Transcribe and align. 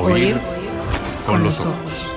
Oír 0.00 0.36
con 1.26 1.44
los 1.44 1.60
ojos. 1.60 2.14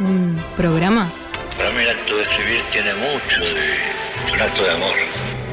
Un 0.00 0.40
programa 0.56 1.08
Para 1.56 1.70
mí 1.70 1.82
el 1.82 1.90
acto 1.90 2.16
de 2.16 2.22
escribir 2.22 2.62
tiene 2.70 2.92
mucho 2.94 3.40
de 3.40 4.32
un 4.32 4.40
acto 4.40 4.62
de 4.62 4.70
amor. 4.70 4.94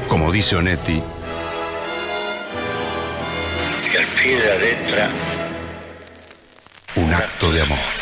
Como 0.08 0.30
dice 0.32 0.56
Onetti, 0.56 1.02
Y 3.92 3.96
al 3.96 4.06
pie 4.06 4.36
de 4.36 4.48
la 4.48 4.58
letra, 4.58 5.08
un 6.96 7.14
acto 7.14 7.52
de 7.52 7.62
amor. 7.62 7.95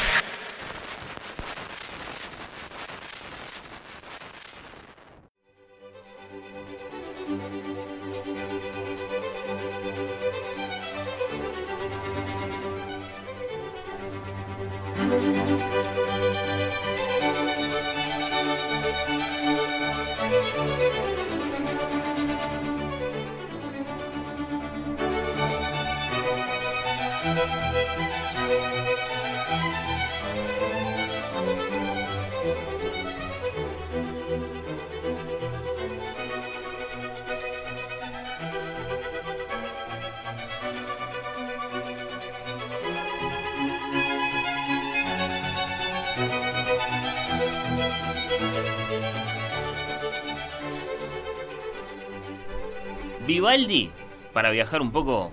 Para 54.35 54.51
viajar 54.51 54.83
un 54.83 54.93
poco 54.93 55.33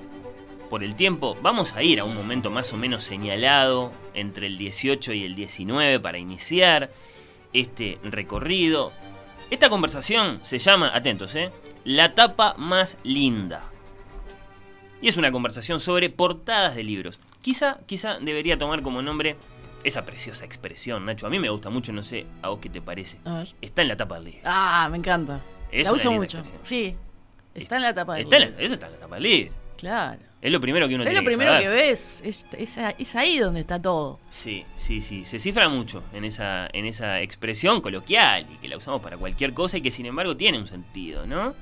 por 0.70 0.86
el 0.86 0.96
tiempo, 0.96 1.38
vamos 1.42 1.74
a 1.74 1.84
ir 1.84 2.00
a 2.00 2.06
un 2.06 2.16
momento 2.16 2.50
más 2.50 2.72
o 2.72 2.78
menos 2.78 3.04
señalado 3.04 3.92
entre 4.14 4.48
el 4.48 4.58
18 4.58 5.12
y 5.12 5.26
el 5.26 5.36
19 5.36 6.00
para 6.00 6.18
iniciar 6.18 6.92
este 7.52 8.00
recorrido. 8.04 8.94
Esta 9.50 9.70
conversación 9.70 10.40
se 10.44 10.60
llama, 10.60 10.96
atentos, 10.96 11.36
¿eh? 11.36 11.52
La 11.84 12.16
tapa 12.16 12.56
más 12.58 12.98
linda. 13.04 13.66
Y 15.02 15.10
es 15.10 15.18
una 15.18 15.32
conversación 15.32 15.82
sobre 15.82 16.10
portadas 16.10 16.76
de 16.76 16.84
libros. 16.84 17.20
Quizá, 17.42 17.80
quizá 17.88 18.20
debería 18.20 18.58
tomar 18.58 18.82
como 18.82 19.02
nombre 19.02 19.36
esa 19.84 20.06
preciosa 20.06 20.46
expresión, 20.46 21.06
Nacho. 21.06 21.28
A 21.28 21.30
mí 21.30 21.40
me 21.40 21.50
gusta 21.50 21.70
mucho, 21.70 21.92
no 21.92 22.04
sé 22.04 22.28
a 22.42 22.50
vos 22.50 22.60
qué 22.60 22.70
te 22.70 22.82
parece. 22.82 23.18
A 23.26 23.40
ver. 23.40 23.56
Está 23.62 23.82
en 23.82 23.88
la 23.90 23.98
tapa 23.98 24.16
del 24.16 24.26
libro. 24.26 24.42
Ah, 24.46 24.88
me 24.92 24.98
encanta. 24.98 25.42
Es 25.72 25.88
la 25.88 25.94
uso 25.94 26.12
mucho. 26.12 26.38
expresión. 26.38 26.66
Sí. 26.66 26.96
Está 27.56 27.76
en 27.78 27.82
la 27.84 27.94
tapa 27.94 28.14
del 28.16 28.24
Está 28.24 28.36
en 28.38 28.42
libro. 28.44 28.58
la- 28.58 28.64
eso 28.66 28.74
está 28.76 28.86
en 28.88 28.94
la 28.94 29.00
tapa 29.00 29.16
del 29.16 29.24
libro. 29.24 29.54
Claro. 29.78 30.20
Es 30.42 30.52
lo 30.52 30.60
primero 30.60 30.88
que 30.88 30.96
uno 30.96 31.04
Es 31.04 31.10
tiene 31.10 31.22
lo 31.22 31.26
primero 31.26 31.60
que 31.60 31.68
ves. 31.70 32.22
Es, 32.26 32.46
es 32.58 32.78
es 32.98 33.16
ahí 33.16 33.38
donde 33.38 33.60
está 33.62 33.80
todo. 33.80 34.20
Sí, 34.32 34.66
sí, 34.76 35.02
sí. 35.02 35.24
Se 35.26 35.40
cifra 35.40 35.70
mucho 35.70 36.04
en 36.14 36.24
esa, 36.26 36.68
en 36.74 36.86
esa 36.86 37.22
expresión 37.22 37.80
coloquial 37.82 38.48
y 38.52 38.58
que 38.58 38.68
la 38.68 38.78
usamos 38.78 39.02
para 39.02 39.18
cualquier 39.18 39.54
cosa 39.54 39.78
y 39.78 39.82
que 39.82 39.92
sin 39.92 40.08
embargo 40.08 40.36
tiene 40.38 40.58
un 40.60 40.68
sentido, 40.68 41.26
¿no? 41.28 41.54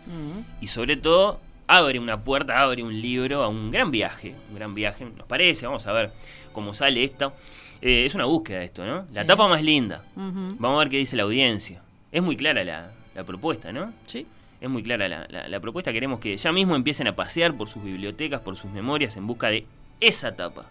Y 0.62 0.68
sobre 0.68 0.96
todo 0.96 1.42
abre 1.68 2.00
una 2.00 2.24
puerta, 2.24 2.62
abre 2.62 2.82
un 2.84 3.02
libro 3.02 3.44
a 3.44 3.48
un 3.50 3.70
gran 3.70 3.92
viaje. 3.92 4.34
Un 4.50 4.56
gran 4.56 4.74
viaje, 4.74 5.06
nos 5.06 5.28
parece. 5.28 5.66
Vamos 5.66 5.86
a 5.88 5.92
ver 5.92 6.12
cómo 6.54 6.74
sale 6.74 7.04
esto. 7.04 7.34
Eh, 7.82 8.06
es 8.06 8.16
una 8.16 8.26
búsqueda 8.26 8.64
esto, 8.64 8.86
¿no? 8.86 9.06
La 9.14 9.22
Sí. 9.24 9.28
tapa 9.28 9.48
más 9.50 9.62
linda. 9.62 10.04
Vamos 10.16 10.76
a 10.76 10.80
ver 10.80 10.90
qué 10.90 10.98
dice 10.98 11.16
la 11.18 11.24
audiencia. 11.24 11.82
Es 12.14 12.22
muy 12.24 12.36
clara 12.38 12.64
la, 12.64 12.92
la 13.14 13.24
propuesta, 13.26 13.72
¿no? 13.74 13.92
Sí. 14.06 14.26
Es 14.62 14.70
muy 14.70 14.84
clara 14.84 15.08
la, 15.08 15.26
la- 15.30 15.48
la 15.48 15.60
propuesta. 15.60 15.94
Queremos 15.94 16.20
que 16.20 16.36
ya 16.36 16.52
mismo 16.52 16.76
empiecen 16.76 17.08
a 17.08 17.16
pasear 17.16 17.56
por 17.56 17.70
sus 17.70 17.84
bibliotecas, 17.84 18.42
por 18.42 18.56
sus 18.58 18.70
memorias, 18.72 19.16
en 19.18 19.26
busca 19.28 19.48
de 19.48 19.66
esa 20.00 20.36
tapa. 20.36 20.66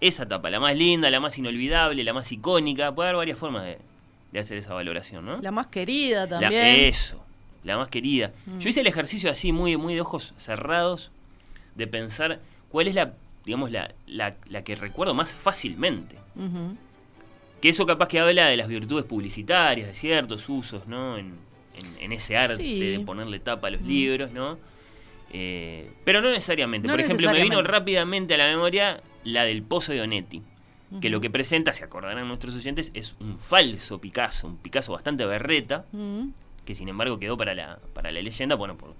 Esa 0.00 0.26
tapa, 0.26 0.50
la 0.50 0.58
más 0.60 0.76
linda, 0.76 1.10
la 1.10 1.20
más 1.20 1.38
inolvidable, 1.38 2.02
la 2.04 2.12
más 2.12 2.32
icónica. 2.32 2.92
Puede 2.94 3.10
haber 3.10 3.18
varias 3.18 3.38
formas 3.38 3.64
de, 3.64 3.78
de 4.32 4.38
hacer 4.40 4.56
esa 4.58 4.74
valoración, 4.74 5.24
¿no? 5.26 5.40
La 5.42 5.50
más 5.52 5.66
querida 5.68 6.24
La- 6.26 6.40
también. 6.40 6.86
eso, 6.86 7.22
la 7.64 7.76
más 7.76 7.88
querida. 7.88 8.32
Mm. 8.46 8.58
Yo 8.58 8.68
hice 8.70 8.80
el 8.80 8.86
ejercicio 8.88 9.30
así, 9.30 9.52
muy, 9.52 9.76
muy 9.76 9.94
de 9.94 10.00
ojos 10.00 10.32
cerrados, 10.38 11.10
de 11.76 11.86
pensar 11.86 12.40
cuál 12.70 12.88
es 12.88 12.94
la, 12.96 13.12
digamos, 13.44 13.70
la, 13.70 13.92
la, 14.06 14.34
la 14.48 14.64
que 14.64 14.74
recuerdo 14.74 15.14
más 15.14 15.32
fácilmente. 15.32 16.16
Que 17.60 17.68
eso 17.68 17.86
capaz 17.86 18.08
que 18.08 18.18
habla 18.18 18.46
de 18.48 18.56
las 18.56 18.66
virtudes 18.66 19.04
publicitarias, 19.04 19.86
de 19.86 19.94
ciertos 19.94 20.48
usos, 20.48 20.86
¿no? 20.88 21.16
En, 21.16 21.34
en- 21.76 22.04
en 22.04 22.12
ese 22.12 22.36
arte 22.36 22.56
Sí. 22.56 22.78
de 22.80 23.00
ponerle 23.00 23.38
tapa 23.40 23.68
a 23.68 23.70
los 23.70 23.80
Mm. 23.82 23.86
libros, 23.88 24.32
¿no? 24.32 24.58
Eh, 25.32 25.90
pero 26.04 26.20
no 26.20 26.30
necesariamente. 26.30 26.86
No 26.86 26.92
Por 26.94 27.00
ejemplo, 27.00 27.32
me 27.32 27.42
vino 27.42 27.62
rápidamente 27.62 28.34
a 28.34 28.36
la 28.36 28.46
memoria 28.48 29.00
la 29.24 29.44
del 29.44 29.62
Pozo 29.62 29.92
de 29.92 30.00
Onetti. 30.02 30.42
Que 31.00 31.08
lo 31.08 31.22
que 31.22 31.30
presenta, 31.30 31.72
se 31.72 31.84
acordarán 31.84 32.28
nuestros 32.28 32.54
oyentes, 32.54 32.90
es 32.92 33.14
un 33.18 33.38
falso 33.38 33.98
Picasso, 33.98 34.46
un 34.46 34.58
Picasso 34.58 34.92
bastante 34.92 35.24
berreta, 35.24 35.86
Mm. 35.92 36.28
que 36.66 36.74
sin 36.74 36.86
embargo 36.90 37.18
quedó 37.18 37.34
para 37.38 37.54
la, 37.54 37.78
para 37.94 38.10
la 38.12 38.20
leyenda, 38.20 38.56
bueno, 38.56 38.76
por, 38.76 38.94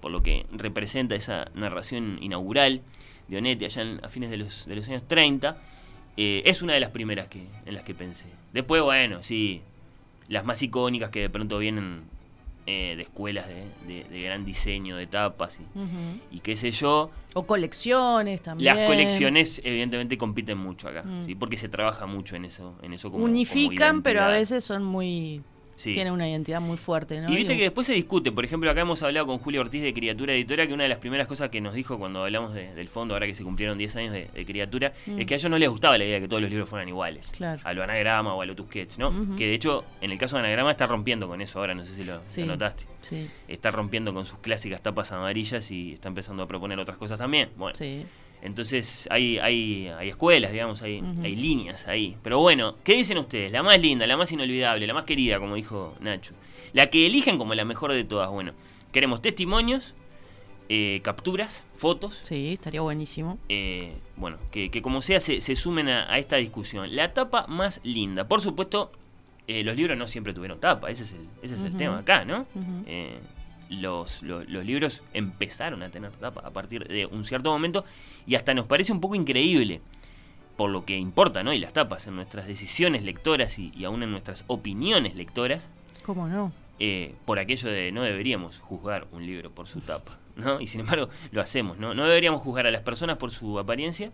por 0.00 0.10
lo 0.10 0.24
que 0.24 0.46
representa 0.50 1.14
esa 1.14 1.48
narración 1.54 2.18
inaugural 2.20 2.80
de 3.28 3.36
Onetti 3.38 3.64
allá 3.64 3.82
en- 3.82 4.04
a 4.04 4.08
fines 4.08 4.28
de 4.30 4.38
los, 4.38 4.66
de 4.66 4.74
los 4.74 4.88
años 4.88 5.06
30, 5.06 5.56
eh, 6.16 6.42
es 6.46 6.62
una 6.62 6.72
de 6.74 6.80
las 6.80 6.90
primeras 6.90 7.28
que, 7.28 7.44
en 7.64 7.74
las 7.74 7.84
que 7.84 7.94
pensé. 7.94 8.26
Después, 8.52 8.82
bueno, 8.82 9.22
sí, 9.22 9.62
las 10.30 10.44
más 10.46 10.62
icónicas 10.62 11.10
que 11.10 11.20
de 11.20 11.28
pronto 11.30 11.58
vienen 11.58 12.04
eh, 12.66 12.94
de 12.96 13.02
escuelas 13.02 13.46
de, 13.48 13.64
de- 13.86 14.04
de 14.04 14.22
gran 14.22 14.44
diseño, 14.44 14.96
de 14.96 15.06
tapas 15.06 15.58
y, 16.30 16.38
qué 16.40 16.56
sé 16.56 16.70
yo. 16.70 17.10
O 17.34 17.44
colecciones 17.44 18.40
también. 18.42 18.74
Las 18.76 18.86
colecciones 18.86 19.60
evidentemente 19.64 20.16
compiten 20.16 20.56
mucho 20.58 20.88
acá, 20.88 21.02
Mm. 21.02 21.26
¿sí? 21.26 21.34
porque 21.34 21.56
se 21.56 21.68
trabaja 21.68 22.06
mucho 22.06 22.36
en 22.36 22.44
eso, 22.44 22.76
en 22.82 22.92
eso 22.92 23.10
como 23.10 23.24
Unifican, 23.24 23.90
como 23.96 24.02
pero 24.04 24.22
a 24.22 24.28
veces 24.28 24.64
son 24.64 24.84
muy. 24.84 25.42
Sí. 25.80 25.94
Tienen 25.94 26.12
una 26.12 26.28
identidad 26.28 26.60
muy 26.60 26.76
fuerte, 26.76 27.20
¿no? 27.22 27.32
Y 27.32 27.36
viste 27.36 27.56
que 27.56 27.62
después 27.62 27.86
se 27.86 27.94
discute, 27.94 28.30
por 28.32 28.44
ejemplo, 28.44 28.70
acá 28.70 28.82
hemos 28.82 29.02
hablado 29.02 29.26
con 29.26 29.38
Julio 29.38 29.62
Ortiz 29.62 29.82
de 29.82 29.94
Criatura 29.94 30.34
Editora, 30.34 30.66
que 30.66 30.74
una 30.74 30.82
de 30.82 30.90
las 30.90 30.98
primeras 30.98 31.26
cosas 31.26 31.48
que 31.48 31.62
nos 31.62 31.72
dijo 31.72 31.98
cuando 31.98 32.22
hablamos 32.22 32.52
de- 32.52 32.74
del 32.74 32.88
fondo, 32.88 33.14
ahora 33.14 33.26
que 33.26 33.34
se 33.34 33.42
cumplieron 33.44 33.78
10 33.78 33.96
años 33.96 34.12
de, 34.12 34.28
de 34.34 34.44
Criatura, 34.44 34.92
Mm. 35.06 35.20
es 35.20 35.26
que 35.26 35.34
a 35.34 35.36
ellos 35.38 35.50
no 35.50 35.56
les 35.56 35.70
gustaba 35.70 35.96
la 35.96 36.04
idea 36.04 36.16
de 36.16 36.20
que 36.20 36.28
todos 36.28 36.42
los 36.42 36.50
libros 36.50 36.68
fueran 36.68 36.86
iguales. 36.88 37.30
Claro. 37.34 37.62
A 37.64 37.72
lo 37.72 37.82
anagrama 37.82 38.34
o 38.34 38.42
a 38.42 38.44
lo 38.46 38.54
Tusquets, 38.54 38.98
¿no? 38.98 39.10
Que 39.38 39.46
de 39.46 39.54
hecho, 39.54 39.84
en 40.02 40.10
el 40.10 40.18
caso 40.18 40.36
de 40.36 40.40
anagrama 40.42 40.70
está 40.70 40.84
rompiendo 40.84 41.26
con 41.28 41.40
eso 41.40 41.58
ahora, 41.60 41.74
no 41.74 41.86
sé 41.86 41.94
si 41.94 42.04
lo, 42.04 42.20
Sí. 42.26 42.42
lo 42.42 42.48
notaste. 42.48 42.84
Sí, 43.00 43.30
Está 43.48 43.70
rompiendo 43.70 44.12
con 44.12 44.26
sus 44.26 44.38
clásicas 44.40 44.82
tapas 44.82 45.10
amarillas 45.12 45.70
y 45.70 45.94
está 45.94 46.08
empezando 46.08 46.42
a 46.42 46.46
proponer 46.46 46.78
otras 46.78 46.98
cosas 46.98 47.18
también. 47.18 47.48
Bueno, 47.56 47.74
sí. 47.74 48.04
Entonces 48.42 49.06
hay, 49.10 49.38
hay, 49.38 49.88
hay 49.88 50.08
escuelas, 50.08 50.52
digamos, 50.52 50.82
hay, 50.82 51.02
hay 51.22 51.36
líneas 51.36 51.86
ahí. 51.88 52.16
Pero 52.22 52.38
bueno, 52.40 52.76
¿qué 52.84 52.94
dicen 52.94 53.18
ustedes? 53.18 53.52
La 53.52 53.62
más 53.62 53.80
linda, 53.80 54.06
la 54.06 54.16
más 54.16 54.32
inolvidable, 54.32 54.86
la 54.86 54.94
más 54.94 55.04
querida, 55.04 55.38
como 55.38 55.54
dijo 55.56 55.94
Nacho. 56.00 56.32
La 56.72 56.88
que 56.88 57.06
eligen 57.06 57.38
como 57.38 57.54
la 57.54 57.64
mejor 57.64 57.92
de 57.92 58.04
todas. 58.04 58.30
Bueno, 58.30 58.52
queremos 58.92 59.20
testimonios, 59.22 59.94
eh, 60.68 61.00
capturas, 61.02 61.64
fotos. 61.74 62.18
Sí, 62.22 62.52
estaría 62.52 62.80
buenísimo. 62.80 63.38
eh, 63.48 63.94
bueno, 64.16 64.38
que, 64.52 64.70
que 64.70 64.80
como 64.82 65.02
sea 65.02 65.18
se, 65.20 65.40
se 65.40 65.56
sumen 65.56 65.88
a, 65.88 66.12
a 66.12 66.18
esta 66.18 66.36
discusión. 66.36 66.94
La 66.94 67.12
tapa 67.12 67.46
más 67.48 67.80
linda. 67.82 68.28
Por 68.28 68.40
supuesto, 68.40 68.92
eh, 69.48 69.64
los 69.64 69.74
libros 69.74 69.98
no 69.98 70.06
siempre 70.06 70.32
tuvieron 70.32 70.60
tapa, 70.60 70.90
ese 70.90 71.02
es 71.02 71.12
el, 71.12 71.26
ese 71.42 71.54
es 71.56 71.62
el 71.64 71.76
tema 71.76 71.98
acá, 71.98 72.24
¿no? 72.24 72.46
Eh, 72.86 73.18
los, 73.70 74.22
los, 74.22 74.46
los 74.48 74.64
libros 74.66 75.02
empezaron 75.14 75.82
a 75.82 75.88
tener 75.90 76.10
tapa 76.12 76.42
a 76.44 76.50
partir 76.50 76.86
de 76.86 77.06
un 77.06 77.24
cierto 77.24 77.50
momento 77.50 77.84
y 78.26 78.34
hasta 78.34 78.52
nos 78.52 78.66
parece 78.66 78.92
un 78.92 79.00
poco 79.00 79.14
increíble 79.14 79.80
por 80.56 80.70
lo 80.70 80.84
que 80.84 80.98
importa, 80.98 81.42
¿no? 81.42 81.54
Y 81.54 81.58
las 81.58 81.72
tapas 81.72 82.06
en 82.06 82.16
nuestras 82.16 82.46
decisiones 82.46 83.02
lectoras 83.04 83.58
y, 83.58 83.72
y 83.74 83.84
aún 83.84 84.02
en 84.02 84.10
nuestras 84.10 84.44
opiniones 84.48 85.14
lectoras, 85.14 85.66
¿Cómo 86.04 86.28
no? 86.28 86.52
eh, 86.78 87.14
por 87.24 87.38
aquello 87.38 87.70
de 87.70 87.92
no 87.92 88.02
deberíamos 88.02 88.58
juzgar 88.58 89.06
un 89.12 89.24
libro 89.24 89.50
por 89.50 89.66
su 89.68 89.80
tapa, 89.80 90.18
¿no? 90.36 90.60
Y 90.60 90.66
sin 90.66 90.80
embargo 90.80 91.08
lo 91.32 91.40
hacemos, 91.40 91.78
¿no? 91.78 91.94
No 91.94 92.04
deberíamos 92.06 92.42
juzgar 92.42 92.66
a 92.66 92.70
las 92.70 92.82
personas 92.82 93.16
por 93.16 93.30
su 93.30 93.58
apariencia 93.58 94.10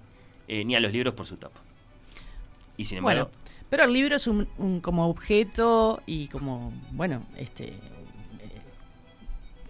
eh, 0.46 0.64
ni 0.64 0.76
a 0.76 0.80
los 0.80 0.92
libros 0.92 1.14
por 1.14 1.26
su 1.26 1.36
tapa. 1.36 1.58
Y 2.76 2.84
sin 2.84 2.98
embargo, 2.98 3.30
Bueno, 3.30 3.38
pero 3.70 3.84
el 3.84 3.92
libro 3.92 4.14
es 4.14 4.26
un, 4.28 4.46
un- 4.58 4.80
como 4.80 5.08
objeto 5.08 6.00
y 6.06 6.28
como, 6.28 6.72
bueno, 6.92 7.25
este. 7.38 7.72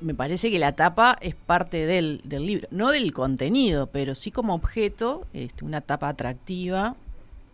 Me 0.00 0.14
parece 0.14 0.50
que 0.50 0.58
la 0.58 0.72
tapa 0.76 1.16
es 1.20 1.34
parte 1.34 1.87
del, 1.87 2.20
del 2.25 2.46
libro, 2.46 2.69
no 2.70 2.90
del 2.90 3.12
contenido, 3.12 3.87
pero 3.87 4.14
sí 4.14 4.31
como 4.31 4.54
objeto, 4.54 5.26
este, 5.32 5.64
una 5.64 5.81
tapa 5.81 6.08
atractiva 6.08 6.96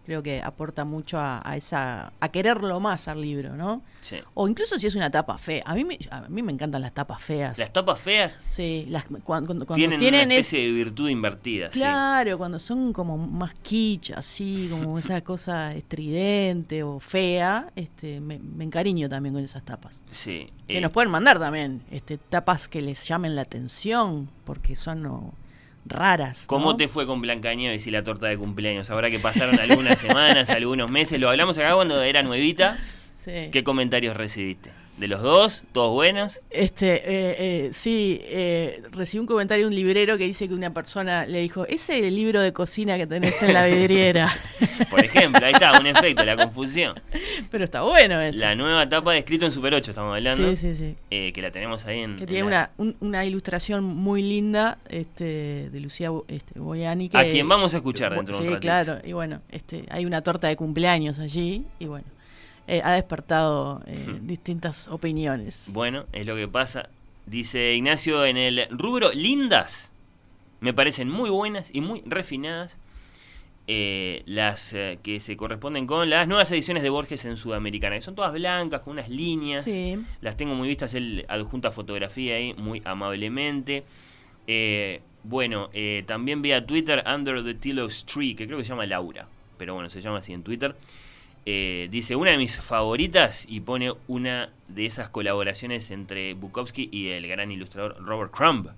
Creo 0.05 0.21
que 0.23 0.43
aporta 0.43 0.85
mucho 0.85 1.19
a, 1.19 1.41
a 1.49 1.57
esa 1.57 2.13
a 2.19 2.29
quererlo 2.31 2.81
más 2.81 3.07
al 3.07 3.21
libro, 3.23 3.55
¿no? 3.57 3.83
Sí. 4.01 4.17
O 4.35 4.49
incluso 4.49 4.77
si 4.79 4.89
es 4.89 4.97
una 4.97 5.11
tapa 5.13 5.39
fea. 5.39 5.63
A 5.65 5.75
mí 5.77 5.85
me, 5.85 5.97
a 6.11 6.23
mí 6.29 6.43
me 6.43 6.51
encantan 6.53 6.83
las 6.83 6.93
tapas 6.93 7.23
feas. 7.23 7.57
Las 7.59 7.73
tapas 7.73 8.01
feas 8.01 8.37
Sí, 8.49 8.85
las, 8.89 9.05
cuando, 9.23 9.55
cuando- 9.65 9.75
tienen, 9.75 10.01
tienen 10.01 10.27
una 10.27 10.35
es- 10.35 10.41
especie 10.47 10.67
de 10.67 10.73
virtud 10.73 11.09
invertida. 11.09 11.71
sí. 11.71 11.79
Claro, 11.79 12.37
cuando 12.37 12.59
son 12.59 12.93
como 12.93 13.17
más 13.17 13.55
kitsch, 13.63 14.11
así, 14.17 14.67
como 14.71 14.99
esa 14.99 15.21
cosa 15.21 15.73
estridente 15.75 16.83
o 16.83 16.99
fea, 16.99 17.71
este, 17.77 18.21
me, 18.21 18.39
me 18.39 18.65
encariño 18.65 19.09
también 19.09 19.35
con 19.35 19.45
esas 19.45 19.63
tapas. 19.65 20.03
Sí. 20.11 20.49
Que 20.67 20.79
eh, 20.79 20.81
nos 20.81 20.91
pueden 20.91 21.11
mandar 21.13 21.39
también 21.39 21.83
este, 21.91 22.19
tapas 22.19 22.67
que 22.69 22.83
les 22.83 23.07
llamen 23.07 23.37
la 23.37 23.43
atención, 23.43 24.27
porque 24.45 24.75
son 24.75 25.03
raras. 25.85 26.45
¿Cómo 26.47 26.77
te 26.77 26.89
fue 26.89 27.07
con 27.07 27.21
Blancanieves 27.21 27.87
y 27.87 27.91
la 27.91 28.05
torta 28.05 28.27
de 28.27 28.37
cumpleaños? 28.37 28.91
Ahora 28.91 29.11
que 29.11 29.19
pasaron 29.19 29.59
algunas 29.59 29.99
semanas, 29.99 30.51
algunos 30.51 30.91
meses, 30.91 31.21
lo 31.21 31.29
hablamos 31.29 31.59
acá 31.59 31.75
cuando 31.75 32.03
era 32.03 32.23
nuevita. 32.23 32.79
Sí. 33.17 33.51
¿Qué 33.53 33.63
comentarios 33.65 34.17
recibiste? 34.17 34.71
¿De 35.03 35.09
los 35.09 35.21
dos? 35.21 35.65
¿Todos 35.73 35.91
buenos? 35.93 36.39
Este, 36.49 36.95
eh, 36.95 37.37
eh, 37.67 37.69
sí, 37.73 38.21
eh, 38.23 38.85
recibí 38.93 39.19
un 39.21 39.27
comentario 39.27 39.65
de 39.65 39.69
un 39.69 39.75
librero 39.75 40.17
que 40.17 40.23
dice 40.23 40.47
que 40.47 40.55
una 40.55 40.73
persona 40.73 41.27
le 41.27 41.41
dijo, 41.41 41.67
ese 41.67 42.09
libro 42.13 42.41
de 42.41 42.53
cocina 42.53 42.97
que 42.97 43.09
tenés 43.09 43.43
en 43.43 43.53
la 43.53 43.67
vidriera. 43.67 44.33
Por 44.91 45.05
ejemplo, 45.05 45.45
ahí 45.45 45.55
está, 45.55 45.77
un 45.81 45.89
efecto, 45.89 46.25
la 46.25 46.37
confusión. 46.37 46.95
Pero 47.51 47.65
está 47.65 47.83
bueno 47.83 48.21
eso. 48.21 48.39
La 48.43 48.55
nueva 48.55 48.85
etapa 48.85 49.11
de 49.11 49.19
escrito 49.19 49.45
en 49.45 49.51
Super 49.51 49.75
8, 49.75 49.91
estamos 49.91 50.15
hablando. 50.15 50.49
Sí, 50.51 50.55
sí, 50.55 50.77
sí. 50.77 50.95
eh, 51.11 51.33
que 51.33 51.41
la 51.41 51.51
tenemos 51.51 51.85
ahí 51.87 51.99
en. 51.99 52.15
Que 52.15 52.23
en 52.23 52.29
tiene 52.29 52.45
una, 52.45 52.71
un- 52.77 52.95
una 53.01 53.25
ilustración 53.25 53.83
muy 53.83 54.23
linda 54.23 54.79
este, 54.89 55.69
de 55.69 55.81
Lucía 55.81 56.11
este, 56.29 56.61
Boyani. 56.61 57.09
Que, 57.09 57.19
A 57.19 57.25
quien 57.29 57.49
vamos 57.49 57.75
a 57.75 57.79
escuchar 57.79 58.15
dentro 58.15 58.37
de 58.37 58.39
Sí, 58.41 58.47
un 58.47 58.55
ratito. 58.55 58.61
claro. 58.61 59.01
Y 59.05 59.15
bueno, 59.15 59.43
este, 59.51 59.85
hay 59.91 60.05
una 60.05 60.23
torta 60.23 60.47
de 60.47 60.55
cumpleaños 60.55 61.19
allí. 61.19 61.65
Y 61.81 61.87
bueno, 61.87 62.05
eh, 62.67 62.81
ha 62.85 62.93
despertado 62.93 63.83
eh, 63.87 64.19
distintas 64.23 64.89
opiniones. 64.89 65.71
Bueno, 65.73 66.07
es 66.13 66.27
lo 66.27 66.37
que 66.37 66.49
pasa. 66.49 66.89
Dice 67.27 67.75
Ignacio 67.75 68.25
en 68.25 68.37
el 68.37 68.67
rubro 68.71 69.13
lindas. 69.13 69.91
Me 70.61 70.73
parecen 70.73 71.09
muy 71.09 71.31
buenas 71.31 71.71
y 71.73 71.81
muy 71.81 72.03
refinadas. 72.07 72.77
eh, 73.69 74.23
las 74.27 74.73
eh, 74.73 74.99
que 75.03 75.21
se 75.21 75.37
corresponden 75.37 75.87
con 75.87 76.11
las 76.11 76.27
nuevas 76.27 76.51
ediciones 76.51 76.83
de 76.83 76.91
Borges 76.91 77.25
en 77.25 77.37
Sudamericana, 77.37 77.95
que 77.97 78.03
son 78.03 78.15
todas 78.15 78.33
blancas, 78.33 78.81
con 78.83 78.95
unas 78.95 79.09
líneas. 79.09 79.63
Sí. 79.65 79.97
Las 80.21 80.37
tengo 80.37 80.55
muy 80.55 80.69
vistas, 80.69 80.95
él 80.95 81.25
adjunta 81.29 81.71
fotografía 81.71 82.37
ahí 82.37 82.55
muy 82.55 82.83
amablemente. 82.85 83.85
Eh, 84.47 85.01
bueno, 85.23 85.71
eh, 85.73 86.03
también 86.07 86.43
vi 86.43 86.53
a 86.53 86.67
Twitter 86.67 87.05
Under 87.07 87.45
the 87.45 87.55
Tillows 87.55 88.05
Tree, 88.05 88.35
que 88.35 88.47
creo 88.47 88.59
que 88.59 88.65
se 88.65 88.71
llama 88.71 88.87
Laura, 88.87 89.29
pero 89.57 89.75
bueno, 89.75 89.89
se 89.89 90.01
llama 90.01 90.19
así 90.19 90.33
en 90.33 90.43
Twitter. 90.43 90.75
Eh, 91.45 91.89
dice 91.91 92.15
una 92.15 92.31
de 92.31 92.39
mis 92.39 92.61
favoritas 92.61 93.45
y 93.49 93.61
pone 93.61 93.93
una 94.07 94.51
de 94.69 94.87
esas 94.87 95.09
colaboraciones 95.09 95.91
entre 95.91 96.35
Bukowski 96.35 96.89
y 96.93 97.09
el 97.09 97.27
gran 97.27 97.51
ilustrador 97.51 97.97
Robert 98.05 98.31
Crumb. 98.33 98.69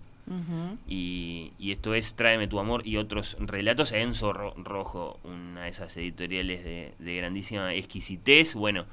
Y, 0.88 1.52
y 1.58 1.72
esto 1.72 1.94
es 1.94 2.14
Tráeme 2.14 2.48
tu 2.48 2.58
amor 2.58 2.86
y 2.86 2.96
otros 2.96 3.36
relatos. 3.38 3.92
Enzo 3.92 4.32
Ro- 4.32 4.54
Rojo, 4.56 5.18
una 5.24 5.64
de 5.64 5.68
esas 5.68 5.94
editoriales 5.98 6.64
de, 6.64 6.92
de 6.98 7.16
grandísima 7.16 7.74
exquisitez. 7.74 8.54
Bueno, 8.54 8.86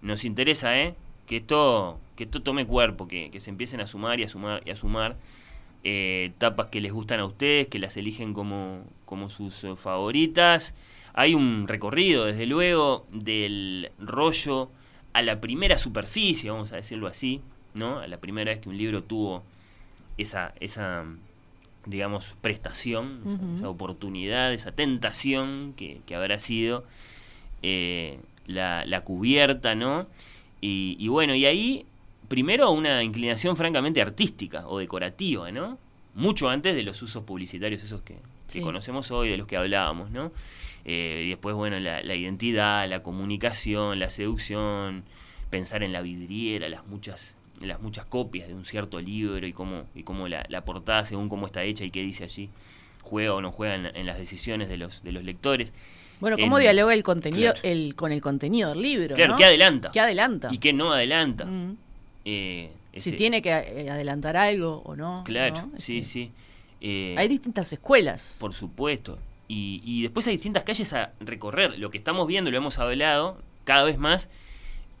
nos 0.00 0.24
interesa, 0.24 0.78
¿eh? 0.80 0.94
Que 1.26 1.36
esto, 1.36 1.98
que 2.16 2.24
esto 2.24 2.40
tome 2.40 2.64
cuerpo, 2.64 3.06
que, 3.06 3.30
que 3.30 3.40
se 3.40 3.50
empiecen 3.50 3.82
a 3.82 3.86
sumar 3.86 4.18
y 4.20 4.22
a 4.22 4.28
sumar 4.30 4.62
y 4.64 4.70
a 4.70 4.76
sumar 4.76 5.16
eh, 5.84 6.32
tapas 6.38 6.68
que 6.68 6.80
les 6.80 6.92
gustan 6.92 7.20
a 7.20 7.26
ustedes, 7.26 7.68
que 7.68 7.78
las 7.78 7.98
eligen 7.98 8.32
como, 8.32 8.82
como 9.04 9.28
sus 9.28 9.64
eh, 9.64 9.76
favoritas. 9.76 10.74
Hay 11.20 11.34
un 11.34 11.66
recorrido, 11.66 12.26
desde 12.26 12.46
luego, 12.46 13.06
del 13.10 13.90
rollo 13.98 14.70
a 15.12 15.22
la 15.22 15.40
primera 15.40 15.76
superficie, 15.78 16.48
vamos 16.50 16.70
a 16.72 16.76
decirlo 16.76 17.08
así, 17.08 17.40
¿no? 17.74 17.98
A 17.98 18.06
la 18.06 18.18
primera 18.18 18.52
vez 18.52 18.60
que 18.60 18.68
un 18.68 18.76
libro 18.78 19.02
tuvo 19.02 19.42
esa, 20.16 20.54
esa 20.60 21.04
digamos, 21.86 22.34
prestación, 22.40 23.20
esa- 23.56 23.68
oportunidad, 23.68 24.52
esa 24.52 24.70
tentación 24.72 25.74
que, 25.76 26.00
que 26.06 26.14
habrá 26.14 26.38
sido 26.38 26.84
eh, 27.62 28.18
la, 28.46 28.84
la 28.84 29.00
cubierta, 29.02 29.74
¿no? 29.74 30.06
Y, 30.60 30.96
y 31.00 31.08
bueno, 31.08 31.34
y 31.34 31.46
ahí, 31.46 31.84
primero 32.28 32.70
una 32.70 33.02
inclinación 33.02 33.56
francamente 33.56 34.00
artística 34.02 34.68
o 34.68 34.78
decorativa, 34.78 35.50
¿no? 35.50 35.78
Mucho 36.14 36.48
antes 36.48 36.74
de 36.76 36.82
los 36.82 37.00
usos 37.02 37.24
publicitarios 37.24 37.82
esos 37.82 38.02
que, 38.02 38.14
que 38.14 38.60
conocemos 38.64 39.10
hoy, 39.10 39.28
de 39.30 39.36
los 39.36 39.46
que 39.46 39.56
hablábamos, 39.56 40.10
¿no? 40.10 40.32
Eh, 40.90 41.24
y 41.26 41.28
después, 41.28 41.54
bueno, 41.54 41.78
la, 41.80 42.02
la 42.02 42.14
identidad, 42.14 42.88
la 42.88 43.02
comunicación, 43.02 43.98
la 44.00 44.08
seducción, 44.08 45.04
pensar 45.50 45.82
en 45.82 45.92
la 45.92 46.00
vidriera, 46.00 46.68
las 46.68 46.86
muchas 46.86 47.34
las 47.60 47.80
muchas 47.80 48.04
copias 48.06 48.46
de 48.48 48.54
un 48.54 48.64
cierto 48.64 49.00
libro 49.00 49.44
y 49.44 49.52
cómo, 49.52 49.82
y 49.94 50.04
cómo 50.04 50.28
la, 50.28 50.46
la 50.48 50.64
portada, 50.64 51.04
según 51.04 51.28
cómo 51.28 51.44
está 51.46 51.64
hecha 51.64 51.84
y 51.84 51.90
qué 51.90 52.02
dice 52.02 52.22
allí, 52.22 52.48
juega 53.02 53.34
o 53.34 53.40
no 53.42 53.50
juega 53.50 53.74
en, 53.74 53.86
en 53.96 54.06
las 54.06 54.16
decisiones 54.16 54.68
de 54.68 54.76
los, 54.76 55.02
de 55.02 55.10
los 55.10 55.24
lectores. 55.24 55.72
Bueno, 56.20 56.36
¿cómo 56.38 56.58
En- 56.58 56.62
dialoga 56.62 56.94
el 56.94 57.02
contenido 57.02 57.52
claro. 57.54 57.68
el, 57.68 57.96
con 57.96 58.12
el 58.12 58.20
contenido 58.20 58.68
del 58.70 58.80
libro? 58.82 59.16
Claro, 59.16 59.32
¿no? 59.32 59.38
¿qué 59.38 59.44
adelanta? 59.44 59.90
¿Qué 59.92 59.98
adelanta? 60.00 60.48
Y 60.52 60.58
qué 60.58 60.72
no 60.72 60.92
adelanta. 60.92 61.46
Mm. 61.46 61.76
Eh, 62.24 62.70
Si 62.96 63.12
tiene 63.12 63.42
que 63.42 63.50
eh, 63.50 63.90
adelantar 63.90 64.36
algo 64.36 64.82
o 64.84 64.94
no. 64.96 65.22
Claro, 65.26 65.56
¿no? 65.72 65.80
sí, 65.80 65.98
Este, 65.98 66.12
sí. 66.12 66.30
Eh, 66.80 67.14
Hay 67.18 67.26
distintas 67.28 67.72
escuelas. 67.72 68.36
Por 68.38 68.54
supuesto. 68.54 69.18
Y, 69.48 69.80
y 69.84 70.02
después 70.02 70.26
hay 70.26 70.34
distintas 70.34 70.62
calles 70.64 70.92
a 70.92 71.12
recorrer. 71.20 71.78
Lo 71.78 71.90
que 71.90 71.98
estamos 71.98 72.26
viendo, 72.26 72.50
lo 72.50 72.56
hemos 72.56 72.78
hablado 72.78 73.38
cada 73.64 73.84
vez 73.84 73.98
más, 73.98 74.28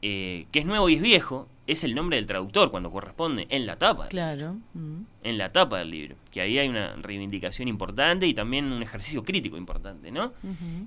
eh, 0.02 0.46
que 0.52 0.60
es 0.60 0.66
nuevo 0.66 0.88
y 0.88 0.94
es 0.94 1.02
viejo, 1.02 1.48
es 1.66 1.84
el 1.84 1.94
nombre 1.94 2.16
del 2.16 2.24
traductor 2.24 2.70
cuando 2.70 2.90
corresponde 2.90 3.46
en 3.50 3.66
la 3.66 3.76
tapa. 3.76 4.08
Claro. 4.08 4.56
mm. 4.72 5.00
En 5.22 5.36
la 5.36 5.52
tapa 5.52 5.78
del 5.78 5.90
libro. 5.90 6.16
Que 6.30 6.40
ahí 6.40 6.58
hay 6.58 6.68
una 6.68 6.94
reivindicación 6.96 7.68
importante 7.68 8.26
y 8.26 8.32
también 8.32 8.72
un 8.72 8.82
ejercicio 8.82 9.22
crítico 9.22 9.58
importante, 9.58 10.10
¿no? 10.10 10.32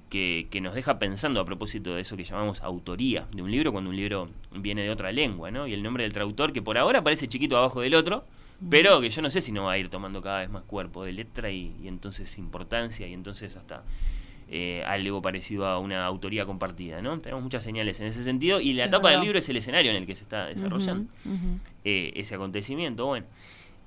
Que, 0.09 0.47
que 0.49 0.59
nos 0.59 0.73
deja 0.73 0.97
pensando 0.97 1.39
a 1.39 1.45
propósito 1.45 1.93
de 1.93 2.01
eso 2.01 2.17
que 2.17 2.23
llamamos 2.23 2.61
autoría 2.61 3.27
de 3.35 3.43
un 3.43 3.51
libro 3.51 3.71
cuando 3.71 3.91
un 3.91 3.95
libro 3.95 4.29
viene 4.55 4.81
de 4.81 4.89
otra 4.89 5.11
lengua, 5.11 5.51
¿no? 5.51 5.67
Y 5.67 5.73
el 5.73 5.83
nombre 5.83 6.03
del 6.03 6.13
traductor 6.13 6.51
que 6.51 6.63
por 6.63 6.79
ahora 6.79 6.99
aparece 6.99 7.27
chiquito 7.27 7.57
abajo 7.57 7.81
del 7.81 7.93
otro, 7.93 8.23
pero 8.69 9.01
que 9.01 9.09
yo 9.09 9.21
no 9.21 9.29
sé 9.29 9.41
si 9.41 9.51
no 9.51 9.63
va 9.65 9.73
a 9.73 9.77
ir 9.77 9.89
tomando 9.89 10.21
cada 10.21 10.39
vez 10.39 10.49
más 10.49 10.63
cuerpo 10.63 11.03
de 11.03 11.13
letra 11.13 11.49
y, 11.51 11.75
y 11.81 11.87
entonces 11.87 12.37
importancia 12.37 13.07
y 13.07 13.13
entonces 13.13 13.55
hasta 13.55 13.83
eh, 14.49 14.83
algo 14.85 15.21
parecido 15.21 15.65
a 15.65 15.79
una 15.79 16.05
autoría 16.05 16.45
compartida, 16.45 17.01
¿no? 17.01 17.19
Tenemos 17.19 17.41
muchas 17.43 17.63
señales 17.63 17.99
en 18.01 18.07
ese 18.07 18.23
sentido 18.23 18.59
y 18.59 18.73
la 18.73 18.85
Es 18.85 18.91
tapa 18.91 19.09
del 19.11 19.21
libro 19.21 19.39
es 19.39 19.47
el 19.49 19.57
escenario 19.57 19.91
en 19.91 19.97
el 19.97 20.05
que 20.05 20.15
se 20.15 20.23
está 20.23 20.47
desarrollando 20.47 21.09
eh, 21.85 22.11
ese 22.15 22.35
acontecimiento. 22.35 23.05
Bueno, 23.05 23.25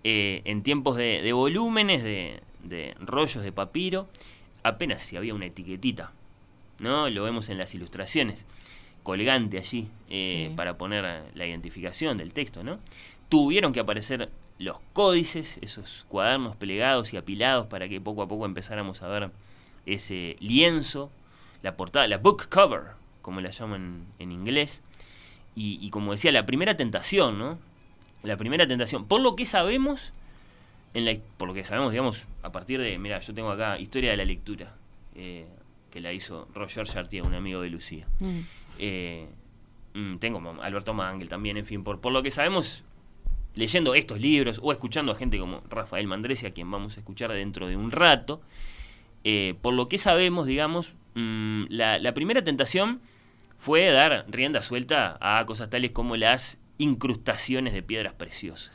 eh, 0.04 0.40
en 0.44 0.62
tiempos 0.62 0.96
de, 0.96 1.20
de 1.22 1.32
volúmenes, 1.34 2.02
de, 2.02 2.40
de 2.62 2.94
rollos 3.00 3.44
de 3.44 3.52
papiro, 3.52 4.08
apenas 4.62 5.02
si 5.02 5.16
había 5.18 5.34
una 5.34 5.46
etiquetita, 5.46 6.12
¿no? 6.78 7.08
Lo 7.10 7.24
vemos 7.24 7.50
en 7.50 7.58
las 7.58 7.74
ilustraciones, 7.74 8.44
colgante 9.02 9.58
allí, 9.58 9.88
eh, 10.08 10.46
Sí. 10.48 10.54
para 10.56 10.78
poner 10.78 11.24
la 11.34 11.46
identificación 11.46 12.16
del 12.16 12.32
texto, 12.32 12.64
¿no? 12.64 12.78
Tuvieron 13.28 13.72
que 13.74 13.80
aparecer 13.80 14.30
los 14.58 14.78
códices, 14.92 15.58
esos 15.60 16.06
cuadernos 16.08 16.56
plegados 16.56 17.12
y 17.12 17.16
apilados 17.16 17.66
para 17.66 17.88
que 17.88 18.00
poco 18.00 18.22
a 18.22 18.28
poco 18.28 18.46
empezáramos 18.46 19.02
a 19.02 19.08
ver 19.08 19.30
ese 19.86 20.36
lienzo, 20.40 21.10
la 21.62 21.76
portada, 21.76 22.06
la 22.06 22.18
book 22.18 22.48
cover, 22.48 22.92
como 23.22 23.40
la 23.40 23.50
llaman 23.50 24.06
en 24.18 24.32
inglés. 24.32 24.80
Y, 25.56 25.78
y 25.80 25.90
como 25.90 26.12
decía, 26.12 26.32
la 26.32 26.46
primera 26.46 26.76
tentación, 26.76 27.38
¿no? 27.38 27.58
La 28.22 28.36
primera 28.36 28.66
tentación. 28.66 29.06
Por 29.06 29.20
lo 29.20 29.36
que 29.36 29.46
sabemos, 29.46 30.12
en 30.94 31.04
la, 31.04 31.16
por 31.36 31.48
lo 31.48 31.54
que 31.54 31.64
sabemos, 31.64 31.90
digamos, 31.92 32.22
a 32.42 32.52
partir 32.52 32.80
de, 32.80 32.98
mira, 32.98 33.18
yo 33.20 33.34
tengo 33.34 33.50
acá 33.50 33.78
Historia 33.78 34.12
de 34.12 34.16
la 34.16 34.24
Lectura, 34.24 34.74
eh, 35.14 35.46
que 35.90 36.00
la 36.00 36.12
hizo 36.12 36.48
Roger 36.54 36.86
Chartier, 36.86 37.22
un 37.24 37.34
amigo 37.34 37.60
de 37.60 37.70
Lucía. 37.70 38.06
Mm. 38.20 38.40
Eh, 38.78 39.28
mm, 39.94 40.16
tengo 40.16 40.62
Alberto 40.62 40.94
Mangel 40.94 41.28
también, 41.28 41.56
en 41.56 41.66
fin, 41.66 41.84
por, 41.84 42.00
por 42.00 42.12
lo 42.12 42.22
que 42.22 42.30
sabemos, 42.30 42.82
leyendo 43.54 43.94
estos 43.94 44.20
libros 44.20 44.58
o 44.62 44.72
escuchando 44.72 45.12
a 45.12 45.14
gente 45.16 45.38
como 45.38 45.62
Rafael 45.70 46.06
Mandresi, 46.06 46.46
a 46.46 46.50
quien 46.52 46.70
vamos 46.70 46.96
a 46.96 47.00
escuchar 47.00 47.32
dentro 47.32 47.66
de 47.68 47.76
un 47.76 47.90
rato, 47.90 48.40
eh, 49.24 49.54
por 49.62 49.74
lo 49.74 49.88
que 49.88 49.96
sabemos, 49.98 50.46
digamos, 50.46 50.94
mm, 51.14 51.64
la, 51.68 51.98
la 51.98 52.14
primera 52.14 52.42
tentación 52.44 53.00
fue 53.58 53.86
dar 53.90 54.26
rienda 54.28 54.62
suelta 54.62 55.16
a 55.20 55.44
cosas 55.46 55.70
tales 55.70 55.92
como 55.92 56.16
las 56.16 56.58
incrustaciones 56.78 57.72
de 57.72 57.82
piedras 57.82 58.12
preciosas. 58.14 58.70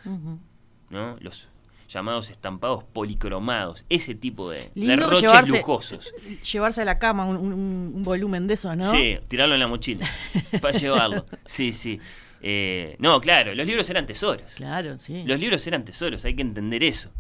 ¿no? 0.90 1.18
Los 1.20 1.48
llamados 1.90 2.30
estampados 2.30 2.84
policromados, 2.84 3.84
ese 3.90 4.14
tipo 4.16 4.50
de 4.52 4.72
derroches 4.76 5.22
llevarse- 5.24 5.58
lujosos. 5.58 6.14
Llevarse 6.52 6.82
a 6.82 6.86
la 6.86 7.00
cama 7.00 7.26
un, 7.26 7.38
un- 7.38 7.54
un 7.96 8.04
volumen 8.04 8.48
de 8.48 8.54
esos, 8.54 8.76
¿no? 8.78 8.86
Sí, 8.86 9.18
tirarlo 9.28 9.56
en 9.56 9.60
la 9.60 9.68
mochila 9.68 10.08
para 10.62 10.78
llevarlo. 10.78 11.26
Sí, 11.46 11.74
sí. 11.74 12.00
Eh, 12.42 12.96
no, 13.00 13.20
claro, 13.22 13.54
los 13.56 13.68
libros 13.68 13.90
eran 13.90 14.06
tesoros. 14.06 14.52
Claro, 14.56 14.98
sí. 14.98 15.24
Los 15.26 15.40
libros 15.40 15.66
eran 15.68 15.84
tesoros, 15.86 16.24
hay 16.26 16.36
que 16.36 16.42
entender 16.42 16.84
eso. 16.84 17.12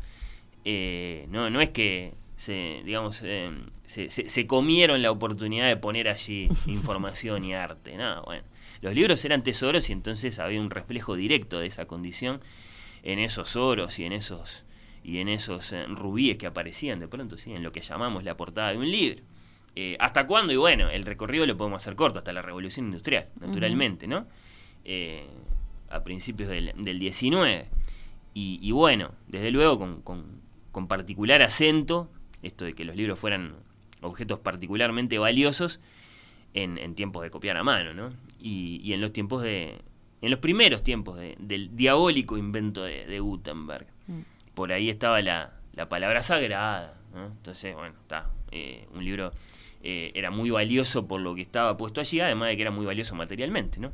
Eh, 0.66 1.26
no, 1.30 1.50
no 1.50 1.62
es 1.62 1.70
que 1.70 2.14
se 2.36 2.82
digamos, 2.86 3.22
eh, 3.24 3.52
se, 3.86 4.10
se- 4.10 4.30
se 4.30 4.48
comieron 4.48 5.02
la 5.02 5.12
oportunidad 5.12 5.68
de 5.68 5.78
poner 5.78 6.08
allí 6.08 6.48
información 6.68 7.44
y 7.44 7.54
arte. 7.54 7.96
No, 7.98 8.24
bueno. 8.24 8.44
Los 8.82 8.94
libros 8.96 9.24
eran 9.26 9.44
tesoros 9.44 9.90
y 9.90 9.94
entonces 9.94 10.40
había 10.40 10.62
un 10.62 10.70
reflejo 10.70 11.16
directo 11.18 11.60
de 11.60 11.68
esa 11.68 11.86
condición 11.86 12.40
en 13.04 13.20
esos 13.20 13.56
oros 13.58 14.00
y 14.00 14.06
en 14.06 14.14
esos 14.14 14.64
y 15.04 15.20
en 15.20 15.28
esos 15.30 15.72
eh, 15.74 15.86
rubíes 15.88 16.38
que 16.38 16.46
aparecían 16.48 17.00
de 17.00 17.08
pronto, 17.08 17.38
sí, 17.38 17.52
en 17.54 17.64
lo 17.64 17.72
que 17.72 17.82
llamamos 17.82 18.24
la 18.24 18.36
portada 18.38 18.72
de 18.72 18.78
un 18.78 18.90
libro. 18.90 19.22
Eh, 19.76 19.96
¿Hasta 20.00 20.28
cuándo? 20.28 20.52
Y 20.54 20.58
bueno, 20.58 20.90
el 20.90 21.06
recorrido 21.06 21.46
lo 21.46 21.56
podemos 21.58 21.82
hacer 21.82 21.96
corto, 21.96 22.20
hasta 22.20 22.32
la 22.34 22.42
revolución 22.42 22.88
industrial, 22.88 23.28
naturalmente, 23.40 24.08
¿no? 24.08 24.28
Eh, 24.92 25.24
a 25.92 26.04
principios 26.04 26.50
del, 26.50 26.72
del 26.78 26.98
19. 27.00 27.68
Y, 28.34 28.60
y 28.62 28.72
bueno, 28.72 29.12
desde 29.28 29.52
luego 29.52 29.78
con, 29.78 30.02
con- 30.02 30.42
con 30.72 30.88
particular 30.88 31.42
acento, 31.44 32.10
esto 32.44 32.66
de 32.66 32.74
que 32.74 32.86
los 32.86 32.96
libros 32.96 33.18
fueran 33.20 33.54
objetos 34.02 34.40
particularmente 34.40 35.18
valiosos 35.20 35.80
en, 36.54 36.78
en 36.80 36.96
tiempos 36.96 37.22
de 37.24 37.30
copiar 37.30 37.58
a 37.58 37.64
mano, 37.64 37.94
¿no? 37.94 38.10
Y, 38.40 38.82
y 38.84 38.94
en 38.94 39.02
los 39.02 39.14
tiempos 39.14 39.44
de. 39.44 39.78
En 40.22 40.32
los 40.32 40.40
primeros 40.40 40.82
tiempos 40.84 41.18
de- 41.18 41.36
del 41.40 41.76
diabólico 41.76 42.38
invento 42.38 42.84
de, 42.84 43.06
de 43.06 43.20
Gutenberg. 43.20 43.86
Mm. 44.08 44.20
Por 44.56 44.72
ahí 44.74 44.90
estaba 44.90 45.22
la, 45.22 45.54
la 45.74 45.88
palabra 45.90 46.22
sagrada, 46.24 47.00
¿no? 47.14 47.28
Entonces, 47.28 47.76
bueno, 47.76 47.96
está. 48.02 48.30
eh, 48.52 48.88
un 48.94 49.04
libro 49.06 49.32
eh, 49.84 50.12
era 50.16 50.30
muy 50.32 50.50
valioso 50.50 51.08
por 51.08 51.22
lo 51.22 51.36
que 51.36 51.42
estaba 51.42 51.78
puesto 51.78 52.02
allí, 52.02 52.20
además 52.20 52.50
de 52.50 52.56
que 52.58 52.62
era 52.64 52.72
muy 52.72 52.86
valioso 52.86 53.16
materialmente, 53.16 53.80
¿no? 53.80 53.92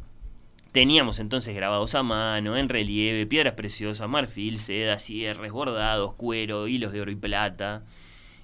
Teníamos 0.76 1.20
entonces 1.20 1.56
grabados 1.56 1.96
a 1.96 2.04
mano, 2.04 2.58
en 2.58 2.68
relieve, 2.68 3.26
piedras 3.26 3.54
preciosas, 3.54 4.10
marfil, 4.10 4.60
seda, 4.60 5.00
cierres, 5.00 5.54
bordados, 5.54 6.16
cuero, 6.16 6.68
hilos 6.68 6.92
de 6.92 7.00
oro 7.00 7.12
y 7.12 7.16
plata. 7.16 7.86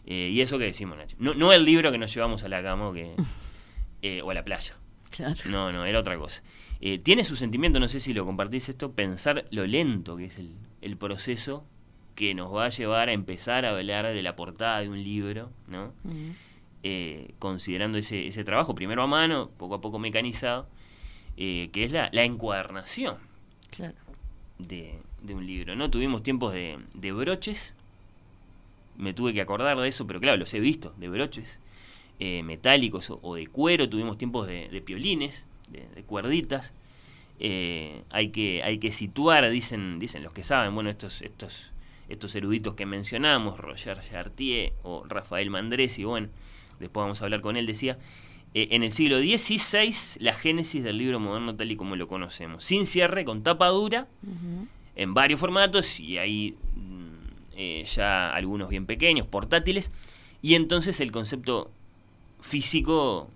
eh, 0.06 0.30
y 0.32 0.40
eso 0.40 0.58
que 0.58 0.64
decimos, 0.64 0.98
Nacho. 0.98 1.18
No, 1.20 1.34
no 1.34 1.52
el 1.52 1.66
libro 1.66 1.92
que 1.92 1.98
nos 1.98 2.14
llevamos 2.14 2.46
a 2.46 2.48
la 2.48 2.64
cama 2.64 2.88
o, 2.88 2.94
que, 2.94 3.12
eh, 4.02 4.22
o 4.22 4.32
a 4.32 4.34
la 4.34 4.46
playa. 4.46 4.78
Claro. 5.10 5.36
No, 5.50 5.74
no, 5.74 5.86
era 5.86 6.00
otra 6.00 6.18
cosa. 6.18 6.42
Eh, 6.80 7.00
tiene 7.00 7.26
su 7.26 7.36
sentimiento, 7.36 7.82
no 7.82 7.90
sé 7.90 8.00
si 8.00 8.14
lo 8.14 8.26
compartís 8.26 8.70
esto, 8.70 8.94
pensar 8.94 9.44
lo 9.52 9.68
lento 9.68 10.16
que 10.16 10.24
es 10.24 10.38
el, 10.40 10.56
el 10.80 10.96
proceso 10.96 11.66
que 12.16 12.34
nos 12.34 12.56
va 12.56 12.68
a 12.68 12.70
llevar 12.70 13.10
a 13.10 13.12
empezar 13.12 13.66
a 13.66 13.72
hablar 13.72 14.06
de 14.06 14.22
la 14.22 14.38
portada 14.38 14.80
de 14.80 14.88
un 14.88 15.04
libro, 15.04 15.50
¿no? 15.68 15.92
Eh, 16.84 17.34
considerando 17.40 17.98
ese, 17.98 18.28
ese 18.28 18.46
trabajo, 18.46 18.74
primero 18.74 19.04
a 19.04 19.08
mano, 19.08 19.52
poco 19.58 19.76
a 19.76 19.82
poco 19.82 20.00
mecanizado, 20.00 20.70
eh, 21.38 21.70
que 21.72 21.84
es 21.84 21.92
la, 21.92 22.10
la 22.12 22.24
encuadernación 22.24 23.18
Claro. 23.70 23.96
de, 24.60 25.00
de 25.22 25.36
un 25.36 25.46
libro. 25.46 25.76
¿no? 25.76 25.90
Tuvimos 25.90 26.24
tiempos 26.24 26.54
de, 26.54 26.78
de 26.94 27.12
broches, 27.12 27.74
me 28.98 29.14
tuve 29.14 29.34
que 29.34 29.42
acordar 29.42 29.78
de 29.78 29.88
eso, 29.88 30.06
pero 30.08 30.20
claro, 30.20 30.38
los 30.38 30.54
he 30.54 30.60
visto, 30.60 30.94
de 30.98 31.10
broches 31.10 31.58
eh, 32.20 32.44
metálicos 32.44 33.10
o, 33.10 33.20
o 33.24 33.36
de 33.36 33.48
cuero, 33.48 33.90
tuvimos 33.90 34.18
tiempos 34.18 34.48
de, 34.48 34.70
de 34.70 34.82
piolines, 34.82 35.46
de, 35.70 35.88
de 35.96 36.04
cuerditas. 36.04 36.74
Eh, 37.40 38.04
hay, 38.12 38.30
que, 38.30 38.62
hay 38.64 38.78
que 38.78 38.92
situar, 38.92 39.50
dicen, 39.50 39.98
dicen 39.98 40.22
los 40.22 40.32
que 40.34 40.44
saben, 40.44 40.76
bueno, 40.76 40.92
estos, 40.92 41.24
estos, 41.24 41.72
estos 42.08 42.36
eruditos 42.36 42.76
que 42.76 42.86
mencionamos, 42.86 43.60
Roger 43.60 44.00
Chartier 44.08 44.74
o 44.84 45.04
Rafael 45.08 45.50
Mandresi, 45.50 46.04
bueno, 46.04 46.28
después 46.80 47.02
vamos 47.04 47.20
a 47.22 47.26
hablar 47.26 47.42
con 47.42 47.58
él, 47.58 47.66
decía, 47.66 47.98
eh, 48.54 48.68
en 48.72 48.84
el 48.84 48.92
siglo 48.92 49.20
XVI 49.20 49.94
la 50.20 50.34
génesis 50.34 50.84
del 50.84 50.98
libro 50.98 51.20
moderno 51.20 51.56
tal 51.56 51.72
y 51.72 51.76
como 51.76 51.96
lo 51.96 52.08
conocemos, 52.08 52.64
sin 52.64 52.86
cierre, 52.86 53.24
con 53.26 53.44
tapa 53.44 53.68
dura, 53.70 54.08
en 54.96 55.14
varios 55.14 55.40
formatos 55.40 56.00
y 56.00 56.18
hay 56.18 56.56
mm, 56.76 57.12
eh, 57.56 57.86
ya 57.96 58.34
algunos 58.34 58.70
bien 58.70 58.86
pequeños, 58.86 59.26
portátiles, 59.28 59.92
y 60.42 60.56
entonces 60.56 61.00
el 61.00 61.12
concepto 61.12 61.72
físico 62.42 63.30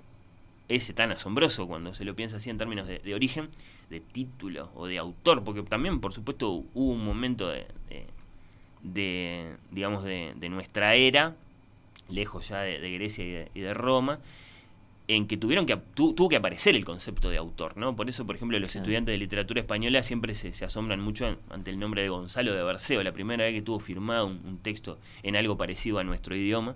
ese 0.67 0.93
tan 0.93 1.11
asombroso 1.11 1.67
cuando 1.67 1.93
se 1.93 2.05
lo 2.05 2.15
piensa 2.15 2.37
así 2.37 2.49
en 2.49 2.57
términos 2.57 2.87
de, 2.87 2.97
de 2.99 3.13
origen, 3.13 3.49
de 3.91 3.99
título 3.99 4.71
o 4.75 4.87
de 4.87 4.97
autor, 4.97 5.43
porque 5.43 5.61
también 5.61 5.99
por 5.99 6.11
supuesto 6.11 6.49
hubo 6.73 6.91
un 6.91 7.05
momento 7.05 7.47
de, 7.49 7.67
de- 7.89 8.05
de, 8.81 9.55
digamos 9.71 10.03
de, 10.03 10.33
de 10.35 10.49
nuestra 10.49 10.93
era, 10.95 11.35
lejos 12.09 12.49
ya 12.49 12.59
de, 12.61 12.79
de 12.79 12.91
Grecia 12.93 13.23
y 13.25 13.31
de, 13.31 13.51
y 13.55 13.59
de 13.61 13.73
Roma, 13.73 14.19
en 15.07 15.27
que 15.27 15.37
tuvieron 15.37 15.65
que 15.67 15.77
tu- 15.93 16.13
tuvo 16.13 16.29
que 16.29 16.35
aparecer 16.37 16.75
el 16.75 16.83
concepto 16.83 17.29
de 17.29 17.37
autor, 17.37 17.77
¿no? 17.77 17.95
Por 17.95 18.09
eso, 18.09 18.25
por 18.25 18.35
ejemplo, 18.35 18.57
los 18.59 18.69
Claro. 18.69 18.81
estudiantes 18.83 19.13
de 19.13 19.17
literatura 19.19 19.61
española 19.61 20.01
siempre 20.01 20.33
se, 20.33 20.51
se 20.53 20.65
asombran 20.65 20.99
mucho 20.99 21.27
an- 21.27 21.37
ante 21.51 21.69
el 21.71 21.77
nombre 21.79 22.01
de 22.01 22.09
Gonzalo 22.09 22.53
de 22.53 22.63
Berceo, 22.63 23.03
la 23.03 23.11
primera 23.13 23.43
vez 23.43 23.53
que 23.53 23.61
tuvo 23.61 23.79
firmado 23.79 24.25
un, 24.27 24.41
un 24.45 24.57
texto 24.57 24.97
en 25.21 25.35
algo 25.35 25.57
parecido 25.57 25.99
a 25.99 26.03
nuestro 26.03 26.35
idioma, 26.35 26.75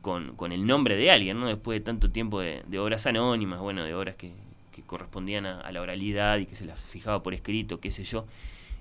con, 0.00 0.34
con 0.36 0.52
el 0.52 0.66
nombre 0.66 0.96
de 0.96 1.10
alguien, 1.10 1.40
¿no? 1.40 1.46
Después 1.48 1.78
de 1.80 1.84
tanto 1.84 2.10
tiempo 2.10 2.40
de, 2.40 2.62
de 2.66 2.78
obras 2.78 3.06
anónimas, 3.06 3.60
bueno, 3.60 3.84
de 3.84 3.94
obras 3.94 4.14
que, 4.14 4.32
que 4.72 4.82
correspondían 4.82 5.44
a, 5.46 5.60
a 5.60 5.72
la 5.72 5.80
oralidad 5.82 6.38
y 6.38 6.46
que 6.46 6.56
se 6.56 6.64
las 6.64 6.80
fijaba 6.80 7.22
por 7.22 7.34
escrito, 7.34 7.80
qué 7.80 7.90
sé 7.90 8.04
yo. 8.04 8.26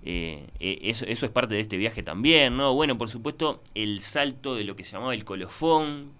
Eh, 0.06 0.46
eh, 0.62 0.80
eso, 0.84 1.06
eso 1.06 1.26
es 1.26 1.32
parte 1.32 1.56
de 1.56 1.60
este 1.62 1.76
viaje 1.76 2.04
también, 2.04 2.56
¿no? 2.56 2.74
Bueno, 2.74 2.98
por 2.98 3.10
supuesto, 3.10 3.62
el 3.76 4.00
salto 4.02 4.56
de 4.56 4.64
lo 4.64 4.78
que 4.78 4.86
se 4.86 4.94
llamaba 4.94 5.14
el 5.14 5.26
colofón, 5.26 6.12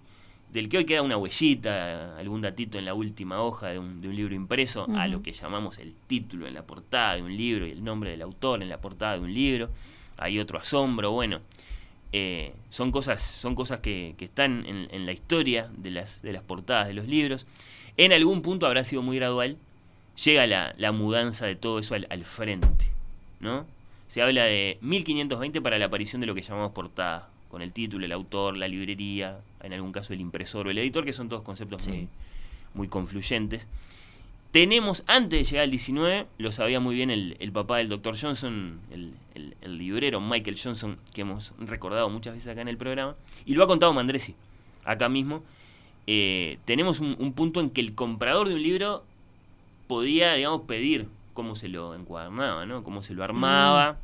del 0.52 0.68
que 0.68 0.78
hoy 0.78 0.84
queda 0.84 1.02
una 1.02 1.16
huellita, 1.16 2.16
algún 2.18 2.40
datito 2.40 2.78
en 2.78 2.84
la 2.84 2.94
última 2.94 3.40
hoja 3.42 3.68
de 3.68 3.78
un, 3.78 4.00
de 4.00 4.08
un 4.08 4.16
libro 4.16 4.34
impreso, 4.34 4.86
a 4.96 5.06
lo 5.08 5.22
que 5.22 5.32
llamamos 5.32 5.78
el 5.78 5.94
título 6.06 6.46
en 6.46 6.54
la 6.54 6.62
portada 6.62 7.14
de 7.16 7.22
un 7.22 7.36
libro 7.36 7.66
y 7.66 7.70
el 7.70 7.84
nombre 7.84 8.10
del 8.10 8.22
autor 8.22 8.62
en 8.62 8.68
la 8.68 8.78
portada 8.80 9.14
de 9.14 9.20
un 9.20 9.32
libro. 9.32 9.70
Hay 10.18 10.38
otro 10.38 10.58
asombro, 10.58 11.12
bueno. 11.12 11.40
eh, 12.12 12.52
son 12.70 12.90
cosas, 12.90 13.22
son 13.22 13.54
cosas 13.54 13.80
que, 13.80 14.14
que 14.18 14.24
están 14.24 14.64
en, 14.66 14.88
en 14.90 15.06
la 15.06 15.12
historia 15.12 15.70
de 15.76 15.90
las, 15.92 16.20
de 16.22 16.32
las 16.32 16.42
portadas 16.42 16.88
de 16.88 16.94
los 16.94 17.06
libros. 17.06 17.46
En 17.96 18.12
algún 18.12 18.42
punto 18.42 18.66
habrá 18.66 18.84
sido 18.84 19.02
muy 19.02 19.16
gradual. 19.16 19.56
Llega 20.24 20.46
la, 20.46 20.74
la 20.76 20.92
mudanza 20.92 21.46
de 21.46 21.56
todo 21.56 21.78
eso 21.78 21.94
al, 21.94 22.06
al 22.10 22.24
frente. 22.24 22.90
¿no? 23.40 23.64
Se 24.08 24.20
habla 24.20 24.44
de 24.44 24.76
1520 24.82 25.60
para 25.62 25.78
la 25.78 25.86
aparición 25.86 26.20
de 26.20 26.26
lo 26.26 26.34
que 26.34 26.42
llamamos 26.42 26.72
portada, 26.72 27.29
con 27.50 27.62
el 27.62 27.72
título, 27.72 28.04
el 28.06 28.12
autor, 28.12 28.56
la 28.56 28.68
librería, 28.68 29.38
en 29.62 29.72
algún 29.72 29.92
caso 29.92 30.12
el 30.12 30.20
impresor 30.20 30.66
o 30.66 30.70
el 30.70 30.78
editor, 30.78 31.04
que 31.04 31.12
son 31.12 31.28
todos 31.28 31.42
conceptos 31.42 31.82
Sí. 31.84 31.90
muy, 31.90 32.08
muy 32.74 32.88
confluyentes. 32.88 33.66
Tenemos, 34.52 35.04
antes 35.06 35.38
de 35.38 35.44
llegar 35.44 35.64
al 35.64 35.70
19, 35.70 36.26
lo 36.38 36.50
sabía 36.50 36.80
muy 36.80 36.96
bien 36.96 37.10
el, 37.10 37.36
el 37.38 37.52
papá 37.52 37.76
del 37.78 37.88
Dr. 37.88 38.18
Johnson, 38.20 38.80
el, 38.90 39.12
el- 39.36 39.54
el 39.62 39.78
librero 39.78 40.20
Michael 40.20 40.58
Johnson, 40.62 40.98
que 41.14 41.20
hemos 41.20 41.52
recordado 41.60 42.08
muchas 42.10 42.34
veces 42.34 42.50
acá 42.50 42.60
en 42.60 42.68
el 42.68 42.76
programa, 42.76 43.14
y 43.46 43.54
lo 43.54 43.62
ha 43.62 43.68
contado 43.68 43.92
Mandresi, 43.92 44.34
acá 44.84 45.08
mismo. 45.08 45.42
Eh, 46.08 46.58
tenemos 46.64 46.98
un, 46.98 47.14
un 47.20 47.32
punto 47.32 47.60
en 47.60 47.70
que 47.70 47.80
el 47.80 47.94
comprador 47.94 48.48
de 48.48 48.54
un 48.54 48.62
libro 48.62 49.04
podía, 49.86 50.34
digamos, 50.34 50.62
pedir 50.62 51.06
cómo 51.32 51.54
se 51.54 51.68
lo 51.68 51.94
encuadernaba, 51.94 52.66
¿no? 52.66 52.82
Cómo 52.82 53.02
se 53.04 53.14
lo 53.14 53.22
armaba, 53.22 53.98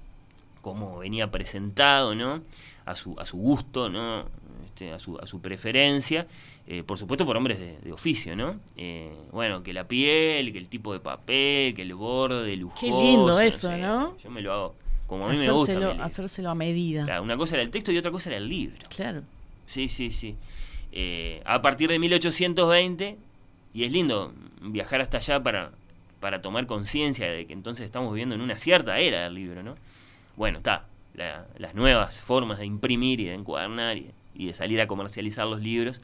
cómo 0.62 0.98
venía 0.98 1.30
presentado, 1.32 2.14
¿no? 2.14 2.42
A 2.86 2.94
su, 2.96 3.14
a 3.18 3.26
su 3.26 3.36
gusto, 3.36 3.88
¿no? 3.90 4.24
Este, 4.64 4.92
a, 4.92 4.98
su, 4.98 5.18
a 5.18 5.26
su 5.26 5.40
preferencia. 5.40 6.26
Eh, 6.66 6.82
por 6.82 6.98
supuesto 6.98 7.26
por 7.26 7.36
hombres 7.36 7.58
de, 7.58 7.78
de 7.78 7.92
oficio, 7.92 8.34
¿no? 8.34 8.58
Eh, 8.76 9.12
bueno, 9.32 9.62
que 9.62 9.72
la 9.72 9.86
piel, 9.86 10.52
que 10.52 10.58
el 10.58 10.68
tipo 10.68 10.92
de 10.92 11.00
papel, 11.00 11.74
que 11.74 11.82
el 11.82 11.94
borde 11.94 12.56
lujoso. 12.56 13.00
lindo 13.02 13.38
eso, 13.40 13.68
sé. 13.68 13.78
¿no? 13.78 14.16
Yo 14.18 14.30
me 14.30 14.40
lo 14.40 14.52
hago 14.52 14.74
como 15.06 15.28
a 15.28 15.32
mí 15.32 15.38
me 15.38 15.50
gusta. 15.50 15.92
hacérselo 16.02 16.50
a 16.50 16.54
medida. 16.54 17.04
Claro, 17.04 17.22
una 17.22 17.36
cosa 17.36 17.54
era 17.56 17.62
el 17.62 17.70
texto 17.70 17.92
y 17.92 17.98
otra 17.98 18.10
cosa 18.10 18.30
era 18.30 18.38
el 18.38 18.48
libro. 18.48 18.78
Claro. 18.94 19.22
Sí, 19.66 19.88
sí, 19.88 20.10
sí. 20.10 20.36
Eh, 20.92 21.42
a 21.44 21.62
partir 21.62 21.88
de 21.88 21.98
1820, 21.98 23.16
y 23.74 23.84
es 23.84 23.92
lindo 23.92 24.32
viajar 24.60 25.00
hasta 25.00 25.18
allá 25.18 25.42
para, 25.42 25.70
para 26.20 26.40
tomar 26.40 26.66
conciencia 26.66 27.30
de 27.30 27.46
que 27.46 27.52
entonces 27.52 27.86
estamos 27.86 28.12
viviendo 28.12 28.34
en 28.34 28.40
una 28.40 28.58
cierta 28.58 28.98
era 28.98 29.24
del 29.24 29.34
libro, 29.34 29.62
¿no? 29.62 29.74
Bueno, 30.36 30.58
está, 30.58 30.86
la- 31.16 31.46
las 31.58 31.74
nuevas 31.74 32.22
formas 32.22 32.58
de 32.58 32.66
imprimir 32.66 33.20
y 33.20 33.24
de 33.24 33.34
encuadernar 33.34 33.96
y, 33.96 34.10
y 34.34 34.46
de 34.46 34.52
salir 34.54 34.80
a 34.80 34.86
comercializar 34.86 35.46
los 35.46 35.60
libros 35.60 36.00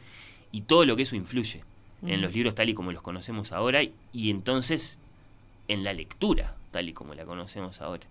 y 0.51 0.63
todo 0.63 0.85
lo 0.85 0.97
que 0.97 1.03
eso 1.03 1.15
influye 1.17 1.63
en 2.05 2.21
los 2.21 2.33
libros 2.33 2.55
tal 2.57 2.69
y 2.69 2.75
como 2.75 2.91
los 2.91 3.01
conocemos 3.03 3.53
ahora 3.53 3.83
y, 3.83 3.93
y 4.13 4.31
entonces 4.31 4.99
en 5.69 5.85
la 5.85 5.93
lectura 5.93 6.57
tal 6.73 6.89
y 6.89 6.93
como 6.93 7.15
la 7.15 7.25
conocemos 7.25 7.81
ahora. 7.81 8.03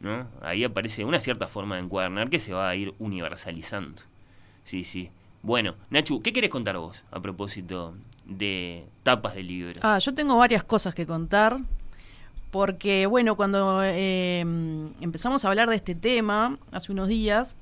¿no? 0.00 0.26
Ahí 0.42 0.64
aparece 0.64 1.04
una 1.04 1.20
cierta 1.20 1.46
forma 1.46 1.76
de 1.76 1.82
encuadernar 1.82 2.28
que 2.28 2.40
se 2.40 2.52
va 2.52 2.68
a 2.68 2.74
ir 2.76 2.92
universalizando. 2.98 4.02
Sí, 4.64 4.84
sí. 4.84 5.10
Bueno, 5.42 5.74
Nachu, 5.90 6.20
¿qué 6.22 6.32
querés 6.32 6.50
contar 6.50 6.76
vos 6.76 7.02
a 7.10 7.20
propósito 7.20 7.94
de 8.26 8.84
tapas 9.02 9.34
de 9.34 9.42
libros? 9.44 9.78
Ah, 9.82 9.98
yo 9.98 10.12
tengo 10.14 10.36
varias 10.36 10.62
cosas 10.64 10.94
que 10.94 11.06
contar. 11.06 11.58
Porque, 12.52 13.06
bueno, 13.06 13.34
cuando 13.34 13.82
eh, 13.82 14.40
empezamos 15.00 15.44
a 15.44 15.48
hablar 15.48 15.70
de 15.70 15.76
este 15.76 15.94
tema 15.94 16.58
hace 16.70 16.92
unos 16.92 17.08
días, 17.08 17.56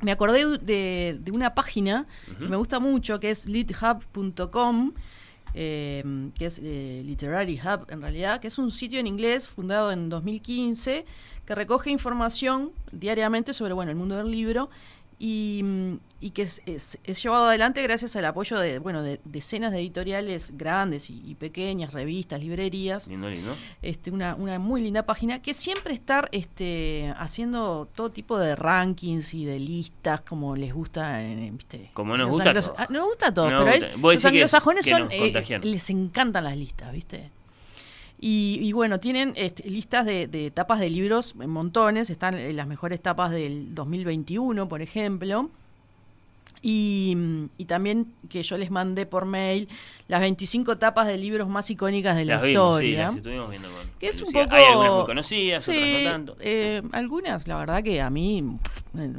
me 0.00 0.10
acordé 0.10 0.58
de, 0.58 1.18
de 1.20 1.30
una 1.32 1.54
página 1.54 2.06
que 2.24 2.32
Ujú. 2.44 2.50
me 2.50 2.56
gusta 2.56 2.80
mucho, 2.80 3.20
que 3.20 3.30
es 3.30 3.46
lithub.com, 3.46 4.92
eh, 5.52 6.30
que 6.34 6.46
es 6.46 6.60
eh, 6.64 7.02
Literary 7.04 7.60
Hub 7.60 7.86
en 7.90 8.00
realidad, 8.00 8.40
que 8.40 8.48
es 8.48 8.56
un 8.56 8.70
sitio 8.70 9.00
en 9.00 9.06
inglés 9.06 9.48
fundado 9.48 9.92
en 9.92 10.08
2015 10.08 11.04
que 11.44 11.54
recoge 11.54 11.90
información 11.90 12.72
diariamente 12.92 13.52
sobre 13.52 13.74
bueno, 13.74 13.90
el 13.90 13.96
mundo 13.98 14.16
del 14.16 14.30
libro 14.30 14.70
y, 15.18 15.64
y 16.20 16.30
que 16.30 16.42
es, 16.42 16.60
es- 16.66 16.98
es 17.04 17.22
llevado 17.22 17.46
adelante 17.46 17.82
gracias 17.82 18.14
al 18.16 18.24
apoyo 18.26 18.58
de, 18.58 18.78
bueno, 18.78 19.02
de 19.02 19.18
decenas 19.24 19.72
de 19.72 19.78
editoriales 19.78 20.52
grandes 20.58 21.08
y, 21.08 21.22
y 21.24 21.34
pequeñas, 21.36 21.94
revistas, 21.94 22.40
librerías. 22.40 23.08
Lindo, 23.08 23.30
lindo. 23.30 23.56
Este, 23.80 24.10
una, 24.10 24.34
una 24.34 24.58
muy 24.58 24.82
linda 24.82 25.04
página 25.04 25.40
que 25.40 25.54
siempre 25.54 25.94
está 25.94 26.28
este, 26.32 27.14
haciendo 27.18 27.88
todo 27.94 28.10
tipo 28.10 28.38
de 28.38 28.56
rankings 28.56 29.32
y 29.34 29.44
de 29.46 29.58
listas 29.58 30.20
como 30.20 30.54
les 30.54 30.74
gusta, 30.74 31.22
eh, 31.22 31.50
¿viste? 31.52 31.90
Como 31.94 32.16
nos 32.16 32.28
Los 32.28 32.36
gusta 32.36 32.50
anglos- 32.50 32.66
todos. 32.66 32.78
ah, 32.80 32.86
Nos 32.90 33.04
gusta 33.06 33.26
Nos 33.30 33.34
pero 33.46 33.64
gusta. 33.64 33.96
los 34.12 34.22
que- 34.22 34.28
anglosajones 34.28 34.84
que 34.84 34.90
son, 34.90 35.08
eh, 35.10 35.60
les 35.62 35.90
encantan 35.90 36.44
las 36.44 36.56
listas, 36.56 36.92
¿viste? 36.92 37.30
Y, 38.18 38.58
y 38.62 38.72
bueno, 38.72 38.98
tienen 38.98 39.34
este, 39.36 39.68
listas 39.68 40.06
de, 40.06 40.26
de 40.26 40.50
tapas 40.50 40.80
de 40.80 40.88
libros 40.88 41.34
en 41.40 41.50
montones, 41.50 42.08
están 42.10 42.56
las 42.56 42.66
mejores 42.66 43.00
tapas 43.02 43.30
del 43.30 43.74
2021, 43.74 44.68
por 44.68 44.80
ejemplo. 44.82 45.50
Y, 46.62 47.16
y 47.58 47.66
también 47.66 48.12
que 48.30 48.42
yo 48.42 48.56
les 48.56 48.70
mandé 48.70 49.04
por 49.06 49.26
mail 49.26 49.68
las 50.08 50.20
25 50.20 50.78
tapas 50.78 51.06
de 51.06 51.18
libros 51.18 51.48
más 51.48 51.70
icónicas 51.70 52.16
de 52.16 52.24
la 52.24 52.38
vimos, 52.40 52.78
sí, 52.78 52.86
historia. 52.86 53.06
las 53.08 53.16
estuvimos 53.16 53.50
viendo 53.50 53.68
con 53.68 53.78
Que 54.00 54.08
es 54.08 54.22
un 54.22 54.32
poco. 54.32 54.54
Hay 54.54 54.64
algunas 54.64 54.92
muy 54.92 55.04
conocidas, 55.04 55.64
Sí, 55.64 55.72
otras 55.72 56.02
no 56.02 56.10
tanto. 56.10 56.36
eh, 56.40 56.82
algunas, 56.92 57.46
la 57.46 57.56
verdad 57.58 57.82
que 57.84 58.00
a 58.00 58.08
mí 58.10 58.38
eh, 58.98 59.12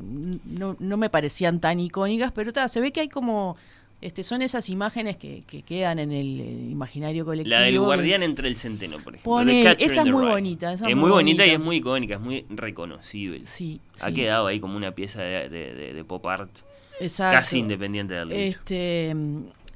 no, 0.46 0.76
no 0.80 0.98
me 0.98 1.10
parecían 1.10 1.60
tan 1.62 1.80
icónicas, 1.80 2.32
pero 2.32 2.52
ta, 2.52 2.68
se 2.68 2.82
ve 2.82 2.92
que 2.92 3.02
hay 3.02 3.10
como. 3.10 3.56
Este, 4.00 4.22
son 4.22 4.44
esas 4.44 4.70
imágenes 4.70 5.18
que, 5.18 5.44
que 5.48 5.64
quedan 5.64 5.98
en 5.98 6.12
el, 6.12 6.40
eh, 6.40 6.44
imaginario 6.70 7.26
colectivo. 7.26 7.56
La 7.56 7.62
del 7.62 7.80
guardián 7.80 8.22
entre 8.22 8.48
el 8.48 8.56
centeno, 8.56 8.98
por 9.00 9.16
ejemplo. 9.16 9.32
Pone- 9.32 9.76
esa 9.80 10.02
es 10.04 10.08
muy 10.08 10.24
bonita, 10.26 10.74
esa 10.74 10.88
es 10.88 10.96
muy 10.96 11.10
bonita 11.10 11.46
y 11.48 11.50
es 11.50 11.60
muy 11.60 11.78
icónica, 11.78 12.14
es 12.16 12.22
muy 12.22 12.46
reconocible. 12.50 13.42
Sí, 13.46 13.80
Ha 14.02 14.10
sí, 14.10 14.14
quedado 14.14 14.46
ahí 14.48 14.60
como 14.60 14.78
una 14.78 14.92
pieza 14.92 15.22
de, 15.24 15.50
de- 15.50 15.74
de- 15.74 15.94
de 15.96 16.04
pop 16.04 16.24
art 16.28 16.52
exacto. 17.00 17.38
casi 17.38 17.58
independiente 17.58 18.14
del 18.14 18.30
libro. 18.30 18.44
Este, 18.44 19.16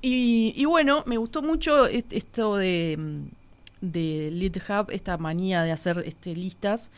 y, 0.04 0.54
y 0.56 0.66
bueno, 0.66 1.04
me 1.08 1.18
gustó 1.18 1.42
mucho 1.42 1.88
est- 1.88 2.14
esto 2.14 2.58
de, 2.58 3.00
de 3.82 4.30
Lit 4.32 4.58
Hub, 4.70 4.92
esta 4.92 5.18
manía 5.18 5.64
de 5.64 5.72
hacer 5.72 6.04
este, 6.06 6.36
listas, 6.36 6.92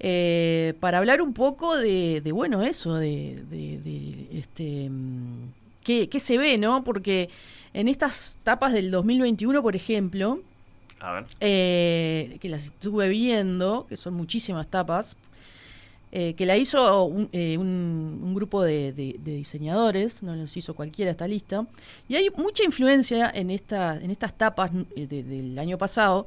eh, 0.00 0.74
para 0.80 0.98
hablar 0.98 1.22
un 1.22 1.34
poco 1.34 1.76
de, 1.76 2.20
bueno, 2.32 2.62
eso, 2.62 2.94
de, 2.96 3.42
este, 4.32 4.88
mm, 4.90 5.52
qué, 5.88 6.08
qué 6.10 6.20
se 6.20 6.36
ve, 6.36 6.58
¿no? 6.58 6.84
Porque 6.84 7.30
en 7.72 7.88
estas 7.88 8.36
tapas 8.42 8.74
del 8.74 8.90
2021, 8.90 9.62
por 9.62 9.74
ejemplo, 9.74 10.40
A 11.00 11.12
ver. 11.14 11.24
eh, 11.40 12.36
que 12.40 12.48
las 12.50 12.66
estuve 12.66 13.08
viendo, 13.08 13.86
que 13.88 13.96
son 13.96 14.12
muchísimas 14.14 14.66
tapas, 14.68 15.16
eh, 16.12 16.34
que 16.34 16.44
la 16.46 16.56
hizo 16.56 17.04
un, 17.04 17.28
eh, 17.32 17.56
un- 17.58 18.20
un 18.22 18.34
grupo 18.34 18.62
de, 18.62 18.92
de- 18.92 19.16
de 19.18 19.32
diseñadores, 19.36 20.22
no 20.22 20.34
los 20.36 20.56
hizo 20.56 20.74
cualquiera 20.74 21.10
esta 21.10 21.26
lista, 21.28 21.66
y 22.08 22.16
hay 22.16 22.28
mucha 22.36 22.64
influencia 22.64 23.30
en, 23.34 23.50
esta, 23.50 23.96
en 23.98 24.10
estas 24.10 24.32
tapas 24.36 24.70
de- 24.94 25.06
del 25.22 25.58
año 25.58 25.76
pasado. 25.78 26.26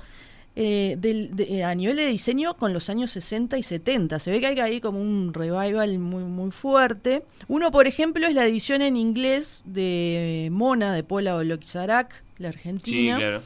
Eh, 0.56 0.96
del- 1.00 1.36
de- 1.36 1.60
eh, 1.60 1.64
a 1.64 1.74
nivel 1.74 1.96
de 1.96 2.06
diseño 2.08 2.56
con 2.56 2.74
los 2.74 2.90
años 2.90 3.12
60 3.12 3.58
y 3.58 3.64
70. 3.64 4.20
Se 4.20 4.32
ve 4.32 4.40
que 4.42 4.48
hay 4.48 4.60
ahí 4.60 4.82
como 4.82 5.00
un 5.00 5.34
revival 5.34 5.98
muy, 6.00 6.24
muy 6.24 6.52
fuerte. 6.52 7.24
Uno, 7.48 7.72
por 7.72 7.88
ejemplo, 7.88 8.28
es 8.28 8.34
la 8.36 8.46
edición 8.46 8.82
en 8.82 8.96
inglés 8.98 9.64
de 9.66 10.50
Mona, 10.52 10.94
de 10.94 11.04
Paula 11.04 11.36
Oloxarac, 11.38 12.24
la 12.38 12.52
Sí, 12.52 12.58
argentina. 12.58 13.18
claro. 13.18 13.42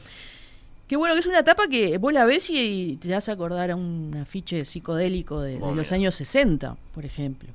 Qué 0.88 0.96
bueno 0.96 1.14
que 1.14 1.20
es 1.20 1.26
una 1.26 1.40
etapa 1.40 1.66
que 1.68 1.98
vos 1.98 2.12
la 2.12 2.24
ves 2.24 2.48
y 2.50 2.96
te 3.00 3.08
das 3.08 3.28
a 3.28 3.32
acordar 3.32 3.72
a 3.72 3.76
un 3.76 4.16
afiche 4.20 4.64
psicodélico 4.64 5.40
de, 5.40 5.58
de 5.58 5.74
los 5.74 5.90
años 5.92 6.14
60, 6.14 6.76
por 6.94 7.04
ejemplo. 7.04 7.48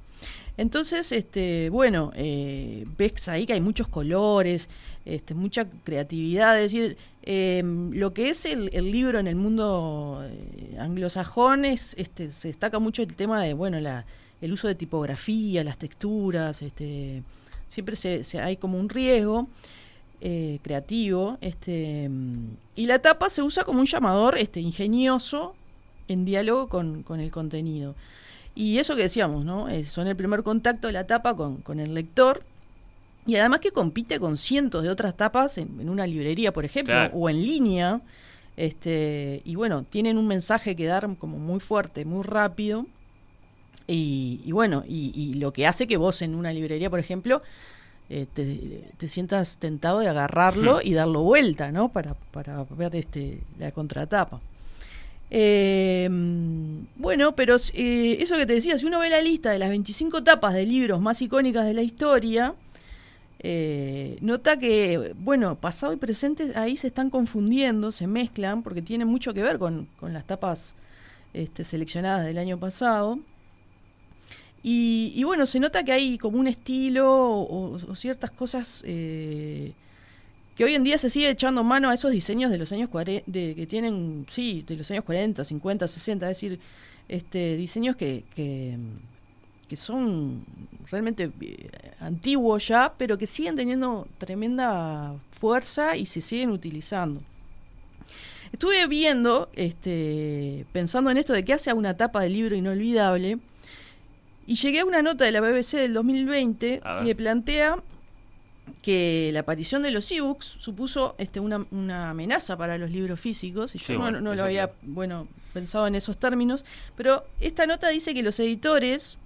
Entonces, 0.57 1.11
este, 1.13 1.69
bueno, 1.69 2.11
eh, 2.13 2.83
ves 2.97 3.29
ahí 3.29 3.45
que 3.45 3.53
hay 3.53 3.61
muchos 3.61 3.87
colores, 3.87 4.69
este, 5.05 5.33
mucha 5.33 5.65
creatividad. 5.85 6.57
Es 6.61 6.73
decir, 6.73 6.97
eh, 7.23 7.61
lo 7.91 8.13
que 8.13 8.29
es 8.29 8.45
el, 8.45 8.69
el 8.73 8.91
libro 8.91 9.19
en 9.19 9.27
el 9.27 9.35
mundo 9.35 10.21
eh, 10.25 10.75
anglosajón 10.79 11.65
es, 11.65 11.93
este, 11.97 12.31
se 12.31 12.47
destaca 12.49 12.79
mucho 12.79 13.01
el 13.03 13.15
tema 13.15 13.41
de, 13.43 13.53
bueno, 13.53 13.79
la, 13.79 14.05
el 14.41 14.51
uso 14.53 14.67
de 14.67 14.75
tipografía, 14.75 15.63
las 15.63 15.77
texturas, 15.77 16.61
este, 16.61 17.23
siempre 17.67 17.95
se, 17.95 18.23
se- 18.23 18.39
hay 18.39 18.57
como 18.57 18.79
un 18.79 18.89
riesgo 18.89 19.47
eh, 20.19 20.59
creativo, 20.63 21.37
este, 21.41 22.07
mm, 22.09 22.45
y 22.75 22.85
la 22.87 22.99
tapa 22.99 23.29
se 23.29 23.41
usa 23.41 23.63
como 23.63 23.79
un 23.79 23.85
llamador 23.85 24.37
este, 24.37 24.59
ingenioso 24.59 25.55
en 26.07 26.25
diálogo 26.25 26.67
con, 26.69 27.03
con 27.03 27.19
el 27.19 27.31
contenido. 27.31 27.95
Y 28.53 28.79
eso 28.79 28.95
que 28.95 29.03
decíamos, 29.03 29.45
¿no? 29.45 29.69
Es- 29.69 29.87
son 29.89 30.07
el 30.07 30.15
primer 30.15 30.43
contacto 30.43 30.87
de 30.87 30.93
la 30.93 31.07
tapa 31.07 31.35
con 31.35 31.79
el 31.79 31.93
lector. 31.93 32.43
Y 33.25 33.35
además 33.35 33.59
que 33.59 33.71
compite 33.71 34.19
con 34.19 34.35
cientos 34.37 34.83
de 34.83 34.89
otras 34.89 35.15
tapas 35.15 35.57
en, 35.57 35.79
en 35.79 35.89
una 35.89 36.07
librería, 36.07 36.51
por 36.51 36.65
ejemplo, 36.65 36.93
Claro. 36.93 37.13
o 37.15 37.29
en 37.29 37.41
línea. 37.41 38.01
Este, 38.57 39.41
y 39.45 39.55
bueno, 39.55 39.83
tienen 39.89 40.17
un 40.17 40.27
mensaje 40.27 40.75
que 40.75 40.85
dar 40.85 41.07
como 41.17 41.37
muy 41.37 41.59
fuerte, 41.59 42.03
muy 42.05 42.23
rápido. 42.23 42.85
Y, 43.87 44.41
y 44.45 44.51
bueno, 44.51 44.83
y, 44.87 45.11
y 45.15 45.33
lo 45.35 45.51
que 45.53 45.67
hace 45.67 45.85
que 45.87 45.97
vos 45.97 46.21
en 46.21 46.33
una 46.35 46.51
librería, 46.53 46.89
por 46.89 46.99
ejemplo, 46.99 47.41
eh, 48.09 48.25
te, 48.33 48.83
te 48.97 49.07
sientas 49.07 49.57
tentado 49.57 49.99
de 49.99 50.07
agarrarlo 50.09 50.77
Hmm. 50.77 50.81
y 50.87 50.93
darlo 50.93 51.21
vuelta, 51.23 51.71
¿no? 51.71 51.89
Para, 51.89 52.13
para 52.15 52.63
ver 52.75 52.95
este, 52.95 53.39
la 53.59 53.71
contratapa. 53.71 54.39
Eh, 55.29 56.09
bueno, 56.97 57.35
pero 57.35 57.55
eh, 57.73 58.17
eso 58.19 58.35
que 58.35 58.45
te 58.45 58.53
decía, 58.53 58.77
si 58.77 58.85
uno 58.85 58.99
ve 58.99 59.09
la 59.09 59.21
lista 59.21 59.49
de 59.51 59.59
las 59.59 59.69
25 59.69 60.23
tapas 60.23 60.53
de 60.53 60.65
libros 60.65 60.99
más 60.99 61.21
icónicas 61.21 61.65
de 61.65 61.73
la 61.73 61.81
historia, 61.83 62.53
eh, 63.43 64.17
nota 64.21 64.57
que, 64.57 65.15
bueno, 65.17 65.55
pasado 65.55 65.93
y 65.93 65.95
presente 65.95 66.51
ahí 66.55 66.77
se 66.77 66.87
están 66.87 67.09
confundiendo, 67.09 67.91
se 67.91 68.05
mezclan, 68.05 68.61
porque 68.61 68.83
tienen 68.83 69.07
mucho 69.07 69.33
que 69.33 69.41
ver 69.41 69.57
con, 69.57 69.87
con 69.99 70.13
las 70.13 70.25
tapas 70.25 70.75
este, 71.33 71.63
seleccionadas 71.63 72.25
del 72.25 72.37
año 72.37 72.59
pasado. 72.59 73.19
Y, 74.63 75.23
bueno, 75.23 75.47
se 75.47 75.59
nota 75.59 75.83
que 75.83 75.91
hay 75.91 76.19
como 76.19 76.37
un 76.37 76.45
estilo 76.45 77.07
o, 77.09 77.95
ciertas 77.95 78.29
cosas 78.29 78.83
eh, 78.85 79.73
que 80.55 80.63
hoy 80.63 80.75
en 80.75 80.83
día 80.83 80.99
se 80.99 81.09
sigue 81.09 81.31
echando 81.31 81.63
mano 81.63 81.89
a 81.89 81.95
esos 81.95 82.11
diseños 82.11 82.51
de 82.51 82.59
los 82.59 82.71
años 82.71 82.89
40, 82.89 83.23
de, 83.25 83.55
que 83.55 83.65
tienen, 83.65 84.27
sí, 84.29 84.63
de 84.67 84.75
los 84.75 84.91
años 84.91 85.03
40, 85.03 85.43
50, 85.43 85.87
60, 85.87 86.25
es 86.29 86.37
decir, 86.37 86.59
este, 87.07 87.55
diseños 87.55 87.95
que, 87.95 88.23
que 88.35 89.75
son 89.75 90.45
realmente 90.91 91.31
eh, 91.41 91.69
antiguos 91.99 92.67
ya, 92.67 92.93
pero 92.97 93.17
que 93.17 93.25
siguen 93.25 93.55
teniendo 93.55 94.07
tremenda 94.17 95.15
fuerza 95.31 95.95
y 95.95 96.05
se 96.05 96.21
siguen 96.21 96.51
utilizando. 96.51 97.21
Estuve 98.51 98.85
viendo, 98.87 99.49
este, 99.55 100.65
pensando 100.73 101.09
en 101.09 101.17
esto 101.17 101.31
de 101.31 101.45
qué 101.45 101.53
hace 101.53 101.69
a 101.69 101.75
una 101.75 101.95
tapa 101.95 102.21
de 102.21 102.29
libro 102.29 102.55
inolvidable, 102.55 103.39
y 104.45 104.55
llegué 104.55 104.81
a 104.81 104.85
una 104.85 105.01
nota 105.01 105.23
de 105.23 105.31
la 105.31 105.39
BBC 105.39 105.77
del 105.77 105.93
2020 105.93 106.81
A 106.83 106.95
ver. 106.95 107.05
que 107.05 107.15
plantea 107.15 107.81
que 108.81 109.29
la 109.33 109.41
aparición 109.41 109.83
de 109.83 109.91
los 109.91 110.11
ebooks 110.11 110.45
supuso 110.59 111.15
este, 111.17 111.39
una, 111.39 111.65
una 111.71 112.09
amenaza 112.09 112.57
para 112.57 112.77
los 112.77 112.91
libros 112.91 113.19
físicos, 113.19 113.73
y 113.75 113.77
yo 113.77 113.85
Sí, 113.85 113.93
no, 113.93 113.99
bueno, 113.99 114.19
no 114.19 114.35
lo 114.35 114.43
había 114.43 114.71
bueno, 114.81 115.27
pensado 115.53 115.87
en 115.87 115.95
esos 115.95 116.17
términos, 116.17 116.65
pero 116.97 117.23
esta 117.39 117.65
nota 117.65 117.87
dice 117.87 118.13
que 118.13 118.23
los 118.23 118.37
editores 118.41 119.17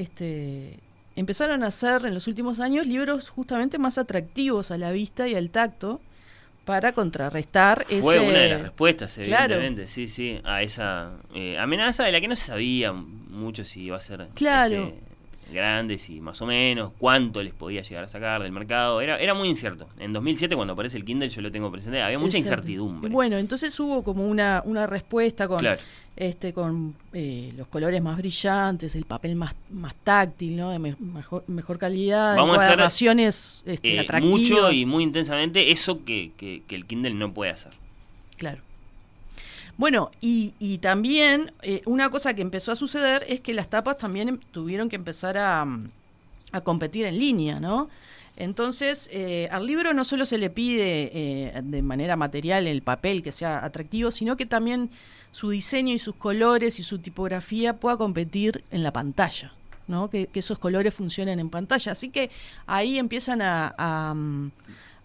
este, 0.00 0.78
empezaron 1.16 1.62
a 1.64 1.68
hacer 1.68 2.06
en 2.06 2.14
los 2.14 2.26
últimos 2.26 2.60
años 2.60 2.86
libros 2.86 3.28
justamente 3.30 3.78
más 3.78 3.98
atractivos 3.98 4.70
a 4.70 4.78
la 4.78 4.92
vista 4.92 5.26
y 5.28 5.34
al 5.34 5.50
tacto 5.50 6.00
para 6.64 6.92
contrarrestar 6.92 7.84
Fue 8.00 8.16
ese... 8.16 8.20
una 8.20 8.38
de 8.38 8.48
las 8.50 8.60
respuestas, 8.62 9.14
Claro. 9.22 9.54
evidentemente, 9.54 9.86
sí, 9.90 10.06
sí, 10.06 10.38
a 10.44 10.62
esa 10.62 11.12
eh, 11.34 11.58
amenaza 11.58 12.04
de 12.04 12.12
la 12.12 12.20
que 12.20 12.28
no 12.28 12.36
se 12.36 12.46
sabía 12.46 12.92
mucho 12.92 13.64
si 13.64 13.84
iba 13.84 13.96
a 13.96 14.00
ser 14.00 14.28
Claro. 14.34 14.84
este, 14.88 15.07
grande, 15.52 15.98
si 15.98 16.20
más 16.20 16.40
o 16.42 16.46
menos, 16.46 16.92
cuánto 16.98 17.42
les 17.42 17.52
podía 17.54 17.82
llegar 17.82 18.04
a 18.04 18.08
sacar 18.08 18.42
del 18.42 18.52
mercado. 18.52 19.00
Era, 19.00 19.18
era 19.18 19.34
muy 19.34 19.48
incierto. 19.48 19.88
En 19.98 20.12
2007, 20.12 20.54
cuando 20.56 20.72
aparece 20.74 20.96
el 20.96 21.04
Kindle, 21.04 21.28
yo 21.28 21.40
lo 21.40 21.50
tengo 21.52 21.70
presente, 21.70 22.00
había 22.02 22.18
mucha 22.18 22.36
Exacto. 22.38 22.60
incertidumbre. 22.62 23.10
Bueno, 23.10 23.36
entonces 23.38 23.78
hubo 23.80 24.02
como 24.02 24.26
una, 24.26 24.62
una 24.64 24.86
respuesta 24.86 25.48
con, 25.48 25.58
Claro. 25.58 25.80
este, 26.16 26.52
con 26.52 26.94
eh, 27.12 27.52
los 27.56 27.66
colores 27.68 28.00
más 28.02 28.16
brillantes, 28.18 28.94
el 28.94 29.04
papel 29.04 29.34
más, 29.36 29.54
más 29.70 29.94
táctil, 30.04 30.56
¿no? 30.56 30.70
de 30.70 30.78
me- 30.78 30.96
mejor, 30.98 31.44
mejor 31.46 31.78
calidad, 31.78 32.36
Vamos 32.36 32.58
a 32.58 32.60
hacer, 32.66 32.72
este, 33.66 33.94
Eh, 33.96 34.00
atractivas. 34.00 34.38
mucho 34.38 34.70
y 34.72 34.84
muy 34.86 35.02
intensamente 35.04 35.70
eso 35.70 36.04
que, 36.04 36.32
que- 36.36 36.62
que 36.66 36.74
el 36.74 36.86
Kindle 36.86 37.14
no 37.14 37.32
puede 37.32 37.50
hacer. 37.52 37.72
Claro. 38.36 38.62
Bueno, 39.78 40.10
y, 40.20 40.54
y 40.58 40.78
también 40.78 41.52
eh, 41.62 41.80
una 41.86 42.10
cosa 42.10 42.34
que 42.34 42.42
empezó 42.42 42.72
a 42.72 42.76
suceder 42.76 43.24
es 43.28 43.40
que 43.40 43.54
las 43.54 43.70
tapas 43.70 43.96
también 43.96 44.28
em- 44.28 44.40
tuvieron 44.50 44.88
que 44.90 44.96
empezar 44.96 45.38
a, 45.38 45.64
mm, 45.64 45.90
a 46.52 46.60
competir 46.60 47.06
en 47.06 47.16
línea, 47.18 47.60
¿no? 47.60 47.88
Entonces, 48.36 49.08
eh, 49.12 49.48
al 49.50 49.66
libro 49.66 49.94
no 49.94 50.04
solo 50.04 50.26
se 50.26 50.36
le 50.38 50.50
pide 50.50 51.10
eh, 51.12 51.60
de 51.62 51.82
manera 51.82 52.16
material 52.16 52.66
el 52.66 52.82
papel 52.82 53.22
que 53.22 53.32
sea 53.32 53.64
atractivo, 53.64 54.10
sino 54.10 54.36
que 54.36 54.46
también 54.46 54.90
su 55.30 55.50
diseño 55.50 55.94
y 55.94 55.98
sus 55.98 56.14
colores 56.16 56.78
y 56.80 56.84
su 56.84 56.98
tipografía 56.98 57.76
pueda 57.76 57.96
competir 57.96 58.64
en 58.70 58.82
la 58.82 58.92
pantalla. 58.92 59.52
¿no? 59.88 60.10
Que, 60.10 60.26
que 60.26 60.40
esos 60.40 60.58
colores 60.58 60.92
funcionen 60.92 61.40
en 61.40 61.48
pantalla. 61.50 61.92
Así 61.92 62.10
que 62.10 62.30
ahí 62.66 62.98
empiezan 62.98 63.40
a, 63.42 63.74
a, 63.78 64.12
mm, 64.14 64.50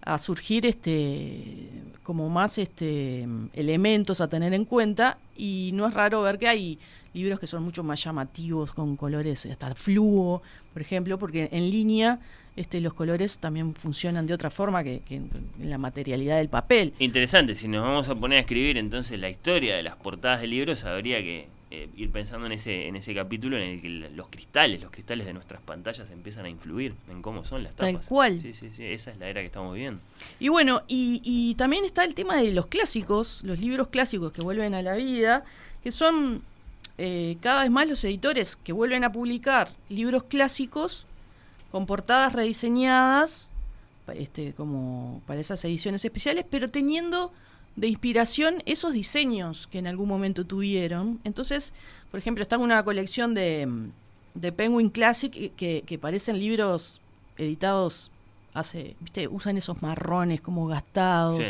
a 0.06 0.18
surgir 0.18 0.66
este 0.66 1.70
como 2.04 2.30
más 2.30 2.58
este 2.58 3.28
elementos 3.54 4.20
a 4.20 4.28
tener 4.28 4.54
en 4.54 4.66
cuenta 4.66 5.18
y 5.38 5.72
no 5.74 5.88
es 5.88 5.94
raro 5.94 6.22
ver 6.22 6.38
que 6.38 6.48
hay 6.48 6.80
libros 7.14 7.40
que 7.40 7.48
son 7.48 7.64
mucho 7.64 7.84
más 7.84 8.04
llamativos 8.04 8.74
con 8.74 8.98
colores 8.98 9.46
hasta 9.46 9.74
fluo, 9.76 10.42
por 10.74 10.82
ejemplo, 10.82 11.18
porque 11.18 11.48
en 11.52 11.70
línea 11.70 12.20
este, 12.56 12.82
los 12.82 12.94
colores 12.94 13.40
también 13.40 13.74
funcionan 13.74 14.28
de 14.28 14.34
otra 14.34 14.50
forma 14.50 14.84
que, 14.84 15.02
en 15.10 15.30
la 15.60 15.78
materialidad 15.78 16.38
del 16.38 16.50
papel. 16.50 16.94
Interesante, 17.00 17.56
si 17.56 17.68
nos 17.68 17.84
vamos 17.84 18.10
a 18.10 18.16
poner 18.16 18.40
a 18.40 18.42
escribir 18.42 18.78
entonces 18.78 19.20
la 19.20 19.30
historia 19.30 19.76
de 19.76 19.84
las 19.84 19.96
portadas 19.96 20.42
de 20.42 20.48
libros, 20.48 20.84
habría 20.84 21.20
que 21.20 21.48
eh, 21.76 21.90
ir 21.98 22.12
pensando 22.12 22.46
en 22.46 22.52
ese, 22.52 22.88
en 22.88 22.96
ese 22.96 23.16
capítulo 23.16 23.58
en 23.58 23.64
el 23.64 23.82
que 23.82 23.90
los 23.90 24.28
cristales, 24.28 24.80
los 24.80 24.92
cristales 24.92 25.26
de 25.26 25.34
nuestras 25.34 25.60
pantallas 25.60 26.12
empiezan 26.12 26.46
a 26.46 26.50
influir 26.50 26.94
en 27.10 27.24
cómo 27.24 27.46
son 27.46 27.64
las 27.64 27.74
Tal 27.74 27.94
tapas. 27.94 28.06
cual. 28.06 28.40
Sí, 28.40 28.54
sí, 28.54 28.70
sí, 28.76 28.86
esa 28.86 29.10
es 29.10 29.18
la 29.18 29.28
era 29.28 29.42
que 29.42 29.48
estamos 29.48 29.74
viviendo. 29.74 30.00
Y 30.40 30.50
bueno, 30.50 30.84
y, 30.88 31.20
y 31.24 31.56
también 31.56 31.84
está 31.84 32.04
el 32.04 32.14
tema 32.14 32.36
de 32.36 32.54
los 32.54 32.68
clásicos, 32.68 33.42
los 33.44 33.58
libros 33.58 33.88
clásicos 33.88 34.32
que 34.32 34.44
vuelven 34.44 34.76
a 34.76 34.84
la 34.84 34.94
vida, 34.94 35.46
que 35.82 35.92
son 35.92 36.44
eh, 37.00 37.38
cada 37.42 37.64
vez 37.64 37.72
más 37.72 37.88
los 37.88 38.04
editores 38.04 38.56
que 38.56 38.72
vuelven 38.72 39.04
a 39.04 39.12
publicar 39.12 39.72
libros 39.90 40.26
clásicos 40.26 41.08
con 41.72 41.88
portadas 41.88 42.34
rediseñadas, 42.34 43.50
este, 44.14 44.54
como 44.54 45.24
para 45.26 45.40
esas 45.40 45.66
ediciones 45.66 46.06
especiales, 46.06 46.46
pero 46.48 46.68
teniendo 46.68 47.34
de 47.76 47.88
inspiración 47.88 48.62
esos 48.66 48.94
diseños 48.94 49.68
que 49.68 49.80
en 49.80 49.88
algún 49.88 50.08
momento 50.08 50.46
tuvieron. 50.46 51.20
Entonces, 51.24 51.74
por 52.12 52.20
ejemplo, 52.20 52.42
está 52.44 52.58
una 52.58 52.84
colección 52.84 53.34
de, 53.34 53.68
de 54.36 54.52
Penguin 54.52 54.90
Classic 54.90 55.32
que, 55.56 55.82
que 55.86 55.98
parecen 55.98 56.40
libros 56.40 57.02
editados 57.38 58.12
hace, 58.54 58.96
viste, 59.00 59.28
usan 59.28 59.58
esos 59.58 59.82
marrones 59.82 60.40
como 60.42 60.68
gastados, 60.68 61.38
Sí. 61.40 61.46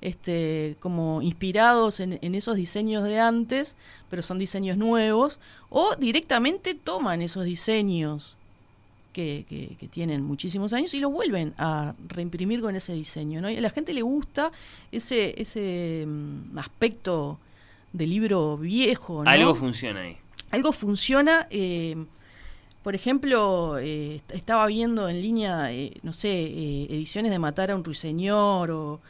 este, 0.00 0.76
como 0.80 1.22
inspirados 1.22 2.00
en, 2.00 2.18
en 2.22 2.34
esos 2.34 2.56
diseños 2.56 3.04
de 3.04 3.20
antes, 3.20 3.76
pero 4.10 4.22
son 4.22 4.38
diseños 4.40 4.76
nuevos, 4.76 5.38
o 5.70 5.94
directamente 5.96 6.74
toman 6.74 7.22
esos 7.22 7.44
diseños 7.44 8.36
que, 9.18 9.44
que- 9.48 9.76
que 9.80 9.88
tienen 9.88 10.22
muchísimos 10.22 10.72
años 10.72 10.94
y 10.94 11.00
los 11.00 11.10
vuelven 11.12 11.52
a 11.58 11.94
reimprimir 12.08 12.60
con 12.60 12.76
ese 12.76 12.92
diseño. 12.92 13.40
¿no? 13.40 13.50
Y 13.50 13.56
a 13.56 13.60
la 13.60 13.70
gente 13.70 13.92
le 13.92 14.02
gusta 14.02 14.52
ese, 14.92 15.34
ese 15.42 16.04
mm, 16.06 16.56
aspecto 16.58 17.38
de 17.92 18.06
libro 18.06 18.56
viejo. 18.56 19.24
¿no? 19.24 19.30
Algo 19.30 19.54
funciona 19.54 20.00
ahí. 20.02 20.16
algo 20.52 20.72
funciona. 20.72 21.46
eh, 21.50 21.96
por 22.84 22.94
ejemplo, 22.94 23.76
eh, 23.78 24.16
est- 24.16 24.32
estaba 24.32 24.64
viendo 24.66 25.08
en 25.08 25.20
línea, 25.20 25.72
eh, 25.72 25.92
no 26.02 26.12
sé, 26.12 26.30
ediciones 26.96 27.30
de 27.32 27.38
Matar 27.40 27.70
a 27.72 27.74
un 27.76 27.82
ruiseñor 27.84 28.70
o, 28.70 29.00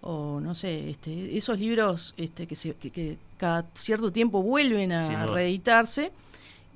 o 0.00 0.40
no 0.40 0.54
sé, 0.54 0.90
este, 0.90 1.36
esos 1.36 1.58
libros 1.58 2.14
este, 2.16 2.46
que, 2.46 2.54
se, 2.54 2.74
que, 2.74 2.90
que 2.90 3.18
cada 3.36 3.66
cierto 3.74 4.10
tiempo 4.12 4.40
vuelven 4.42 4.92
a 4.92 5.04
reeditarse 5.34 6.12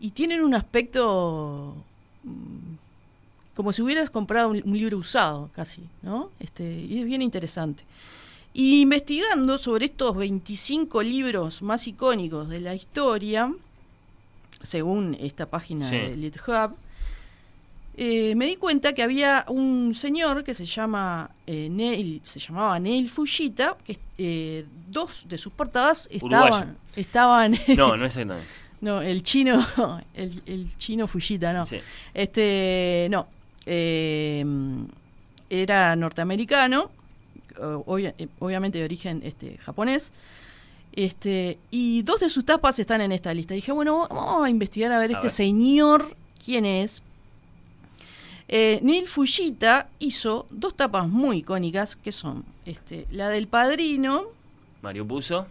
y 0.00 0.10
tienen 0.10 0.40
un 0.42 0.54
aspecto 0.54 1.74
como 3.54 3.72
si 3.72 3.82
hubieras 3.82 4.10
comprado 4.10 4.48
un, 4.50 4.62
un 4.64 4.76
libro 4.78 4.98
usado 4.98 5.50
casi, 5.54 5.82
¿no? 6.02 6.30
Este, 6.40 6.64
y 6.64 6.98
es 6.98 7.04
bien 7.04 7.20
interesante. 7.22 7.84
Y 8.52 8.80
investigando 8.82 9.58
sobre 9.58 9.86
estos 9.86 10.16
25 10.16 11.02
libros 11.02 11.62
más 11.62 11.86
icónicos 11.86 12.48
de 12.48 12.60
la 12.60 12.74
historia, 12.74 13.52
según 14.62 15.16
esta 15.20 15.46
página 15.46 15.86
Sí. 15.88 15.96
de 15.96 16.16
LitHub, 16.16 16.74
eh, 17.96 18.34
me 18.34 18.46
di 18.46 18.56
cuenta 18.56 18.92
que 18.92 19.02
había 19.02 19.44
un 19.48 19.94
señor 19.94 20.42
que 20.42 20.54
se 20.54 20.64
llama 20.64 21.30
eh, 21.46 21.68
Neil, 21.70 22.20
se 22.24 22.38
llamaba 22.40 22.78
Neil 22.78 23.08
Fujita, 23.10 23.76
que 23.84 23.98
eh, 24.16 24.64
dos 24.88 25.26
de 25.28 25.36
sus 25.38 25.52
portadas 25.52 26.08
estaban, 26.10 26.52
Uruguayo. 26.52 26.74
estaban 26.96 27.52
No, 27.76 27.96
no 27.96 28.06
exactamente. 28.06 28.48
No, 28.80 29.02
el 29.02 29.22
chino, 29.22 29.64
el, 30.14 30.42
el 30.46 30.76
chino 30.78 31.06
Fujita, 31.06 31.52
no. 31.52 31.64
Sí. 31.64 31.78
Este, 32.14 33.08
no. 33.10 33.26
eh, 33.66 34.44
era 35.48 35.96
norteamericano, 35.96 36.90
obvia- 37.58 38.14
eh, 38.18 38.28
obviamente 38.38 38.78
de 38.78 38.84
origen 38.84 39.20
este, 39.24 39.58
japonés. 39.58 40.12
Este, 40.92 41.58
y 41.70 42.02
dos 42.02 42.20
de 42.20 42.30
sus 42.30 42.44
tapas 42.44 42.78
están 42.78 43.00
en 43.00 43.12
esta 43.12 43.32
lista. 43.34 43.54
Dije, 43.54 43.70
bueno, 43.72 44.06
vamos 44.10 44.44
a 44.44 44.50
investigar 44.50 44.90
a 44.92 44.98
ver 44.98 45.10
A 45.10 45.12
este 45.14 45.24
ver. 45.26 45.30
señor 45.30 46.16
quién 46.44 46.66
es. 46.66 47.02
Eh, 48.48 48.80
Neil 48.82 49.06
Fujita 49.06 49.88
hizo 50.00 50.46
dos 50.50 50.74
tapas 50.76 51.08
muy 51.08 51.38
icónicas 51.38 51.94
que 51.94 52.10
son 52.10 52.44
este, 52.66 53.06
la 53.12 53.28
del 53.28 53.46
padrino, 53.46 54.24
Mario 54.82 55.06
Puzo. 55.06 55.46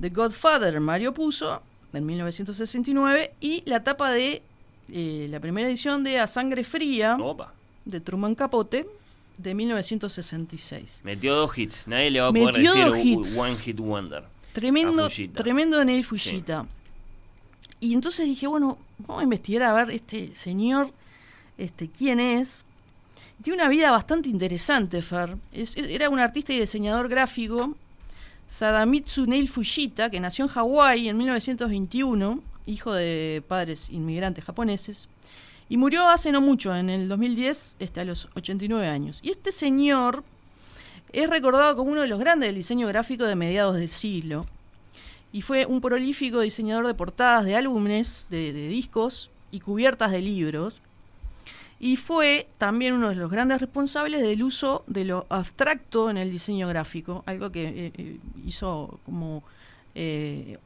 The 0.00 0.08
Godfather 0.08 0.80
Mario 0.80 1.14
Puzo, 1.14 1.62
en 1.98 2.06
1969, 2.06 3.32
y 3.40 3.62
la 3.66 3.82
tapa 3.82 4.10
de 4.10 4.42
eh, 4.90 5.26
la 5.30 5.40
primera 5.40 5.68
edición 5.68 6.04
de 6.04 6.18
A 6.18 6.26
Sangre 6.26 6.64
Fría, 6.64 7.16
Opa. 7.20 7.52
de 7.84 8.00
Truman 8.00 8.34
Capote, 8.34 8.86
de 9.38 9.54
1966. 9.54 11.02
Metió 11.04 11.34
dos 11.34 11.56
hits. 11.56 11.86
Nadie 11.86 12.10
le 12.10 12.20
va 12.20 12.28
a 12.28 12.32
Metió 12.32 12.48
poder 12.50 12.62
decir 12.62 12.84
dos 12.84 12.94
u- 12.94 12.96
hits. 12.96 13.38
One 13.38 13.56
Hit 13.56 13.78
Wonder. 13.80 14.24
Tremendo, 14.52 15.08
tremendo 15.34 15.82
Neil 15.84 16.04
Fujita. 16.04 16.66
Y 17.80 17.94
entonces 17.94 18.26
dije, 18.26 18.46
bueno, 18.46 18.78
vamos 18.98 19.20
a 19.20 19.24
investigar 19.24 19.62
a 19.62 19.72
ver 19.72 19.90
este 19.90 20.36
señor, 20.36 20.90
este, 21.58 21.88
quién 21.88 22.20
es. 22.20 22.64
Tiene 23.42 23.56
una 23.60 23.68
vida 23.68 23.90
bastante 23.90 24.28
interesante, 24.28 25.02
Fer. 25.02 25.36
Es- 25.52 25.76
era 25.76 26.08
un 26.10 26.20
artista 26.20 26.52
y 26.52 26.60
diseñador 26.60 27.08
gráfico, 27.08 27.74
Sadamitsu 28.52 29.24
Neil 29.24 29.48
Fujita, 29.48 30.10
que 30.10 30.20
nació 30.20 30.44
en 30.44 30.50
Hawái 30.50 31.08
en 31.08 31.16
1921, 31.16 32.42
hijo 32.66 32.92
de 32.92 33.42
padres 33.48 33.88
inmigrantes 33.88 34.44
japoneses, 34.44 35.08
y 35.70 35.78
murió 35.78 36.06
hace 36.06 36.32
no 36.32 36.42
mucho, 36.42 36.76
en 36.76 36.90
el 36.90 37.08
2010, 37.08 37.76
este, 37.78 38.00
a 38.00 38.04
los 38.04 38.28
89 38.34 38.86
años. 38.86 39.20
Y 39.22 39.30
este 39.30 39.52
señor 39.52 40.22
es 41.14 41.30
recordado 41.30 41.74
como 41.76 41.92
uno 41.92 42.02
de 42.02 42.08
los 42.08 42.18
grandes 42.20 42.50
del 42.50 42.56
diseño 42.56 42.86
gráfico 42.88 43.24
de 43.24 43.36
mediados 43.36 43.76
del 43.76 43.88
siglo 43.88 44.44
y 45.32 45.40
fue 45.40 45.64
un 45.64 45.80
prolífico 45.80 46.40
diseñador 46.40 46.86
de 46.86 46.92
portadas 46.92 47.46
de 47.46 47.56
álbumes, 47.56 48.26
de, 48.28 48.52
de 48.52 48.68
discos 48.68 49.30
y 49.50 49.60
cubiertas 49.60 50.10
de 50.10 50.20
libros. 50.20 50.82
Y 51.82 51.96
fue 51.96 52.46
también 52.58 52.94
uno 52.94 53.08
de 53.08 53.16
los 53.16 53.28
grandes 53.30 53.60
responsables 53.60 54.22
del 54.22 54.42
uso 54.44 54.84
de 54.86 55.04
lo 55.04 55.26
abstracto 55.28 56.08
en 56.10 56.16
el 56.16 56.30
diseño 56.30 56.68
gráfico, 56.68 57.24
algo 57.26 57.50
que 57.50 57.64
eh, 57.86 57.92
eh, 57.98 58.16
hizo 58.46 59.00
como... 59.04 59.42
eh, 59.96 60.58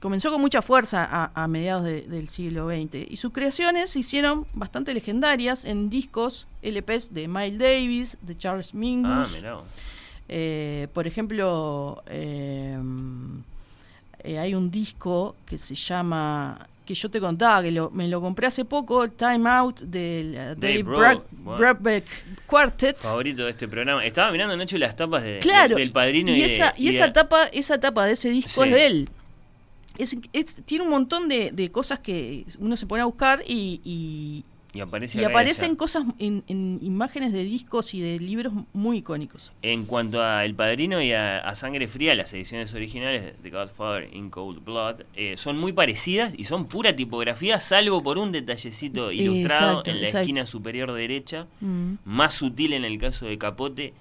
comenzó 0.00 0.30
con 0.30 0.40
mucha 0.40 0.62
fuerza 0.62 1.04
a, 1.04 1.30
a 1.34 1.46
mediados 1.46 1.84
de- 1.84 2.02
del 2.02 2.28
siglo 2.28 2.68
XX. 2.68 3.10
Y 3.10 3.16
sus 3.18 3.32
creaciones 3.32 3.90
se 3.90 3.98
hicieron 3.98 4.46
bastante 4.54 4.94
legendarias 4.94 5.64
en 5.66 5.90
discos, 5.90 6.46
LPs 6.62 7.12
de 7.12 7.28
Miles 7.28 7.58
Davis, 7.58 8.18
de 8.22 8.36
Charles 8.38 8.72
Mingus. 8.74 9.36
Ah. 9.44 9.60
Eh, 10.28 10.88
por 10.94 11.06
ejemplo, 11.06 12.02
eh, 12.06 12.78
eh, 14.20 14.38
hay 14.38 14.54
un 14.54 14.70
disco 14.70 15.36
que 15.46 15.58
se 15.58 15.74
llama, 15.74 16.66
que 16.86 16.94
yo 16.94 17.10
te 17.10 17.20
contaba, 17.20 17.62
que 17.62 17.70
lo- 17.72 17.90
me 17.90 18.08
lo 18.08 18.20
compré 18.22 18.46
hace 18.46 18.64
poco, 18.64 19.08
Time 19.08 19.50
Out, 19.50 19.80
del 19.80 20.34
eh, 20.34 20.54
Dave 20.56 20.82
Bro- 20.84 20.96
Bra- 20.98 21.22
wow. 21.44 21.56
Brubeck 21.56 22.04
Quartet. 22.46 22.96
Favorito 22.98 23.44
de 23.44 23.50
este 23.50 23.68
programa. 23.68 24.04
Estaba 24.06 24.30
mirando, 24.32 24.56
Nacho, 24.56 24.78
las 24.78 24.96
tapas 24.96 25.22
de, 25.24 25.40
Claro, 25.40 25.74
de- 25.76 25.82
del 25.82 25.92
padrino 25.92 26.30
y, 26.30 26.36
y, 26.36 26.40
de- 26.40 26.46
esa, 26.46 26.72
y 26.78 26.86
y 26.86 26.88
esa 26.88 27.12
tapa, 27.12 27.44
esa 27.52 27.78
tapa 27.78 28.06
de 28.06 28.12
ese 28.12 28.30
disco 28.30 28.62
Sí. 28.62 28.68
es 28.70 28.74
de 28.74 28.86
él. 28.86 29.08
Es, 29.98 30.16
es- 30.32 30.54
tiene 30.64 30.84
un 30.84 30.90
montón 30.90 31.28
de, 31.28 31.50
de 31.52 31.70
cosas 31.70 31.98
que 31.98 32.44
uno 32.58 32.76
se 32.76 32.86
pone 32.86 33.02
a 33.02 33.06
buscar 33.06 33.42
y, 33.46 33.80
y- 33.84 34.44
y 34.76 34.80
aparece 34.80 35.18
y 35.18 35.24
acá 35.24 35.30
aparecen 35.30 35.74
cosas 35.76 36.04
en, 36.18 36.44
en 36.46 36.78
imágenes 36.82 37.32
de 37.32 37.42
discos 37.44 37.94
y 37.94 38.00
de 38.00 38.18
libros 38.18 38.52
muy 38.72 38.98
icónicos. 38.98 39.52
En 39.62 39.86
cuanto 39.86 40.22
a 40.22 40.44
El 40.44 40.54
Padrino 40.54 41.00
y 41.00 41.12
a, 41.12 41.38
a 41.38 41.54
Sangre 41.54 41.88
Fría, 41.88 42.14
las 42.14 42.32
ediciones 42.34 42.72
originales 42.74 43.42
de 43.42 43.50
Godfather 43.50 44.08
in 44.12 44.30
Cold 44.30 44.64
Blood 44.64 45.02
eh, 45.14 45.36
son 45.36 45.58
muy 45.58 45.72
parecidas 45.72 46.34
y 46.36 46.44
son 46.44 46.66
pura 46.66 46.94
tipografía, 46.94 47.58
salvo 47.60 48.02
por 48.02 48.18
un 48.18 48.32
detallecito 48.32 49.10
ilustrado 49.12 49.70
Exacto, 49.80 49.90
en 49.90 49.96
la 49.96 50.02
exacto. 50.02 50.20
esquina 50.22 50.46
superior 50.46 50.92
derecha, 50.92 51.46
Mm. 51.60 51.94
más 52.04 52.34
sutil 52.34 52.72
en 52.74 52.84
el 52.84 52.98
caso 52.98 53.26
de 53.26 53.38
Capote, 53.38 53.92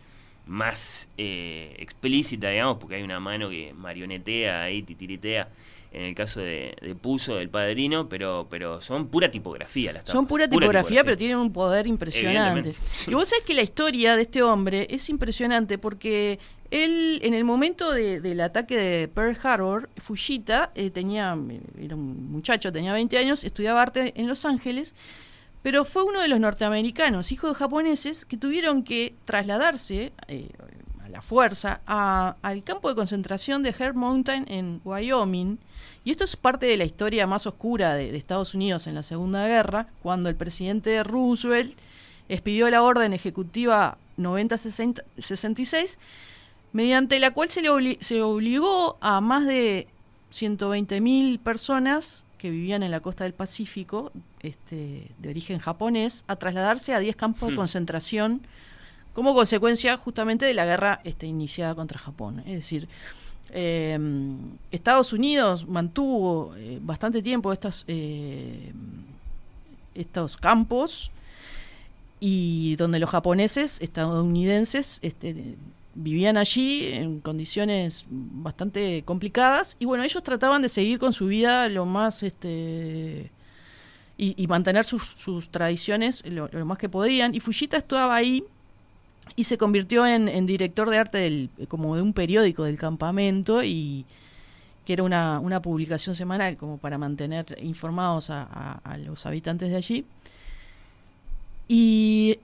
más 0.47 1.09
eh, 1.17 1.75
explícita, 1.79 2.49
digamos, 2.49 2.77
porque 2.77 2.95
hay 2.95 3.03
una 3.03 3.19
mano 3.19 3.49
que 3.49 3.73
marionetea 3.73 4.63
ahí, 4.63 4.83
titiritea. 4.83 5.47
En 5.95 6.03
el 6.03 6.13
caso 6.15 6.41
de, 6.41 6.75
de 6.81 6.93
Puzo, 6.93 7.35
del 7.35 7.49
padrino, 7.49 8.09
pero, 8.09 8.47
pero 8.49 8.81
son 8.81 9.07
pura 9.07 9.31
tipografía 9.31 9.93
las 9.93 10.03
Son 10.03 10.25
tapas, 10.25 10.29
pura 10.29 10.47
tipografía, 10.49 11.03
pero 11.05 11.15
tienen 11.15 11.37
un 11.37 11.53
poder 11.53 11.87
impresionante. 11.87 12.73
Y 13.07 13.13
vos 13.13 13.29
sabés 13.29 13.45
que 13.45 13.53
la 13.53 13.61
historia 13.61 14.15
de 14.17 14.23
este 14.23 14.43
hombre 14.43 14.87
es 14.89 15.09
impresionante 15.09 15.77
porque 15.77 16.37
él, 16.69 17.19
en 17.23 17.33
el 17.33 17.45
momento 17.45 17.91
de- 17.93 18.19
del 18.19 18.41
ataque 18.41 18.75
de 18.75 19.07
Pearl 19.07 19.37
Harbor, 19.41 19.89
Fujita 19.97 20.71
eh, 20.75 20.89
tenía, 20.89 21.37
era 21.79 21.95
un 21.95 22.29
muchacho, 22.29 22.71
tenía 22.73 22.91
20 22.91 23.17
años, 23.17 23.43
estudiaba 23.45 23.81
arte 23.81 24.13
en 24.17 24.27
Los 24.27 24.43
Ángeles, 24.43 24.95
pero 25.61 25.85
fue 25.85 26.03
uno 26.03 26.19
de 26.21 26.27
los 26.27 26.39
norteamericanos, 26.41 27.31
hijos 27.31 27.51
de 27.51 27.55
japoneses, 27.55 28.25
que 28.25 28.35
tuvieron 28.35 28.83
que 28.83 29.15
trasladarse 29.23 30.11
eh, 30.27 30.49
a 31.05 31.09
la 31.09 31.21
fuerza 31.21 31.79
a- 31.87 32.35
al 32.41 32.63
campo 32.63 32.89
de 32.89 32.95
concentración 32.95 33.63
de 33.63 33.69
Herd 33.69 33.95
Mountain 33.95 34.45
en 34.49 34.81
Wyoming. 34.83 35.57
Y 36.05 36.11
esto 36.11 36.23
es 36.23 36.35
parte 36.37 36.65
de 36.67 36.77
la 36.77 36.85
historia 36.85 37.25
más 37.27 37.45
oscura 37.47 37.95
de, 37.95 38.11
de 38.11 38.17
Estados 38.17 38.53
Unidos 38.53 38.85
en 38.87 38.93
la 38.95 39.03
Segunda 39.03 39.45
Guerra, 39.47 39.87
cuando 40.03 40.29
el 40.29 40.35
presidente 40.35 41.03
Roosevelt 41.03 41.77
expidió 42.29 42.69
la 42.69 42.83
orden 42.83 43.11
ejecutiva 43.13 43.97
9066, 44.17 45.97
mediante 46.73 47.19
la 47.19 47.31
cual 47.31 47.49
se 47.49 47.61
le 47.61 47.69
obli- 47.69 47.97
se 48.01 48.21
obligó 48.21 48.97
a 49.01 49.19
más 49.21 49.45
de 49.45 49.87
120.000 50.31 51.39
personas 51.39 52.23
que 52.37 52.49
vivían 52.49 52.83
en 52.83 52.91
la 52.91 52.99
costa 52.99 53.23
del 53.23 53.33
Pacífico, 53.33 54.11
este, 54.41 55.09
de 55.19 55.29
origen 55.29 55.59
japonés, 55.59 56.23
a 56.27 56.35
trasladarse 56.35 56.93
a 56.93 56.99
10 56.99 57.15
campos 57.15 57.49
de 57.49 57.53
Hmm. 57.55 57.57
concentración 57.57 58.41
como 59.13 59.33
consecuencia 59.33 59.95
justamente 59.97 60.45
de 60.45 60.53
la 60.53 60.65
guerra 60.65 60.99
este, 61.05 61.25
iniciada 61.25 61.73
contra 61.73 61.97
Japón. 61.99 62.39
Es 62.39 62.53
decir, 62.55 62.89
eh, 63.51 63.97
Estados 64.71 65.13
Unidos 65.13 65.67
mantuvo 65.67 66.53
eh, 66.57 66.79
bastante 66.81 67.21
tiempo 67.21 67.53
estos, 67.53 67.85
eh, 67.87 68.71
estos 69.93 70.37
campos 70.37 71.11
y 72.19 72.75
donde 72.77 72.99
los 72.99 73.09
japoneses 73.09 73.81
estadounidenses 73.81 74.99
este, 75.01 75.55
vivían 75.93 76.37
allí 76.37 76.87
en 76.87 77.19
condiciones 77.19 78.05
bastante 78.09 79.03
complicadas. 79.05 79.77
Y 79.79 79.85
bueno 79.85 80.03
ellos 80.03 80.23
trataban 80.23 80.61
de 80.61 80.69
seguir 80.69 80.99
con 80.99 81.13
su 81.13 81.27
vida 81.27 81.69
lo 81.69 81.85
más 81.85 82.23
este 82.23 83.31
y, 84.17 84.47
mantener 84.47 84.85
sus, 84.85 85.03
sus 85.03 85.49
tradiciones 85.49 86.23
lo, 86.25 86.47
lo 86.51 86.65
más 86.65 86.77
que 86.77 86.89
podían. 86.89 87.35
Y 87.35 87.41
Fujita 87.41 87.77
estaba 87.77 88.15
ahí 88.15 88.45
y 89.35 89.43
se 89.45 89.57
convirtió 89.57 90.05
en, 90.05 90.27
en 90.27 90.45
director 90.45 90.89
de 90.89 90.97
arte 90.97 91.17
del, 91.17 91.49
como 91.67 91.95
de 91.95 92.01
un 92.01 92.13
periódico 92.13 92.63
del 92.63 92.77
campamento 92.77 93.63
y 93.63 94.05
que 94.85 94.93
era 94.93 95.03
una, 95.03 95.39
una 95.39 95.61
publicación 95.61 96.15
semanal 96.15 96.57
como 96.57 96.77
para 96.77 96.97
mantener 96.97 97.45
informados 97.61 98.29
a, 98.29 98.43
a- 98.43 98.79
a 98.83 98.97
los 98.97 99.25
habitantes 99.25 99.69
de 99.71 99.75
allí. 99.75 100.05
Y 101.67 102.37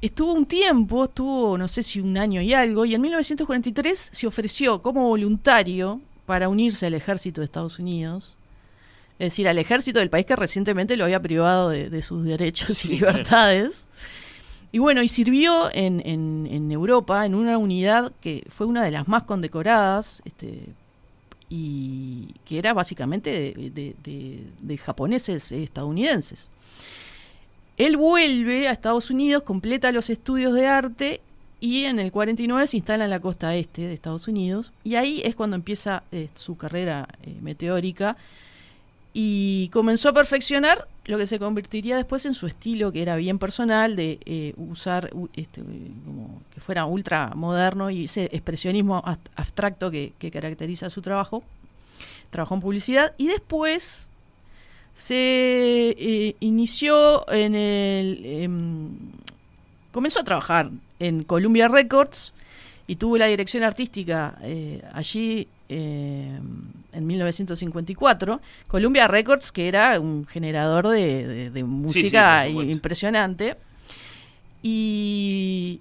estuvo 0.00 0.32
un 0.32 0.46
tiempo, 0.46 1.04
estuvo 1.04 1.58
no 1.58 1.68
sé 1.68 1.82
si 1.82 2.00
un 2.00 2.16
año 2.16 2.40
y 2.40 2.54
algo, 2.54 2.84
y 2.84 2.94
en 2.94 3.00
1943 3.02 4.10
se 4.12 4.26
ofreció 4.26 4.80
como 4.82 5.08
voluntario 5.08 6.00
para 6.26 6.48
unirse 6.48 6.86
al 6.86 6.94
ejército 6.94 7.40
de 7.40 7.46
Estados 7.46 7.78
Unidos. 7.78 8.34
Es 9.18 9.26
decir, 9.32 9.48
al 9.48 9.58
ejército 9.58 9.98
del 9.98 10.10
país 10.10 10.26
que 10.26 10.36
recientemente 10.36 10.96
lo 10.96 11.04
había 11.04 11.20
privado 11.20 11.70
de, 11.70 11.90
de 11.90 12.02
sus 12.02 12.24
derechos 12.24 12.78
Sí, 12.78 12.88
y 12.88 12.90
libertades. 12.92 13.86
Y 14.70 14.78
bueno, 14.78 15.02
y 15.02 15.08
sirvió 15.08 15.70
en, 15.72 16.02
en- 16.04 16.70
Europa 16.70 17.24
en 17.24 17.34
una 17.34 17.56
unidad 17.58 18.12
que 18.20 18.44
fue 18.50 18.66
una 18.66 18.84
de 18.84 18.90
las 18.90 19.08
más 19.08 19.22
condecoradas, 19.24 20.20
este, 20.26 20.60
y 21.48 22.28
que 22.44 22.58
era 22.58 22.74
básicamente 22.74 23.30
de, 23.30 23.94
de- 24.60 24.76
japoneses 24.78 25.50
estadounidenses. 25.52 26.50
Él 27.78 27.96
vuelve 27.96 28.68
a 28.68 28.72
Estados 28.72 29.10
Unidos, 29.10 29.42
completa 29.44 29.90
los 29.92 30.10
estudios 30.10 30.52
de 30.52 30.66
arte 30.66 31.20
y 31.60 31.84
en 31.84 31.98
el 31.98 32.12
49 32.12 32.66
se 32.66 32.76
instala 32.76 33.04
en 33.04 33.10
la 33.10 33.20
costa 33.20 33.54
este 33.56 33.82
de 33.82 33.94
Estados 33.94 34.28
Unidos 34.28 34.72
y 34.84 34.96
ahí 34.96 35.22
es 35.24 35.34
cuando 35.34 35.56
empieza 35.56 36.02
eh, 36.12 36.28
su 36.34 36.56
carrera 36.56 37.08
eh, 37.22 37.36
meteórica 37.40 38.16
y 39.20 39.68
comenzó 39.70 40.10
a 40.10 40.12
perfeccionar 40.12 40.86
lo 41.06 41.18
que 41.18 41.26
se 41.26 41.40
convertiría 41.40 41.96
después 41.96 42.24
en 42.24 42.34
su 42.34 42.46
estilo 42.46 42.92
que 42.92 43.02
era 43.02 43.16
bien 43.16 43.40
personal 43.40 43.96
de 43.96 44.20
eh, 44.24 44.54
usar 44.56 45.10
este, 45.34 45.60
como 46.04 46.40
que 46.54 46.60
fuera 46.60 46.84
ultra 46.84 47.32
moderno 47.34 47.90
y 47.90 48.04
ese 48.04 48.26
expresionismo 48.26 49.02
ab- 49.02 49.18
abstracto 49.34 49.90
que, 49.90 50.12
caracteriza 50.32 50.88
su 50.88 51.02
trabajo. 51.02 51.42
Trabajó 52.30 52.54
en 52.54 52.60
publicidad 52.60 53.12
y 53.18 53.26
después 53.26 54.08
se 54.92 55.16
eh, 55.98 56.36
inició 56.38 57.28
en 57.32 57.56
el 57.56 58.20
em, 58.24 58.90
comenzó 59.90 60.20
a 60.20 60.24
trabajar 60.24 60.70
en 61.00 61.24
Columbia 61.24 61.66
Records 61.66 62.32
y 62.86 62.94
tuvo 62.94 63.18
la 63.18 63.26
dirección 63.26 63.64
artística 63.64 64.38
eh, 64.42 64.80
allí 64.92 65.48
eh, 65.68 66.38
en 66.92 67.06
1954. 67.06 68.40
Columbia 68.66 69.06
Records, 69.08 69.52
que 69.52 69.68
era 69.68 69.98
un 70.00 70.26
generador 70.26 70.88
de, 70.88 71.26
de- 71.26 71.50
de 71.50 71.64
música 71.64 72.44
impresionante. 72.70 73.56
Y, 74.62 75.80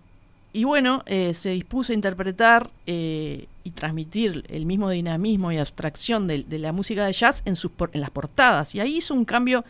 y 0.54 0.64
bueno, 0.64 1.04
eh, 1.06 1.34
se 1.34 1.50
dispuso 1.52 1.92
a 1.92 1.96
interpretar 1.96 2.70
eh, 2.86 3.48
y 3.64 3.72
transmitir 3.72 4.46
el 4.50 4.66
mismo 4.66 4.90
dinamismo 4.90 5.52
y 5.52 5.58
abstracción 5.58 6.28
de, 6.28 6.44
de 6.44 6.60
la 6.60 6.72
música 6.72 7.06
de 7.06 7.14
jazz 7.14 7.42
en, 7.46 7.56
sus 7.56 7.72
por- 7.72 7.90
en 7.94 8.02
las 8.02 8.12
portadas. 8.12 8.76
Y 8.76 8.80
ahí 8.80 8.98
hizo 8.98 9.14
un 9.14 9.26
cambio 9.26 9.66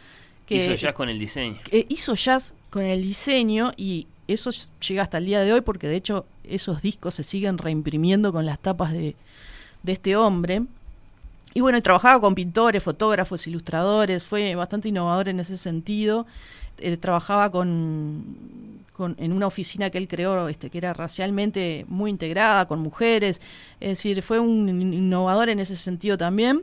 que 0.45 0.57
Hizo 0.65 0.75
jazz 0.75 0.93
con 0.93 1.09
el 1.09 1.19
diseño. 1.19 1.57
eh, 1.71 1.85
hizo 1.89 2.13
jazz 2.15 2.53
con 2.69 2.83
el 2.83 3.01
diseño 3.01 3.73
y 3.77 4.07
eso 4.27 4.49
llega 4.87 5.03
hasta 5.03 5.17
el 5.17 5.25
día 5.25 5.41
de 5.41 5.53
hoy 5.53 5.61
porque 5.61 5.87
de 5.87 5.95
hecho 5.95 6.25
esos 6.43 6.81
discos 6.81 7.15
se 7.15 7.23
siguen 7.23 7.57
reimprimiendo 7.57 8.31
con 8.31 8.45
las 8.45 8.59
tapas 8.59 8.91
de, 8.93 9.15
de 9.83 9.91
este 9.91 10.15
hombre. 10.15 10.63
Y 11.57 11.59
bueno, 11.59 11.81
trabajaba 11.81 12.21
con 12.21 12.35
pintores, 12.35 12.83
fotógrafos, 12.83 13.47
ilustradores, 13.47 14.23
fue 14.27 14.53
bastante 14.53 14.89
innovador 14.89 15.27
en 15.27 15.39
ese 15.39 15.57
sentido. 15.57 16.27
Eh, 16.77 16.97
trabajaba 16.97 17.49
con, 17.49 18.23
en 19.17 19.33
una 19.33 19.47
oficina 19.47 19.89
que 19.89 19.97
él 19.97 20.07
creó, 20.07 20.49
este, 20.49 20.69
que 20.69 20.77
era 20.77 20.93
racialmente 20.93 21.83
muy 21.87 22.11
integrada, 22.11 22.67
con 22.67 22.77
mujeres. 22.79 23.41
Es 23.79 23.89
decir, 23.89 24.21
fue 24.21 24.39
un 24.39 24.69
in- 24.69 24.93
innovador 24.93 25.49
en 25.49 25.59
ese 25.59 25.75
sentido 25.77 26.15
también. 26.15 26.61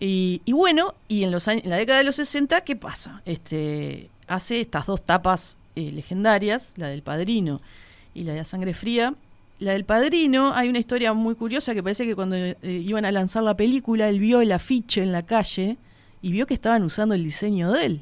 Y, 0.00 0.40
y 0.46 0.52
bueno, 0.54 0.94
y 1.06 1.24
en, 1.24 1.30
los 1.30 1.46
años, 1.46 1.64
en 1.64 1.68
la 1.68 1.76
década 1.76 1.98
de 1.98 2.04
los 2.04 2.16
60, 2.16 2.62
¿qué 2.62 2.76
pasa? 2.76 3.20
Este, 3.26 4.08
hace 4.26 4.62
estas 4.62 4.86
dos 4.86 5.02
tapas 5.04 5.58
eh, 5.76 5.92
legendarias, 5.92 6.72
la 6.76 6.88
del 6.88 7.02
Padrino 7.02 7.60
y 8.14 8.22
la 8.22 8.32
de 8.32 8.38
la 8.38 8.44
Sangre 8.46 8.72
Fría. 8.72 9.12
La 9.60 9.72
del 9.72 9.84
Padrino, 9.84 10.54
hay 10.54 10.68
una 10.68 10.78
historia 10.78 11.12
muy 11.14 11.34
curiosa 11.34 11.74
que 11.74 11.82
parece 11.82 12.06
que 12.06 12.14
cuando 12.14 12.36
eh, 12.36 12.56
iban 12.62 13.04
a 13.04 13.10
lanzar 13.10 13.42
la 13.42 13.56
película, 13.56 14.08
él 14.08 14.20
vio 14.20 14.40
el 14.40 14.52
afiche 14.52 15.02
en 15.02 15.10
la 15.10 15.22
calle 15.22 15.76
y 16.22 16.30
vio 16.32 16.46
que 16.46 16.54
estaban 16.54 16.84
usando 16.84 17.14
el 17.14 17.24
diseño 17.24 17.72
de 17.72 17.86
él. 17.86 18.00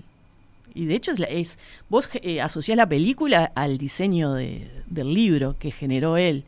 Y 0.75 0.85
de 0.85 0.95
hecho 0.95 1.13
es, 1.13 1.19
la- 1.19 1.27
es 1.29 1.59
vos 1.89 2.11
eh, 2.23 2.43
asociás 2.43 2.77
la 2.77 2.87
película 2.87 3.53
al 3.55 3.79
diseño 3.79 4.35
de- 4.35 4.71
del 4.87 5.15
libro 5.15 5.57
que 5.59 5.71
generó 5.71 6.19
él. 6.19 6.45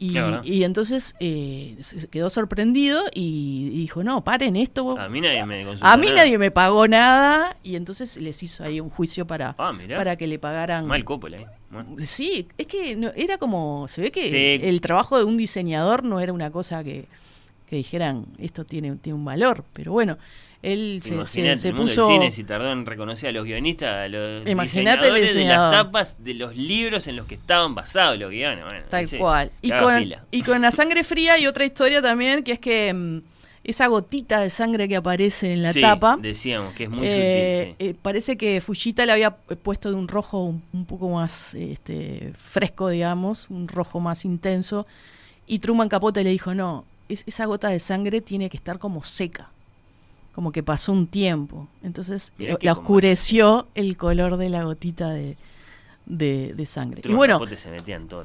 Y, 0.00 0.62
entonces 0.62 1.16
eh, 1.18 1.76
se 1.80 2.06
quedó 2.06 2.30
sorprendido 2.30 3.02
y, 3.12 3.70
dijo, 3.70 4.04
no, 4.04 4.22
paren 4.22 4.54
esto. 4.54 4.96
A 4.96 5.08
mí 5.08 5.20
nadie 5.20 5.44
me 5.44 5.62
A 5.80 5.96
mí 5.96 6.06
nada. 6.06 6.18
nadie 6.18 6.38
me 6.38 6.52
pagó 6.52 6.86
nada 6.86 7.56
y 7.64 7.74
entonces 7.74 8.16
les 8.16 8.40
hizo 8.44 8.62
ahí 8.62 8.78
un 8.78 8.90
juicio 8.90 9.26
para, 9.26 9.56
Ah, 9.58 9.72
para 9.96 10.14
que 10.14 10.28
le 10.28 10.38
pagaran. 10.38 10.86
Mal 10.86 11.04
Coppola, 11.04 11.38
eh. 11.38 11.46
Bueno. 11.70 11.96
Sí, 11.98 12.46
es 12.56 12.66
que 12.66 12.96
no- 12.96 13.12
era 13.14 13.36
como, 13.38 13.86
se 13.88 14.00
ve 14.00 14.10
que 14.10 14.30
Sí. 14.60 14.66
el 14.66 14.80
trabajo 14.80 15.18
de 15.18 15.24
un 15.24 15.36
diseñador 15.36 16.02
no 16.02 16.20
era 16.20 16.32
una 16.32 16.50
cosa 16.50 16.82
que, 16.82 17.04
que 17.68 17.76
dijeran, 17.76 18.24
esto 18.38 18.64
tiene, 18.64 18.96
tiene 18.96 19.18
un 19.18 19.24
valor, 19.24 19.64
pero 19.74 19.92
bueno, 19.92 20.16
él 20.62 21.00
se, 21.02 21.10
se- 21.26 21.56
se 21.58 21.68
el 21.68 21.74
mundo 21.74 21.92
puso... 21.92 22.08
del 22.08 22.16
cine 22.18 22.32
si 22.32 22.42
tardó 22.42 22.72
en 22.72 22.84
reconocer 22.86 23.28
a 23.28 23.32
los 23.32 23.44
guionistas, 23.44 24.06
a 24.06 24.08
los 24.08 24.46
Imagínate 24.48 25.06
el 25.08 25.14
diseñadores 25.14 25.34
de 25.34 25.44
las 25.44 25.72
tapas 25.72 26.24
de 26.24 26.34
los 26.34 26.56
libros 26.56 27.06
en 27.06 27.16
los 27.16 27.26
que 27.26 27.34
estaban 27.36 27.74
basados 27.74 28.18
los 28.18 28.30
guiones. 28.30 28.64
Bueno, 28.68 28.84
Tal 28.88 29.04
ese, 29.04 29.18
cual. 29.18 29.52
Y 29.62 29.70
con, 29.70 29.98
fila. 29.98 30.24
y 30.30 30.42
con 30.42 30.60
la 30.62 30.70
sangre 30.72 31.04
fría 31.04 31.34
hay 31.34 31.46
otra 31.46 31.64
historia 31.64 32.00
también, 32.02 32.42
que 32.42 32.52
es 32.52 32.58
que 32.58 32.92
mm, 32.92 33.18
esa 33.70 33.86
gotita 33.86 34.40
de 34.40 34.50
sangre 34.50 34.88
que 34.88 34.96
aparece 34.96 35.52
en 35.52 35.62
la 35.62 35.72
Sí, 35.72 35.80
tapa... 35.80 36.16
Decíamos 36.20 36.72
que 36.74 36.84
es 36.84 36.90
muy 36.90 37.06
Eh, 37.06 37.66
sutil. 37.68 37.76
sí. 37.78 37.90
eh, 37.90 37.94
parece 38.00 38.36
que 38.36 38.60
Fujita 38.60 39.04
le 39.06 39.12
había 39.12 39.30
puesto 39.36 39.90
de 39.90 39.94
un 39.96 40.08
rojo 40.08 40.42
un, 40.42 40.62
un 40.72 40.84
poco 40.86 41.08
más 41.10 41.54
este, 41.54 42.32
fresco, 42.34 42.88
digamos, 42.88 43.50
un 43.50 43.68
rojo 43.68 44.00
más 44.00 44.24
intenso. 44.24 44.86
Y 45.46 45.58
Truman 45.58 45.88
Capote 45.88 46.24
le 46.24 46.30
dijo, 46.30 46.54
no, 46.54 46.84
es- 47.08 47.24
esa 47.26 47.44
gota 47.44 47.68
de 47.68 47.78
sangre 47.78 48.20
tiene 48.20 48.48
que 48.48 48.56
estar 48.56 48.78
como 48.78 49.02
seca, 49.02 49.50
como 50.34 50.50
que 50.52 50.62
pasó 50.62 50.92
un 50.92 51.06
tiempo. 51.06 51.68
Entonces 51.82 52.32
Mirá 52.38 52.56
la 52.60 52.72
oscureció 52.72 53.66
el 53.74 53.96
color 53.96 54.36
de 54.38 54.48
la 54.48 54.64
gotita 54.64 55.10
de, 55.10 55.36
de- 56.06 56.54
de 56.54 56.66
sangre. 56.66 57.02
y 57.04 57.12
bueno, 57.12 57.34
Capote 57.34 57.56
se 57.58 57.68
todo. 58.08 58.24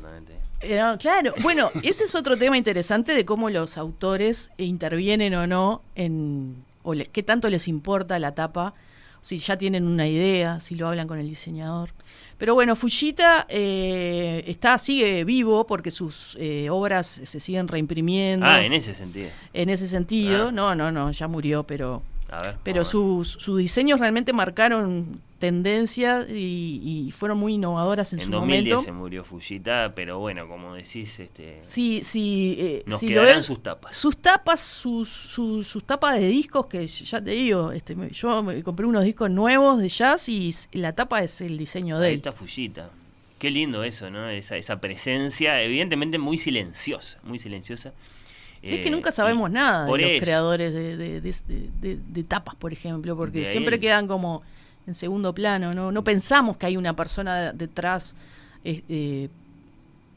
Eh, 0.64 0.78
no, 0.80 0.98
claro, 0.98 1.34
bueno, 1.42 1.70
ese 1.84 2.06
es 2.06 2.16
otro 2.16 2.38
tema 2.38 2.58
interesante 2.58 3.14
de 3.14 3.26
cómo 3.26 3.50
los 3.50 3.78
autores 3.78 4.50
intervienen 4.58 5.34
o 5.36 5.46
no 5.48 5.82
en, 5.96 6.64
o 6.84 6.94
le- 6.94 7.06
qué 7.08 7.24
tanto 7.24 7.50
les 7.50 7.68
importa 7.68 8.18
la 8.20 8.34
tapa 8.34 8.74
si 9.22 9.38
ya 9.38 9.58
tienen 9.58 9.86
una 9.88 10.08
idea, 10.08 10.60
si 10.60 10.76
lo 10.76 10.88
hablan 10.88 11.08
con 11.08 11.18
el 11.20 11.28
diseñador. 11.30 11.92
Pero 12.38 12.56
bueno, 12.56 12.76
Fujita 12.76 13.46
eh, 13.48 14.44
está, 14.48 14.78
sigue 14.78 15.24
vivo 15.24 15.66
porque 15.66 15.92
sus 15.92 16.36
eh, 16.40 16.70
obras 16.70 17.22
se 17.24 17.40
siguen 17.40 17.70
reimprimiendo. 17.70 18.46
Ah, 18.46 18.62
en 18.66 18.74
ese 18.74 18.94
sentido. 18.94 19.30
En 19.54 19.70
ese 19.70 19.88
sentido, 19.88 20.48
Ah. 20.50 20.52
no, 20.52 20.76
no, 20.76 20.92
no, 20.92 21.10
ya 21.12 21.28
murió, 21.30 21.64
pero, 21.64 22.04
A 22.30 22.42
ver. 22.44 22.56
pero 22.64 22.82
vamos 22.84 22.88
a 22.96 22.98
ver. 22.98 23.26
sus, 23.26 23.30
sus 23.42 23.58
diseños 23.60 24.00
realmente 24.02 24.34
marcaron 24.34 25.22
tendencia 25.48 26.26
y, 26.30 27.06
y 27.08 27.12
fueron 27.12 27.38
muy 27.38 27.56
innovadoras 27.56 28.14
en, 28.14 28.20
En 28.20 28.26
su 28.28 28.32
2010 28.32 28.64
momento. 28.64 28.86
se 28.86 28.92
murió 28.94 29.24
Fujita, 29.26 29.92
pero 29.94 30.20
bueno, 30.20 30.48
como 30.48 30.74
decís, 30.74 31.20
este, 31.20 31.60
Sí, 31.64 32.02
sí, 32.02 32.56
eh, 32.58 32.84
nos 32.86 33.02
si 33.02 33.08
quedarán 33.08 33.36
ves- 33.36 33.46
sus 33.46 33.62
tapas. 33.62 33.94
sus 33.96 34.16
tapas, 34.18 34.62
sus, 34.62 35.10
sus, 35.10 35.68
sus 35.68 35.84
tapas 35.84 36.18
de 36.18 36.28
discos, 36.28 36.68
que 36.68 36.88
ya 36.88 37.22
te 37.22 37.32
digo, 37.32 37.74
este, 37.74 37.94
yo 38.12 38.42
me 38.42 38.64
compré 38.64 38.86
unos 38.86 39.04
discos 39.04 39.30
nuevos 39.30 39.80
de 39.80 39.90
jazz 39.90 40.30
y 40.30 40.54
la 40.72 40.94
tapa 40.94 41.22
es 41.22 41.42
el 41.42 41.58
diseño 41.58 42.00
de 42.00 42.08
Ahí 42.08 42.14
él. 42.14 42.18
está 42.20 42.32
Fujita. 42.32 42.90
Qué 43.38 43.52
lindo 43.52 43.84
eso, 43.84 44.10
¿no? 44.10 44.30
Esa, 44.30 44.56
esa 44.56 44.80
presencia, 44.80 45.62
evidentemente 45.62 46.18
muy 46.18 46.38
silenciosa, 46.38 47.20
muy 47.24 47.38
silenciosa. 47.40 47.92
Sí, 48.64 48.76
es 48.76 48.80
que 48.80 48.88
Eh, 48.88 48.92
nunca 48.92 49.12
sabemos 49.12 49.52
nada 49.52 49.84
de 49.86 49.92
los 49.92 50.10
eso, 50.12 50.24
creadores 50.24 50.74
de, 50.74 50.96
de- 50.96 51.20
de- 51.20 51.36
de- 51.48 51.70
de- 51.82 51.98
de 51.98 52.24
tapas, 52.24 52.56
por 52.56 52.72
ejemplo, 52.72 53.18
porque 53.18 53.44
siempre 53.44 53.78
quedan 53.78 54.08
como 54.08 54.42
en 54.88 54.94
segundo 54.94 55.34
plano, 55.34 55.74
¿no? 55.74 55.92
No 55.92 56.04
pensamos 56.04 56.58
que 56.58 56.66
hay 56.66 56.78
una 56.78 56.96
persona 56.96 57.54
detrás 57.54 58.16
eh, 58.66 58.82
eh, 58.90 59.30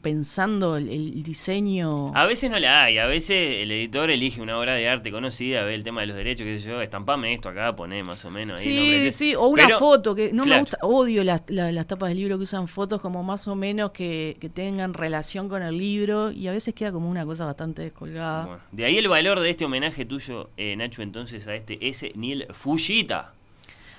pensando 0.01 0.77
el, 0.77 0.87
el 0.89 1.23
diseño. 1.23 2.15
A 2.15 2.25
veces 2.25 2.49
no 2.49 2.57
la 2.59 2.83
hay, 2.83 2.97
a 2.97 3.07
veces 3.07 3.55
el 3.63 3.71
editor 3.71 4.09
elige 4.09 4.39
una 4.41 4.57
obra 4.57 4.73
de 4.75 4.87
arte 4.87 5.11
conocida, 5.11 5.63
ve 5.65 5.75
el 5.75 5.83
tema 5.83 6.01
de 6.01 6.07
los 6.07 6.15
derechos, 6.15 6.45
qué 6.45 6.59
sé 6.59 6.67
yo, 6.69 6.81
estampame 6.81 7.33
esto 7.33 7.49
acá, 7.49 7.75
poné 7.75 8.03
más 8.03 8.23
o 8.23 8.31
menos 8.31 8.59
ahí. 8.59 8.63
Sí, 8.63 9.11
sí, 9.11 9.35
o 9.35 9.47
una 9.47 9.65
Pero- 9.65 9.79
foto, 9.79 10.15
que 10.15 10.31
no 10.31 10.45
me 10.45 10.59
gusta, 10.59 10.77
odio 10.81 11.23
las, 11.25 11.41
la- 11.47 11.71
las 11.73 11.87
tapas 11.87 12.09
del 12.09 12.19
libro 12.19 12.37
que 12.37 12.43
usan 12.43 12.67
fotos 12.69 13.01
como 13.01 13.21
más 13.23 13.47
o 13.49 13.55
menos 13.55 13.91
que, 13.91 14.37
que 14.39 14.47
tengan 14.49 14.93
relación 14.93 15.49
con 15.49 15.61
el 15.61 15.77
libro 15.77 16.31
y 16.31 16.47
a 16.47 16.51
veces 16.51 16.73
queda 16.73 16.91
como 16.91 17.09
una 17.09 17.25
cosa 17.25 17.45
bastante 17.45 17.81
descolgada. 17.81 18.45
Bueno, 18.45 18.61
de 18.71 18.85
ahí 18.85 18.97
el 18.97 19.07
valor 19.09 19.39
de 19.41 19.49
este 19.49 19.65
homenaje 19.65 20.05
tuyo, 20.05 20.49
eh, 20.55 20.75
Nacho, 20.77 21.01
entonces 21.01 21.47
a 21.47 21.55
este 21.55 21.85
S. 21.85 22.11
Neil 22.15 22.45
Fujita. 22.51 23.33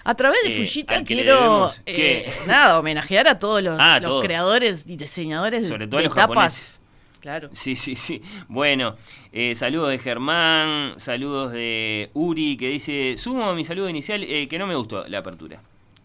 A 0.09 0.15
través 0.15 0.39
de 0.45 0.55
Eh, 0.55 0.57
Fujita 0.65 1.05
quiero 1.05 1.71
eh, 1.85 2.33
nada, 2.47 2.79
homenajear 2.79 3.29
a 3.29 3.39
todos 3.39 3.63
los, 3.63 3.77
Ah, 3.79 4.01
los 4.01 4.25
creadores 4.25 4.87
y 4.89 4.97
diseñadores 4.97 5.65
de- 5.65 5.69
Sobre 5.69 5.87
todo 5.87 5.99
de 5.99 6.07
los 6.07 6.15
tapas. 6.15 6.29
japoneses. 6.35 6.81
Claro. 7.21 7.51
Sí, 7.53 7.77
sí, 7.77 7.95
sí. 7.95 8.23
Bueno, 8.49 8.97
eh, 9.33 9.55
saludos 9.55 9.91
de 9.91 9.99
Germán, 9.99 10.95
saludos 10.97 11.53
de 11.53 12.09
Uri, 12.15 12.57
que 12.57 12.69
dice, 12.69 13.17
sumo 13.19 13.51
a 13.51 13.55
mi 13.55 13.67
saludo 13.67 13.89
inicial, 13.91 14.25
que 14.49 14.57
no 14.59 14.67
me 14.67 14.77
gustó 14.77 15.07
la 15.09 15.19
apertura. 15.19 15.61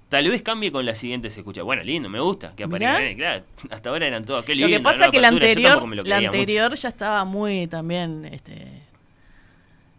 Tal 0.09 0.27
vez 0.29 0.41
cambie 0.41 0.69
con 0.71 0.85
la 0.85 0.95
siguiente 0.95 1.29
se 1.29 1.39
escucha. 1.39 1.63
Bueno, 1.63 1.81
lindo, 1.83 2.09
me 2.09 2.19
gusta 2.19 2.53
que 2.57 2.65
aparezca. 2.65 3.15
Claro, 3.15 3.43
hasta 3.69 3.89
ahora 3.89 4.05
eran 4.05 4.25
todos. 4.25 4.43
Qué 4.43 4.53
Lo 4.53 4.67
lindo, 4.67 4.77
que 4.79 4.83
pasa 4.83 5.05
es 5.05 5.11
que 5.11 5.21
la 5.21 5.29
anterior, 5.29 5.87
lo 5.87 6.03
la 6.03 6.17
mucho. 6.17 6.27
anterior 6.29 6.73
ya 6.75 6.89
estaba 6.89 7.23
muy 7.23 7.67
también, 7.67 8.25
este, 8.31 8.67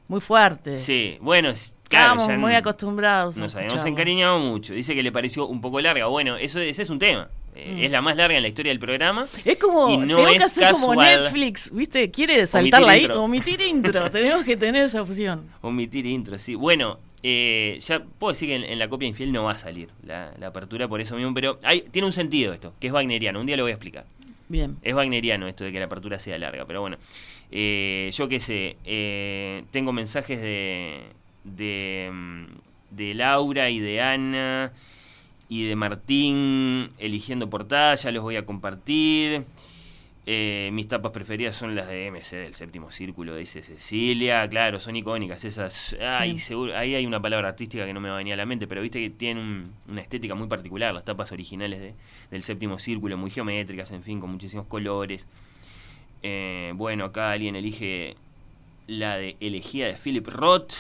muy 0.08 0.20
fuerte. 0.20 0.78
Sí, 0.78 1.16
bueno, 1.20 1.52
claro, 1.94 2.20
Estábamos 2.20 2.40
muy 2.40 2.54
acostumbrados. 2.54 3.37
Nos 3.37 3.54
habíamos 3.54 3.85
encariñado 3.87 4.38
mucho. 4.38 4.74
Dice 4.74 4.94
que 4.94 5.02
le 5.02 5.12
pareció 5.12 5.46
un 5.46 5.61
poco 5.61 5.80
larga. 5.80 6.07
Bueno, 6.07 6.37
eso 6.37 6.61
ese 6.61 6.83
es 6.83 6.90
un 6.90 6.98
tema. 6.98 7.28
Eh, 7.54 7.74
Mm. 7.74 7.83
Es 7.85 7.90
la 7.92 8.00
más 8.00 8.16
larga 8.16 8.37
en 8.37 8.42
la 8.42 8.48
historia 8.48 8.70
del 8.70 8.80
programa. 8.80 9.26
Es 9.44 9.57
como, 9.59 9.88
no 10.04 10.16
tengo 10.16 10.28
es 10.28 10.38
que 10.38 10.44
hacer 10.44 10.72
como 10.72 10.88
casual. 10.88 11.22
Netflix, 11.22 11.70
¿viste? 11.72 12.11
Quiere 12.11 12.46
saltarla 12.46 12.92
ahí, 12.92 13.02
intro. 13.02 13.22
omitir 13.22 13.61
intro. 13.61 14.11
Tenemos 14.11 14.44
que 14.44 14.57
tener 14.57 14.83
esa 14.83 15.02
opción. 15.02 15.48
Omitir 15.61 16.04
intro, 16.07 16.38
sí. 16.38 16.57
Bueno, 16.57 16.98
eh, 17.22 17.78
ya 17.80 18.02
puedo 18.18 18.33
decir 18.33 18.48
que 18.48 18.57
en, 18.57 18.64
en 18.64 18.78
la 18.78 18.88
copia 18.88 19.07
infiel 19.07 19.30
no 19.33 19.44
va 19.44 19.52
a 19.52 19.59
salir 19.59 19.88
la, 20.04 20.33
la 20.38 20.48
apertura 20.48 20.88
por 20.88 21.00
eso 21.00 21.14
mismo, 21.16 21.33
pero 21.33 21.59
hay, 21.62 21.83
tiene 21.83 22.07
un 22.07 22.12
sentido 22.12 22.52
esto, 22.52 22.72
que 22.80 22.88
es 22.88 22.92
wagneriano. 22.92 23.40
Un 23.40 23.46
día 23.46 23.57
lo 23.57 23.62
voy 23.62 23.70
a 23.70 23.74
explicar. 23.74 24.04
Bien. 24.48 24.76
Es 24.83 24.94
wagneriano 24.94 25.46
esto 25.46 25.64
de 25.64 25.72
que 25.72 25.78
la 25.78 25.87
apertura 25.87 26.18
sea 26.18 26.37
larga, 26.38 26.64
pero 26.66 26.80
bueno. 26.80 26.96
Eh, 27.52 28.11
yo 28.12 28.28
qué 28.28 28.40
sé, 28.40 28.76
tengo 29.70 29.92
mensajes 29.92 30.40
de, 30.40 31.02
de, 31.44 32.11
mm, 32.12 32.44
de 32.96 33.14
Laura 33.14 33.70
y 33.70 33.78
de 33.80 34.00
Ana 34.02 34.72
y 35.48 35.64
de 35.64 35.76
Martín 35.76 36.90
eligiendo 36.98 37.48
portada, 37.50 37.94
ya 37.94 38.11
los 38.11 38.22
voy 38.22 38.37
a 38.37 38.44
compartir. 38.46 39.44
Eh, 40.26 40.70
mis 40.72 40.88
tapas 40.88 41.12
preferidas 41.12 41.54
son 41.54 41.74
las 41.76 41.87
de 41.87 42.07
MC 42.07 42.37
del 42.37 42.54
séptimo 42.54 42.90
círculo, 42.90 43.37
dice 43.37 43.62
Cecilia. 43.62 44.48
Claro, 44.48 44.80
son 44.80 44.96
icónicas 44.96 45.44
esas. 45.44 45.94
Ay, 46.00 46.35
Sí. 46.38 46.46
seguro, 46.46 46.74
ahí 46.78 46.94
hay 46.94 47.04
una 47.04 47.20
palabra 47.20 47.48
artística 47.48 47.85
que 47.85 47.92
no 47.92 48.00
me 48.00 48.09
va 48.09 48.14
a 48.14 48.18
venir 48.18 48.33
a 48.33 48.37
la 48.38 48.46
mente, 48.46 48.66
pero 48.66 48.80
viste 48.80 49.00
que 49.02 49.11
tienen 49.11 49.42
un- 49.44 49.72
una 49.87 50.00
estética 50.00 50.35
muy 50.35 50.48
particular, 50.48 50.94
las 50.94 51.04
tapas 51.04 51.30
originales 51.33 51.78
de- 51.78 51.92
del 52.30 52.42
séptimo 52.42 52.78
círculo, 52.78 53.18
muy 53.18 53.30
geométricas, 53.30 53.90
en 53.92 54.02
fin, 54.02 54.18
con 54.18 54.30
muchísimos 54.30 54.66
colores. 54.66 55.28
Eh, 56.22 56.72
bueno, 56.74 57.04
acá 57.04 57.33
alguien 57.33 57.54
elige 57.54 58.16
la 58.87 59.16
de 59.18 59.37
Elegía 59.40 59.87
de 59.88 59.94
Philip 60.02 60.26
Roth. 60.26 60.72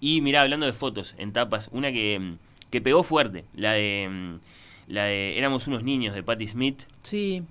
Y 0.00 0.20
mira, 0.22 0.40
hablando 0.40 0.66
de 0.66 0.72
fotos 0.72 1.14
en 1.18 1.32
tapas, 1.32 1.68
una 1.72 1.92
que, 1.92 2.18
mm, 2.18 2.36
que 2.70 2.80
pegó 2.80 3.02
fuerte, 3.02 3.44
la 3.54 3.72
de, 3.72 4.08
mm, 4.10 4.92
la 4.92 5.04
de 5.04 5.36
Éramos 5.38 5.66
unos 5.66 5.82
niños 5.82 6.14
de 6.14 6.22
Patti 6.22 6.46
Smith, 6.46 6.82
Sí. 7.02 7.42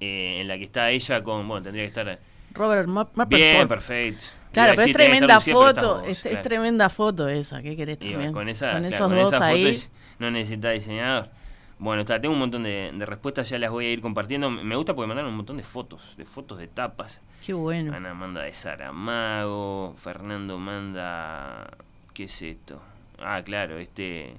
eh, 0.00 0.38
en 0.40 0.48
la 0.48 0.56
que 0.56 0.64
está 0.64 0.90
ella 0.90 1.22
con, 1.22 1.46
bueno, 1.46 1.62
tendría 1.62 1.84
que 1.84 1.88
estar 1.88 2.18
Robert 2.54 2.86
bien, 2.86 2.94
Mapplethorpe. 3.14 3.66
perfecto. 3.68 4.24
Claro, 4.52 4.72
pero 4.74 4.88
es 4.88 4.92
tremenda 4.96 5.34
Lucía, 5.36 5.54
foto. 5.54 6.00
vos, 6.00 6.08
es, 6.08 6.42
tremenda 6.42 6.88
foto 6.88 7.28
esa. 7.28 7.62
¿Qué 7.62 7.76
querés 7.76 7.98
Y 8.00 8.10
también? 8.10 8.32
con 8.32 8.48
esa, 8.48 8.72
Con 8.72 8.80
claro, 8.80 8.94
esos 8.94 9.06
con 9.08 9.16
dos 9.16 9.28
esa 9.28 9.36
foto 9.38 9.44
ahí. 9.44 9.66
es- 9.68 9.90
no 10.18 10.30
necesita 10.32 10.70
diseñador. 10.70 11.28
Bueno, 11.78 12.00
está, 12.02 12.20
tengo 12.20 12.34
un 12.34 12.40
montón 12.40 12.64
de, 12.64 12.90
de 12.92 13.06
respuestas, 13.06 13.48
ya 13.48 13.58
las 13.58 13.70
voy 13.70 13.86
a 13.86 13.90
ir 13.92 14.00
compartiendo. 14.02 14.50
Me 14.50 14.74
gusta 14.76 14.94
porque 14.94 15.06
mandaron 15.06 15.30
un 15.30 15.36
montón 15.36 15.56
de 15.56 15.62
fotos, 15.62 16.16
de 16.16 16.24
fotos 16.26 16.58
de 16.58 16.66
tapas. 16.66 17.20
Qué 17.46 17.52
bueno. 17.54 17.94
Ana 17.94 18.12
manda 18.12 18.42
de 18.42 18.52
Saramago, 18.52 19.94
Fernando 19.96 20.58
manda... 20.58 21.70
¿Qué 22.20 22.24
es 22.24 22.42
esto? 22.42 22.78
Ah, 23.18 23.40
claro, 23.42 23.78
este... 23.78 24.34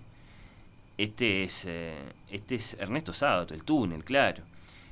Este 1.00 1.42
es, 1.42 1.66
eh, 1.68 1.98
este 2.30 2.54
es 2.54 2.76
Ernesto 2.76 3.12
Sábato, 3.12 3.56
el 3.56 3.64
túnel, 3.64 4.04
claro. 4.04 4.44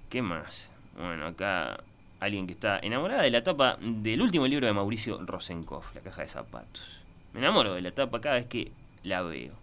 ¿Qué 0.09 0.23
más? 0.23 0.71
Bueno, 0.97 1.27
acá 1.27 1.83
alguien 2.19 2.47
que 2.47 2.53
está 2.53 2.79
enamorada 2.79 3.21
de 3.21 3.29
la 3.29 3.43
tapa 3.43 3.77
del 3.79 4.19
último 4.23 4.47
libro 4.47 4.65
de 4.65 4.73
Mauricio 4.73 5.23
Rosenkopf, 5.23 5.93
La 5.93 6.01
caja 6.01 6.23
de 6.23 6.29
zapatos. 6.29 7.01
Me 7.33 7.41
enamoro 7.41 7.75
de 7.75 7.83
la 7.83 7.91
tapa 7.91 8.21
cada 8.21 8.37
vez 8.37 8.47
que 8.47 8.71
la 9.03 9.21
veo. 9.21 9.53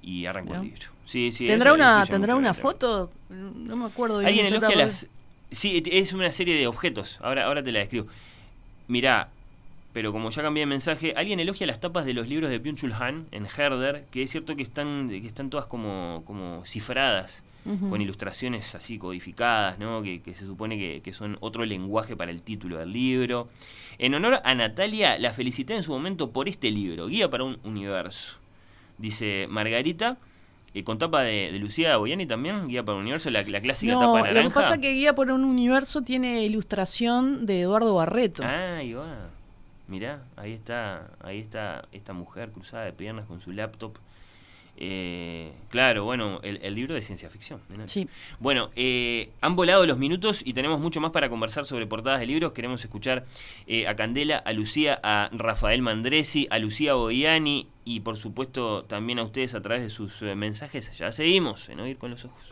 Y 0.00 0.24
arranco 0.24 0.54
el 0.54 0.62
libro. 0.62 0.86
Sí, 1.04 1.30
sí, 1.30 1.46
¿Tendrá 1.46 1.74
una, 1.74 2.06
¿tendrá 2.06 2.36
una 2.36 2.54
foto? 2.54 3.10
No 3.28 3.76
me 3.76 3.84
acuerdo 3.84 4.20
bien. 4.20 4.28
Alguien 4.28 4.46
elogia 4.46 4.76
las. 4.76 5.06
Sí, 5.50 5.82
es 5.84 6.14
una 6.14 6.32
serie 6.32 6.56
de 6.56 6.66
objetos. 6.68 7.18
Ahora, 7.20 7.44
ahora 7.44 7.62
te 7.62 7.70
la 7.70 7.80
describo. 7.80 8.06
Mirá, 8.88 9.28
pero 9.94 10.12
como 10.12 10.28
ya 10.28 10.42
cambié 10.42 10.60
de 10.62 10.66
mensaje, 10.66 11.14
alguien 11.16 11.40
elogia 11.40 11.66
las 11.66 11.80
tapas 11.80 12.04
de 12.04 12.12
los 12.12 12.28
libros 12.28 12.50
de 12.50 12.62
Byung-Chul 12.62 12.92
Han 13.00 13.26
en 13.30 13.46
Herder, 13.46 14.04
que 14.10 14.22
es 14.22 14.30
cierto 14.30 14.54
que 14.56 14.62
están, 14.62 15.08
que 15.08 15.26
están 15.26 15.48
todas 15.48 15.64
como, 15.64 16.22
como 16.26 16.62
cifradas, 16.66 17.42
con 17.88 18.02
ilustraciones 18.02 18.74
así 18.74 18.98
codificadas, 18.98 19.78
¿no? 19.78 20.02
Que, 20.02 20.20
que 20.20 20.34
se 20.34 20.44
supone 20.44 20.76
que, 20.76 21.00
que 21.02 21.14
son 21.14 21.38
otro 21.40 21.64
lenguaje 21.64 22.14
para 22.14 22.30
el 22.30 22.42
título 22.42 22.76
del 22.76 22.92
libro. 22.92 23.48
En 23.96 24.14
honor 24.14 24.40
a 24.44 24.54
Natalia, 24.54 25.16
la 25.18 25.32
felicité 25.32 25.74
en 25.74 25.82
su 25.82 25.92
momento 25.92 26.30
por 26.30 26.46
este 26.46 26.70
libro, 26.70 27.06
Guía 27.06 27.30
para 27.30 27.44
un 27.44 27.58
Universo. 27.64 28.36
Dice 28.98 29.46
Margarita. 29.48 30.18
eh, 30.74 30.84
con 30.84 30.98
tapa 30.98 31.22
de, 31.22 31.52
de 31.52 31.58
Lucía 31.58 31.96
Boyani 31.96 32.26
también, 32.26 32.68
Guía 32.68 32.82
para 32.82 32.96
un 32.96 33.02
Universo, 33.02 33.30
la, 33.30 33.42
la 33.42 33.60
clásica 33.62 33.94
No, 33.94 34.00
tapa 34.00 34.18
lo 34.18 34.24
naranja. 34.24 34.48
que 34.48 34.54
pasa 34.54 34.74
es 34.74 34.80
que 34.80 34.92
Guía 34.92 35.14
por 35.14 35.30
un 35.30 35.44
Universo 35.44 36.02
tiene 36.02 36.42
ilustración 36.44 37.46
de 37.46 37.62
Eduardo 37.62 37.94
Barreto. 37.94 38.42
Ah, 38.44 38.76
ahí 38.78 38.92
va. 38.92 39.30
Mirá, 39.86 40.22
ahí 40.36 40.52
está, 40.52 41.10
ahí 41.20 41.40
está 41.40 41.86
esta 41.92 42.12
mujer 42.12 42.50
cruzada 42.52 42.84
de 42.84 42.92
piernas 42.92 43.26
con 43.26 43.40
su 43.40 43.52
laptop. 43.52 43.98
Eh, 44.76 45.52
claro, 45.70 46.04
bueno, 46.04 46.40
el, 46.42 46.58
el 46.62 46.74
libro 46.74 46.94
de 46.94 47.02
ciencia 47.02 47.30
ficción. 47.30 47.60
Sí. 47.84 48.08
Bueno, 48.40 48.70
eh, 48.74 49.30
han 49.40 49.54
volado 49.54 49.86
los 49.86 49.98
minutos 49.98 50.42
y 50.44 50.52
tenemos 50.52 50.80
mucho 50.80 51.00
más 51.00 51.12
para 51.12 51.28
conversar 51.28 51.64
sobre 51.64 51.86
portadas 51.86 52.18
de 52.20 52.26
libros. 52.26 52.52
Queremos 52.52 52.82
escuchar 52.82 53.24
eh, 53.66 53.86
a 53.86 53.94
Candela, 53.94 54.38
a 54.38 54.52
Lucía, 54.52 54.98
a 55.02 55.28
Rafael 55.32 55.82
Mandresi, 55.82 56.48
a 56.50 56.58
Lucía 56.58 56.94
Boiani 56.94 57.68
y 57.84 58.00
por 58.00 58.16
supuesto 58.16 58.84
también 58.84 59.18
a 59.18 59.22
ustedes 59.22 59.54
a 59.54 59.62
través 59.62 59.82
de 59.82 59.90
sus 59.90 60.22
eh, 60.22 60.34
mensajes. 60.34 60.96
Ya 60.98 61.12
seguimos 61.12 61.68
en 61.68 61.80
Oír 61.80 61.96
con 61.96 62.10
los 62.10 62.24
Ojos. 62.24 62.42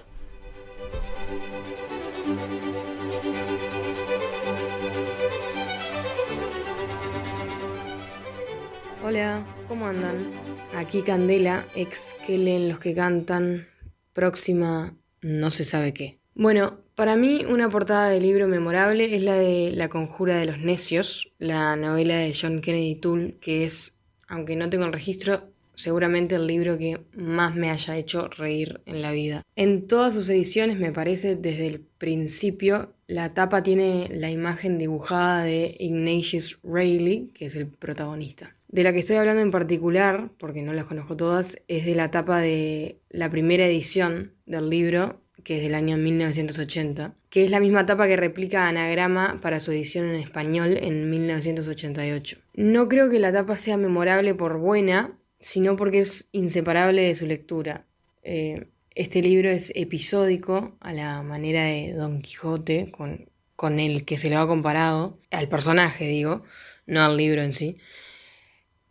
Hola, 9.05 9.45
¿cómo 9.67 9.89
andan? 9.89 10.31
Aquí 10.77 11.03
Candela, 11.03 11.67
ex 11.75 12.15
que 12.25 12.39
leen 12.39 12.69
los 12.69 12.79
que 12.79 12.95
cantan, 12.95 13.67
próxima 14.13 14.97
no 15.21 15.51
se 15.51 15.65
sabe 15.65 15.93
qué. 15.93 16.21
Bueno, 16.37 16.79
para 16.95 17.17
mí 17.17 17.45
una 17.49 17.69
portada 17.69 18.11
de 18.11 18.21
libro 18.21 18.47
memorable 18.47 19.17
es 19.17 19.23
la 19.23 19.35
de 19.35 19.73
La 19.73 19.89
conjura 19.89 20.37
de 20.37 20.47
los 20.47 20.59
necios, 20.59 21.33
la 21.41 21.75
novela 21.75 22.17
de 22.17 22.33
John 22.33 22.61
Kennedy 22.61 22.95
Toole, 22.95 23.35
que 23.41 23.65
es, 23.65 23.99
aunque 24.29 24.55
no 24.55 24.71
tengo 24.71 24.85
el 24.85 24.93
registro, 24.93 25.49
seguramente 25.75 26.37
el 26.37 26.47
libro 26.47 26.79
que 26.79 27.01
más 27.13 27.57
me 27.57 27.71
haya 27.71 27.97
hecho 27.97 28.29
reír 28.29 28.83
en 28.87 29.03
la 29.03 29.11
vida. 29.11 29.43
En 29.57 29.83
todas 29.83 30.15
sus 30.15 30.29
ediciones 30.29 30.79
me 30.79 30.93
parece 30.93 31.35
desde 31.35 31.67
el 31.67 31.81
principio 31.81 32.95
la 33.13 33.35
tapa 33.35 33.63
tiene 33.63 34.09
la 34.11 34.31
imagen 34.31 34.79
dibujada 34.79 35.43
de 35.43 35.77
Ignatius 35.79 36.59
Reilly, 36.63 37.31
que 37.35 37.45
es 37.45 37.57
el 37.57 37.67
protagonista. 37.67 38.55
De 38.73 38.83
la 38.83 38.95
que 38.95 39.01
estoy 39.01 39.17
hablando 39.17 39.43
en 39.43 39.51
particular, 39.51 40.31
porque 40.39 40.63
no 40.63 40.73
las 40.73 40.87
conozco 40.87 41.15
todas, 41.15 41.59
es 41.69 41.85
de 41.85 41.95
la 41.95 42.11
tapa 42.11 42.41
de 42.41 43.01
la 43.11 43.29
primera 43.29 43.67
edición 43.67 44.33
del 44.47 44.71
libro, 44.71 45.21
que 45.45 45.59
es 45.59 45.63
del 45.63 45.75
año 45.75 45.99
1980, 45.99 47.15
que 47.29 47.45
es 47.45 47.51
la 47.51 47.61
misma 47.61 47.85
tapa 47.85 48.07
que 48.07 48.17
replica 48.17 48.69
Anagrama 48.69 49.39
para 49.43 49.61
su 49.61 49.73
edición 49.73 50.09
en 50.09 50.15
español 50.15 50.79
en 50.81 51.11
1988. 51.11 52.39
No 52.55 52.89
creo 52.89 53.11
que 53.11 53.19
la 53.19 53.31
tapa 53.31 53.59
sea 53.59 53.77
memorable 53.77 54.35
por 54.35 54.57
buena, 54.57 55.13
sino 55.39 55.77
porque 55.77 55.99
es 55.99 56.31
inseparable 56.33 57.03
de 57.03 57.15
su 57.15 57.27
lectura. 57.27 57.85
Eh, 58.23 58.69
este 58.95 59.21
libro 59.21 59.51
es 59.51 59.71
episódico 59.75 60.79
a 60.81 60.95
la 60.95 61.21
manera 61.21 61.65
de 61.65 61.93
Don 61.93 62.23
Quijote, 62.23 62.91
con, 62.91 63.29
con 63.55 63.81
el 63.81 64.07
que 64.07 64.17
se 64.17 64.31
le 64.31 64.37
ha 64.37 64.47
comparado, 64.47 65.19
al 65.31 65.49
personaje 65.49 66.07
digo, 66.07 66.43
no 66.87 67.03
al 67.03 67.19
libro 67.19 67.43
en 67.43 67.53
sí. 67.53 67.75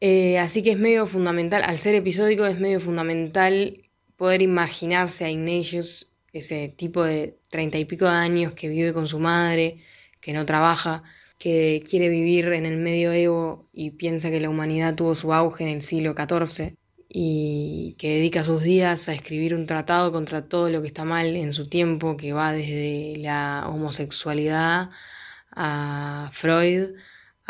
Eh, 0.02 0.40
así 0.40 0.64
que 0.64 0.72
es 0.72 0.80
medio 0.80 1.06
fundamental, 1.06 1.62
al 1.64 1.78
ser 1.78 1.94
episódico 1.94 2.46
es 2.48 2.60
medio 2.60 2.80
fundamental 2.80 3.84
poder 4.18 4.42
imaginarse 4.42 5.26
a 5.26 5.30
Ignatius, 5.30 6.12
ese 6.34 6.70
tipo 6.70 7.04
de 7.04 7.38
treinta 7.50 7.78
y 7.78 7.86
pico 7.86 8.06
de 8.06 8.12
años 8.12 8.54
que 8.54 8.68
vive 8.68 8.94
con 8.94 9.08
su 9.08 9.20
madre, 9.20 9.78
que 10.20 10.34
no 10.34 10.46
trabaja, 10.46 11.04
que 11.38 11.84
quiere 11.88 12.10
vivir 12.10 12.48
en 12.48 12.66
el 12.66 12.78
medioevo 12.78 13.70
y 13.74 13.92
piensa 13.92 14.32
que 14.32 14.42
la 14.42 14.50
humanidad 14.50 14.96
tuvo 14.96 15.14
su 15.16 15.34
auge 15.34 15.66
en 15.66 15.70
el 15.70 15.82
siglo 15.84 16.14
XIV 16.14 16.76
y 17.08 17.96
que 18.00 18.16
dedica 18.16 18.44
sus 18.44 18.64
días 18.64 19.08
a 19.10 19.14
escribir 19.14 19.54
un 19.54 19.68
tratado 19.68 20.12
contra 20.12 20.44
todo 20.44 20.70
lo 20.70 20.82
que 20.82 20.88
está 20.88 21.04
mal 21.06 21.36
en 21.36 21.54
su 21.54 21.68
tiempo, 21.70 22.18
que 22.18 22.34
va 22.34 22.54
desde 22.54 23.18
la 23.18 23.66
homosexualidad 23.68 24.90
a 25.52 26.30
Freud, 26.34 26.96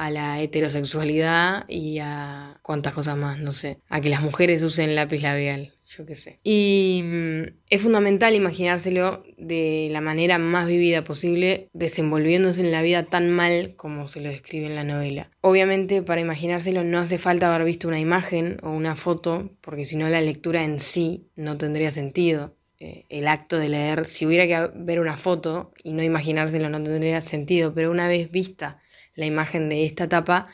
a 0.01 0.09
la 0.09 0.41
heterosexualidad 0.41 1.65
y 1.69 1.99
a 1.99 2.59
cuántas 2.63 2.91
cosas 2.95 3.17
más, 3.17 3.37
no 3.37 3.53
sé, 3.53 3.77
a 3.87 4.01
que 4.01 4.09
las 4.09 4.23
mujeres 4.23 4.63
usen 4.63 4.95
lápiz 4.95 5.21
labial, 5.21 5.75
yo 5.85 6.07
qué 6.07 6.15
sé. 6.15 6.39
Y 6.43 7.03
mm, 7.03 7.41
es 7.69 7.83
fundamental 7.83 8.33
imaginárselo 8.33 9.21
de 9.37 9.89
la 9.91 10.01
manera 10.01 10.39
más 10.39 10.65
vivida 10.65 11.03
posible, 11.03 11.69
desenvolviéndose 11.73 12.61
en 12.61 12.71
la 12.71 12.81
vida 12.81 13.03
tan 13.03 13.29
mal 13.29 13.75
como 13.75 14.07
se 14.07 14.21
lo 14.21 14.29
describe 14.29 14.65
en 14.65 14.73
la 14.73 14.83
novela. 14.83 15.29
Obviamente 15.41 16.01
para 16.01 16.19
imaginárselo 16.19 16.83
no 16.83 16.97
hace 16.97 17.19
falta 17.19 17.53
haber 17.53 17.67
visto 17.67 17.87
una 17.87 17.99
imagen 17.99 18.57
o 18.63 18.71
una 18.71 18.95
foto, 18.95 19.51
porque 19.61 19.85
si 19.85 19.97
no 19.97 20.09
la 20.09 20.21
lectura 20.21 20.63
en 20.63 20.79
sí 20.79 21.27
no 21.35 21.59
tendría 21.59 21.91
sentido 21.91 22.55
eh, 22.79 23.05
el 23.09 23.27
acto 23.27 23.59
de 23.59 23.69
leer, 23.69 24.07
si 24.07 24.25
hubiera 24.25 24.47
que 24.47 24.71
ver 24.73 24.99
una 24.99 25.15
foto 25.15 25.71
y 25.83 25.93
no 25.93 26.01
imaginárselo 26.01 26.69
no 26.69 26.81
tendría 26.81 27.21
sentido, 27.21 27.75
pero 27.75 27.91
una 27.91 28.07
vez 28.07 28.31
vista 28.31 28.79
la 29.15 29.25
imagen 29.25 29.69
de 29.69 29.85
esta 29.85 30.09
tapa, 30.09 30.47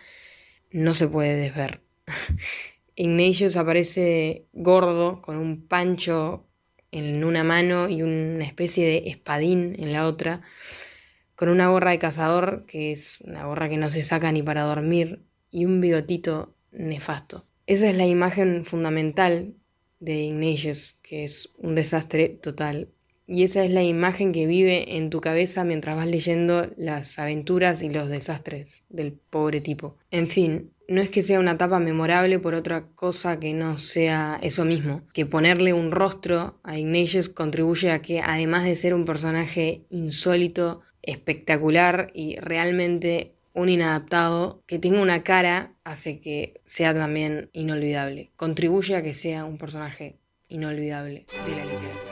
no 0.71 0.93
se 0.93 1.07
puede 1.07 1.35
desver. 1.35 1.81
Ignatius 2.95 3.57
aparece 3.57 4.45
gordo, 4.53 5.21
con 5.21 5.37
un 5.37 5.67
pancho 5.67 6.47
en 6.91 7.23
una 7.23 7.43
mano 7.43 7.89
y 7.89 8.01
una 8.01 8.43
especie 8.43 8.87
de 8.87 9.09
espadín 9.09 9.75
en 9.77 9.93
la 9.93 10.07
otra, 10.07 10.41
con 11.35 11.49
una 11.49 11.67
gorra 11.67 11.91
de 11.91 11.99
cazador, 11.99 12.65
que 12.65 12.91
es 12.91 13.21
una 13.21 13.45
gorra 13.45 13.69
que 13.69 13.77
no 13.77 13.89
se 13.89 14.03
saca 14.03 14.31
ni 14.31 14.41
para 14.41 14.63
dormir, 14.63 15.21
y 15.51 15.65
un 15.65 15.81
bigotito 15.81 16.55
nefasto. 16.71 17.45
Esa 17.67 17.89
es 17.89 17.95
la 17.95 18.05
imagen 18.05 18.65
fundamental 18.65 19.53
de 19.99 20.15
Ignatius, 20.15 20.97
que 21.01 21.23
es 21.23 21.49
un 21.57 21.75
desastre 21.75 22.29
total 22.29 22.89
y 23.27 23.43
esa 23.43 23.63
es 23.63 23.71
la 23.71 23.83
imagen 23.83 24.31
que 24.31 24.47
vive 24.47 24.95
en 24.95 25.09
tu 25.09 25.19
cabeza 25.19 25.65
mientras 25.65 25.97
vas 25.97 26.07
leyendo 26.07 26.71
las 26.77 27.19
aventuras 27.19 27.83
y 27.83 27.89
los 27.89 28.07
desastres 28.07 28.83
del 28.89 29.11
pobre 29.11 29.59
tipo. 29.59 29.97
En 30.11 30.27
fin, 30.27 30.71
no 30.87 31.01
es 31.01 31.09
que 31.09 31.23
sea 31.23 31.41
una 31.41 31.51
etapa 31.51 31.79
memorable 31.79 32.39
por 32.39 32.53
otra 32.53 32.87
cosa 32.95 33.39
que 33.39 33.53
no 33.53 33.77
sea 33.77 34.39
eso 34.41 34.63
mismo, 34.63 35.01
que 35.13 35.25
ponerle 35.25 35.73
un 35.73 35.91
rostro 35.91 36.57
a 36.63 36.77
Ignatius 36.77 37.27
contribuye 37.27 37.91
a 37.91 38.01
que, 38.01 38.21
además 38.21 38.63
de 38.63 38.77
ser 38.77 38.93
un 38.93 39.03
personaje 39.03 39.81
insólito, 39.89 40.81
espectacular 41.01 42.07
y 42.13 42.37
realmente 42.37 43.33
un 43.53 43.69
inadaptado, 43.69 44.61
que 44.67 44.79
tenga 44.79 45.01
una 45.01 45.23
cara 45.23 45.73
hace 45.83 46.21
que 46.21 46.61
sea 46.63 46.93
también 46.93 47.49
inolvidable. 47.53 48.31
Contribuye 48.35 48.95
a 48.95 49.01
que 49.01 49.13
sea 49.13 49.45
un 49.45 49.57
personaje 49.57 50.15
inolvidable 50.47 51.25
de 51.45 51.55
la 51.55 51.65
literatura. 51.65 52.06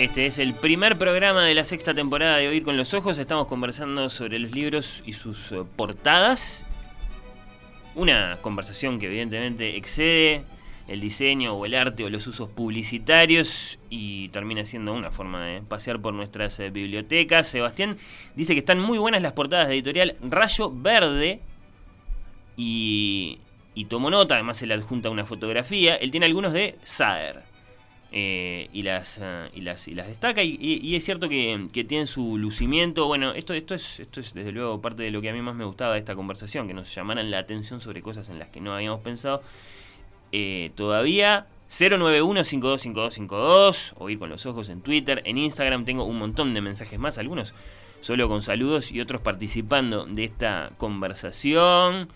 Este 0.00 0.24
es 0.24 0.38
el 0.38 0.54
primer 0.54 0.96
programa 0.96 1.44
de 1.44 1.54
la 1.54 1.62
sexta 1.62 1.92
temporada 1.92 2.38
de 2.38 2.48
Oír 2.48 2.62
con 2.62 2.78
los 2.78 2.94
Ojos. 2.94 3.18
Estamos 3.18 3.46
conversando 3.48 4.08
sobre 4.08 4.38
los 4.38 4.50
libros 4.52 5.02
y 5.04 5.12
sus 5.12 5.52
eh, 5.52 5.62
portadas. 5.76 6.64
Una 7.94 8.38
conversación 8.40 8.98
que 8.98 9.08
evidentemente 9.08 9.76
excede 9.76 10.44
el 10.88 11.02
diseño 11.02 11.52
o 11.52 11.66
el 11.66 11.74
arte 11.74 12.02
o 12.02 12.08
los 12.08 12.26
usos 12.26 12.48
publicitarios 12.48 13.78
y 13.90 14.30
termina 14.30 14.64
siendo 14.64 14.94
una 14.94 15.10
forma 15.10 15.44
de 15.44 15.60
pasear 15.60 16.00
por 16.00 16.14
nuestras 16.14 16.58
eh, 16.60 16.70
bibliotecas. 16.70 17.48
Sebastián 17.48 17.98
dice 18.34 18.54
que 18.54 18.60
están 18.60 18.80
muy 18.80 18.96
buenas 18.96 19.20
las 19.20 19.34
portadas 19.34 19.68
de 19.68 19.74
editorial 19.74 20.16
Rayo 20.22 20.72
Verde 20.74 21.40
y, 22.56 23.38
y 23.74 23.84
tomó 23.84 24.08
nota, 24.08 24.36
además 24.36 24.56
se 24.56 24.66
le 24.66 24.72
adjunta 24.72 25.10
una 25.10 25.26
fotografía. 25.26 25.96
Él 25.96 26.10
tiene 26.10 26.24
algunos 26.24 26.54
de 26.54 26.78
Saer. 26.84 27.49
Eh, 28.12 28.68
y, 28.72 28.82
las, 28.82 29.20
eh, 29.22 29.50
y, 29.54 29.60
las, 29.60 29.86
y 29.86 29.94
las 29.94 30.08
destaca. 30.08 30.42
Y, 30.42 30.96
es 30.96 31.04
cierto 31.04 31.28
que, 31.28 31.68
que, 31.72 31.84
tienen 31.84 32.08
su 32.08 32.38
lucimiento. 32.38 33.06
Bueno, 33.06 33.32
esto, 33.32 33.54
esto, 33.54 33.74
es, 33.74 34.00
esto 34.00 34.18
es 34.20 34.34
desde 34.34 34.50
luego 34.50 34.80
parte 34.80 35.04
de 35.04 35.12
lo 35.12 35.20
que 35.20 35.30
a 35.30 35.32
mí 35.32 35.40
más 35.42 35.54
me 35.54 35.64
gustaba 35.64 35.94
de 35.94 36.00
esta 36.00 36.16
conversación, 36.16 36.66
que 36.66 36.74
nos 36.74 36.92
llamaran 36.92 37.30
la 37.30 37.38
atención 37.38 37.80
sobre 37.80 38.02
cosas 38.02 38.28
en 38.28 38.40
las 38.40 38.48
que 38.48 38.60
no 38.60 38.74
habíamos 38.74 39.00
pensado. 39.00 39.44
Eh, 40.32 40.72
todavía 40.74 41.46
091-525252 41.70 43.92
o 43.96 44.18
con 44.18 44.28
los 44.28 44.44
ojos 44.44 44.68
en 44.70 44.80
Twitter. 44.80 45.22
En 45.24 45.38
Instagram 45.38 45.84
tengo 45.84 46.02
un 46.04 46.18
montón 46.18 46.52
de 46.52 46.60
mensajes 46.60 46.98
más, 46.98 47.16
algunos 47.18 47.54
solo 48.00 48.28
con 48.28 48.42
saludos 48.42 48.90
y 48.90 49.00
otros 49.00 49.20
participando 49.20 50.04
de 50.06 50.24
esta 50.24 50.72
conversación. 50.78 52.08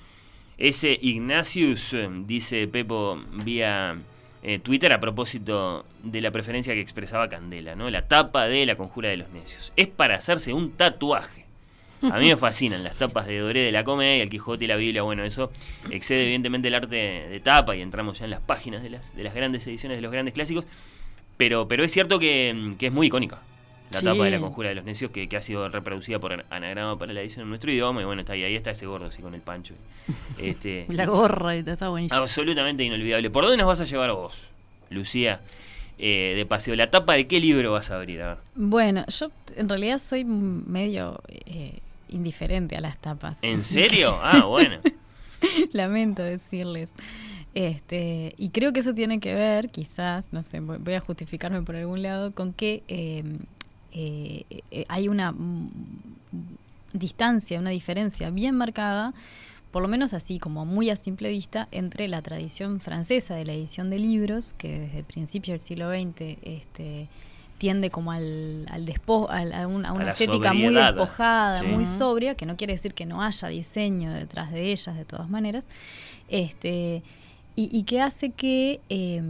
Ese 0.58 0.98
Ignatius, 1.00 1.96
dice 2.26 2.66
Pepo 2.68 3.20
vía 3.44 3.96
eh, 4.44 4.58
Twitter 4.58 4.92
a 4.92 5.00
propósito 5.00 5.86
de 6.02 6.20
la 6.20 6.30
preferencia 6.30 6.74
que 6.74 6.80
expresaba 6.80 7.28
Candela, 7.28 7.74
¿no? 7.74 7.88
La 7.88 8.06
tapa 8.06 8.46
de 8.46 8.66
La 8.66 8.76
Conjura 8.76 9.08
de 9.08 9.16
los 9.16 9.30
Necios. 9.30 9.72
Es 9.74 9.88
para 9.88 10.16
hacerse 10.16 10.52
un 10.52 10.72
tatuaje. 10.72 11.44
A 12.02 12.18
mí 12.18 12.28
me 12.28 12.36
fascinan 12.36 12.84
las 12.84 12.96
tapas 12.96 13.26
de 13.26 13.38
Doré 13.38 13.60
de 13.60 13.72
la 13.72 13.84
Comedia, 13.84 14.22
el 14.22 14.28
Quijote 14.28 14.66
y 14.66 14.68
la 14.68 14.76
Biblia. 14.76 15.02
Bueno, 15.02 15.24
eso 15.24 15.50
excede 15.90 16.24
evidentemente 16.24 16.68
el 16.68 16.74
arte 16.74 16.94
de, 17.30 17.40
tapa 17.40 17.74
y 17.74 17.80
entramos 17.80 18.18
ya 18.18 18.26
en 18.26 18.32
las 18.32 18.40
páginas 18.40 18.82
de 18.82 18.90
las, 18.90 19.16
de 19.16 19.24
las 19.24 19.34
grandes 19.34 19.66
ediciones 19.66 19.96
de 19.96 20.02
los 20.02 20.12
grandes 20.12 20.34
clásicos. 20.34 20.66
Pero, 21.38 21.66
pero 21.66 21.82
es 21.82 21.92
cierto 21.92 22.18
que, 22.18 22.74
es 22.78 22.92
muy 22.92 23.06
icónica. 23.06 23.40
La 23.94 24.12
tapa 24.12 24.24
de 24.24 24.30
la 24.30 24.40
conjura 24.40 24.68
de 24.68 24.74
los 24.74 24.84
necios 24.84 25.10
que, 25.10 25.28
ha 25.36 25.42
sido 25.42 25.68
reproducida 25.68 26.18
por 26.18 26.44
anagrama 26.50 26.98
para 26.98 27.12
la 27.12 27.20
edición 27.20 27.42
en 27.42 27.48
nuestro 27.48 27.72
idioma. 27.72 28.02
Y 28.02 28.04
bueno, 28.04 28.20
está 28.20 28.34
ahí, 28.34 28.44
ahí 28.44 28.56
está 28.56 28.70
ese 28.70 28.86
gordo 28.86 29.06
así 29.06 29.22
con 29.22 29.34
el 29.34 29.40
pancho. 29.40 29.74
Este, 30.38 30.86
la 30.88 31.06
gorra, 31.06 31.54
está 31.54 31.88
buenísimo. 31.88 32.20
Absolutamente 32.20 32.84
inolvidable. 32.84 33.30
¿Por 33.30 33.44
dónde 33.44 33.56
nos 33.56 33.66
vas 33.66 33.80
a 33.80 33.84
llevar 33.84 34.12
vos, 34.12 34.50
Lucía? 34.90 35.40
Eh, 35.98 36.34
de 36.36 36.44
paseo. 36.44 36.74
¿La 36.74 36.90
tapa 36.90 37.14
de 37.14 37.28
qué 37.28 37.38
libro 37.38 37.72
vas 37.72 37.90
a 37.90 37.96
abrir? 37.96 38.20
Bueno, 38.56 39.04
yo 39.06 39.30
en 39.56 39.68
realidad 39.68 39.98
soy 39.98 40.24
medio 40.24 41.20
eh, 41.28 41.78
indiferente 42.08 42.76
a 42.76 42.80
las 42.80 42.98
tapas. 42.98 43.38
¿En 43.42 43.64
serio? 43.64 44.18
Ah, 44.22 44.44
bueno. 44.44 44.78
Lamento 45.72 46.22
decirles. 46.22 46.90
Este, 47.54 48.34
y 48.36 48.50
creo 48.50 48.72
que 48.72 48.80
eso 48.80 48.94
tiene 48.94 49.20
que 49.20 49.32
ver, 49.32 49.70
quizás, 49.70 50.32
no 50.32 50.42
sé, 50.42 50.58
voy 50.58 50.94
a 50.94 51.00
justificarme 51.00 51.62
por 51.62 51.76
algún 51.76 52.02
lado, 52.02 52.32
con 52.32 52.52
que 52.52 52.82
eh, 52.88 53.22
eh, 53.94 54.62
hay 54.88 55.08
una 55.08 55.32
mm, 55.32 55.70
distancia, 56.92 57.58
una 57.58 57.70
diferencia 57.70 58.30
bien 58.30 58.56
marcada, 58.56 59.14
por 59.70 59.82
lo 59.82 59.88
menos 59.88 60.14
así, 60.14 60.38
como 60.38 60.64
muy 60.64 60.90
a 60.90 60.96
simple 60.96 61.30
vista, 61.30 61.68
entre 61.72 62.06
la 62.08 62.22
tradición 62.22 62.80
francesa 62.80 63.34
de 63.34 63.44
la 63.44 63.54
edición 63.54 63.90
de 63.90 63.98
libros, 63.98 64.54
que 64.56 64.80
desde 64.80 65.02
principios 65.02 65.54
del 65.54 65.62
siglo 65.62 65.90
XX 65.90 66.38
este, 66.42 67.08
tiende 67.58 67.90
como 67.90 68.12
al, 68.12 68.66
al 68.70 68.88
a, 69.54 69.66
una, 69.66 70.10
estética 70.10 70.52
muy 70.52 70.74
despojada, 70.74 71.62
muy 71.62 71.86
sobria, 71.86 72.36
que 72.36 72.46
no 72.46 72.56
quiere 72.56 72.74
decir 72.74 72.94
que 72.94 73.06
no 73.06 73.22
haya 73.22 73.48
diseño 73.48 74.12
detrás 74.12 74.52
de 74.52 74.70
ellas 74.70 74.96
de 74.96 75.04
todas 75.04 75.28
maneras, 75.28 75.66
este, 76.28 77.02
y, 77.56 77.68
y 77.76 77.84
que 77.84 78.00
hace 78.00 78.30
que, 78.30 78.80
eh, 78.88 79.22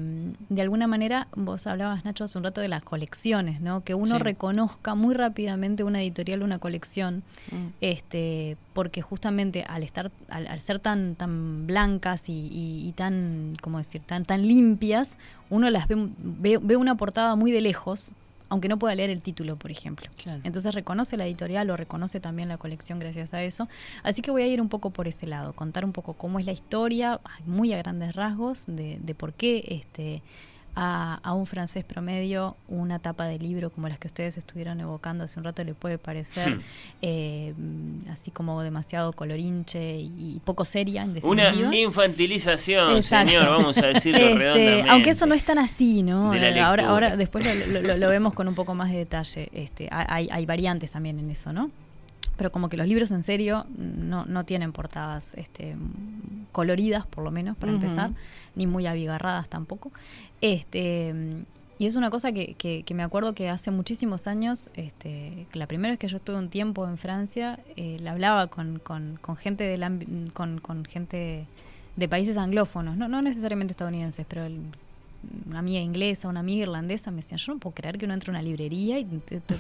de 0.48 0.62
alguna 0.62 0.86
manera, 0.86 1.28
vos 1.36 1.66
hablabas, 1.66 2.04
Nacho, 2.06 2.24
hace 2.24 2.38
un 2.38 2.44
rato 2.44 2.60
de 2.62 2.68
las 2.68 2.82
colecciones, 2.82 3.60
¿no? 3.60 3.84
Que 3.84 3.94
uno 3.94 4.16
Sí. 4.16 4.22
reconozca 4.22 4.94
muy 4.94 5.14
rápidamente 5.14 5.84
una 5.84 6.00
editorial, 6.00 6.42
una 6.42 6.58
colección, 6.58 7.22
Mm. 7.52 7.66
este, 7.82 8.56
porque 8.72 9.02
justamente 9.02 9.64
al 9.68 9.82
estar, 9.82 10.10
al, 10.30 10.46
al 10.46 10.60
ser 10.60 10.78
tan, 10.78 11.14
tan 11.16 11.66
blancas 11.66 12.28
y, 12.30 12.32
y- 12.32 12.88
y 12.88 12.92
tan, 12.92 13.54
¿cómo 13.60 13.78
decir?, 13.78 14.00
tan, 14.00 14.24
tan 14.24 14.46
limpias, 14.48 15.18
uno 15.50 15.68
las 15.68 15.86
ve, 15.88 16.08
ve, 16.18 16.58
ve 16.62 16.76
una 16.76 16.94
portada 16.96 17.36
muy 17.36 17.50
de 17.52 17.60
lejos, 17.60 18.12
aunque 18.49 18.68
no 18.68 18.78
pueda 18.78 18.95
leer 18.95 19.11
el 19.11 19.22
título, 19.22 19.57
por 19.57 19.70
ejemplo. 19.70 20.09
Claro. 20.22 20.40
Entonces 20.45 20.74
reconoce 20.74 21.16
la 21.16 21.26
editorial 21.26 21.70
o 21.70 21.76
reconoce 21.76 22.20
también 22.20 22.49
la 22.49 22.59
colección 22.59 22.99
gracias 22.99 23.34
a 23.34 23.42
eso. 23.42 23.68
Así 24.03 24.22
que 24.22 24.30
voy 24.30 24.42
a 24.42 24.47
ir 24.47 24.61
un 24.61 24.68
poco 24.68 24.90
por 24.90 25.09
ese 25.09 25.26
lado, 25.26 25.53
contar 25.53 25.84
un 25.84 25.92
poco 25.92 26.14
cómo 26.14 26.38
es 26.38 26.47
la 26.47 26.53
historia, 26.53 27.20
muy 27.47 27.72
a 27.72 27.78
grandes 27.78 28.14
rasgos, 28.14 28.64
de, 28.66 28.99
de 29.01 29.14
por 29.14 29.32
qué 29.32 29.64
este, 29.68 30.22
a, 30.76 31.20
a 31.22 31.34
un 31.34 31.46
francés 31.46 31.84
promedio 31.84 32.56
una 32.68 32.98
tapa 32.98 33.26
de 33.26 33.38
libro 33.38 33.70
como 33.70 33.88
las 33.88 33.98
que 33.98 34.08
ustedes 34.08 34.36
estuvieron 34.38 34.80
evocando 34.80 35.22
hace 35.24 35.38
un 35.38 35.44
rato 35.44 35.62
le 35.62 35.74
puede 35.74 35.98
parecer 35.98 36.56
Hmm. 36.56 36.60
eh, 37.02 37.54
así 38.10 38.30
como 38.30 38.60
demasiado 38.62 39.12
colorinche 39.12 39.98
y, 40.00 40.12
y 40.36 40.40
poco 40.44 40.64
seria, 40.64 41.02
en 41.02 41.18
Una 41.22 41.44
definitiva. 41.44 41.76
infantilización, 41.76 42.96
Exacto. 42.96 43.30
señor, 43.30 43.48
vamos 43.48 43.78
a 43.78 43.86
decirlo 43.86 44.18
Este, 44.24 44.34
redondamente. 44.38 44.90
aunque 44.90 45.10
eso 45.10 45.26
no 45.26 45.34
es 45.34 45.44
tan 45.44 45.58
así, 45.58 46.02
¿no? 46.02 46.34
Eh, 46.34 46.60
ahora, 46.60 46.88
ahora 46.88 47.16
después 47.16 47.46
lo, 47.68 47.80
lo- 47.80 47.96
lo 47.96 48.08
vemos 48.08 48.32
con 48.34 48.48
un 48.48 48.54
poco 48.54 48.74
más 48.74 48.90
de 48.90 48.98
detalle. 48.98 49.48
Este, 49.52 49.88
hay, 49.90 50.28
hay 50.30 50.46
variantes 50.46 50.90
también 50.90 51.18
en 51.18 51.30
eso, 51.30 51.52
¿no? 51.52 51.70
Pero 52.36 52.50
como 52.50 52.68
que 52.68 52.76
los 52.76 52.88
libros 52.88 53.12
en 53.12 53.22
serio 53.22 53.64
no, 53.78 54.24
no 54.24 54.44
tienen 54.44 54.72
portadas 54.72 55.34
este, 55.34 55.76
coloridas, 56.50 57.06
por 57.06 57.22
lo 57.22 57.30
menos, 57.30 57.56
para 57.56 57.70
empezar, 57.70 58.10
ni 58.56 58.66
muy 58.66 58.86
abigarradas 58.86 59.48
tampoco. 59.48 59.92
Este, 60.45 61.14
y 61.78 61.86
es 61.86 61.97
una 61.97 62.11
cosa 62.11 62.30
que, 62.30 62.84
me 62.95 63.03
acuerdo 63.03 63.34
que 63.34 63.49
hace 63.49 63.70
muchísimos 63.70 64.26
años, 64.26 64.68
este, 64.74 65.47
la 65.55 65.66
primera 65.66 65.92
vez 65.92 65.99
que 65.99 66.07
yo 66.07 66.18
estuve 66.18 66.36
un 66.36 66.51
tiempo 66.51 66.86
en 66.86 66.99
Francia, 66.99 67.61
eh, 67.76 67.97
la 68.03 68.11
hablaba 68.11 68.49
con, 68.49 68.78
gente 69.38 69.74
con 70.61 70.84
gente 70.84 71.47
de 71.97 72.09
países 72.11 72.36
anglófonos, 72.36 72.95
no, 72.99 73.09
no 73.09 73.22
necesariamente 73.22 73.72
estadounidenses, 73.72 74.26
pero 74.28 74.45
el- 74.45 74.61
una 75.48 75.58
amiga 75.60 75.80
inglesa, 75.80 76.28
una 76.28 76.40
amiga 76.40 76.62
irlandesa 76.62 77.10
me 77.10 77.18
decían, 77.22 77.38
yo 77.38 77.52
no 77.54 77.58
puedo 77.60 77.74
creer 77.74 77.98
que 77.98 78.04
uno 78.04 78.14
entre 78.14 78.30
a 78.30 78.32
una 78.32 78.42
librería 78.42 78.98
y 78.98 79.04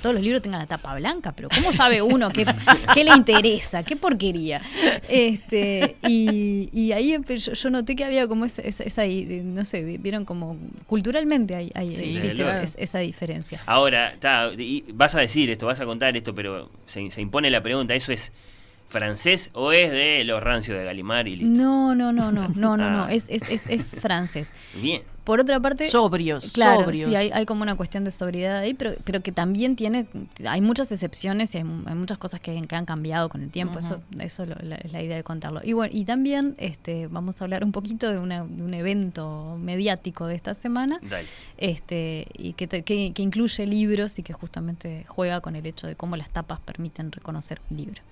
todos 0.00 0.14
los 0.14 0.22
libros 0.22 0.42
tengan 0.42 0.60
la 0.60 0.66
tapa 0.66 0.94
blanca, 0.96 1.32
pero 1.32 1.48
¿cómo 1.48 1.72
sabe 1.72 2.02
uno 2.02 2.30
qué, 2.30 2.46
qué 2.94 3.04
le 3.04 3.14
interesa? 3.14 3.82
¿Qué 3.82 3.96
porquería? 3.96 4.60
Este, 5.08 5.96
y, 6.06 6.68
y 6.72 6.92
ahí 6.92 7.16
yo, 7.36 7.52
yo 7.52 7.70
noté 7.70 7.94
que 7.96 8.04
había 8.04 8.26
como 8.26 8.44
esa, 8.44 8.62
esa- 8.62 8.84
esa 8.84 9.02
no 9.06 9.64
sé, 9.64 9.82
vi- 9.84 9.98
vieron 9.98 10.24
como 10.24 10.56
culturalmente 10.86 11.54
hay, 11.54 11.70
hay- 11.74 11.94
Sí, 11.94 12.16
existe 12.16 12.44
esa, 12.82 12.98
diferencia. 12.98 13.60
Ahora, 13.66 14.12
está, 14.12 14.50
y 14.56 14.84
vas 14.94 15.14
a 15.14 15.20
decir 15.20 15.50
esto, 15.50 15.66
vas 15.66 15.80
a 15.80 15.84
contar 15.86 16.16
esto, 16.16 16.34
pero 16.34 16.70
se, 16.86 17.10
se 17.10 17.20
impone 17.20 17.50
la 17.50 17.60
pregunta, 17.60 17.94
¿eso 17.94 18.12
es 18.12 18.32
francés 18.88 19.50
o 19.54 19.72
es 19.72 19.90
de 19.90 20.22
los 20.24 20.42
rancios 20.42 20.78
de 20.78 20.84
Galimar 20.84 21.26
y 21.28 21.36
listo? 21.36 21.60
No, 21.60 21.94
no, 21.94 22.12
no, 22.12 22.30
no, 22.32 22.48
no, 22.48 22.76
no, 22.76 22.90
no, 22.90 23.04
Ah. 23.04 23.12
es, 23.12 23.26
es, 23.28 23.48
es, 23.50 23.66
es 23.68 23.82
francés. 23.84 24.48
Bien. 24.80 25.02
Por 25.24 25.40
otra 25.40 25.58
parte, 25.58 25.90
Sobrios, 25.90 26.52
Claro, 26.52 26.84
sobrios. 26.84 27.08
sí, 27.08 27.16
hay, 27.16 27.30
hay 27.32 27.46
como 27.46 27.62
una 27.62 27.76
cuestión 27.76 28.04
de 28.04 28.10
sobriedad 28.10 28.58
ahí, 28.58 28.74
pero, 28.74 28.92
pero 29.04 29.22
que 29.22 29.32
también 29.32 29.74
tiene, 29.74 30.06
hay 30.46 30.60
muchas 30.60 30.92
excepciones 30.92 31.54
y 31.54 31.58
hay, 31.58 31.64
hay 31.86 31.94
muchas 31.94 32.18
cosas 32.18 32.40
que, 32.40 32.60
que 32.66 32.76
han 32.76 32.84
cambiado 32.84 33.28
con 33.30 33.40
el 33.42 33.50
tiempo, 33.50 33.78
eso, 33.78 34.02
eso 34.18 34.44
lo- 34.44 34.56
la- 34.62 34.76
es 34.76 34.92
la 34.92 35.02
idea 35.02 35.16
de 35.16 35.24
contarlo. 35.24 35.60
Y 35.64 35.72
bueno, 35.72 35.90
y 35.96 36.04
también 36.04 36.54
este, 36.58 37.06
vamos 37.06 37.40
a 37.40 37.44
hablar 37.44 37.64
un 37.64 37.72
poquito 37.72 38.12
de, 38.12 38.18
una- 38.18 38.44
de 38.44 38.62
un 38.62 38.74
evento 38.74 39.56
mediático 39.60 40.26
de 40.26 40.34
esta 40.34 40.52
semana, 40.52 40.98
Dale. 41.02 41.26
este, 41.56 42.26
y 42.36 42.52
que, 42.52 42.66
te- 42.66 42.82
que, 42.82 43.12
que 43.14 43.22
incluye 43.22 43.66
libros 43.66 44.18
y 44.18 44.22
que 44.22 44.34
justamente 44.34 45.04
juega 45.08 45.40
con 45.40 45.56
el 45.56 45.64
hecho 45.64 45.86
de 45.86 45.96
cómo 45.96 46.16
las 46.16 46.28
tapas 46.28 46.60
permiten 46.60 47.10
reconocer 47.12 47.60
un 47.70 47.78
libro. 47.78 48.02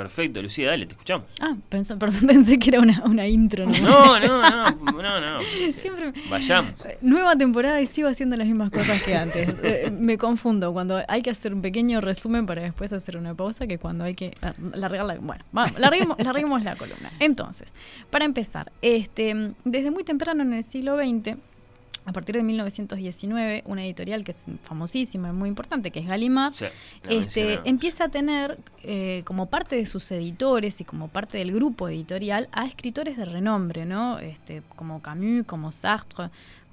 Perfecto, 0.00 0.40
Lucía, 0.40 0.68
dale, 0.68 0.86
te 0.86 0.92
escuchamos. 0.94 1.26
Ah, 1.42 1.54
pensé, 1.68 1.94
perdón, 1.96 2.20
pensé 2.26 2.58
que 2.58 2.70
era 2.70 2.80
una, 2.80 3.02
una 3.04 3.28
intro. 3.28 3.66
No, 3.66 4.18
no, 4.18 4.42
no, 4.42 5.02
no, 5.02 5.20
no. 5.20 5.40
Siempre, 5.76 6.14
Vayamos. 6.30 6.72
Nueva 7.02 7.36
temporada 7.36 7.82
y 7.82 7.86
sigo 7.86 8.08
haciendo 8.08 8.34
las 8.38 8.46
mismas 8.46 8.70
cosas 8.70 9.02
que 9.02 9.14
antes. 9.14 9.50
Eh, 9.62 9.90
Me 9.90 10.16
confundo 10.16 10.72
cuando 10.72 11.02
hay 11.06 11.20
que 11.20 11.28
hacer 11.30 11.52
un 11.52 11.60
pequeño 11.60 12.00
resumen 12.00 12.46
para 12.46 12.62
después 12.62 12.92
hacer 12.94 13.18
una 13.18 13.34
pausa 13.34 13.66
que 13.66 13.78
cuando 13.78 14.04
hay 14.04 14.14
que 14.14 14.34
ah, 14.40 14.54
largar 14.74 15.04
la... 15.04 15.16
Bueno, 15.16 15.44
vamos, 15.52 15.78
larguemos, 15.78 16.18
larguemos 16.18 16.64
la 16.64 16.76
columna. 16.76 17.10
Entonces, 17.18 17.72
para 18.08 18.24
empezar, 18.24 18.72
este, 18.80 19.52
desde 19.64 19.90
muy 19.90 20.02
temprano 20.02 20.42
en 20.42 20.54
el 20.54 20.64
siglo 20.64 20.96
XX, 20.96 21.36
a 22.04 22.12
partir 22.12 22.36
de 22.36 22.42
1919, 22.42 23.62
una 23.66 23.84
editorial 23.84 24.24
que 24.24 24.32
es 24.32 24.44
famosísima 24.62 25.28
y 25.28 25.32
muy 25.32 25.48
importante, 25.48 25.90
que 25.90 26.00
es 26.00 26.06
Gallimard, 26.06 26.54
Sí, 26.54 26.66
este, 27.08 27.60
empieza 27.64 28.04
a 28.04 28.08
tener 28.08 28.58
eh, 28.82 29.22
como 29.24 29.46
parte 29.46 29.76
de 29.76 29.86
sus 29.86 30.10
editores 30.10 30.80
y 30.80 30.84
como 30.84 31.08
parte 31.08 31.38
del 31.38 31.52
grupo 31.52 31.88
editorial 31.88 32.48
a 32.52 32.66
escritores 32.66 33.16
de 33.16 33.24
renombre, 33.26 33.84
¿no? 33.84 34.18
Este, 34.18 34.62
como 34.76 35.02
Camus, 35.02 35.46
como 35.46 35.72
Sartre, 35.72 36.30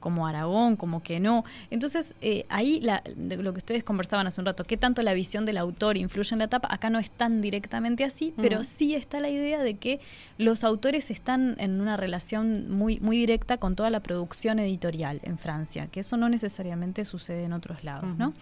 como 0.07 0.25
Aragón, 0.25 0.77
como 0.77 1.03
que 1.03 1.19
no. 1.19 1.43
Entonces, 1.69 2.15
eh, 2.21 2.45
ahí 2.47 2.79
la- 2.79 3.03
de 3.17 3.35
lo 3.35 3.51
que 3.51 3.57
ustedes 3.57 3.83
conversaban 3.83 4.25
hace 4.25 4.39
un 4.39 4.45
rato, 4.45 4.63
qué 4.63 4.77
tanto 4.77 5.01
la 5.01 5.13
visión 5.13 5.45
del 5.45 5.57
autor 5.57 5.97
influye 5.97 6.29
en 6.33 6.39
la 6.39 6.45
etapa, 6.45 6.69
acá 6.71 6.89
no 6.89 6.97
es 6.97 7.11
tan 7.11 7.41
directamente 7.41 8.05
así, 8.05 8.33
pero 8.37 8.63
sí 8.63 8.95
está 8.95 9.19
la 9.19 9.27
idea 9.29 9.61
de 9.61 9.73
que 9.75 9.99
los 10.37 10.63
autores 10.63 11.11
están 11.11 11.57
en 11.59 11.81
una 11.81 11.97
relación 11.97 12.71
muy, 12.71 13.01
muy 13.01 13.17
directa 13.17 13.57
con 13.57 13.75
toda 13.75 13.89
la 13.89 13.99
producción 13.99 14.59
editorial 14.59 15.19
en 15.23 15.37
Francia, 15.37 15.87
que 15.87 15.99
eso 15.99 16.15
no 16.15 16.29
necesariamente 16.29 17.03
sucede 17.03 17.43
en 17.43 17.51
otros 17.51 17.83
lados, 17.83 18.17
¿no? 18.17 18.33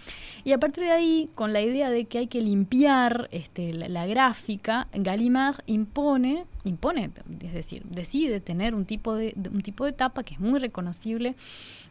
Y 0.44 0.52
a 0.52 0.60
partir 0.60 0.84
de 0.84 0.92
ahí, 0.92 1.30
con 1.34 1.52
la 1.52 1.62
idea 1.62 1.90
de 1.90 2.06
que 2.06 2.20
hay 2.20 2.28
que 2.28 2.42
limpiar 2.42 3.28
este, 3.32 3.74
la, 3.74 3.90
la 3.90 4.06
gráfica, 4.06 4.88
Gallimard 4.94 5.64
impone, 5.66 6.46
impone, 6.66 7.12
es 7.42 7.54
decir, 7.54 7.84
decide 7.86 8.40
tener 8.42 8.76
un 8.76 8.86
tipo 8.86 9.16
de, 9.16 9.34
un 9.52 9.62
tipo 9.62 9.86
de 9.86 9.94
tapa 9.94 10.24
que 10.24 10.34
es 10.34 10.40
muy 10.40 10.60
reconocible, 10.60 11.36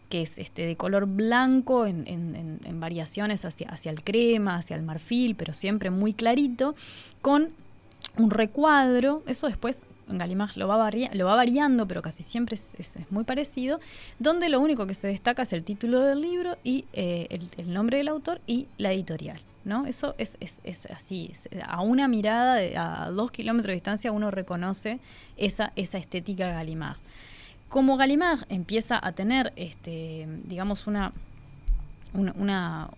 que 0.09 0.23
es 0.23 0.37
este 0.39 0.67
de 0.67 0.77
color 0.77 1.07
blanco 1.07 1.87
en, 1.87 2.05
en- 2.07 2.61
en- 2.65 2.81
variaciones 2.81 3.45
hacia, 3.45 3.69
hacia 3.69 3.91
el 3.91 4.03
crema, 4.03 4.57
hacia 4.57 4.77
el 4.77 4.83
marfil, 4.83 5.35
pero 5.37 5.53
siempre 5.53 5.91
muy 5.91 6.13
clarito, 6.13 6.75
con 7.23 7.49
un 8.19 8.31
recuadro, 8.31 9.23
eso 9.27 9.47
después 9.47 9.83
Gallimard 10.07 10.57
lo 10.57 10.69
va, 10.69 10.91
lo 11.15 11.25
va 11.27 11.35
variando, 11.35 11.89
pero 11.89 12.03
casi 12.03 12.23
siempre 12.23 12.57
es, 12.79 12.95
muy 13.11 13.25
parecido, 13.25 13.81
donde 14.19 14.51
lo 14.51 14.61
único 14.61 14.87
que 14.87 14.95
se 14.95 15.09
destaca 15.09 15.43
es 15.45 15.53
el 15.55 15.65
título 15.65 16.01
del 16.01 16.21
libro 16.21 16.59
y 16.63 16.85
eh, 16.93 17.41
el 17.57 17.73
nombre 17.73 17.97
del 17.97 18.09
autor 18.09 18.41
y 18.47 18.67
la 18.77 18.93
editorial. 18.93 19.41
¿No? 19.65 19.87
Eso 19.87 20.15
es, 20.19 20.37
es, 20.41 20.87
así, 20.87 21.33
a 21.67 21.81
una 21.83 22.09
mirada, 22.09 23.05
a 23.07 23.11
dos 23.11 23.31
kilómetros 23.31 23.69
de 23.69 23.75
distancia 23.75 24.13
uno 24.13 24.31
reconoce 24.31 25.01
esa, 25.37 25.73
esa 25.77 25.99
estética 25.99 26.49
Gallimard. 26.49 26.99
Como 27.69 27.97
Gallimard 27.97 28.45
empieza 28.49 29.01
a 29.05 29.13
tener, 29.13 29.53
este, 29.57 30.29
digamos, 30.45 30.87
una, 30.87 31.13
una 32.15 32.89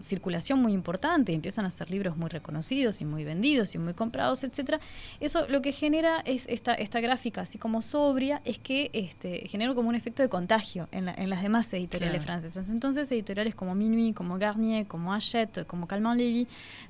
circulación 0.00 0.60
muy 0.60 0.72
importante, 0.72 1.32
empiezan 1.32 1.64
a 1.66 1.70
ser 1.70 1.90
libros 1.90 2.16
muy 2.16 2.28
reconocidos 2.28 3.00
y 3.00 3.04
muy 3.04 3.24
vendidos 3.24 3.74
y 3.74 3.78
muy 3.78 3.94
comprados, 3.94 4.44
etcétera. 4.44 4.80
Eso 5.20 5.46
lo 5.48 5.62
que 5.62 5.72
genera 5.72 6.20
es 6.24 6.46
esta, 6.48 6.74
esta 6.74 7.00
gráfica 7.00 7.42
así 7.42 7.58
como 7.58 7.82
sobria, 7.82 8.40
es 8.44 8.58
que 8.58 8.90
este, 8.92 9.46
genera 9.48 9.74
como 9.74 9.88
un 9.88 9.94
efecto 9.94 10.22
de 10.22 10.28
contagio 10.28 10.88
en, 10.92 11.06
la- 11.06 11.14
en 11.14 11.30
las 11.30 11.42
demás 11.42 11.72
editoriales 11.72 12.24
Claro. 12.24 12.40
francesas. 12.40 12.68
Entonces, 12.68 13.10
editoriales 13.12 13.54
como 13.54 13.74
Minuit, 13.74 14.14
como 14.14 14.38
Garnier, 14.38 14.86
como 14.86 15.12
Hachette, 15.12 15.66
como 15.66 15.86
Calment 15.86 16.16
Levy, 16.18 16.46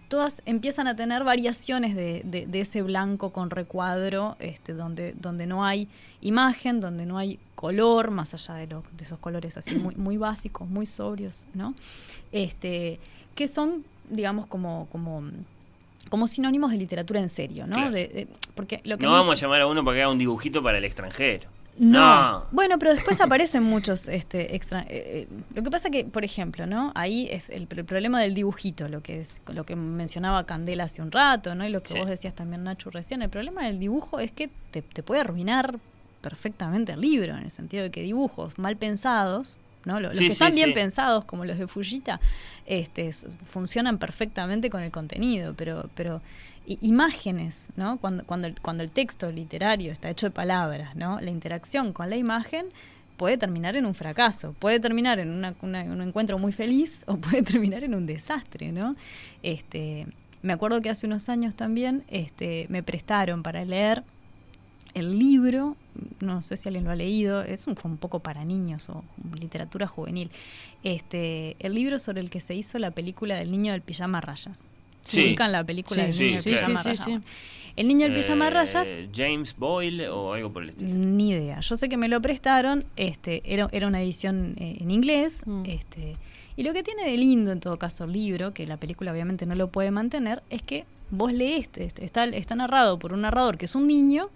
todas 0.09 0.41
empiezan 0.47 0.87
a 0.87 0.97
tener 0.97 1.23
variaciones 1.23 1.95
de, 1.95 2.23
de- 2.25 2.47
de 2.47 2.61
ese 2.61 2.83
blanco 2.83 3.31
con 3.31 3.51
recuadro, 3.51 4.37
este, 4.41 4.73
donde, 4.73 5.13
donde 5.13 5.47
no 5.47 5.65
hay 5.65 5.87
imagen, 6.23 6.81
donde 6.81 7.05
no 7.07 7.19
hay 7.19 7.39
color, 7.55 8.11
más 8.11 8.33
allá 8.35 8.55
de, 8.55 8.67
lo- 8.69 8.83
de 8.97 9.05
esos 9.05 9.19
colores 9.19 9.57
así 9.57 9.75
muy, 9.75 9.95
muy 9.97 10.17
básicos, 10.17 10.69
muy 10.69 10.87
sobrios, 10.87 11.47
¿no? 11.55 11.75
Este, 12.33 12.99
que 13.35 13.49
son, 13.49 13.85
digamos, 14.11 14.47
como, 14.47 14.89
como, 14.91 15.23
como 16.09 16.27
sinónimos 16.27 16.71
de 16.73 16.79
literatura 16.79 17.21
en 17.21 17.29
serio, 17.31 17.67
¿no? 17.67 17.75
Claro. 17.75 17.91
De- 17.93 18.09
de- 18.09 18.29
porque 18.55 18.81
lo 18.85 18.99
que 18.99 19.05
No 19.07 19.13
vamos 19.13 19.33
a 19.39 19.41
llamar 19.41 19.61
a 19.61 19.67
uno 19.67 19.85
para 19.85 19.97
que 19.97 20.03
haga 20.03 20.13
un 20.13 20.19
dibujito 20.19 20.63
para 20.63 20.79
el 20.79 20.85
extranjero. 20.85 21.49
No. 21.79 22.33
No. 22.33 22.47
Bueno, 22.51 22.79
pero 22.79 22.95
después 22.95 23.21
aparecen 23.21 23.63
muchos 23.63 24.09
este, 24.09 24.55
extra. 24.57 24.83
eh, 24.83 24.87
eh, 24.91 25.29
lo 25.55 25.63
que 25.63 25.71
pasa 25.71 25.91
que, 25.91 26.05
por 26.05 26.25
ejemplo, 26.25 26.67
¿no? 26.67 26.93
Ahí 26.95 27.29
es 27.31 27.51
el, 27.51 27.67
el 27.71 27.85
problema 27.85 28.21
del 28.21 28.35
dibujito, 28.35 28.89
lo 28.89 29.03
que 29.03 29.21
es 29.21 29.35
lo 29.53 29.65
que 29.65 29.77
mencionaba 29.77 30.45
Candela 30.45 30.85
hace 30.85 31.03
un 31.03 31.13
rato, 31.13 31.55
¿no? 31.55 31.67
Y 31.67 31.71
lo 31.71 31.83
que 31.83 31.93
Sí. 31.93 31.99
vos 31.99 32.09
decías 32.09 32.35
también, 32.35 32.65
Nacho, 32.65 32.91
recién. 32.91 33.23
El 33.23 33.31
problema 33.31 33.65
del 33.65 33.79
dibujo 33.79 34.19
es 34.21 34.33
que 34.33 34.51
te, 34.71 34.83
te 34.83 35.03
puede 35.03 35.21
arruinar 35.23 35.79
perfectamente 36.21 36.93
el 36.93 37.01
libro, 37.01 37.37
en 37.37 37.45
el 37.45 37.51
sentido 37.51 37.85
de 37.85 37.91
que 37.91 38.03
dibujos 38.03 38.59
mal 38.59 38.77
pensados, 38.77 39.59
¿no? 39.85 40.01
Los, 40.01 40.13
Sí, 40.19 40.25
que 40.25 40.31
sí, 40.31 40.33
están 40.33 40.55
bien 40.55 40.69
sí. 40.71 40.75
pensados, 40.75 41.25
como 41.25 41.45
los 41.45 41.59
de 41.59 41.69
Fujita, 41.69 42.21
este, 42.67 43.13
funcionan 43.45 43.99
perfectamente 43.99 44.69
con 44.69 44.83
el 44.83 44.91
contenido, 44.91 45.55
pero, 45.57 45.89
pero 45.95 46.21
imágenes, 46.81 47.69
¿no? 47.77 47.99
Cuando, 47.99 48.25
cuando, 48.25 48.47
el, 48.47 48.61
cuando 48.61 48.83
el 48.83 48.91
texto 48.91 49.31
literario 49.33 49.91
está 49.93 50.11
hecho 50.11 50.27
de 50.27 50.31
palabras, 50.31 50.95
¿no? 50.97 51.21
La 51.21 51.31
interacción 51.31 51.93
con 51.93 52.11
la 52.11 52.17
imagen 52.17 52.67
puede 53.17 53.39
terminar 53.39 53.75
en 53.77 53.87
un 53.87 53.95
fracaso, 53.95 54.55
puede 54.59 54.79
terminar 54.81 55.19
en 55.19 55.31
una- 55.31 55.55
una- 55.63 55.83
un 55.85 56.03
encuentro 56.03 56.39
muy 56.39 56.53
feliz 56.53 57.03
o 57.07 57.17
puede 57.17 57.43
terminar 57.43 57.83
en 57.85 57.95
un 57.95 58.07
desastre, 58.07 58.71
¿no? 58.73 58.97
Este, 59.43 60.07
me 60.43 60.53
acuerdo 60.53 60.81
que 60.81 60.91
hace 60.91 61.07
unos 61.07 61.29
años 61.29 61.55
también 61.57 62.05
este, 62.09 62.67
me 62.69 62.83
prestaron 62.83 63.43
para 63.43 63.65
leer 63.65 64.05
el 64.95 65.19
libro, 65.19 65.77
no 66.21 66.43
sé 66.43 66.57
si 66.57 66.69
alguien 66.69 66.85
lo 66.85 66.91
ha 66.91 66.97
leído, 66.97 67.43
es 67.43 67.67
un, 67.67 67.77
un 67.85 67.97
poco 67.99 68.21
para 68.21 68.45
niños 68.45 68.89
o 68.89 69.05
literatura 69.39 69.87
juvenil, 69.87 70.31
este, 70.85 71.57
el 71.59 71.75
libro 71.75 71.99
sobre 71.99 72.21
el 72.21 72.31
que 72.31 72.41
se 72.41 72.55
hizo 72.55 72.79
la 72.79 72.91
película 72.93 73.35
del 73.37 73.51
niño 73.51 73.73
del 73.73 73.83
pijama 73.83 74.21
rayas. 74.21 74.65
¿Se 75.09 75.17
Sí. 75.17 75.25
ubican 75.25 75.53
la 75.53 75.65
película 75.65 76.05
Sí, 76.05 76.09
del 76.11 76.19
niño 76.19 76.33
del 76.35 76.43
sí, 76.43 76.51
pijama 76.51 76.83
sí, 76.83 76.89
a 76.91 76.97
sí, 76.97 77.19
El 77.77 77.89
niño 77.89 78.07
del 78.07 78.15
pijama 78.15 78.45
a 78.47 78.49
Eh, 78.49 78.51
rayas 78.51 78.89
James 79.15 79.55
Boyle 79.57 80.09
o 80.09 80.33
algo 80.35 80.53
por 80.53 80.63
el 80.65 80.71
estilo. 80.71 80.91
ni 80.95 81.31
idea. 81.31 81.61
Yo 81.61 81.77
sé 81.77 81.89
que 81.89 81.97
me 81.97 82.09
lo 82.09 82.21
prestaron, 82.21 82.85
este, 82.97 83.41
era, 83.45 83.69
era 83.73 83.87
una 83.87 84.03
edición 84.03 84.55
eh, 84.59 84.77
en 84.81 84.91
inglés, 84.91 85.43
Mm. 85.47 85.63
este, 85.67 86.17
y 86.57 86.63
lo 86.65 86.73
que 86.73 86.83
tiene 86.83 87.05
de 87.05 87.17
lindo 87.17 87.53
en 87.53 87.61
todo 87.61 87.79
caso 87.79 88.05
el 88.05 88.13
libro, 88.13 88.53
que 88.53 88.67
la 88.67 88.77
película 88.79 89.13
obviamente 89.13 89.47
no 89.47 89.55
lo 89.55 89.69
puede 89.69 89.91
mantener, 89.93 90.43
es 90.51 90.61
que 90.63 90.85
vos 91.11 91.33
lees, 91.33 91.71
este, 91.77 92.05
está, 92.05 92.25
está 92.25 92.55
narrado 92.57 92.99
por 92.99 93.13
un 93.13 93.21
narrador 93.23 93.57
que 93.57 93.65
es 93.67 93.75
un 93.77 93.87
niño, 93.87 94.29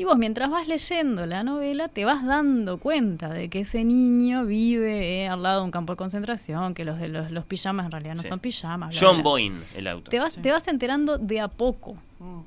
y 0.00 0.04
vos 0.04 0.16
mientras 0.16 0.48
vas 0.48 0.66
leyendo 0.66 1.26
la 1.26 1.42
novela 1.42 1.88
te 1.88 2.06
vas 2.06 2.24
dando 2.24 2.78
cuenta 2.78 3.28
de 3.28 3.50
que 3.50 3.60
ese 3.60 3.84
niño 3.84 4.46
vive 4.46 5.24
eh, 5.24 5.28
al 5.28 5.42
lado 5.42 5.60
de 5.60 5.64
un 5.66 5.70
campo 5.70 5.92
de 5.92 5.98
concentración, 5.98 6.72
que 6.72 6.86
los 6.86 6.98
de 6.98 7.08
los, 7.08 7.30
los 7.30 7.44
pijamas 7.44 7.84
en 7.84 7.92
realidad 7.92 8.14
no 8.14 8.22
Sí. 8.22 8.28
son 8.28 8.38
pijamas. 8.40 8.90
bla, 8.90 8.98
John 8.98 9.16
bla. 9.16 9.24
Boyne, 9.24 9.60
el 9.76 9.86
autor. 9.88 10.08
Te 10.10 10.18
vas, 10.18 10.32
Sí. 10.32 10.40
te 10.40 10.50
vas 10.50 10.66
enterando 10.68 11.18
de 11.18 11.40
a 11.40 11.48
poco. 11.48 11.96
Mm. 12.18 12.40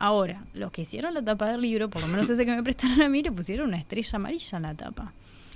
Ahora, 0.00 0.42
los 0.54 0.72
que 0.72 0.82
hicieron 0.82 1.14
la 1.14 1.22
tapa 1.22 1.46
del 1.52 1.60
libro, 1.60 1.88
por 1.88 2.02
lo 2.02 2.08
menos 2.08 2.28
ese 2.30 2.44
que 2.44 2.54
me 2.54 2.62
prestaron 2.64 3.00
a 3.02 3.08
mí, 3.08 3.22
le 3.22 3.30
pusieron 3.30 3.68
una 3.68 3.76
estrella 3.78 4.16
amarilla 4.16 4.56
en 4.56 4.62
la 4.62 4.74
tapa. 4.74 5.12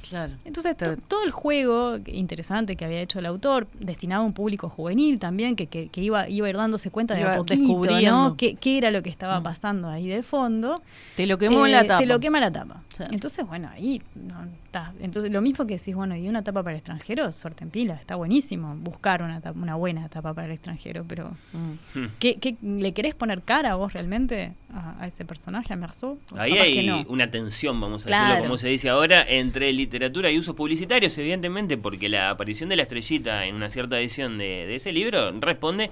Claro. 0.08 0.32
Entonces, 0.44 0.76
todo 1.08 1.24
el 1.24 1.30
juego 1.30 1.98
interesante 2.06 2.76
que 2.76 2.84
había 2.84 3.00
hecho 3.00 3.18
el 3.18 3.26
autor, 3.26 3.66
destinado 3.78 4.22
a 4.22 4.26
un 4.26 4.32
público 4.32 4.68
juvenil 4.68 5.18
también, 5.18 5.56
que, 5.56 5.66
que, 5.68 5.88
que 5.88 6.00
iba, 6.00 6.28
iba 6.28 6.46
a 6.46 6.50
ir 6.50 6.56
dándose 6.56 6.90
cuenta 6.90 7.14
de 7.14 7.22
a 7.24 7.36
poquito. 7.36 8.00
¿no? 8.10 8.36
¿Qué, 8.36 8.54
qué 8.56 8.78
era 8.78 8.90
lo 8.90 9.02
que 9.02 9.10
estaba 9.10 9.40
Mm. 9.40 9.42
pasando 9.44 9.88
ahí 9.88 10.06
de 10.08 10.22
fondo. 10.22 10.82
Te 11.16 11.26
lo 11.26 11.38
quemó 11.38 11.64
en 11.66 11.72
Eh, 11.72 11.76
la 11.76 11.86
tapa. 11.86 11.98
Te 12.00 12.06
lo 12.06 12.20
quema 12.20 12.40
la 12.40 12.50
tapa. 12.50 12.82
Entonces, 13.10 13.46
bueno, 13.46 13.68
ahí 13.72 14.02
no, 14.14 14.44
está. 14.64 14.92
Entonces, 15.00 15.32
lo 15.32 15.40
mismo 15.40 15.66
que 15.66 15.76
decís, 15.78 15.94
bueno, 15.94 16.14
y 16.16 16.28
una 16.28 16.42
tapa 16.42 16.62
para 16.62 16.72
el 16.74 16.78
extranjero, 16.78 17.32
suerte 17.32 17.64
en 17.64 17.70
pila, 17.70 17.94
está 17.94 18.16
buenísimo 18.16 18.76
buscar 18.76 19.22
una, 19.22 19.40
tapa- 19.40 19.58
una 19.58 19.74
buena 19.76 20.08
tapa 20.08 20.34
para 20.34 20.46
el 20.46 20.52
extranjero, 20.52 21.04
pero 21.08 21.30
Mm. 21.52 22.04
¿qué, 22.18 22.36
qué- 22.36 22.56
le 22.62 22.92
querés 22.92 23.14
poner 23.14 23.42
cara 23.42 23.74
vos 23.76 23.92
realmente 23.92 24.52
a, 24.72 25.00
a 25.02 25.06
ese 25.06 25.24
personaje, 25.24 25.72
a 25.72 25.76
Merzou? 25.76 26.18
Ahí 26.36 26.52
hay 26.58 26.86
no. 26.86 27.04
una 27.08 27.30
tensión, 27.30 27.80
vamos 27.80 28.02
a 28.04 28.06
Claro. 28.08 28.24
decirlo 28.28 28.44
como 28.48 28.58
se 28.58 28.68
dice 28.68 28.88
ahora, 28.90 29.24
entre 29.28 29.72
literatura 29.92 30.30
y 30.30 30.38
usos 30.38 30.54
publicitarios, 30.54 31.16
evidentemente, 31.18 31.76
porque 31.76 32.08
la 32.08 32.30
aparición 32.30 32.70
de 32.70 32.76
la 32.76 32.82
estrellita 32.82 33.44
en 33.44 33.54
una 33.54 33.68
cierta 33.68 34.00
edición 34.00 34.38
de, 34.38 34.66
de 34.66 34.76
ese 34.76 34.90
libro 34.90 35.30
responde 35.38 35.90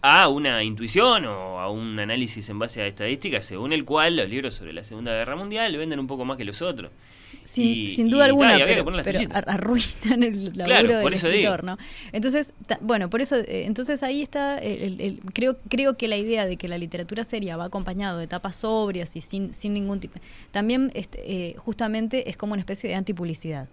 a 0.00 0.28
una 0.28 0.62
intuición 0.62 1.26
o 1.26 1.58
a 1.58 1.68
un 1.68 1.98
análisis 1.98 2.48
en 2.48 2.60
base 2.60 2.82
a 2.82 2.86
estadísticas, 2.86 3.44
según 3.44 3.72
el 3.72 3.84
cual 3.84 4.16
los 4.16 4.28
libros 4.28 4.54
sobre 4.54 4.72
la 4.72 4.84
Segunda 4.84 5.12
Guerra 5.12 5.34
Mundial 5.34 5.76
venden 5.76 5.98
un 5.98 6.06
poco 6.06 6.24
más 6.24 6.36
que 6.36 6.44
los 6.44 6.62
otros. 6.62 6.92
Sin, 7.42 7.68
Y- 7.68 7.88
sin 7.88 8.08
duda 8.10 8.26
alguna, 8.26 8.56
y 8.58 8.62
pero, 8.64 8.84
pero 9.02 9.18
arruinan 9.46 10.22
el 10.22 10.44
laburo 10.56 10.64
Claro, 10.64 10.98
del 10.98 11.12
escritor, 11.14 11.62
digo. 11.62 11.72
¿no? 11.72 11.78
Entonces, 12.12 12.52
ta- 12.66 12.78
bueno, 12.80 13.10
por 13.10 13.20
eso, 13.20 13.36
eh, 13.36 13.64
entonces 13.66 14.02
ahí 14.02 14.22
está, 14.22 14.58
el- 14.58 14.82
el- 14.82 15.00
el- 15.00 15.20
creo, 15.32 15.58
creo 15.68 15.96
que 15.96 16.08
la 16.08 16.16
idea 16.16 16.46
de 16.46 16.56
que 16.56 16.68
la 16.68 16.78
literatura 16.78 17.24
seria 17.24 17.56
va 17.56 17.64
acompañado 17.64 18.18
de 18.18 18.24
etapas 18.24 18.56
sobrias 18.56 19.14
y 19.16 19.20
sin, 19.20 19.54
sin 19.54 19.74
ningún 19.74 19.98
tipo, 20.00 20.18
también 20.50 20.90
este, 20.94 21.20
eh, 21.24 21.54
justamente 21.58 22.30
es 22.30 22.36
como 22.36 22.52
una 22.52 22.60
especie 22.60 22.88
de 22.90 22.96
antipublicidad. 22.96 23.68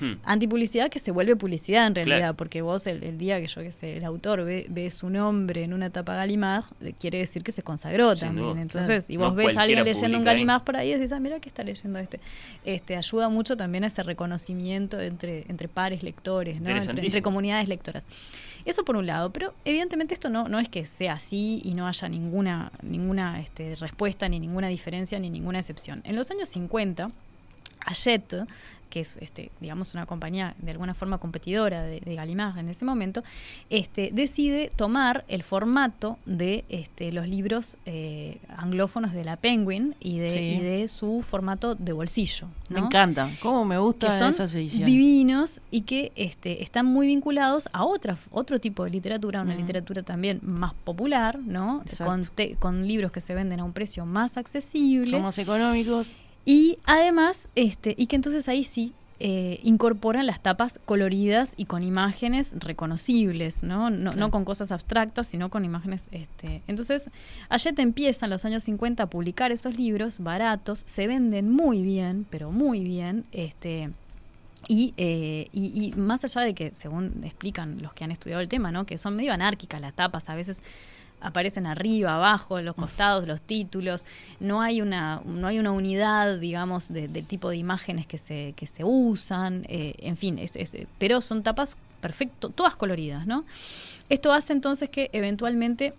Hmm. 0.00 0.14
Antipublicidad 0.24 0.88
que 0.90 0.98
se 0.98 1.10
vuelve 1.10 1.34
publicidad 1.36 1.86
en 1.86 1.94
realidad, 1.94 2.18
Claro. 2.18 2.36
porque 2.36 2.62
vos 2.62 2.86
el, 2.86 3.02
el 3.02 3.18
día 3.18 3.40
que 3.40 3.46
yo 3.48 3.62
qué 3.62 3.72
sé, 3.72 3.96
el 3.96 4.04
autor 4.04 4.44
ve, 4.44 4.66
ve 4.68 4.90
su 4.90 5.10
nombre 5.10 5.64
en 5.64 5.72
una 5.72 5.90
tapa 5.90 6.14
Gallimard, 6.14 6.64
eh, 6.82 6.92
quiere 6.98 7.18
decir 7.18 7.42
que 7.42 7.52
se 7.52 7.62
consagró 7.62 8.12
Sin 8.14 8.28
también. 8.28 8.48
duda, 8.52 8.60
Entonces, 8.62 9.10
y 9.10 9.16
vos 9.16 9.30
No 9.30 9.34
ves 9.34 9.56
a 9.56 9.62
alguien 9.62 9.84
leyendo 9.84 10.16
un 10.18 10.22
ahí. 10.28 10.34
Gallimard 10.34 10.62
por 10.64 10.76
ahí 10.76 10.90
y 10.90 10.94
decís, 10.94 11.12
ah, 11.12 11.20
mira 11.20 11.40
que 11.40 11.48
está 11.48 11.62
leyendo 11.64 11.98
este. 11.98 12.20
Este 12.64 12.96
ayuda 12.96 13.28
mucho 13.28 13.56
también 13.56 13.84
a 13.84 13.88
ese 13.88 14.02
reconocimiento 14.02 15.00
entre, 15.00 15.44
entre 15.48 15.68
pares 15.68 16.02
lectores, 16.02 16.60
¿no? 16.60 16.70
entre, 16.70 17.22
comunidades 17.22 17.68
lectoras. 17.68 18.06
Eso 18.64 18.84
por 18.84 18.96
un 18.96 19.06
lado, 19.06 19.32
pero 19.32 19.54
evidentemente 19.64 20.14
esto 20.14 20.28
no, 20.28 20.46
no 20.48 20.58
es 20.58 20.68
que 20.68 20.84
sea 20.84 21.14
así 21.14 21.60
y 21.64 21.74
no 21.74 21.86
haya 21.88 22.08
ninguna, 22.08 22.70
ninguna 22.82 23.40
este, 23.40 23.74
respuesta, 23.76 24.28
ni 24.28 24.38
ninguna 24.40 24.68
diferencia, 24.68 25.18
ni 25.18 25.30
ninguna 25.30 25.58
excepción. 25.60 26.02
En 26.04 26.16
los 26.16 26.30
años 26.30 26.50
50, 26.50 27.10
Hachette, 27.86 28.44
que 28.88 29.00
es, 29.00 29.16
este, 29.18 29.50
digamos, 29.60 29.94
una 29.94 30.06
compañía 30.06 30.54
de 30.58 30.70
alguna 30.72 30.94
forma 30.94 31.18
competidora 31.18 31.82
de, 31.82 32.00
de 32.00 32.14
Gallimard 32.14 32.58
en 32.58 32.68
ese 32.68 32.84
momento, 32.84 33.22
este, 33.70 34.10
decide 34.12 34.70
tomar 34.74 35.24
el 35.28 35.42
formato 35.42 36.18
de 36.26 36.64
este, 36.68 37.12
los 37.12 37.28
libros 37.28 37.76
eh, 37.86 38.38
anglófonos 38.56 39.12
de 39.12 39.24
la 39.24 39.36
Penguin 39.36 39.94
y 40.00 40.18
de, 40.18 40.30
Sí. 40.30 40.38
y 40.38 40.60
de 40.60 40.88
su 40.88 41.22
formato 41.22 41.74
de 41.74 41.92
bolsillo. 41.92 42.48
Me 42.68 42.80
encanta. 42.80 43.30
¿Cómo 43.40 43.64
me 43.64 43.74
que 43.76 43.78
gustan 43.80 44.18
son 44.18 44.30
esas 44.30 44.54
ediciones? 44.54 44.86
divinos 44.86 45.60
y 45.70 45.82
que 45.82 46.12
este, 46.16 46.62
están 46.62 46.86
muy 46.86 47.06
vinculados 47.06 47.68
a 47.72 47.84
otra, 47.84 48.16
otro 48.30 48.58
tipo 48.60 48.84
de 48.84 48.90
literatura, 48.90 49.42
una 49.42 49.52
Ujú. 49.52 49.60
literatura 49.60 50.02
también 50.02 50.40
más 50.42 50.74
popular, 50.74 51.38
¿no? 51.38 51.82
Con, 52.04 52.24
te- 52.26 52.54
con 52.56 52.86
libros 52.86 53.12
que 53.12 53.20
se 53.20 53.34
venden 53.34 53.60
a 53.60 53.64
un 53.64 53.72
precio 53.72 54.04
más 54.06 54.36
accesible. 54.36 55.10
Son 55.10 55.22
más 55.22 55.38
económicos. 55.38 56.12
Y 56.44 56.78
además, 56.84 57.48
este, 57.54 57.94
y 57.98 58.06
que 58.06 58.16
entonces 58.16 58.48
ahí 58.48 58.64
sí 58.64 58.92
eh, 59.20 59.58
incorporan 59.64 60.26
las 60.26 60.40
tapas 60.40 60.78
coloridas 60.84 61.54
y 61.56 61.64
con 61.64 61.82
imágenes 61.82 62.52
reconocibles, 62.56 63.64
¿no? 63.64 63.90
No, 63.90 64.12
Claro. 64.12 64.16
no 64.16 64.30
con 64.30 64.44
cosas 64.44 64.70
abstractas, 64.70 65.26
sino 65.26 65.50
con 65.50 65.64
imágenes. 65.64 66.04
Este. 66.12 66.62
Entonces, 66.68 67.10
Ayet 67.48 67.78
empieza 67.80 68.26
en 68.26 68.30
los 68.30 68.44
años 68.44 68.62
50 68.62 69.02
a 69.02 69.06
publicar 69.10 69.50
esos 69.50 69.76
libros 69.76 70.20
baratos, 70.20 70.84
se 70.86 71.06
venden 71.08 71.50
muy 71.50 71.82
bien, 71.82 72.26
pero 72.30 72.52
muy 72.52 72.84
bien. 72.84 73.24
Este, 73.32 73.90
y, 74.68 74.94
eh, 74.96 75.48
y, 75.52 75.86
y 75.86 75.92
más 75.96 76.22
allá 76.24 76.42
de 76.42 76.54
que, 76.54 76.72
según 76.76 77.24
explican 77.24 77.82
los 77.82 77.92
que 77.94 78.04
han 78.04 78.12
estudiado 78.12 78.40
el 78.40 78.48
tema, 78.48 78.70
¿no? 78.70 78.86
que 78.86 78.98
son 78.98 79.16
medio 79.16 79.32
anárquicas 79.32 79.80
las 79.80 79.94
tapas, 79.94 80.28
a 80.28 80.34
veces 80.34 80.62
aparecen 81.20 81.66
arriba, 81.66 82.14
abajo, 82.16 82.58
en 82.58 82.64
los 82.64 82.74
costados, 82.76 83.26
los 83.26 83.40
títulos, 83.42 84.04
no 84.40 84.60
hay 84.62 84.80
una, 84.80 85.20
no 85.24 85.46
hay 85.48 85.58
una 85.58 85.72
unidad, 85.72 86.38
digamos, 86.38 86.88
de- 86.92 87.08
del 87.08 87.24
tipo 87.26 87.50
de 87.50 87.56
imágenes 87.56 88.06
que 88.06 88.18
se, 88.18 88.54
que 88.56 88.66
se 88.66 88.84
usan, 88.84 89.64
eh, 89.68 89.94
en 89.98 90.16
fin, 90.16 90.38
es- 90.38 90.54
es- 90.56 90.76
pero 90.98 91.20
son 91.20 91.42
tapas 91.42 91.76
perfecto, 92.00 92.50
todas 92.50 92.76
coloridas, 92.76 93.26
¿no? 93.26 93.44
Esto 94.08 94.32
hace 94.32 94.52
entonces 94.52 94.88
que 94.90 95.10
eventualmente 95.12 95.92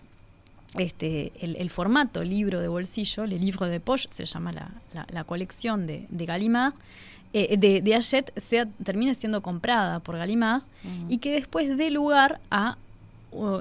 este, 0.75 1.31
el, 1.41 1.55
el 1.55 1.69
formato 1.71 2.23
libro 2.23 2.61
de 2.61 2.67
bolsillo, 2.67 3.25
le 3.25 3.39
livre 3.39 3.67
de 3.69 3.79
poche, 3.79 4.07
se 4.11 4.25
llama 4.25 4.51
la, 4.51 4.69
la- 4.93 5.07
la 5.09 5.23
colección 5.23 5.87
de, 5.87 6.05
de 6.09 6.25
Gallimard, 6.25 6.73
eh, 7.33 7.57
de, 7.57 7.81
de 7.81 7.95
Hachette, 7.95 8.31
sea, 8.39 8.67
termine 8.83 9.15
siendo 9.15 9.41
comprada 9.41 9.99
por 9.99 10.17
Gallimard 10.17 10.61
y 11.09 11.17
que 11.17 11.31
después 11.31 11.75
dé 11.77 11.89
lugar 11.89 12.39
a, 12.51 12.77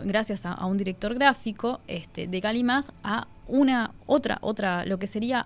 gracias 0.04 0.46
a, 0.46 0.52
a 0.52 0.66
un 0.66 0.76
director 0.78 1.14
gráfico 1.14 1.80
este, 1.86 2.26
de 2.26 2.40
Gallimard, 2.40 2.84
a 3.02 3.26
una 3.46 3.92
otra, 4.06 4.38
otra, 4.42 4.84
lo 4.86 4.98
que 4.98 5.06
sería, 5.06 5.44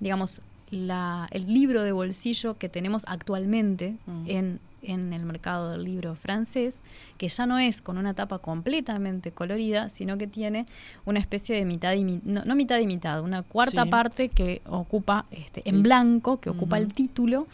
digamos, 0.00 0.40
la, 0.70 1.26
el 1.32 1.52
libro 1.52 1.82
de 1.82 1.92
bolsillo 1.92 2.56
que 2.58 2.68
tenemos 2.68 3.04
actualmente 3.08 3.96
Mm. 4.06 4.24
en, 4.28 4.60
en 4.82 5.12
el 5.12 5.24
mercado 5.26 5.72
del 5.72 5.84
libro 5.84 6.14
francés, 6.14 6.76
que 7.18 7.28
ya 7.28 7.44
no 7.44 7.58
es 7.58 7.82
con 7.82 7.98
una 7.98 8.14
tapa 8.14 8.38
completamente 8.38 9.30
colorida, 9.30 9.88
sino 9.90 10.16
que 10.16 10.26
tiene 10.26 10.64
una 11.04 11.18
especie 11.18 11.54
de 11.56 11.64
mitad 11.66 11.92
y 11.94 12.04
no, 12.04 12.44
no 12.46 12.54
mitad 12.54 12.78
y 12.78 12.86
mitad, 12.86 13.20
una 13.22 13.42
cuarta 13.42 13.82
Sí. 13.84 13.90
parte 13.90 14.28
que 14.30 14.62
ocupa 14.66 15.26
este, 15.32 15.60
en 15.68 15.82
blanco, 15.82 16.40
que 16.40 16.48
ocupa 16.50 16.78
el 16.78 16.94
título, 16.94 17.46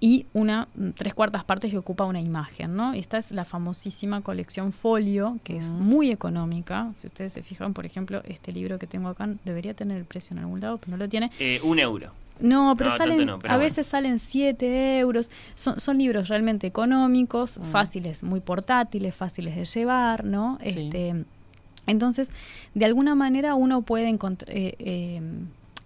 y 0.00 0.26
una 0.34 0.68
mm, 0.74 0.90
tres 0.90 1.14
cuartas 1.14 1.44
partes 1.44 1.70
que 1.70 1.78
ocupa 1.78 2.04
una 2.04 2.20
imagen, 2.20 2.76
¿no? 2.76 2.92
Esta 2.92 3.18
es 3.18 3.30
la 3.32 3.44
famosísima 3.44 4.20
colección 4.20 4.72
Folio, 4.72 5.38
que 5.42 5.56
es 5.56 5.72
muy 5.72 6.10
económica. 6.10 6.90
Si 6.94 7.06
ustedes 7.06 7.32
se 7.32 7.42
fijan, 7.42 7.72
por 7.74 7.86
ejemplo, 7.86 8.22
este 8.26 8.52
libro 8.52 8.78
que 8.78 8.86
tengo 8.86 9.08
acá 9.08 9.28
debería 9.44 9.74
tener 9.74 9.96
el 9.96 10.04
precio 10.04 10.34
en 10.34 10.40
algún 10.40 10.60
lado, 10.60 10.78
pero 10.78 10.92
no 10.92 10.96
lo 10.98 11.08
tiene. 11.08 11.30
Eh, 11.38 11.60
un 11.62 11.78
euro. 11.78 12.12
No, 12.38 12.74
pero 12.76 12.90
No, 12.90 12.96
salen, 12.98 13.16
tanto 13.16 13.32
no, 13.32 13.38
pero 13.38 13.54
a 13.54 13.56
bueno. 13.56 13.64
veces 13.68 13.86
salen 13.86 14.18
7 14.18 14.98
euros. 14.98 15.30
Son, 15.54 15.80
son 15.80 15.96
libros 15.96 16.28
realmente 16.28 16.66
económicos, 16.66 17.58
Mm. 17.58 17.64
fáciles, 17.64 18.22
muy 18.22 18.40
portátiles, 18.40 19.14
fáciles 19.14 19.56
de 19.56 19.64
llevar, 19.64 20.24
¿no? 20.24 20.58
Sí. 20.62 20.68
Este, 20.68 21.24
entonces, 21.86 22.30
de 22.74 22.84
alguna 22.84 23.14
manera 23.14 23.54
uno 23.54 23.80
puede 23.82 24.10
encont- 24.10 24.44
eh, 24.48 24.74
eh, 24.78 25.22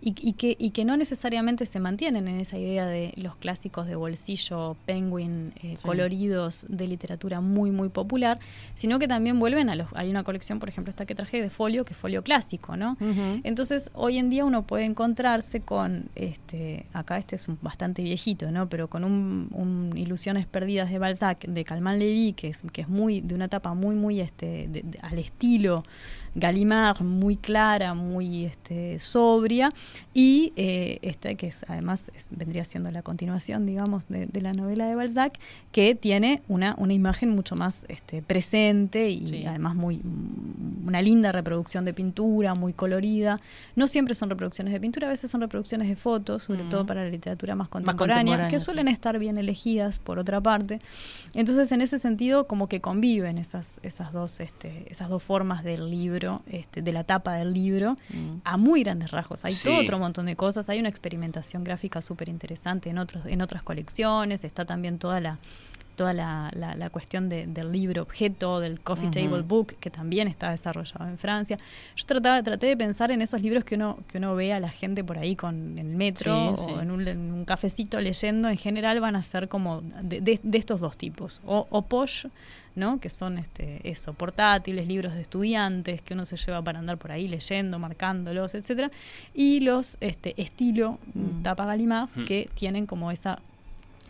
y, 0.03 0.15
y 0.21 0.33
que, 0.35 0.57
y 0.59 0.71
que 0.71 0.85
no 0.85 0.97
necesariamente 0.97 1.67
se 1.67 1.81
mantienen 1.81 2.29
en 2.29 2.41
esa 2.41 2.57
idea 2.59 2.87
de 2.87 3.13
los 3.17 3.37
clásicos 3.37 3.87
de 3.87 3.97
bolsillo, 3.97 4.77
penguin, 4.87 5.53
eh, 5.63 5.77
Sí. 5.77 5.83
coloridos 5.87 6.67
de 6.69 6.87
literatura 6.87 7.41
muy, 7.41 7.71
muy 7.71 7.89
popular, 7.91 8.39
sino 8.75 8.99
que 8.99 9.07
también 9.09 9.39
vuelven 9.39 9.69
a 9.71 9.75
los... 9.75 9.89
Hay 9.95 10.09
una 10.11 10.25
colección, 10.25 10.59
por 10.59 10.69
ejemplo, 10.69 10.91
esta 10.91 11.07
que 11.07 11.15
traje 11.15 11.41
de 11.43 11.51
folio, 11.51 11.85
que 11.85 11.93
es 11.93 11.99
folio 11.99 12.23
clásico, 12.23 12.77
¿no? 12.77 12.97
Entonces, 13.45 13.91
hoy 13.95 14.19
en 14.19 14.31
día 14.31 14.45
uno 14.45 14.67
puede 14.67 14.85
encontrarse 14.85 15.61
con, 15.61 16.09
este, 16.15 16.87
acá 16.93 17.19
este 17.19 17.37
es 17.37 17.49
un- 17.49 17.59
bastante 17.61 18.03
viejito, 18.03 18.51
¿no? 18.51 18.69
Pero 18.69 18.89
con 18.89 19.05
un, 19.05 19.49
un 19.53 19.97
Ilusiones 19.97 20.47
Perdidas 20.47 20.91
de 20.91 20.99
Balzac, 20.99 21.45
de 21.47 21.65
Calmán 21.65 21.99
Levy, 21.99 22.33
que 22.33 22.49
es, 22.49 22.63
que 22.73 22.83
es 22.83 22.89
muy, 22.89 23.21
de 23.21 23.35
una 23.35 23.47
etapa 23.47 23.75
muy, 23.75 23.95
muy, 23.97 24.21
este, 24.21 24.67
de- 24.69 24.83
de- 24.83 24.99
al 25.03 25.19
estilo 25.19 25.85
Gallimard, 26.35 27.01
muy 27.03 27.37
clara, 27.37 27.95
muy 27.95 28.45
este, 28.45 28.99
sobria, 28.99 29.73
y 30.15 30.53
eh, 30.57 30.99
esta 31.03 31.35
que 31.35 31.49
es, 31.49 31.65
además 31.69 32.11
es- 32.15 32.27
vendría 32.31 32.65
siendo 32.65 32.91
la 32.91 33.03
continuación, 33.03 33.67
digamos, 33.67 34.09
de, 34.09 34.27
de 34.27 34.41
la 34.41 34.53
novela 34.53 34.87
de 34.87 34.95
Balzac, 34.95 35.39
que 35.73 35.95
tiene 35.95 36.43
una, 36.49 36.75
una 36.79 36.93
imagen 36.93 37.31
mucho 37.31 37.57
más 37.57 37.85
este, 37.89 38.23
presente 38.23 39.11
y 39.11 39.27
Sí. 39.27 39.45
además 39.47 39.75
muy 39.75 40.01
una 40.87 41.03
linda 41.03 41.31
reproducción 41.33 41.85
de 41.85 41.93
pintura, 41.95 42.55
muy 42.55 42.73
colorida. 42.73 43.41
No 43.77 43.87
siempre 43.87 44.15
son 44.15 44.31
reproducciones 44.31 44.73
de 44.73 44.81
pintura, 44.81 45.07
a 45.07 45.11
veces 45.11 45.31
son 45.31 45.41
reproducciones 45.41 45.89
de 45.89 45.97
fotos, 45.97 46.45
sobre 46.45 46.65
Mm. 46.65 46.69
todo 46.71 46.87
para 46.87 47.05
la 47.05 47.11
literatura 47.11 47.55
más 47.55 47.69
contemporánea, 47.69 48.17
contemporánea, 48.17 48.49
que 48.51 48.59
sí. 48.61 48.65
suelen 48.67 48.89
estar 48.89 49.19
bien 49.19 49.39
elegidas 49.39 49.99
por 49.99 50.19
otra 50.19 50.41
parte. 50.41 50.81
Entonces, 51.35 51.71
en 51.73 51.81
ese 51.81 51.99
sentido, 51.99 52.47
como 52.47 52.69
que 52.69 52.81
conviven 52.81 53.39
esas, 53.39 53.79
esas 53.83 54.13
dos, 54.13 54.41
este, 54.41 54.91
esas 54.91 55.09
dos 55.09 55.23
formas 55.23 55.63
del 55.65 55.91
libro, 55.91 56.20
este, 56.47 56.83
de 56.83 56.93
la 56.93 57.05
tapa 57.05 57.35
del 57.35 57.53
libro, 57.55 57.97
Mm. 58.11 58.41
a 58.45 58.57
muy 58.57 58.83
grandes 58.83 59.11
rasgos. 59.11 59.45
Hay 59.45 59.53
Sí. 59.55 59.69
todo 59.69 59.81
otro 59.81 59.99
montón 59.99 60.27
de 60.27 60.37
cosas, 60.37 60.69
hay 60.69 60.79
una 60.81 60.89
experimentación 60.89 61.65
gráfica 61.65 62.03
súper 62.03 62.29
interesante 62.29 62.91
en 62.91 62.99
otros, 62.99 63.27
en 63.27 63.41
otras 63.43 63.63
colecciones, 63.63 64.45
está 64.45 64.65
también 64.65 64.99
toda 64.99 65.21
la 65.21 65.39
toda 66.01 66.15
la, 66.15 66.51
la- 66.55 66.75
la 66.77 66.89
cuestión 66.89 67.29
de- 67.29 67.47
del 67.47 67.71
libro 67.73 68.01
objeto, 68.03 68.59
del 68.59 68.81
coffee 68.81 69.11
table 69.11 69.43
book, 69.43 69.75
que 69.79 69.91
también 69.91 70.29
está 70.29 70.51
desarrollado 70.51 71.07
en 71.07 71.19
Francia. 71.19 71.59
Yo 71.95 72.07
trataba, 72.07 72.43
traté 72.43 72.69
de 72.69 72.77
pensar 72.79 73.11
en 73.11 73.21
esos 73.21 73.43
libros 73.43 73.65
que 73.65 73.75
uno, 73.75 73.99
que 74.09 74.17
uno 74.17 74.35
ve 74.35 74.55
a 74.55 74.61
la 74.61 74.71
gente 74.71 75.05
por 75.05 75.19
ahí 75.19 75.37
con 75.37 75.79
en 75.79 75.91
el 75.91 75.97
metro 75.97 76.33
Sí, 76.57 76.63
o 76.63 76.69
sí. 76.69 76.71
En, 76.81 76.91
un, 76.91 77.07
en 77.07 77.33
un 77.33 77.45
cafecito 77.45 78.01
leyendo, 78.01 78.49
en 78.49 78.57
general 78.57 78.99
van 79.01 79.15
a 79.15 79.23
ser 79.23 79.49
como 79.49 79.83
de, 79.83 80.23
de- 80.23 80.41
de 80.43 80.57
estos 80.59 80.81
dos 80.81 80.97
tipos, 80.97 81.43
o, 81.45 81.67
o 81.69 81.83
poche, 81.83 82.31
¿no? 82.77 82.99
que 82.99 83.11
son 83.11 83.37
este, 83.37 83.81
eso, 83.87 84.15
portátiles, 84.15 84.89
libros 84.89 85.13
de 85.13 85.21
estudiantes 85.21 86.01
que 86.01 86.15
uno 86.15 86.25
se 86.25 86.39
lleva 86.39 86.63
para 86.63 86.79
andar 86.79 86.97
por 86.97 87.13
ahí 87.13 87.29
leyendo, 87.29 87.79
marcándolos, 87.79 88.55
etcétera, 88.55 88.91
y 89.35 89.61
los 89.61 89.99
este, 90.01 90.41
estilo 90.41 90.99
Mm. 91.13 91.43
tapa 91.43 91.67
Gallimard, 91.67 92.09
Mm. 92.17 92.25
que 92.25 92.49
tienen 92.55 92.87
como 92.87 93.11
esa 93.11 93.39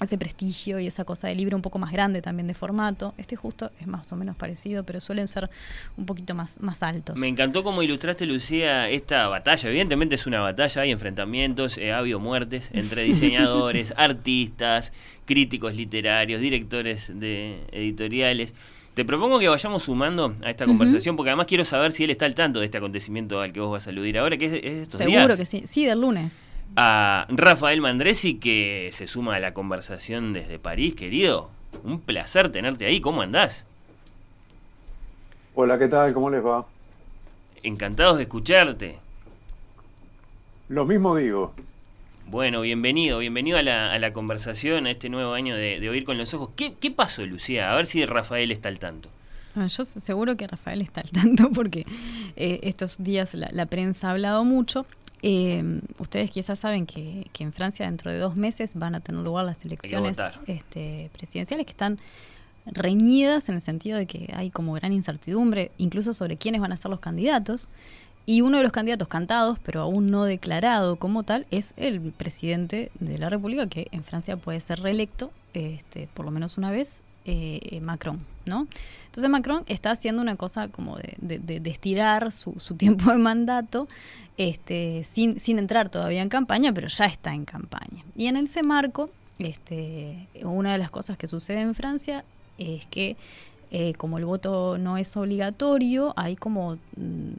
ese 0.05 0.19
prestigio 0.19 0.81
y 0.81 0.87
esa 0.87 1.05
cosa 1.05 1.29
de 1.29 1.35
libro 1.35 1.57
un 1.57 1.63
poco 1.63 1.79
más 1.79 1.93
grande 1.93 2.23
también 2.23 2.47
de 2.47 2.55
formato. 2.55 3.15
Este 3.19 3.37
justo 3.37 3.71
es 3.81 3.87
más 3.87 4.11
o 4.13 4.17
menos 4.17 4.37
parecido, 4.37 4.85
pero 4.85 5.01
suelen 5.01 5.29
ser 5.29 5.51
un 5.97 6.07
poquito 6.07 6.35
más, 6.35 6.61
más 6.61 6.83
altos. 6.83 7.19
Me 7.19 7.29
encantó 7.29 7.63
cómo 7.63 7.83
ilustraste, 7.83 8.27
Lucía, 8.27 8.89
esta 8.89 9.29
batalla. 9.29 9.69
Evidentemente 9.69 10.15
es 10.15 10.27
una 10.27 10.41
batalla, 10.41 10.83
hay 10.83 10.91
enfrentamientos, 10.91 11.77
eh, 11.79 11.93
ha 11.93 11.99
habido 11.99 12.19
muertes 12.19 12.71
entre 12.73 13.03
diseñadores, 13.05 13.93
artistas, 13.97 14.93
críticos 15.27 15.75
literarios, 15.75 16.41
directores 16.41 17.13
de 17.15 17.61
editoriales. 17.73 18.55
Te 18.95 19.05
propongo 19.05 19.39
que 19.39 19.49
vayamos 19.49 19.85
sumando 19.85 20.35
a 20.43 20.51
esta 20.51 20.67
conversación, 20.67 21.15
porque 21.17 21.31
además 21.31 21.47
quiero 21.47 21.65
saber 21.65 21.93
si 21.93 22.05
él 22.05 22.11
está 22.11 22.27
al 22.27 22.35
tanto 22.35 22.59
de 22.59 22.65
este 22.67 22.79
acontecimiento 22.79 23.41
al 23.41 23.53
que 23.53 23.61
vos 23.61 23.71
vas 23.71 23.87
a 23.87 23.91
aludir 23.91 24.19
ahora, 24.19 24.37
que 24.37 24.47
es, 24.47 24.53
es 24.53 24.65
estos 24.83 24.99
Seguro 24.99 25.27
días. 25.27 25.37
que 25.37 25.45
sí. 25.45 25.63
Sí, 25.67 25.87
del 25.87 26.01
lunes. 26.01 26.45
A 26.77 27.27
Rafael 27.29 27.81
Mandresi, 27.81 28.35
que 28.39 28.91
se 28.93 29.07
suma 29.07 29.37
a 29.37 29.41
la 29.41 29.53
conversación 29.53 30.33
desde 30.33 30.59
París, 30.59 30.95
querido. 30.95 31.51
Un 31.85 32.01
placer 32.01 32.51
tenerte 32.51 32.87
ahí. 32.87 33.01
¿Cómo 33.01 33.23
andás? 33.23 33.67
Hola, 35.55 35.79
¿qué 35.79 35.89
tal? 35.89 36.15
¿Cómo 36.15 36.31
les 36.31 36.45
va? 36.45 36.65
Encantados 37.63 38.17
de 38.17 38.23
escucharte. 38.23 38.99
Lo 40.69 40.85
mismo 40.87 41.17
digo. 41.17 41.53
Bueno, 42.27 42.61
bienvenido, 42.61 43.19
bienvenido 43.19 43.59
a 43.59 43.63
la, 43.63 43.93
a 43.93 43.99
la 43.99 44.13
conversación, 44.13 44.87
a 44.87 44.93
este 44.93 45.09
nuevo 45.09 45.33
año 45.33 45.57
de, 45.57 45.81
de 45.81 45.89
Oír 45.91 46.05
con 46.05 46.17
los 46.17 46.33
Ojos. 46.33 46.51
¿Qué, 46.55 46.75
¿Qué 46.75 46.93
pasó, 46.93 47.27
Lucía? 47.27 47.73
A 47.73 47.77
ver 47.77 47.87
si 47.87 48.05
Rafael 48.05 48.53
está 48.53 48.69
al 48.69 48.79
tanto. 48.79 49.09
Ah, 49.57 49.67
Yo 49.67 49.85
seguro 49.85 50.37
que 50.37 50.47
Rafael 50.47 50.81
está 50.81 51.01
al 51.01 51.11
tanto 51.11 51.51
porque 51.51 51.85
eh, 52.37 52.61
estos 52.63 53.03
días 53.03 53.35
la, 53.35 53.49
la 53.51 53.67
prensa 53.67 54.09
ha 54.09 54.11
hablado 54.13 54.45
mucho. 54.45 54.87
Eh, 55.23 55.81
ustedes 55.99 56.31
quizás 56.31 56.59
saben 56.59 56.87
que, 56.87 57.27
que 57.33 57.45
en 57.45 57.53
Francia 57.53 57.87
dentro 57.87 58.11
de 58.11 58.19
dos 58.19 58.37
meses 58.37 58.75
van 58.75 58.95
a 58.95 59.01
tener 59.01 59.23
lugar 59.23 59.45
las 59.45 59.65
elecciones 59.65 60.19
este, 60.47 61.11
presidenciales 61.13 61.67
que 61.67 61.73
están 61.73 61.99
reñidas 62.67 63.49
en 63.49 63.57
el 63.57 63.63
sentido 63.63 63.99
de 63.99 64.07
que 64.07 64.33
hay 64.35 64.51
como 64.51 64.73
gran 64.73 64.93
incertidumbre 64.93 65.73
incluso 65.79 66.15
sobre 66.15 66.37
quiénes 66.37 66.61
van 66.61 66.73
a 66.73 66.77
ser 66.77 66.91
los 66.91 67.01
candidatos. 67.01 67.69
Y 68.27 68.43
uno 68.43 68.59
de 68.59 68.63
los 68.63 68.71
candidatos 68.71 69.09
cantados, 69.09 69.59
pero 69.65 69.81
aún 69.81 70.11
no 70.11 70.25
declarado 70.25 70.97
como 70.97 71.23
tal, 71.25 71.47
es 71.51 71.75
el 71.77 72.01
presidente 72.13 72.93
de 73.01 73.19
la 73.19 73.29
República, 73.29 73.67
que 73.67 73.89
en 73.93 74.05
Francia 74.05 74.37
puede 74.37 74.61
ser 74.61 74.81
reelecto 74.81 75.33
este, 75.53 76.09
por 76.15 76.25
lo 76.25 76.31
menos 76.31 76.59
una 76.59 76.71
vez, 76.71 77.03
eh, 77.25 77.81
Macron, 77.81 78.21
¿no? 78.47 78.67
Entonces 79.07 79.29
Macron 79.31 79.65
está 79.67 79.91
haciendo 79.91 80.23
una 80.23 80.37
cosa 80.37 80.69
como 80.69 80.97
de, 80.97 81.15
de- 81.21 81.39
de- 81.39 81.61
de 81.61 81.71
estirar 81.71 82.31
su, 82.33 82.55
su 82.59 82.75
tiempo 82.77 83.11
de 83.11 83.19
mandato, 83.19 83.89
este, 84.37 85.05
sin, 85.05 85.39
sin 85.41 85.59
entrar 85.59 85.89
todavía 85.89 86.23
en 86.23 86.29
campaña, 86.29 86.73
pero 86.73 86.89
ya 86.89 87.07
está 87.07 87.35
en 87.35 87.45
campaña. 87.45 88.05
Y 88.17 88.27
en 88.27 88.37
ese 88.37 88.63
marco, 88.63 89.11
este, 89.39 90.27
una 90.43 90.73
de 90.73 90.79
las 90.79 90.91
cosas 90.91 91.17
que 91.17 91.27
sucede 91.27 91.61
en 91.61 91.75
Francia 91.75 92.25
es 92.59 92.87
que 92.87 93.17
eh, 93.73 93.93
como 93.95 94.19
el 94.19 94.25
voto 94.25 94.79
no 94.79 94.97
es 94.97 95.17
obligatorio, 95.17 96.13
hay 96.17 96.37
como 96.37 96.75
mm, 96.97 97.33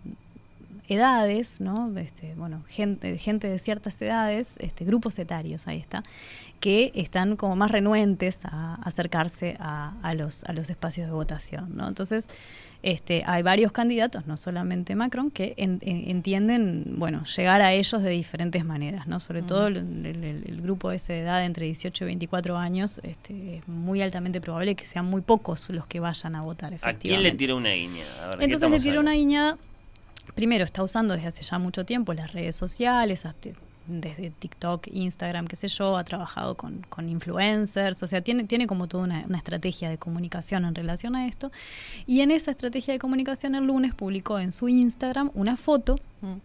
edades, 0.93 1.61
¿no? 1.61 1.91
Este, 1.97 2.33
bueno, 2.35 2.63
gente, 2.67 3.17
gente 3.17 3.47
de 3.49 3.59
ciertas 3.59 4.01
edades, 4.01 4.53
este, 4.59 4.85
grupos 4.85 5.17
etarios, 5.19 5.67
ahí 5.67 5.79
está, 5.79 6.03
que 6.59 6.91
están 6.95 7.35
como 7.37 7.55
más 7.55 7.71
renuentes 7.71 8.39
a 8.43 8.75
acercarse 8.83 9.57
a, 9.59 9.93
a 10.03 10.13
los, 10.13 10.43
a 10.43 10.53
los 10.53 10.69
espacios 10.69 11.07
de 11.07 11.13
votación, 11.13 11.75
¿no? 11.75 11.87
Entonces, 11.87 12.27
este, 12.83 13.21
hay 13.27 13.43
varios 13.43 13.71
candidatos, 13.71 14.25
no 14.25 14.37
solamente 14.37 14.95
Macron, 14.95 15.29
que 15.29 15.53
en- 15.57 15.79
en- 15.83 16.09
entienden, 16.09 16.95
bueno, 16.97 17.23
llegar 17.25 17.61
a 17.61 17.73
ellos 17.73 18.01
de 18.01 18.09
diferentes 18.09 18.65
maneras, 18.65 19.05
¿no? 19.07 19.19
Sobre 19.19 19.43
todo 19.43 19.67
el, 19.67 19.77
el- 19.77 20.23
el- 20.47 20.61
grupo 20.61 20.91
ese 20.91 21.13
de 21.13 21.19
edad 21.21 21.45
entre 21.45 21.65
18 21.67 22.05
y 22.05 22.07
24 22.07 22.57
años, 22.57 22.99
este, 23.03 23.57
es 23.57 23.67
muy 23.67 24.01
altamente 24.01 24.41
probable 24.41 24.75
que 24.75 24.85
sean 24.85 25.05
muy 25.05 25.21
pocos 25.21 25.69
los 25.69 25.85
que 25.87 25.99
vayan 25.99 26.35
a 26.35 26.41
votar, 26.41 26.73
¿A 26.81 26.93
quién 26.93 27.21
le 27.23 27.31
tira 27.33 27.53
una 27.55 27.71
guiña? 27.71 28.03
A 28.23 28.27
ver, 28.27 28.31
¿de 28.33 28.37
qué 28.39 28.43
Entonces 28.45 28.69
le 28.69 28.79
tiró 28.79 29.01
una 29.01 29.13
guiñada. 29.13 29.57
Primero, 30.35 30.63
está 30.63 30.83
usando 30.83 31.13
desde 31.13 31.27
hace 31.27 31.41
ya 31.41 31.59
mucho 31.59 31.85
tiempo 31.85 32.13
las 32.13 32.31
redes 32.33 32.55
sociales, 32.55 33.23
desde 33.87 34.29
TikTok, 34.29 34.87
Instagram, 34.91 35.47
qué 35.47 35.55
sé 35.55 35.67
yo, 35.67 35.97
ha 35.97 36.03
trabajado 36.03 36.55
con, 36.55 36.85
con 36.89 37.09
influencers, 37.09 38.01
o 38.03 38.07
sea, 38.07 38.21
tiene, 38.21 38.43
tiene 38.43 38.67
como 38.67 38.87
toda 38.87 39.03
una, 39.03 39.25
una 39.27 39.37
estrategia 39.37 39.89
de 39.89 39.97
comunicación 39.97 40.65
en 40.65 40.75
relación 40.75 41.15
a 41.15 41.27
esto. 41.27 41.51
Y 42.05 42.21
en 42.21 42.31
esa 42.31 42.51
estrategia 42.51 42.93
de 42.93 42.99
comunicación 42.99 43.55
el 43.55 43.65
lunes 43.65 43.93
publicó 43.93 44.39
en 44.39 44.51
su 44.51 44.69
Instagram 44.69 45.31
una 45.33 45.57
foto 45.57 45.95
Mm. 46.21 46.37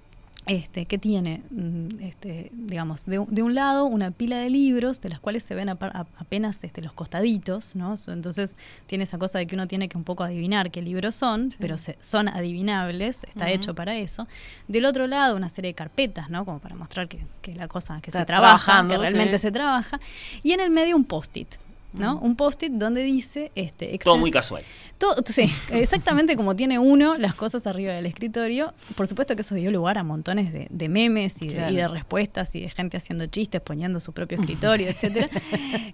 Este, 0.47 0.87
que 0.87 0.97
tiene, 0.97 1.43
mm, 1.51 2.01
este, 2.03 2.53
digamos, 2.55 3.05
de, 3.07 3.19
un- 3.19 3.27
de 3.35 3.43
un 3.43 3.55
lado 3.57 3.85
una 3.87 4.13
pila 4.13 4.39
de 4.39 4.49
libros, 4.49 5.01
de 5.01 5.09
las 5.09 5.19
cuales 5.19 5.43
se 5.43 5.55
ven 5.57 5.69
apa- 5.69 5.89
a- 5.93 6.07
apenas 6.19 6.63
este, 6.63 6.83
los 6.83 6.93
costaditos, 6.93 7.75
¿no? 7.75 7.97
Entonces 8.07 8.57
tiene 8.87 9.05
esa 9.05 9.19
cosa 9.19 9.39
de 9.41 9.47
que 9.49 9.57
uno 9.57 9.67
tiene 9.67 9.89
que 9.89 9.99
un 9.99 10.05
poco 10.05 10.23
adivinar 10.23 10.71
qué 10.71 10.83
libros 10.83 11.17
son, 11.17 11.53
pero 11.59 11.79
se- 11.79 11.97
son 12.01 12.29
adivinables, 12.29 13.25
está 13.25 13.51
hecho 13.51 13.75
para 13.75 13.97
eso. 13.97 14.29
Del 14.69 14.85
otro 14.85 15.07
lado 15.09 15.37
una 15.37 15.49
serie 15.49 15.71
de 15.71 15.75
carpetas, 15.75 16.31
¿no? 16.31 16.45
Como 16.45 16.61
para 16.61 16.77
mostrar 16.77 17.09
que, 17.09 17.19
que 17.43 17.53
la 17.55 17.67
cosa, 17.67 18.01
que 18.01 18.11
Está 18.11 18.21
se 18.21 18.27
trabaja, 18.27 18.87
que 18.89 18.97
realmente 18.99 19.39
sí. 19.39 19.43
se 19.43 19.51
trabaja. 19.53 19.99
Y 20.45 20.53
en 20.53 20.61
el 20.61 20.71
medio 20.71 20.95
un 20.97 21.05
post-it. 21.05 21.57
¿No? 21.99 22.19
Un 22.19 22.37
post-it 22.37 22.73
donde 22.73 23.03
dice 23.03 23.51
este 23.55 23.99
Todo 24.03 24.17
muy 24.17 24.31
casual. 24.31 24.63
todo- 24.99 25.15
sí, 25.27 25.51
exactamente 25.71 26.37
como 26.37 26.55
tiene 26.57 26.79
uno 26.79 27.17
las 27.19 27.35
cosas 27.35 27.67
arriba 27.67 27.93
del 27.93 28.07
escritorio. 28.07 28.73
Por 28.95 29.07
supuesto 29.07 29.35
que 29.37 29.43
eso 29.43 29.55
dio 29.55 29.71
lugar 29.71 29.99
a 29.99 30.03
montones 30.05 30.53
de, 30.53 30.67
de 30.71 30.89
memes 30.89 31.41
y 31.43 31.49
de, 31.49 31.55
Claro. 31.55 31.73
y 31.73 31.77
de 31.77 31.89
respuestas 31.89 32.55
y 32.55 32.61
de 32.61 32.71
gente 32.71 32.97
haciendo 32.97 33.27
chistes, 33.27 33.61
poniendo 33.61 34.01
su 34.01 34.13
propio 34.13 34.39
escritorio, 34.41 34.89
etcétera. 34.89 35.29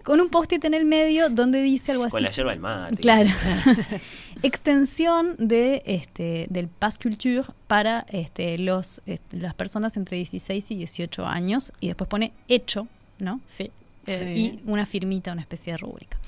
Con 0.04 0.20
un 0.20 0.28
post-it 0.28 0.64
en 0.64 0.74
el 0.74 0.84
medio 0.84 1.30
donde 1.30 1.62
dice 1.62 1.92
algo 1.92 2.04
así. 2.04 2.12
Con 2.12 2.22
la 2.22 2.30
yerba 2.30 2.50
del 2.52 2.60
mate. 2.60 2.96
Claro. 2.96 3.30
Extensión 4.42 5.36
de 5.38 5.82
este 5.86 6.46
del 6.50 6.68
Pass 6.68 6.98
Culture 6.98 7.44
para 7.66 8.04
este, 8.10 8.58
los 8.58 9.00
este, 9.06 9.36
las 9.36 9.54
personas 9.54 9.96
entre 9.96 10.16
16 10.16 10.70
y 10.70 10.74
18 10.76 11.26
años 11.26 11.72
y 11.80 11.88
después 11.88 12.08
pone 12.08 12.32
hecho, 12.48 12.88
¿no? 13.18 13.40
Fe- 13.46 13.70
eh, 14.06 14.32
Sí. 14.34 14.60
Y 14.64 14.70
una 14.70 14.86
firmita, 14.86 15.32
una 15.32 15.42
especie 15.42 15.72
de 15.72 15.76
rúbrica. 15.78 16.18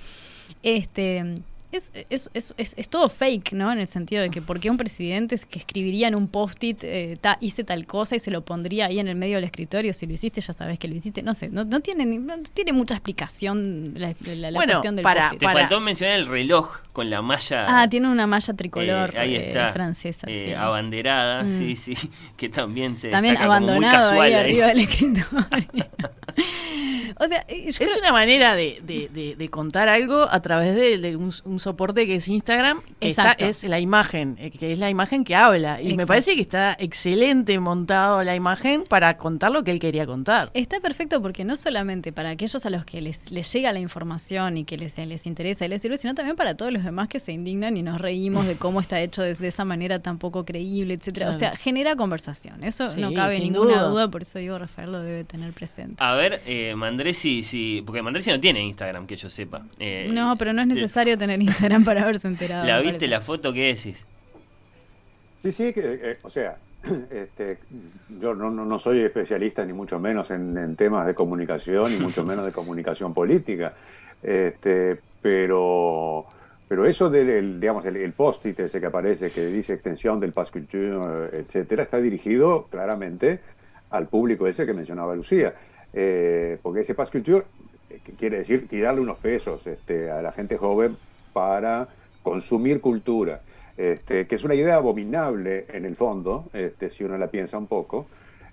Este 0.63 1.43
es, 1.73 1.91
es, 2.09 2.31
es, 2.35 2.55
es, 2.77 2.89
todo 2.89 3.09
fake, 3.09 3.53
¿no? 3.55 3.73
En 3.73 3.81
el 3.81 3.89
sentido 3.89 4.23
de 4.23 4.31
que 4.31 4.41
porque 4.41 4.71
un 4.71 4.77
presidente 4.77 5.35
es 5.35 5.45
que 5.45 5.59
escribiría 5.59 6.07
en 6.07 6.15
un 6.15 6.29
post-it, 6.29 6.85
eh, 6.85 7.19
ta- 7.21 7.37
hice 7.41 7.65
tal 7.65 7.85
cosa 7.85 8.15
y 8.15 8.21
se 8.21 8.31
lo 8.31 8.45
pondría 8.45 8.87
ahí 8.87 9.01
en 9.01 9.09
el 9.09 9.17
medio 9.17 9.35
del 9.39 9.45
escritorio, 9.45 9.93
si 9.93 10.07
lo 10.07 10.13
hiciste 10.13 10.41
ya 10.41 10.53
sabes 10.53 10.79
que 10.79 10.87
lo 10.87 10.95
hiciste, 10.95 11.25
no 11.25 11.35
sé, 11.35 11.49
no, 11.49 11.65
no 11.65 11.81
tiene, 11.81 12.07
no 12.07 12.35
tiene 12.55 12.73
mucha 12.73 12.95
explicación 12.95 13.95
la, 13.97 14.15
la- 14.25 14.35
la 14.53 14.57
Bueno, 14.57 14.75
cuestión 14.75 14.95
del 14.95 15.03
para- 15.03 15.23
post-it. 15.23 15.41
Te 15.41 15.47
para- 15.47 15.61
faltó 15.63 15.81
mencionar 15.81 16.17
el 16.21 16.27
reloj 16.27 16.77
con 16.93 17.11
la 17.11 17.23
malla. 17.23 17.67
Ah, 17.69 17.89
tiene 17.91 18.09
una 18.09 18.29
malla 18.29 18.55
tricolor 18.55 19.13
eh, 19.17 19.19
ahí 19.19 19.35
eh, 19.35 19.71
francesa, 19.73 20.29
eh, 20.31 20.45
sí. 20.47 20.53
abanderada, 20.55 21.43
Mm. 21.43 21.59
sí, 21.59 21.75
sí, 21.75 21.97
que 22.37 22.51
también 22.51 22.97
se 22.97 23.09
También 23.09 23.37
abandonado 23.37 24.21
ahí. 24.21 24.33
arriba 24.33 24.69
del 24.69 24.79
escritorio. 24.79 25.27
o 27.21 27.29
sea, 27.29 27.45
eh, 27.49 27.65
Es 27.69 27.79
creo- 27.79 27.89
una 28.01 28.13
manera 28.13 28.55
de, 28.55 28.81
de- 28.83 29.09
de- 29.13 29.37
de 29.37 29.49
contar 29.49 29.89
algo 29.89 30.27
a 30.31 30.41
través 30.41 30.75
de, 30.75 30.99
de 30.99 31.17
un, 31.17 31.31
un 31.45 31.59
soporte 31.59 32.07
que 32.07 32.17
es 32.17 32.29
Instagram, 32.29 32.83
que 33.01 33.09
está- 33.09 33.33
es 33.39 33.65
la 33.65 33.81
imagen, 33.81 34.37
eh, 34.39 34.51
que 34.51 34.73
es 34.73 34.79
la 34.79 34.91
imagen 34.91 35.25
que 35.25 35.35
habla. 35.35 35.81
Y 35.81 35.97
me 35.97 36.07
parece 36.07 36.35
que 36.35 36.41
está 36.41 36.77
excelente 36.79 37.59
montado 37.59 38.23
la 38.25 38.35
imagen 38.35 38.85
para 38.89 39.17
contar 39.17 39.51
lo 39.53 39.65
que 39.65 39.71
él 39.71 39.79
quería 39.79 40.07
contar. 40.07 40.51
Está 40.55 40.81
perfecto 40.81 41.21
porque 41.23 41.45
no 41.45 41.57
solamente 41.57 42.13
para 42.13 42.31
aquellos 42.31 42.65
a 42.65 42.71
los 42.71 42.85
que 42.85 43.01
les, 43.01 43.31
les 43.31 43.53
llega 43.53 43.73
la 43.73 43.81
información 43.81 44.57
y 44.57 44.65
que 44.65 44.77
les, 44.77 44.97
les 44.99 45.27
interesa 45.27 45.65
y 45.65 45.69
les 45.69 45.83
sirve, 45.83 45.99
sino 45.99 46.15
también 46.15 46.37
para 46.37 46.57
todos 46.57 46.73
los 46.73 46.85
demás 46.85 47.09
que 47.09 47.21
se 47.21 47.33
indignan 47.33 47.77
y 47.77 47.83
nos 47.83 48.01
reímos 48.01 48.47
de 48.47 48.57
cómo 48.57 48.81
está 48.81 49.01
hecho 49.01 49.23
de, 49.23 49.37
esa 49.47 49.65
manera 49.65 49.99
tan 50.01 50.19
poco 50.19 50.45
creíble, 50.45 50.95
etcétera. 50.95 51.31
O 51.31 51.35
sea, 51.35 51.57
genera 51.57 51.97
conversación. 51.97 52.65
Eso 52.65 52.89
Sí, 52.89 53.01
no 53.01 53.13
cabe 53.13 53.39
ninguna 53.41 53.75
duda. 53.83 53.89
duda. 53.89 54.11
por 54.11 54.23
eso 54.23 54.39
digo, 54.39 54.59
Rafael 54.59 54.93
lo 54.93 55.01
debe 55.03 55.25
tener 55.25 55.53
presente. 55.53 56.03
A 56.03 56.15
ver, 56.15 56.41
eh, 56.47 56.75
Mandresi, 56.95 57.43
sí, 57.43 57.83
porque 57.85 58.03
Mandresi 58.03 58.31
no 58.31 58.39
tiene 58.39 58.63
Instagram, 58.63 59.07
que 59.07 59.17
yo 59.17 59.29
sepa. 59.29 59.63
Eh, 59.81 60.09
no, 60.13 60.37
pero 60.39 60.53
no 60.53 60.63
es 60.63 60.69
necesario 60.69 61.19
tener 61.19 61.43
Instagram 61.43 61.85
para 61.85 62.03
haberse 62.03 62.29
enterado. 62.29 62.65
¿La 62.65 62.81
viste 62.81 63.09
la 63.09 63.21
foto? 63.21 63.53
¿Qué 63.53 63.75
decís? 63.75 64.07
Sí, 65.43 65.53
sí, 65.53 65.73
que, 65.73 65.81
eh, 66.03 66.19
o 66.23 66.31
sea, 66.31 66.57
este, 67.11 67.59
yo 68.21 68.35
no, 68.35 68.49
no, 68.51 68.65
no 68.65 68.79
soy 68.79 69.01
especialista 69.01 69.65
ni 69.65 69.73
mucho 69.73 69.99
menos 69.99 70.31
en, 70.31 70.57
en 70.57 70.77
temas 70.77 71.07
de 71.07 71.15
comunicación, 71.15 71.91
ni 71.93 71.99
mucho 71.99 72.25
menos 72.27 72.47
de 72.47 72.53
comunicación 72.53 73.13
política, 73.13 73.75
este, 74.23 74.97
pero, 75.21 76.27
pero 76.69 76.87
eso 76.87 77.11
del, 77.11 77.29
el, 77.29 77.61
digamos, 77.61 77.85
el, 77.87 77.97
el 77.97 78.13
post-it 78.13 78.61
ese 78.61 78.79
que 78.79 78.87
aparece, 78.87 79.31
que 79.31 79.47
dice 79.47 79.75
extensión 79.75 80.21
del 80.21 80.33
Pass 80.33 80.53
Culture, 80.53 81.29
etcétera, 81.33 81.83
está 81.83 82.01
dirigido 82.01 82.69
claramente 82.71 83.41
al 83.91 84.07
público 84.07 84.47
ese 84.47 84.65
que 84.65 84.73
mencionaba 84.73 85.15
Lucía, 85.15 85.55
Eh, 85.95 86.59
porque 86.63 86.81
ese 86.81 86.95
Pass 86.95 87.11
Culture 87.11 87.45
eh, 87.91 88.01
quiere 88.19 88.39
decir 88.39 88.67
tirarle 88.69 89.01
unos 89.01 89.19
pesos 89.19 89.65
este, 89.67 90.11
a 90.11 90.21
la 90.23 90.33
gente 90.33 90.57
joven 90.57 90.97
para 91.33 91.89
consumir 92.23 92.81
cultura 92.81 93.41
este, 93.77 94.27
que 94.27 94.35
es 94.37 94.45
una 94.45 94.55
idea 94.55 94.77
abominable 94.77 95.67
en 95.69 95.85
el 95.85 95.97
fondo, 95.97 96.45
este, 96.53 96.91
si 96.91 97.03
uno 97.05 97.19
la 97.19 97.27
piensa 97.27 97.59
un 97.59 97.67
poco, 97.67 98.07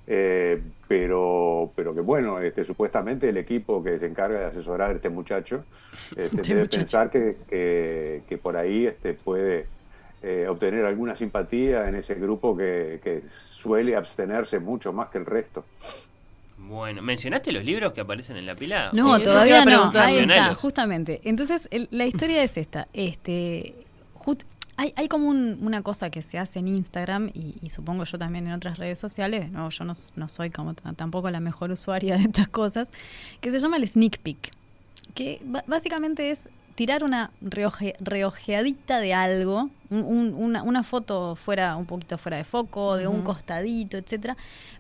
eh, 0.08 0.60
pero, 0.88 1.72
pero 1.76 1.94
que 1.94 2.02
bueno, 2.02 2.39
este, 2.39 2.64
supuestamente 2.66 3.30
el 3.30 3.38
equipo 3.38 3.84
que 3.84 4.00
se 4.00 4.08
encarga 4.08 4.39
de 4.39 4.46
asesorar 4.46 4.89
a 4.89 4.94
este 4.94 5.10
muchacho 5.10 5.64
este, 6.18 6.26
Este 6.26 6.42
debe 6.42 6.62
muchacho. 6.62 6.80
pensar 6.82 7.10
que, 7.12 7.38
que- 7.48 8.22
que 8.28 8.38
por 8.39 8.58
ahí 8.58 8.88
este, 8.88 9.14
puede 9.14 9.68
eh, 10.24 10.48
obtener 10.50 10.86
alguna 10.86 11.16
simpatía 11.16 11.88
en 11.88 11.96
ese 11.96 12.16
grupo 12.16 12.56
que, 12.58 13.00
que 13.04 13.22
suele 13.39 13.96
abstenerse 13.96 14.60
mucho 14.60 14.92
más 14.92 15.10
que 15.10 15.18
el 15.20 15.26
resto. 15.26 15.66
Bueno, 16.68 17.01
¿mencionaste 17.01 17.51
los 17.51 17.66
libros 17.66 17.91
que 17.93 18.01
aparecen 18.01 18.38
en 18.38 18.45
la 18.45 18.55
pila? 18.55 18.89
No, 18.93 19.18
Sí, 19.18 19.24
todavía 19.24 19.66
no. 19.66 19.91
Ahí 19.99 20.18
está, 20.20 20.55
justamente. 20.55 21.22
Entonces, 21.24 21.68
el- 21.72 21.88
la 21.91 22.05
historia 22.05 22.43
es 22.43 22.55
esta. 22.57 22.88
Este, 22.93 23.76
hay, 24.78 24.93
hay 24.95 25.07
como 25.07 25.28
un- 25.28 25.59
una 25.62 25.82
cosa 25.82 26.09
que 26.09 26.22
se 26.22 26.38
hace 26.39 26.59
en 26.59 26.68
Instagram 26.70 27.30
y, 27.34 27.55
y 27.62 27.70
supongo 27.70 28.03
yo 28.05 28.18
también 28.18 28.47
en 28.47 28.53
otras 28.53 28.78
redes 28.78 28.97
sociales. 28.99 29.51
No, 29.51 29.70
yo 29.70 29.84
no, 29.84 29.93
no 30.16 30.30
soy 30.30 30.49
como 30.49 30.74
tampoco 30.74 31.30
la 31.30 31.39
mejor 31.39 31.72
usuaria 31.72 32.18
de 32.18 32.24
estas 32.24 32.47
cosas, 32.47 32.88
que 33.41 33.51
se 33.51 33.59
llama 33.59 33.78
el 33.78 33.88
sneak 33.88 34.20
peek, 34.20 34.51
que 35.14 35.41
básicamente 35.68 36.32
es 36.32 36.39
tirar 36.76 37.03
una 37.03 37.32
reoje- 37.43 37.95
reojeadita 37.99 38.99
de 38.99 39.14
algo, 39.14 39.70
un- 39.89 40.03
un- 40.03 40.34
una, 40.34 40.64
una 40.64 40.84
foto 40.84 41.36
fuera 41.36 41.76
un 41.76 41.86
poquito 41.86 42.18
fuera 42.18 42.38
de 42.38 42.43
foco, 42.45 42.95
de 42.95 43.07
un 43.07 43.22
costadito, 43.24 43.97
etcétera, 43.97 44.38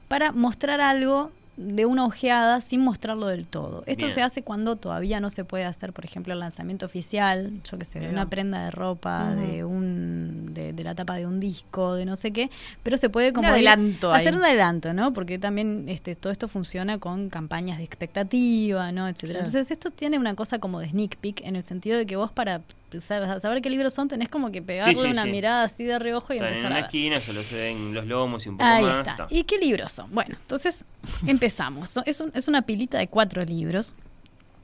para 0.07 0.31
mostrar 0.31 0.79
algo 0.81 1.31
de 1.61 1.85
una 1.85 2.05
ojeada 2.05 2.61
sin 2.61 2.81
mostrarlo 2.81 3.27
del 3.27 3.47
todo. 3.47 3.83
Esto 3.85 4.05
Bien. 4.05 4.15
se 4.15 4.21
hace 4.21 4.43
cuando 4.43 4.75
todavía 4.75 5.19
no 5.19 5.29
se 5.29 5.45
puede 5.45 5.63
hacer, 5.65 5.93
por 5.93 6.03
ejemplo, 6.05 6.33
el 6.33 6.39
lanzamiento 6.39 6.85
oficial, 6.85 7.51
yo 7.63 7.77
que 7.77 7.85
sé, 7.85 7.99
de 7.99 8.05
Bien. 8.07 8.13
una 8.13 8.29
prenda 8.29 8.65
de 8.65 8.71
ropa, 8.71 9.31
de 9.35 9.63
un 9.63 10.53
de, 10.53 10.73
de 10.73 10.83
la 10.83 10.95
tapa 10.95 11.15
de 11.15 11.25
un 11.25 11.39
disco, 11.39 11.95
de 11.95 12.05
no 12.05 12.15
sé 12.15 12.31
qué, 12.31 12.49
pero 12.83 12.97
se 12.97 13.09
puede 13.09 13.33
como 13.33 13.47
Un 13.47 13.53
adelanto 13.53 14.11
ahí. 14.13 14.21
hacer 14.21 14.35
un 14.35 14.43
adelanto, 14.43 14.93
¿no? 14.93 15.13
Porque 15.13 15.37
también 15.39 15.85
este 15.87 16.15
todo 16.15 16.31
esto 16.31 16.47
funciona 16.47 16.97
con 16.97 17.29
campañas 17.29 17.77
de 17.77 17.83
expectativa, 17.83 18.91
¿no? 18.91 19.07
etcétera. 19.07 19.39
Claro. 19.39 19.45
Entonces, 19.47 19.71
esto 19.71 19.91
tiene 19.91 20.17
una 20.19 20.35
cosa 20.35 20.59
como 20.59 20.79
de 20.79 20.89
sneak 20.89 21.17
peek 21.17 21.45
en 21.45 21.55
el 21.55 21.63
sentido 21.63 21.97
de 21.97 22.05
que 22.05 22.15
vos 22.15 22.31
para 22.31 22.61
saber, 22.99 23.39
saber 23.39 23.61
qué 23.61 23.69
libros 23.69 23.93
son 23.93 24.07
tenés 24.07 24.27
como 24.27 24.51
que 24.51 24.61
pegarle 24.61 24.95
sí, 24.95 25.07
una 25.07 25.23
sí. 25.23 25.29
mirada 25.31 25.63
así 25.63 25.83
de 25.83 25.97
reojo 25.99 26.33
y 26.33 26.37
Están 26.37 26.49
en 26.49 26.53
empezar 26.55 26.71
a 26.71 26.75
una 26.75 26.81
ver. 26.81 26.85
esquina, 26.85 27.19
solo 27.21 27.43
se 27.43 27.55
ven 27.55 27.93
los 27.93 28.05
lomos 28.05 28.45
y 28.45 28.49
un 28.49 28.57
poco 28.57 28.69
Ahí 28.69 28.83
más. 28.83 28.99
está. 28.99 29.11
está. 29.11 29.27
¿Y 29.29 29.43
qué 29.43 29.57
libros 29.57 29.91
son? 29.91 30.13
Bueno, 30.13 30.35
entonces 30.41 30.83
empezamos. 31.27 31.97
Es, 32.05 32.19
un- 32.19 32.31
es 32.33 32.47
una 32.47 32.63
pilita 32.63 32.97
de 32.97 33.07
cuatro 33.07 33.45
libros 33.45 33.93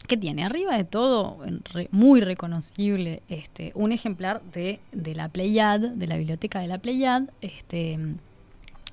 que 0.07 0.15
tiene 0.17 0.43
arriba 0.45 0.75
de 0.77 0.83
todo, 0.85 1.43
en 1.45 1.61
re- 1.73 1.89
muy 1.91 2.21
reconocible, 2.21 3.21
este, 3.29 3.71
un 3.75 3.91
ejemplar 3.91 4.41
de, 4.53 4.79
de 4.91 5.15
la 5.15 5.27
Pleiad, 5.29 5.79
de 5.79 6.07
la 6.07 6.15
biblioteca 6.17 6.59
de 6.59 6.67
la 6.67 6.77
Pleiad, 6.77 7.23
este, 7.41 7.99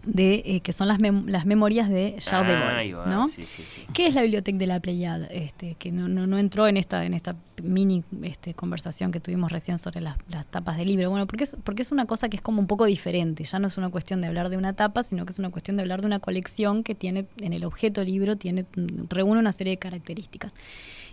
de, 0.07 0.43
eh, 0.45 0.61
que 0.61 0.73
son 0.73 0.89
las, 0.89 0.99
mem- 0.99 1.27
las 1.27 1.47
memorias 1.47 1.89
de 1.89 2.17
Charles 2.19 2.57
de 2.57 2.63
Ahí 2.63 2.93
Gaulle. 2.93 3.11
¿no? 3.11 3.29
sí, 3.29 3.43
sí, 3.43 3.63
sí. 3.63 3.83
¿Qué 3.93 4.07
es 4.07 4.15
la 4.15 4.23
biblioteca 4.23 4.59
de 4.59 4.67
la 4.67 4.81
Pleiad? 4.81 5.23
Este, 5.31 5.77
que 5.79 5.91
no, 5.93 6.09
no, 6.09 6.27
no 6.27 6.39
entró 6.39 6.67
en 6.69 6.77
esta, 6.77 7.05
en 7.05 7.15
esta 7.15 7.37
mini 7.63 8.05
este, 8.23 8.53
conversación 8.55 9.13
que 9.13 9.21
tuvimos 9.21 9.51
recién 9.53 9.79
sobre 9.79 10.01
las, 10.01 10.17
las 10.29 10.47
tapas 10.47 10.77
de 10.77 10.85
libro. 10.85 11.09
Bueno, 11.11 11.27
porque 11.27 11.45
es, 11.45 11.57
porque 11.65 11.83
es 11.83 11.93
una 11.93 12.07
cosa 12.07 12.29
que 12.29 12.37
es 12.37 12.43
como 12.43 12.61
un 12.61 12.67
poco 12.67 12.85
diferente. 12.85 13.45
Ya 13.45 13.59
no 13.59 13.69
es 13.69 13.79
una 13.79 13.89
cuestión 13.89 14.21
de 14.21 14.27
hablar 14.27 14.51
de 14.51 14.57
una 14.57 14.73
tapa, 14.75 15.03
sino 15.05 15.25
que 15.25 15.33
es 15.33 15.39
una 15.39 15.51
cuestión 15.51 15.77
de 15.77 15.83
hablar 15.83 16.01
de 16.01 16.07
una 16.07 16.19
colección 16.21 16.83
que 16.83 16.95
tiene, 16.95 17.27
en 17.41 17.53
el 17.53 17.65
objeto 17.65 18.03
libro, 18.05 18.37
tiene, 18.37 18.67
reúne 19.09 19.41
una 19.41 19.53
serie 19.53 19.73
de 19.73 19.79
características. 19.79 20.53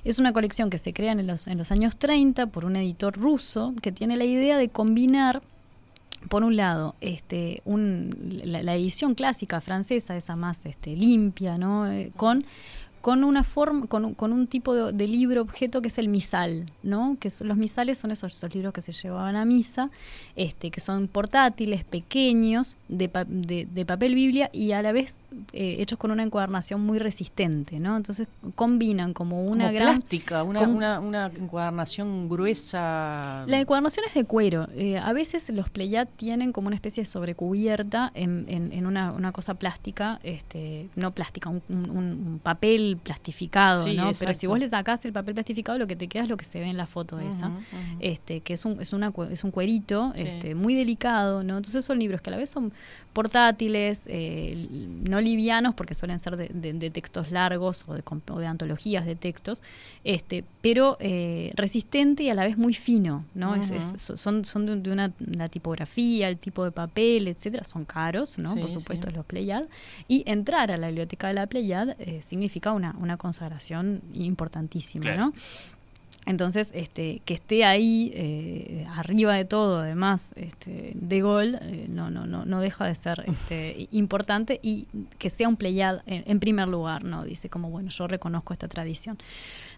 Es 0.04 0.18
una 0.18 0.34
colección 0.34 0.70
que 0.72 0.80
se 0.80 0.94
crea 0.94 1.12
en 1.12 1.28
los, 1.28 1.48
en 1.48 1.58
los 1.60 1.72
años 1.72 1.96
30 1.96 2.48
por 2.48 2.66
un 2.66 2.76
editor 2.76 3.16
ruso 3.16 3.74
que 3.82 3.92
tiene 3.92 4.18
la 4.18 4.26
idea 4.26 4.58
de 4.58 4.68
combinar 4.70 5.42
por 6.30 6.43
un 6.43 6.55
lado, 6.55 6.95
este, 7.01 7.61
un, 7.65 8.41
la, 8.43 8.63
la 8.63 8.76
edición 8.76 9.15
clásica 9.15 9.61
francesa, 9.61 10.15
esa 10.15 10.36
más 10.36 10.65
este, 10.65 10.95
limpia, 10.95 11.57
¿no? 11.57 11.91
Eh, 11.91 12.11
con, 12.15 12.45
con 13.02 13.24
una 13.24 13.43
forma, 13.43 13.88
con, 13.88 14.06
un- 14.06 14.14
con 14.14 14.32
un 14.32 14.47
tipo 14.47 14.74
de, 14.74 14.91
de 14.93 15.08
libro 15.08 15.41
objeto 15.41 15.82
que 15.82 15.88
es 15.89 15.97
el 15.97 16.08
misal, 16.08 16.66
¿no? 16.84 17.18
Que 17.20 17.30
son- 17.30 17.47
los 17.47 17.58
misales 17.58 17.97
son 17.97 18.12
esos, 18.12 18.36
esos 18.36 18.54
libros 18.54 18.74
que 18.74 18.82
se 18.82 18.91
llevaban 18.91 19.36
a 19.36 19.43
misa, 19.45 19.89
este, 20.36 20.72
que 20.72 20.80
son 20.80 21.08
portátiles, 21.08 21.84
pequeños, 21.84 22.78
de, 22.88 23.10
pa- 23.10 23.26
de, 23.26 23.68
de 23.72 23.86
papel 23.86 24.16
biblia 24.16 24.49
y 24.54 24.72
a 24.74 24.82
la 24.82 24.91
vez 24.91 25.18
eh, 25.54 25.78
hechos 25.80 25.97
con 25.97 26.12
una 26.12 26.24
encuadernación 26.24 26.86
muy 26.86 26.99
resistente, 26.99 27.80
¿no? 27.80 27.95
Entonces 27.97 28.28
combinan 28.56 29.14
como 29.14 29.45
una 29.45 29.66
Como 29.68 29.76
gran 29.76 29.95
plástica, 29.95 30.43
una, 30.43 30.62
una, 30.68 30.99
una 30.99 31.26
encuadernación 31.28 32.28
gruesa. 32.30 33.45
La 33.47 33.60
encuadernación 33.60 34.06
es 34.08 34.14
de 34.14 34.24
cuero. 34.26 34.68
Eh, 34.76 34.97
a 34.97 35.14
veces 35.14 35.49
los 35.49 35.70
Pleiad 35.70 36.08
tienen 36.18 36.52
como 36.52 36.68
una 36.68 36.76
especie 36.76 37.02
de 37.02 37.06
sobrecubierta 37.06 38.12
en, 38.14 38.45
en- 38.47 38.72
en 38.72 38.86
una, 38.86 39.12
una 39.12 39.32
cosa 39.32 39.54
plástica, 39.56 40.20
este, 40.24 40.89
no 40.95 41.12
plástica, 41.12 41.49
un, 41.49 41.62
un- 41.70 41.89
un 41.89 42.39
papel 42.43 42.91
plastificado, 42.98 43.84
Sí, 43.84 43.96
¿no? 43.96 44.12
Pero 44.20 44.34
si 44.34 44.48
vos 44.48 44.60
le 44.60 44.70
sacás 44.70 45.04
el 45.06 45.14
papel 45.14 45.34
plastificado, 45.34 45.78
lo 45.78 45.88
que 45.88 45.96
te 45.96 46.08
queda 46.08 46.24
es 46.24 46.30
lo 46.30 46.38
que 46.38 46.46
se 46.46 46.60
ve 46.60 46.66
en 46.68 46.78
la 46.78 46.88
foto 46.88 47.20
esa. 47.20 47.48
Ujú, 47.48 47.58
ujú. 47.58 47.98
Este, 48.00 48.42
que 48.42 48.54
es 48.54 48.66
un, 48.66 48.80
es, 48.82 48.94
una, 48.94 49.12
es 49.32 49.44
un 49.44 49.52
cuerito 49.52 50.12
Sí. 50.16 50.22
este, 50.22 50.56
muy 50.56 50.76
delicado, 50.76 51.44
¿no? 51.44 51.58
Entonces 51.58 51.84
son 51.86 52.00
libros 52.00 52.22
que 52.22 52.30
a 52.30 52.32
la 52.32 52.38
vez 52.38 52.50
son 52.50 52.72
portátiles, 53.14 54.02
eh, 54.08 54.68
no 54.72 55.20
livianos, 55.22 55.76
porque 55.76 55.94
suelen 55.94 56.20
ser 56.20 56.38
de, 56.38 56.48
de- 56.48 56.74
de 56.74 56.89
textos 56.89 57.30
largos 57.30 57.84
o 57.88 57.94
de, 57.94 58.04
comp- 58.04 58.32
o 58.32 58.39
de 58.39 58.48
antologías 58.48 59.06
de 59.06 59.16
textos, 59.16 59.62
este, 60.04 60.44
pero 60.62 60.98
eh, 61.00 61.52
resistente 61.56 62.24
y 62.24 62.30
a 62.30 62.36
la 62.36 62.44
vez 62.46 62.58
muy 62.58 62.74
fino, 62.74 63.26
¿no? 63.36 63.56
Es- 63.56 63.70
es- 63.72 64.02
son 64.20 64.44
son 64.46 64.82
de, 64.82 64.92
una 64.92 65.12
la 65.20 65.50
tipografía, 65.50 66.30
el 66.30 66.38
tipo 66.38 66.64
de 66.64 66.72
papel, 66.72 67.28
etcétera, 67.28 67.64
son 67.64 67.86
caros, 67.86 68.38
¿no? 68.38 68.54
Sí, 68.54 68.60
Por 68.60 68.72
supuesto, 68.72 69.10
los 69.12 69.26
Pleiad. 69.26 69.66
Y 70.08 70.24
entrar 70.26 70.72
a 70.72 70.78
la 70.78 70.88
biblioteca 70.88 71.28
de 71.28 71.34
la 71.36 71.48
Pleiad 71.48 71.96
eh, 72.00 72.22
significa 72.24 72.72
una, 72.82 72.95
una 72.99 73.17
consagración 73.17 74.01
importantísima, 74.13 75.03
Claro. 75.03 75.25
¿no? 75.27 75.34
Entonces, 76.27 76.71
este, 76.75 77.21
que 77.25 77.34
esté 77.34 77.65
ahí, 77.65 78.11
eh, 78.13 78.86
arriba 78.95 79.34
de 79.36 79.43
todo, 79.43 79.79
además, 79.79 80.34
este, 80.36 80.91
de 80.93 81.21
gol, 81.21 81.57
eh, 81.61 81.88
no, 81.89 82.11
no, 82.11 82.27
no, 82.27 82.45
no 82.45 82.59
deja 82.59 82.86
de 82.86 82.93
ser 82.93 83.23
este, 83.27 83.88
importante 83.91 84.59
y 84.61 84.86
que 85.17 85.32
sea 85.32 85.47
un 85.47 85.55
Pleiad 85.55 86.01
en, 86.05 86.23
en 86.27 86.39
primer 86.39 86.67
lugar, 86.67 87.03
¿no? 87.03 87.23
Dice 87.23 87.49
como, 87.49 87.71
bueno, 87.71 87.89
yo 87.89 88.07
reconozco 88.07 88.53
esta 88.53 88.67
tradición. 88.67 89.17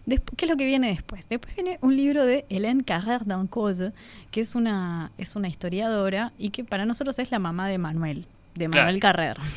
Después, 0.04 0.36
¿Qué 0.36 0.44
es 0.44 0.50
lo 0.50 0.58
que 0.58 0.66
viene 0.66 0.88
después? 0.88 1.24
Después 1.30 1.54
viene 1.54 1.78
un 1.80 1.96
libro 1.96 2.26
de 2.26 2.44
Hélène 2.50 2.84
Carrère 2.84 3.24
d'Ancause, 3.24 3.92
que 4.30 4.42
es 4.42 4.54
una, 4.54 5.12
es 5.16 5.36
una 5.36 5.48
historiadora 5.48 6.34
y 6.38 6.50
que 6.50 6.62
para 6.62 6.84
nosotros 6.84 7.18
es 7.20 7.30
la 7.30 7.38
mamá 7.38 7.68
de 7.68 7.78
Manuel, 7.78 8.26
de 8.54 8.66
Claro. 8.68 8.86
Manuel 8.86 9.00
Carrer. 9.00 9.36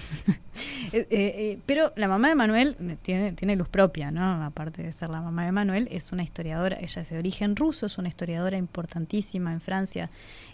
Eh, 0.93 0.99
eh, 0.99 1.07
eh, 1.11 1.59
pero 1.65 1.91
la 1.97 2.07
mamá 2.07 2.29
de 2.29 2.35
Manuel 2.35 2.75
tiene, 3.03 3.33
tiene 3.33 3.55
luz 3.57 3.67
propia, 3.67 4.09
¿no? 4.09 4.43
Aparte 4.45 4.81
de 4.81 4.91
ser 4.93 5.09
la 5.09 5.21
mamá 5.21 5.45
de 5.45 5.51
Manuel, 5.51 5.87
es 5.91 6.11
una 6.13 6.23
historiadora, 6.23 6.77
ella 6.79 7.01
es 7.01 7.09
de 7.09 7.17
origen 7.19 7.55
ruso, 7.57 7.85
es 7.85 7.97
una 7.97 8.07
historiadora 8.07 8.57
importantísima 8.57 9.51
en 9.51 9.59
Francia, 9.61 10.09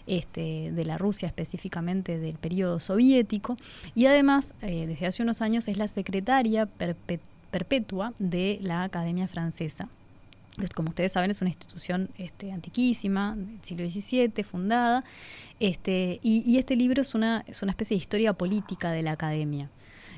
este, 0.08 0.72
de 0.72 0.84
la 0.84 0.98
Rusia 0.98 1.26
específicamente 1.28 2.18
del 2.18 2.34
periodo 2.36 2.80
soviético, 2.80 3.56
y 3.94 4.06
además, 4.06 4.54
eh, 4.60 4.86
desde 4.88 5.06
hace 5.06 5.22
unos 5.22 5.40
años, 5.40 5.68
es 5.68 5.76
la 5.76 5.86
secretaria 5.88 6.68
perpe- 6.78 7.20
perpetua 7.52 8.12
de 8.18 8.58
la 8.60 8.82
Academia 8.82 9.28
Francesa. 9.28 9.88
Como 10.74 10.90
ustedes 10.90 11.12
saben, 11.12 11.30
es 11.30 11.40
una 11.40 11.50
institución 11.50 12.10
este, 12.16 12.52
antiquísima, 12.52 13.34
del 13.36 13.58
siglo 13.62 13.88
XVII, 13.88 14.44
fundada, 14.44 15.02
este, 15.60 16.20
y, 16.22 16.42
y 16.50 16.58
este 16.58 16.76
libro 16.76 17.02
es 17.02 17.14
una, 17.14 17.44
es 17.48 17.62
una 17.62 17.70
especie 17.72 17.96
de 17.96 18.00
historia 18.00 18.32
política 18.34 18.92
de 18.92 19.02
la 19.02 19.12
academia. 19.12 19.68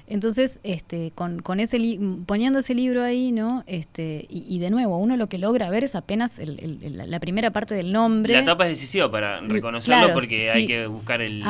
Entonces, 0.09 0.61
este, 0.63 1.11
con, 1.17 1.41
con 1.43 1.59
ese 1.59 1.81
li- 1.81 1.99
poniendo 2.27 2.61
ese 2.61 2.75
libro 2.75 3.03
ahí, 3.03 3.33
¿no? 3.33 3.65
Este, 3.67 4.25
y, 4.31 4.45
y 4.55 4.61
de 4.61 4.71
nuevo, 4.71 4.99
uno 4.99 5.17
lo 5.17 5.29
que 5.29 5.37
logra 5.37 5.69
ver 5.69 5.83
es 5.83 5.97
apenas 5.97 6.39
el- 6.39 6.61
el- 6.61 7.01
el- 7.01 7.11
la 7.11 7.19
primera 7.19 7.51
parte 7.51 7.75
del 7.75 7.91
nombre. 7.93 8.35
La 8.35 8.45
tapa 8.45 8.69
es 8.69 8.79
decesiva 8.79 9.11
para 9.11 9.41
reconocerlo 9.41 10.03
Claro, 10.03 10.15
porque 10.15 10.39
sí. 10.39 10.47
hay 10.47 10.67
que 10.69 10.87
buscar 10.87 11.23
el, 11.23 11.43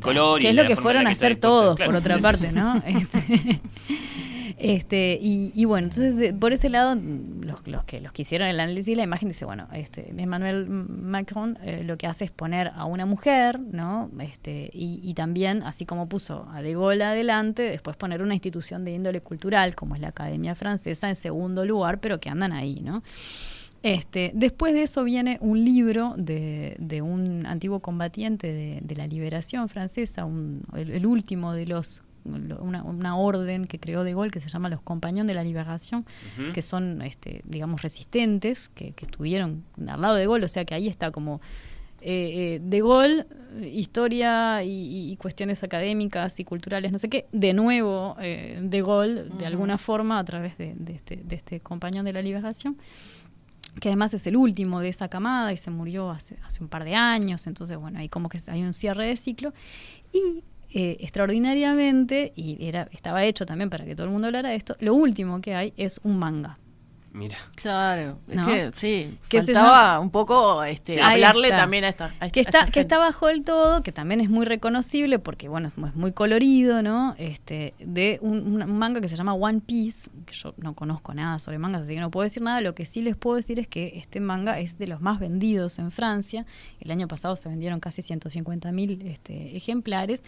color 0.00 0.40
y 0.40 0.42
que 0.44 0.50
es 0.50 0.54
lo 0.56 0.66
que 0.66 0.76
fueron 0.76 1.06
a 1.06 1.10
hacer 1.10 1.36
todos, 1.36 1.76
claro. 1.76 1.90
por 1.92 2.00
otra 2.00 2.18
parte, 2.18 2.52
¿no? 2.52 2.82
Este, 2.86 3.60
este, 4.62 5.18
y, 5.20 5.50
y 5.54 5.64
bueno, 5.64 5.86
entonces 5.88 6.16
de- 6.16 6.32
por 6.32 6.52
ese 6.52 6.68
lado, 6.68 6.94
los, 6.94 7.84
que 7.84 8.00
los 8.00 8.12
que 8.12 8.22
hicieron 8.22 8.48
el 8.48 8.60
análisis, 8.60 8.96
la 8.96 9.02
imagen 9.02 9.28
dice, 9.28 9.44
bueno, 9.44 9.66
este, 9.72 10.10
Emmanuel 10.16 10.66
Macron 10.68 11.58
eh, 11.62 11.82
lo 11.84 11.96
que 11.98 12.06
hace 12.06 12.24
es 12.24 12.30
poner 12.30 12.70
a 12.74 12.84
una 12.84 13.04
mujer, 13.06 13.58
¿no? 13.58 14.10
Este, 14.20 14.70
y, 14.72 15.00
y 15.02 15.14
también, 15.14 15.62
así 15.64 15.84
como 15.84 16.08
puso 16.08 16.46
a 16.52 16.62
De 16.62 16.74
Gaulle 16.74 17.02
adelante, 17.04 17.62
después 17.62 17.96
poner 17.96 18.22
una 18.22 18.34
institución 18.34 18.84
de 18.84 18.92
índole 18.92 19.20
cultural, 19.20 19.74
como 19.74 19.94
es 19.96 20.00
la 20.00 20.08
Academia 20.08 20.54
Francesa, 20.54 21.08
en 21.08 21.16
segundo 21.16 21.64
lugar, 21.64 21.98
pero 22.00 22.20
que 22.20 22.30
andan 22.30 22.52
ahí, 22.52 22.80
¿no? 22.82 23.02
Este, 23.82 24.30
después 24.34 24.74
de 24.74 24.84
eso 24.84 25.02
viene 25.02 25.38
un 25.40 25.64
libro 25.64 26.14
de, 26.16 26.76
de 26.78 27.02
un 27.02 27.46
antiguo 27.46 27.80
combatiente 27.80 28.52
de, 28.52 28.78
de 28.80 28.94
la 28.94 29.08
liberación 29.08 29.68
francesa, 29.68 30.24
un- 30.24 30.62
el 30.76 31.04
último 31.04 31.52
de 31.52 31.66
los 31.66 32.00
una, 32.24 32.82
una 32.82 33.16
orden 33.16 33.66
que 33.66 33.78
creó 33.78 34.04
De 34.04 34.12
Gaulle 34.14 34.30
que 34.30 34.40
se 34.40 34.48
llama 34.48 34.68
los 34.68 34.80
Compañones 34.80 35.28
de 35.28 35.34
la 35.34 35.44
Liberación, 35.44 36.04
Ujú. 36.38 36.52
que 36.52 36.62
son, 36.62 37.02
este, 37.02 37.42
digamos, 37.44 37.82
resistentes, 37.82 38.68
que, 38.68 38.92
que 38.92 39.04
estuvieron 39.04 39.64
al 39.86 40.00
lado 40.00 40.14
de 40.14 40.20
De 40.20 40.26
Gaulle, 40.26 40.44
o 40.44 40.48
sea 40.48 40.64
que 40.64 40.74
ahí 40.74 40.88
está 40.88 41.10
como 41.10 41.40
eh, 42.00 42.56
eh, 42.56 42.60
De 42.62 42.80
Gaulle, 42.80 43.26
historia 43.72 44.62
y, 44.64 45.12
y 45.12 45.16
cuestiones 45.16 45.62
académicas 45.62 46.38
y 46.40 46.44
culturales, 46.44 46.90
no 46.92 46.98
sé 46.98 47.08
qué, 47.08 47.26
de 47.32 47.52
nuevo 47.54 48.16
eh, 48.20 48.58
De 48.62 48.82
Gaulle, 48.82 49.24
de 49.38 49.46
alguna 49.46 49.78
forma, 49.78 50.18
a 50.18 50.24
través 50.24 50.58
de, 50.58 50.74
de 50.76 50.94
este, 50.94 51.16
de 51.16 51.36
este 51.36 51.60
Compañón 51.60 52.04
de 52.04 52.12
la 52.12 52.22
Liberación 52.22 52.76
que 53.80 53.88
además 53.88 54.12
es 54.12 54.26
el 54.26 54.36
último 54.36 54.80
de 54.80 54.90
esa 54.90 55.08
camada 55.08 55.50
y 55.50 55.56
se 55.56 55.70
murió 55.70 56.10
hace, 56.10 56.36
hace 56.44 56.62
un 56.62 56.68
par 56.68 56.84
de 56.84 56.94
años, 56.94 57.46
entonces 57.46 57.78
bueno, 57.78 57.98
ahí 58.00 58.08
como 58.08 58.28
que 58.28 58.38
hay 58.48 58.62
un 58.62 58.74
cierre 58.74 59.06
de 59.06 59.16
ciclo. 59.16 59.54
Y 60.12 60.44
eh, 60.74 60.96
extraordinariamente, 61.00 62.32
y 62.34 62.66
era, 62.66 62.88
estaba 62.92 63.24
hecho 63.24 63.46
también 63.46 63.70
para 63.70 63.84
que 63.84 63.94
todo 63.94 64.06
el 64.06 64.12
mundo 64.12 64.26
hablara 64.26 64.50
de 64.50 64.56
esto, 64.56 64.76
lo 64.80 64.94
último 64.94 65.40
que 65.40 65.54
hay 65.54 65.72
es 65.76 66.00
un 66.02 66.18
manga. 66.18 66.58
Mira. 67.14 67.36
Claro, 67.56 68.18
es 68.26 68.34
¿No? 68.36 68.46
que 68.46 68.70
sí, 68.72 69.18
Que 69.28 69.42
faltaba 69.42 70.00
un 70.00 70.08
poco 70.10 70.64
este, 70.64 70.94
Sí. 70.94 71.00
Hablarle 71.00 71.48
está. 71.48 71.58
también 71.60 71.84
a 71.84 71.90
esta, 71.90 72.14
a 72.20 72.30
que 72.30 72.40
esta 72.40 72.48
está, 72.50 72.58
gente. 72.60 72.72
que 72.72 72.80
está 72.80 72.98
bajo 72.98 73.28
el 73.28 73.44
todo, 73.44 73.82
que 73.82 73.92
también 73.92 74.22
es 74.22 74.30
muy 74.30 74.46
reconocible 74.46 75.18
porque, 75.18 75.48
bueno, 75.50 75.68
es 75.68 75.94
muy- 75.94 76.12
colorido, 76.12 76.82
¿no? 76.82 77.14
Este, 77.18 77.74
de 77.80 78.18
un, 78.22 78.62
un 78.62 78.78
manga 78.78 79.02
que 79.02 79.08
se 79.08 79.16
llama 79.16 79.34
One 79.34 79.60
Piece, 79.60 80.10
que 80.24 80.32
yo 80.32 80.54
no 80.56 80.74
conozco 80.74 81.12
nada 81.12 81.38
sobre 81.38 81.58
mangas, 81.58 81.82
así 81.82 81.92
que 81.94 82.00
no 82.00 82.10
puedo 82.10 82.24
decir 82.24 82.42
nada. 82.42 82.62
Lo 82.62 82.74
que 82.74 82.86
sí 82.86 83.02
les 83.02 83.14
puedo 83.14 83.36
decir 83.36 83.58
es 83.60 83.68
que 83.68 83.92
este 83.98 84.18
manga 84.20 84.58
es 84.58 84.78
de 84.78 84.86
los 84.86 85.02
más 85.02 85.20
vendidos 85.20 85.78
en 85.78 85.90
Francia. 85.90 86.46
El 86.80 86.90
año 86.92 87.08
pasado 87.08 87.36
se 87.36 87.48
vendieron 87.50 87.78
casi 87.78 88.00
150 88.00 88.72
mil 88.72 89.02
este, 89.06 89.54
ejemplares. 89.54 90.22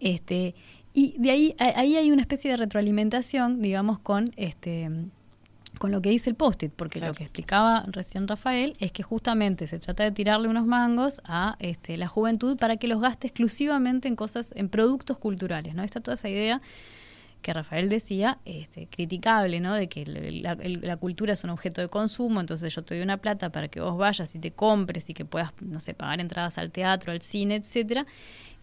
Este, 0.00 0.54
y 0.94 1.14
de 1.18 1.30
ahí, 1.32 1.54
a- 1.58 1.78
ahí 1.80 1.96
hay 1.96 2.10
una 2.10 2.22
especie 2.22 2.50
de 2.50 2.56
retroalimentación, 2.56 3.60
digamos, 3.60 3.98
con 3.98 4.32
este 4.36 4.88
con 5.78 5.90
lo 5.92 6.02
que 6.02 6.10
dice 6.10 6.28
el 6.30 6.36
post-it, 6.36 6.72
porque 6.74 6.98
Claro. 6.98 7.12
lo 7.12 7.16
que 7.16 7.24
explicaba 7.24 7.84
recién 7.88 8.28
Rafael 8.28 8.74
es 8.80 8.92
que 8.92 9.02
justamente 9.02 9.66
se 9.66 9.78
trata 9.78 10.04
de 10.04 10.10
tirarle 10.12 10.48
unos 10.48 10.66
mangos 10.66 11.20
a 11.24 11.56
este, 11.58 11.96
la 11.96 12.08
juventud 12.08 12.56
para 12.58 12.76
que 12.76 12.88
los 12.88 13.00
gaste 13.00 13.28
exclusivamente 13.28 14.08
en 14.08 14.16
cosas, 14.16 14.52
en 14.56 14.68
productos 14.68 15.18
culturales, 15.18 15.74
¿no? 15.74 15.82
Está 15.82 16.00
toda 16.00 16.16
esa 16.16 16.28
idea 16.28 16.60
que 17.40 17.54
Rafael 17.54 17.88
decía, 17.88 18.38
este, 18.44 18.86
criticable, 18.88 19.60
¿no? 19.60 19.72
De 19.74 19.88
que 19.88 20.04
la, 20.04 20.58
la 20.60 20.96
cultura 20.98 21.32
es 21.32 21.42
un 21.42 21.48
objeto 21.48 21.80
de 21.80 21.88
consumo, 21.88 22.38
entonces 22.38 22.74
yo 22.74 22.84
te 22.84 22.94
doy 22.94 23.02
una 23.02 23.16
plata 23.16 23.50
para 23.50 23.68
que 23.68 23.80
vos 23.80 23.96
vayas 23.96 24.34
y 24.34 24.38
te 24.38 24.50
compres 24.52 25.08
y 25.08 25.14
que 25.14 25.24
puedas, 25.24 25.52
no 25.62 25.80
sé, 25.80 25.94
pagar 25.94 26.20
entradas 26.20 26.58
al 26.58 26.70
teatro, 26.70 27.12
al 27.12 27.22
cine, 27.22 27.54
etcétera, 27.54 28.04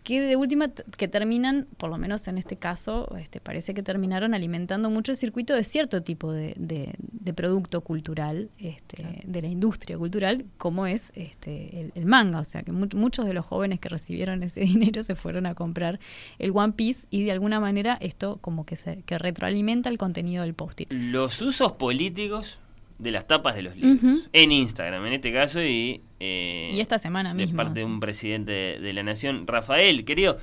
que 0.08 0.22
de 0.22 0.38
última 0.38 0.70
que 0.98 1.10
terminan, 1.10 1.68
por 1.76 1.90
lo 1.90 1.98
menos 1.98 2.26
en 2.30 2.38
este 2.38 2.56
caso, 2.56 3.14
este, 3.20 3.42
parece 3.42 3.74
que 3.74 3.84
terminaron 3.84 4.34
alimentando 4.34 4.90
mucho 4.90 5.12
el 5.12 5.18
circuito 5.18 5.54
de 5.54 5.66
cierto 5.66 6.02
tipo 6.02 6.32
de, 6.32 6.54
de- 6.58 6.94
de 7.00 7.34
producto 7.34 7.82
cultural, 7.82 8.50
este, 8.58 9.22
de 9.26 9.42
la 9.42 9.50
industria 9.50 9.98
cultural, 9.98 10.46
como 10.58 10.88
es 10.88 11.12
este, 11.14 11.82
el, 11.82 11.92
el 11.94 12.06
manga. 12.06 12.40
O 12.40 12.46
sea, 12.46 12.64
que 12.64 12.72
mu- 12.72 12.88
muchos 12.96 13.26
de 13.26 13.34
los 13.34 13.46
jóvenes 13.46 13.82
que 13.82 13.90
recibieron 13.90 14.44
ese 14.44 14.62
dinero 14.72 15.04
se 15.04 15.16
fueron 15.16 15.46
a 15.46 15.56
comprar 15.56 16.00
el 16.40 16.52
One 16.56 16.72
Piece 16.72 17.06
y 17.10 17.24
de 17.26 17.34
alguna 17.34 17.60
manera 17.60 17.98
esto 18.00 18.38
como 18.40 18.66
que, 18.66 18.78
se, 18.78 19.02
que 19.04 19.18
retroalimenta 19.18 19.90
el 19.90 19.98
contenido 19.98 20.44
del 20.44 20.54
post-it. 20.54 20.94
Los 20.94 21.42
usos 21.42 21.74
políticos 21.74 22.60
de 23.00 23.12
las 23.12 23.28
tapas 23.28 23.56
de 23.56 23.62
los 23.62 23.76
libros. 23.76 24.22
En 24.34 24.52
Instagram, 24.52 25.06
en 25.06 25.14
este 25.14 25.32
caso, 25.32 25.64
y. 25.64 26.02
eh, 26.20 26.72
Y 26.74 26.80
esta 26.82 26.98
semana 27.00 27.34
de 27.34 27.46
mismo, 27.46 27.58
parte 27.58 27.82
de 27.82 27.86
un 27.86 28.00
presidente 28.00 28.52
de, 28.52 28.80
de 28.80 28.94
la 28.94 29.04
nación. 29.04 29.46
Rafael, 29.46 30.04
querido, 30.06 30.40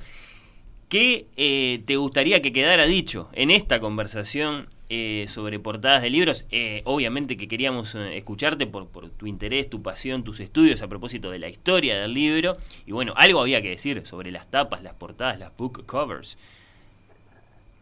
¿qué 0.89 1.27
eh, 1.35 1.81
te 1.85 1.97
gustaría 1.97 2.41
que 2.41 2.53
quedara 2.53 2.85
dicho 2.85 3.29
en 3.33 3.51
esta 3.51 3.79
conversación 3.79 4.67
eh, 4.89 5.25
sobre 5.27 5.59
portadas 5.59 6.01
de 6.01 6.09
libros? 6.09 6.45
Eh, 6.51 6.81
obviamente 6.85 7.37
que 7.37 7.47
queríamos 7.47 7.95
eh, 7.95 8.17
escucharte 8.17 8.67
por, 8.67 8.87
por 8.87 9.09
tu 9.09 9.27
interés, 9.27 9.69
tu 9.69 9.81
pasión, 9.81 10.23
tus 10.23 10.39
estudios 10.39 10.81
a 10.81 10.87
propósito 10.87 11.31
de 11.31 11.39
la 11.39 11.49
historia 11.49 11.99
del 11.99 12.13
libro. 12.13 12.55
Y 12.85 12.91
bueno, 12.91 13.13
algo 13.17 13.41
había 13.41 13.61
que 13.61 13.69
decir 13.71 14.01
sobre 14.05 14.31
las 14.31 14.49
tapas, 14.49 14.83
las 14.83 14.93
portadas, 14.93 15.39
las 15.39 15.55
book 15.57 15.85
covers. 15.85 16.37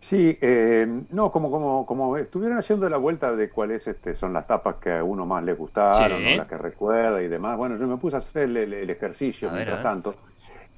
Sí, 0.03 0.37
eh, 0.41 0.85
no, 1.11 1.31
como, 1.31 1.49
como, 1.49 1.85
como 1.85 2.17
estuvieron 2.17 2.57
haciendo 2.57 2.89
la 2.89 2.97
vuelta 2.97 3.33
de 3.35 3.49
cuáles 3.49 3.87
este, 3.87 4.13
son 4.15 4.33
las 4.33 4.45
tapas 4.45 4.75
que 4.75 4.91
a 4.91 5.03
uno 5.03 5.25
más 5.25 5.43
le 5.45 5.53
gustaron, 5.53 6.19
Sí. 6.19 6.25
¿no? 6.31 6.35
las 6.37 6.47
que 6.47 6.57
recuerda 6.57 7.21
y 7.21 7.29
demás. 7.29 7.57
Bueno, 7.57 7.77
yo 7.77 7.87
me 7.87 7.95
puse 7.97 8.17
a 8.17 8.19
hacer 8.19 8.43
el, 8.57 8.89
ejercicio 8.89 9.49
A 9.49 9.53
mientras 9.53 9.77
ver. 9.77 9.83
tanto. 9.83 10.15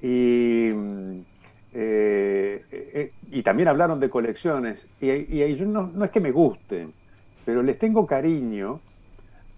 Y, 0.00 0.70
mm, 0.72 1.20
eh, 1.74 2.64
eh, 2.70 3.12
y 3.32 3.42
también 3.42 3.68
hablaron 3.68 3.98
de 3.98 4.08
colecciones. 4.08 4.86
Y, 5.00 5.10
y, 5.10 5.42
y 5.42 5.56
yo 5.56 5.66
no, 5.66 5.90
no 5.92 6.04
es 6.04 6.10
que 6.12 6.20
me 6.20 6.30
gusten, 6.30 6.92
pero 7.44 7.62
les 7.64 7.78
tengo 7.80 8.06
cariño 8.06 8.78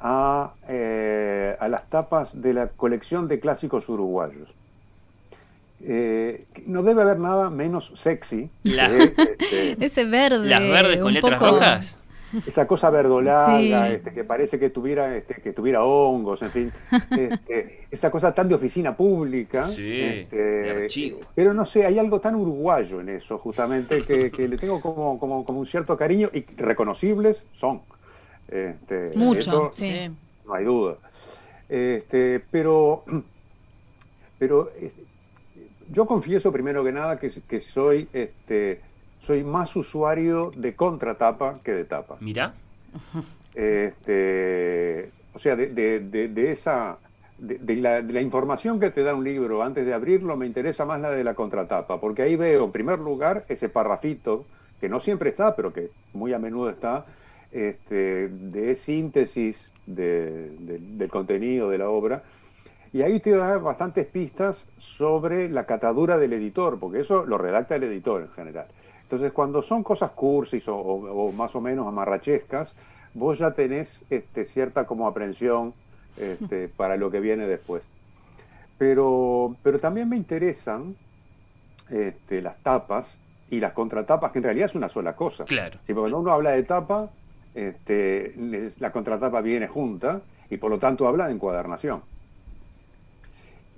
a, 0.01 0.55
eh, 0.67 1.57
a 1.61 1.69
las 1.69 1.89
tapas 1.91 2.41
de 2.41 2.55
la 2.55 2.69
colección 2.69 3.29
de 3.29 3.39
clásicos 3.39 3.87
uruguayos. 3.91 4.49
Eh, 5.81 6.45
no 6.67 6.83
debe 6.83 7.03
haber 7.03 7.19
nada 7.21 7.51
menos 7.51 7.93
sexy 7.95 8.51
La- 8.65 8.89
que, 8.89 9.03
este, 9.39 9.77
Ese 9.85 10.05
verde. 10.07 10.47
¿Las 10.49 10.61
verdes 10.61 11.01
con 11.01 11.13
letras 11.15 11.41
poco- 11.41 11.53
rojas? 11.53 11.97
esa 12.47 12.67
cosa 12.67 12.91
verdolaga, 12.91 13.59
Sí. 13.59 13.73
este, 13.95 14.13
que 14.13 14.23
parece 14.23 14.59
que 14.59 14.69
tuviera, 14.69 15.17
este, 15.17 15.37
que 15.37 15.53
tuviera 15.55 15.83
hongos, 15.85 16.43
en 16.43 16.51
fin, 16.51 16.73
este, 17.11 17.87
esa 17.91 18.11
cosa 18.11 18.35
tan 18.35 18.49
de 18.51 18.55
oficina 18.57 18.95
pública. 18.95 19.69
Sí, 19.69 20.01
este, 20.03 20.37
de 20.37 20.85
archivo. 20.85 21.21
Pero 21.35 21.55
no 21.55 21.65
sé, 21.65 21.87
hay 21.87 21.99
algo 21.99 22.21
tan 22.21 22.35
uruguayo 22.35 23.01
en 23.01 23.09
eso, 23.11 23.39
justamente, 23.39 24.03
que, 24.03 24.31
que 24.31 24.47
le 24.47 24.59
tengo 24.59 24.79
como, 24.83 25.19
como, 25.19 25.43
como 25.45 25.61
un 25.61 25.67
cierto 25.67 25.97
cariño 25.97 26.29
y 26.35 26.41
reconocibles 26.57 27.45
son. 27.55 27.81
Este, 28.49 29.13
Mucho, 29.17 29.69
eso 29.69 29.69
sí. 29.73 30.11
No 30.45 30.53
hay 30.55 30.65
duda. 30.67 30.97
Este, 31.69 32.43
pero 32.51 33.05
pero 34.39 34.71
yo 35.93 36.07
confieso 36.07 36.53
primero 36.53 36.85
que 36.85 36.93
nada 36.93 37.19
que, 37.19 37.31
que 37.49 37.61
soy 37.61 38.09
este 38.13 38.81
soy 39.21 39.43
más 39.45 39.75
usuario 39.77 40.51
de 40.57 40.75
contratapa 40.77 41.61
que 41.65 41.73
de 41.73 41.85
tapa. 41.85 42.17
Mirá. 42.21 42.55
Este, 43.55 45.11
o 45.35 45.39
sea, 45.39 45.57
de, 45.57 45.67
de- 45.69 46.01
de- 46.01 46.29
de 46.29 46.53
esa, 46.53 46.99
de, 47.39 47.59
de 47.59 47.77
la, 47.77 48.03
de 48.03 48.13
la 48.13 48.21
información 48.21 48.79
que 48.79 48.91
te 48.91 49.03
da 49.03 49.15
un 49.15 49.25
libro 49.25 49.63
antes 49.63 49.85
de 49.85 49.93
abrirlo, 49.95 50.37
me 50.37 50.47
interesa 50.47 50.85
más 50.85 51.01
la 51.01 51.11
de 51.11 51.25
la 51.25 51.35
contratapa, 51.35 52.01
porque 52.01 52.23
ahí 52.23 52.37
veo, 52.37 52.65
en 52.65 52.73
primer 52.73 52.99
lugar, 53.01 53.45
ese 53.49 53.69
parrafito, 53.69 54.45
que 54.81 54.89
no 54.89 55.01
siempre 55.01 55.31
está, 55.31 55.57
pero 55.57 55.73
que 55.73 55.91
muy 56.13 56.33
a 56.33 56.39
menudo 56.39 56.71
está, 56.71 57.05
este, 57.51 58.29
de 58.29 58.77
síntesis 58.77 59.73
de- 59.87 60.51
de- 60.61 60.79
del 60.81 61.11
contenido 61.11 61.71
de 61.71 61.79
la 61.79 61.89
obra, 61.91 62.23
y 62.93 63.03
ahí 63.03 63.21
te 63.21 63.31
da 63.31 63.59
bastantes 63.59 64.07
pistas 64.07 64.57
sobre 64.79 65.49
la 65.49 65.65
catadura 65.67 66.17
del 66.19 66.33
editor, 66.33 66.79
porque 66.79 67.01
eso 67.01 67.25
lo 67.27 67.39
redacta 67.39 67.77
el 67.77 67.85
editor 67.85 68.23
en 68.23 68.31
general. 68.31 68.67
Entonces, 69.03 69.33
cuando 69.33 69.63
son 69.63 69.83
cosas 69.83 70.11
cursis 70.13 70.67
o, 70.69 70.77
o- 70.77 71.29
o 71.29 71.33
más 71.33 71.55
o 71.57 71.61
menos 71.61 71.87
amarrachescas, 71.87 72.73
vos 73.15 73.39
ya 73.39 73.53
tenés 73.53 74.01
este, 74.11 74.45
cierta 74.45 74.85
como 74.87 75.07
aprensión 75.07 75.73
este, 76.17 76.69
para 76.77 76.97
lo 76.97 77.11
que 77.11 77.21
viene 77.21 77.47
después. 77.47 77.83
Pero, 78.77 79.57
pero 79.63 79.79
también 79.79 80.09
me 80.09 80.17
interesan 80.17 80.95
este, 81.91 82.43
las 82.43 82.57
tapas 82.59 83.07
y 83.51 83.61
las 83.61 83.73
contratapas, 83.73 84.31
que 84.31 84.39
en 84.39 84.45
realidad 84.45 84.67
es 84.69 84.75
una 84.75 84.89
sola 84.89 85.15
cosa. 85.17 85.45
Claro. 85.47 85.79
Sí, 85.87 85.95
porque 85.95 86.11
cuando 86.11 86.19
uno 86.19 86.33
habla 86.33 86.51
de 86.51 86.63
tapa, 86.63 87.09
este, 87.55 88.35
la 88.79 88.93
contratapa 88.93 89.41
viene 89.41 89.67
junta 89.69 90.21
y 90.51 90.59
por 90.59 90.71
lo 90.71 90.79
tanto 90.79 91.09
habla 91.09 91.27
de 91.27 91.33
encuadernación. 91.35 92.03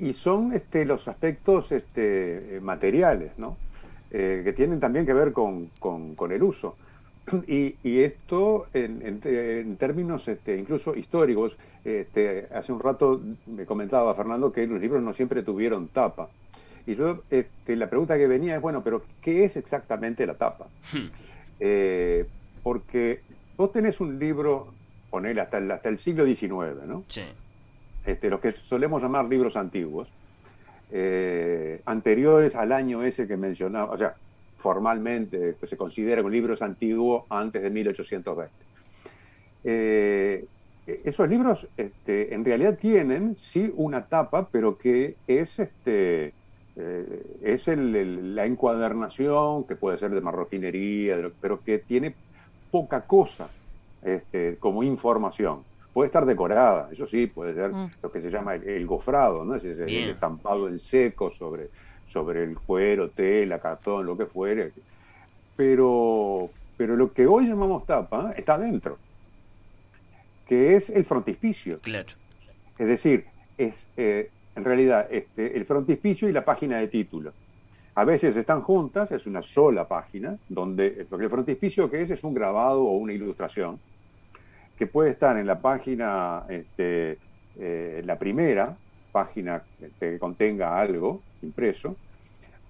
Y 0.01 0.15
son 0.15 0.53
este, 0.55 0.85
los 0.85 1.07
aspectos 1.09 1.71
este, 1.73 2.57
eh, 2.57 2.61
materiales, 2.61 3.33
¿no? 3.39 3.57
Eh, 4.11 4.41
que 4.45 4.53
tienen 4.53 4.81
también 4.81 5.07
que 5.07 5.13
ver 5.13 5.33
con, 5.33 5.71
con- 5.79 6.15
con 6.15 6.33
el 6.33 6.43
uso. 6.43 6.77
Y, 7.47 7.77
y 7.85 8.01
esto 8.01 8.67
en, 8.75 9.03
en 9.05 9.77
términos 9.77 10.27
este, 10.27 10.57
incluso 10.59 10.97
históricos, 10.97 11.57
este, 11.85 12.49
hace 12.53 12.73
un 12.73 12.81
rato 12.81 13.21
me 13.47 13.67
comentaba 13.67 14.15
Fernando 14.15 14.53
que 14.53 14.67
los 14.67 14.81
libros 14.81 15.03
no 15.03 15.13
siempre 15.13 15.43
tuvieron 15.43 15.89
tapa. 15.89 16.29
Y 16.87 16.95
yo, 16.97 17.23
este, 17.31 17.77
la 17.77 17.89
pregunta 17.89 18.17
que 18.17 18.27
venía 18.27 18.57
es, 18.57 18.61
bueno, 18.63 18.83
pero 18.83 19.03
¿qué 19.23 19.45
es 19.45 19.57
exactamente 19.57 20.27
la 20.27 20.35
tapa? 20.35 20.67
Eh, 21.61 22.25
porque 22.63 23.21
vos 23.57 23.71
tenés 23.73 24.01
un 24.01 24.19
libro, 24.19 24.69
ponele 25.11 25.41
hasta 25.41 25.59
el, 25.59 25.71
hasta 25.71 25.89
el 25.89 25.99
siglo 25.99 26.25
XIX, 26.25 26.85
¿no? 26.87 27.05
Sí. 27.09 27.23
Este, 28.05 28.31
los 28.31 28.41
que 28.41 28.53
solemos 28.53 29.03
llamar 29.03 29.27
libros 29.27 29.57
antiguos, 29.57 30.09
eh, 30.91 31.81
anteriores 31.87 32.55
al 32.57 32.73
año 32.73 33.03
ese 33.03 33.29
que 33.29 33.37
mencionaba, 33.37 33.93
o 33.93 33.99
sea, 33.99 34.15
formalmente 34.57 35.55
pues, 35.55 35.71
se 35.71 35.77
considera 35.77 36.23
un 36.23 36.33
libro 36.33 36.55
antiguo 36.61 37.27
antes 37.31 37.63
de 37.63 37.71
1820. 37.71 38.67
Eh, 39.63 40.47
esos 40.87 41.29
libros 41.29 41.69
este, 41.77 42.35
en 42.35 42.45
realidad 42.45 42.79
tienen, 42.79 43.37
sí, 43.37 43.71
una 43.77 44.07
tapa, 44.07 44.49
pero 44.51 44.77
que 44.77 45.19
es, 45.27 45.59
este, 45.59 46.35
eh, 46.77 47.23
es 47.43 47.69
el- 47.69 48.35
la 48.35 48.47
encuadernación, 48.47 49.67
que 49.67 49.77
puede 49.77 49.99
ser 49.99 50.11
de 50.11 50.21
marroquinería, 50.21 51.17
pero 51.41 51.61
que 51.63 51.79
tiene 51.79 52.17
poca 52.71 53.07
cosa 53.07 53.49
este, 54.03 54.59
como 54.59 54.83
información. 54.83 55.65
Puede 55.93 56.07
estar 56.07 56.25
decorada, 56.25 56.89
eso 56.93 57.07
sí, 57.07 57.27
puede 57.27 57.55
ser 57.55 57.73
Mm. 57.73 57.91
lo 58.03 58.13
que 58.13 58.21
se 58.21 58.31
llama 58.31 58.55
el, 58.55 58.63
el 58.69 58.87
gofrado, 58.87 59.45
¿no? 59.45 59.57
Es 59.57 59.65
ese- 59.65 59.85
el 59.85 60.11
estampado 60.11 60.69
en 60.69 60.79
seco 60.79 61.31
sobre, 61.31 61.69
sobre 62.07 62.45
el 62.45 62.57
cuero, 62.59 63.11
tela, 63.11 63.59
cartón, 63.59 64.07
lo 64.07 64.17
que 64.17 64.27
fuere. 64.27 64.73
Pero, 65.57 66.51
pero 66.77 66.97
lo 66.97 67.13
que 67.13 67.27
hoy 67.27 67.47
llamamos 67.49 67.85
tapa 67.87 68.33
está 68.37 68.57
dentro, 68.57 68.99
que 70.47 70.77
es 70.77 70.91
el 70.91 71.05
frontispicio. 71.05 71.79
Claro. 71.81 72.09
Es 72.79 72.87
decir, 72.87 73.27
es 73.59 73.75
eh, 73.97 74.31
en 74.57 74.65
realidad 74.65 75.07
este, 75.11 75.57
el 75.57 75.65
frontispicio 75.67 76.29
y 76.29 76.33
la 76.33 76.45
página 76.45 76.79
de 76.79 76.89
título. 76.89 77.33
A 77.95 78.05
veces 78.05 78.37
están 78.37 78.63
juntas, 78.63 79.11
es 79.13 79.27
una 79.27 79.43
sola 79.43 79.87
página, 79.87 80.37
donde 80.49 81.07
porque 81.11 81.25
el 81.27 81.31
frontispicio 81.31 81.91
que 81.91 82.03
es 82.03 82.11
es 82.11 82.25
un 82.25 82.33
grabado 82.33 82.83
o 82.85 82.93
una 82.97 83.13
ilustración, 83.13 83.79
que 84.81 84.87
puede 84.87 85.11
estar 85.11 85.37
en 85.37 85.47
la 85.47 85.61
página, 85.61 86.45
este, 86.49 87.19
eh, 87.59 88.01
la 88.03 88.19
primera 88.19 88.79
página 89.13 89.63
que 90.01 90.19
contenga 90.19 90.81
algo 90.81 91.21
impreso, 91.43 91.97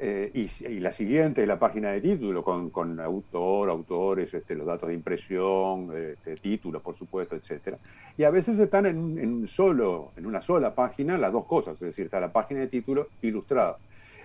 eh, 0.00 0.32
y, 0.34 0.80
la 0.80 0.90
siguiente 0.90 1.42
es 1.42 1.46
la 1.46 1.60
página 1.60 1.92
de 1.92 2.00
título, 2.00 2.42
con, 2.42 2.70
con 2.70 2.98
autor, 2.98 3.70
autores, 3.70 4.34
este, 4.34 4.56
los 4.56 4.66
datos 4.66 4.88
de 4.88 4.96
impresión, 4.96 5.90
este, 5.94 6.34
títulos, 6.34 6.82
por 6.82 6.96
supuesto, 6.96 7.36
etcétera. 7.36 7.78
Y 8.18 8.24
a 8.24 8.30
veces 8.30 8.58
están 8.58 8.86
en, 8.86 9.16
en 9.16 9.46
solo, 9.46 10.10
en 10.16 10.26
una 10.26 10.42
sola 10.42 10.74
página 10.74 11.16
las 11.16 11.30
dos 11.30 11.44
cosas, 11.44 11.74
es 11.74 11.80
decir, 11.80 12.06
está 12.06 12.18
la 12.18 12.32
página 12.32 12.58
de 12.58 12.66
título 12.66 13.06
ilustrada. 13.22 13.76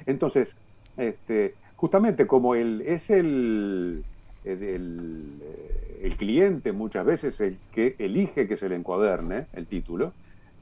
Entonces, 0.08 0.56
este, 0.98 1.54
justamente 1.76 2.26
como 2.26 2.56
el, 2.56 2.82
es 2.82 3.12
el, 3.12 4.04
el, 4.46 4.64
el, 4.64 5.30
eh, 5.42 6.00
el 6.04 6.16
cliente 6.16 6.72
muchas 6.72 7.06
veces 7.06 7.40
el 7.40 7.58
que 7.74 7.96
elige 8.00 8.48
que 8.48 8.58
se 8.58 8.70
le 8.70 8.76
encuaderne 8.76 9.48
el 9.54 9.66
título, 9.66 10.14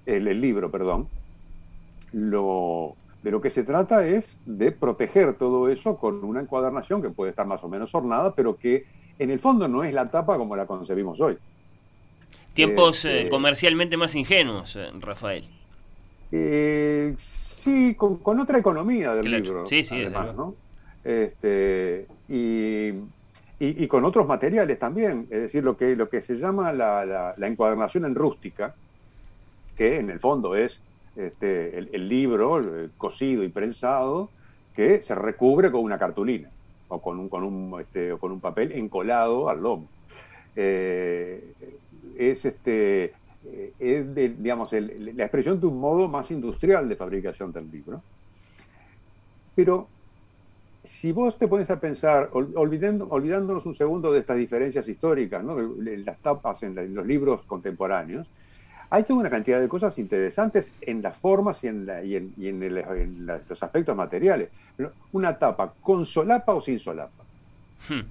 el, 0.06 0.28
el 0.28 0.42
libro, 0.42 0.72
perdón, 0.72 1.08
lo, 2.12 2.96
de 3.24 3.32
lo 3.32 3.42
que 3.42 3.50
se 3.50 3.64
trata 3.64 4.08
es 4.08 4.38
de 4.46 4.72
proteger 4.72 5.36
todo 5.36 5.70
eso 5.70 5.98
con 5.98 6.24
una 6.24 6.42
encuadernación 6.42 7.02
que 7.02 7.10
puede 7.10 7.32
estar 7.32 7.48
más 7.48 7.64
o 7.64 7.70
menos 7.70 7.94
ornada, 7.94 8.34
pero 8.34 8.58
que 8.58 8.86
en 9.20 9.30
el 9.30 9.40
fondo 9.40 9.68
no 9.68 9.84
es 9.84 9.94
la 9.94 10.10
tapa 10.10 10.38
como 10.38 10.56
la 10.56 10.66
concebimos 10.66 11.20
hoy. 11.22 11.38
Tiempos 12.54 13.04
eh, 13.06 13.28
comercialmente 13.30 13.98
más 13.98 14.16
ingenuos, 14.16 14.76
eh, 14.76 14.90
Rafael. 15.00 15.46
Eh, 16.32 17.16
sí, 17.18 17.96
con, 17.96 18.18
con 18.18 18.40
otra 18.40 18.60
economía 18.60 19.16
del 19.16 19.26
Claro, 19.26 19.44
libro, 19.44 19.68
sí, 19.68 19.84
sí, 19.84 19.96
además. 19.96 20.36
¿no? 20.36 20.56
Este, 21.04 22.08
y, 22.30 22.92
y- 23.68 23.84
y 23.84 23.88
con 23.88 24.06
otros 24.06 24.28
materiales 24.28 24.80
también, 24.80 25.28
es 25.32 25.42
decir, 25.44 25.64
lo 25.64 25.78
que, 25.78 25.96
lo 25.96 26.10
que 26.10 26.22
se 26.22 26.36
llama 26.36 26.74
la, 26.74 27.06
la- 27.06 27.34
la 27.38 27.48
encuadernación 27.48 28.06
en 28.06 28.16
rústica, 28.16 28.76
que 29.76 29.98
en 29.98 30.10
el 30.10 30.20
fondo 30.20 30.56
es 30.56 30.84
este, 31.16 31.78
el, 31.78 31.90
el 31.94 32.08
libro 32.10 32.60
eh, 32.86 32.92
cosido 32.98 33.44
y 33.44 33.50
prensado, 33.50 34.34
que 34.74 35.04
se 35.04 35.16
recubre 35.16 35.72
con 35.72 35.82
una 35.84 36.00
cartulina 36.00 36.52
o 36.88 37.02
con 37.02 37.20
un, 37.20 37.30
con 37.30 37.44
un, 37.44 37.80
este, 37.82 38.12
o 38.14 38.20
con 38.20 38.32
un 38.32 38.42
papel 38.42 38.72
encolado 38.74 39.50
al 39.50 39.62
lomo. 39.62 39.92
Eh, 40.56 41.54
es 42.18 42.46
este 42.46 43.06
eh, 43.44 43.74
es 43.80 44.14
de, 44.16 44.30
digamos 44.30 44.74
el- 44.74 45.16
la 45.16 45.24
expresión 45.26 45.60
de 45.60 45.68
un 45.68 45.80
modo 45.80 46.08
más 46.08 46.32
industrial 46.32 46.88
de 46.90 46.96
fabricación 46.98 47.52
del 47.52 47.70
libro. 47.72 48.06
Pero 49.56 49.92
si 50.84 51.12
vos 51.12 51.38
te 51.38 51.48
pones 51.48 51.70
a 51.70 51.80
pensar, 51.80 52.30
ol- 52.34 52.54
olvidando, 52.56 53.08
olvidándonos 53.10 53.66
un 53.66 53.74
segundo 53.74 54.12
de 54.12 54.20
estas 54.20 54.38
diferencias 54.38 54.88
históricas, 54.88 55.44
¿no? 55.44 55.56
las 55.60 56.20
tapas 56.22 56.62
en, 56.64 56.76
la- 56.76 56.84
en 56.84 56.94
los 56.94 57.06
libros 57.06 57.46
contemporáneos, 57.46 58.30
hay 58.90 59.04
toda 59.06 59.22
una 59.22 59.30
cantidad 59.30 59.60
de 59.60 59.68
cosas 59.70 59.98
interesantes 59.98 60.72
en 60.82 61.02
las 61.02 61.18
formas 61.18 61.64
y 61.64 61.68
en, 61.68 61.86
la- 61.86 62.04
y 62.04 62.16
en- 62.16 62.34
y 62.38 62.48
en 62.48 62.62
el- 62.64 62.78
en 62.78 63.26
la- 63.26 63.42
los 63.48 63.64
aspectos 63.64 63.96
materiales. 63.96 64.52
Una 65.12 65.38
tapa 65.40 65.74
con 65.80 66.06
solapa 66.06 66.54
o 66.54 66.62
sin 66.62 66.80
solapa. 66.80 67.24
Hmm. 67.88 68.02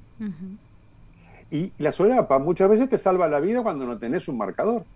Y 1.50 1.72
la 1.78 1.92
solapa 1.92 2.38
muchas 2.38 2.70
veces 2.70 2.88
te 2.88 2.98
salva 2.98 3.28
la 3.28 3.38
vida 3.40 3.62
cuando 3.62 3.86
no 3.86 3.98
tenés 3.98 4.26
un 4.28 4.38
marcador. 4.38 4.86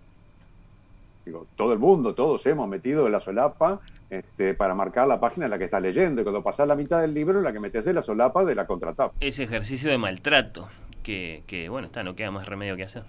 Digo, 1.25 1.47
todo 1.55 1.73
el 1.73 1.79
mundo, 1.79 2.15
todos 2.15 2.45
hemos 2.47 2.67
metido 2.67 3.07
la 3.09 3.19
solapa 3.19 3.79
este, 4.09 4.53
para 4.53 4.73
marcar 4.73 5.07
la 5.07 5.19
página 5.19 5.45
en 5.45 5.51
la 5.51 5.57
que 5.57 5.65
estás 5.65 5.81
leyendo. 5.81 6.21
Y 6.21 6.23
cuando 6.23 6.43
pasás 6.43 6.67
la 6.67 6.75
mitad 6.75 7.01
del 7.01 7.13
libro, 7.13 7.41
la 7.41 7.51
que 7.53 7.59
metes 7.59 7.85
es 7.85 7.93
la 7.95 8.03
solapa 8.03 8.43
de 8.45 8.55
la 8.55 8.65
contratapa. 8.67 9.13
Ese 9.19 9.43
ejercicio 9.43 9.89
de 9.89 9.97
maltrato 9.97 10.67
que, 11.03 11.43
que, 11.47 11.69
bueno, 11.69 11.87
está, 11.87 12.03
no 12.03 12.15
queda 12.15 12.31
más 12.31 12.47
remedio 12.47 12.75
que 12.75 12.83
hacer. 12.83 13.03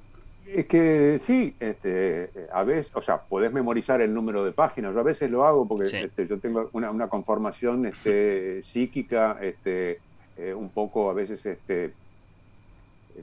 Es 0.46 0.64
que 0.66 1.20
sí, 1.24 1.54
este, 1.60 2.30
a 2.52 2.62
veces, 2.64 2.90
o 2.96 3.02
sea, 3.02 3.18
podés 3.18 3.52
memorizar 3.52 4.00
el 4.00 4.14
número 4.14 4.44
de 4.44 4.52
páginas. 4.52 4.94
Yo 4.94 5.00
a 5.00 5.04
veces 5.04 5.30
lo 5.30 5.44
hago 5.44 5.68
porque 5.68 5.86
Sí. 5.88 5.96
este, 5.98 6.26
yo 6.26 6.38
tengo 6.38 6.70
una, 6.72 6.90
una 6.90 7.08
conformación 7.08 7.84
este, 7.86 8.62
psíquica, 8.64 9.36
este, 9.42 9.98
eh, 10.38 10.54
un 10.54 10.70
poco 10.70 11.10
a 11.10 11.12
veces, 11.12 11.44
este, 11.44 11.84
eh, 11.86 11.90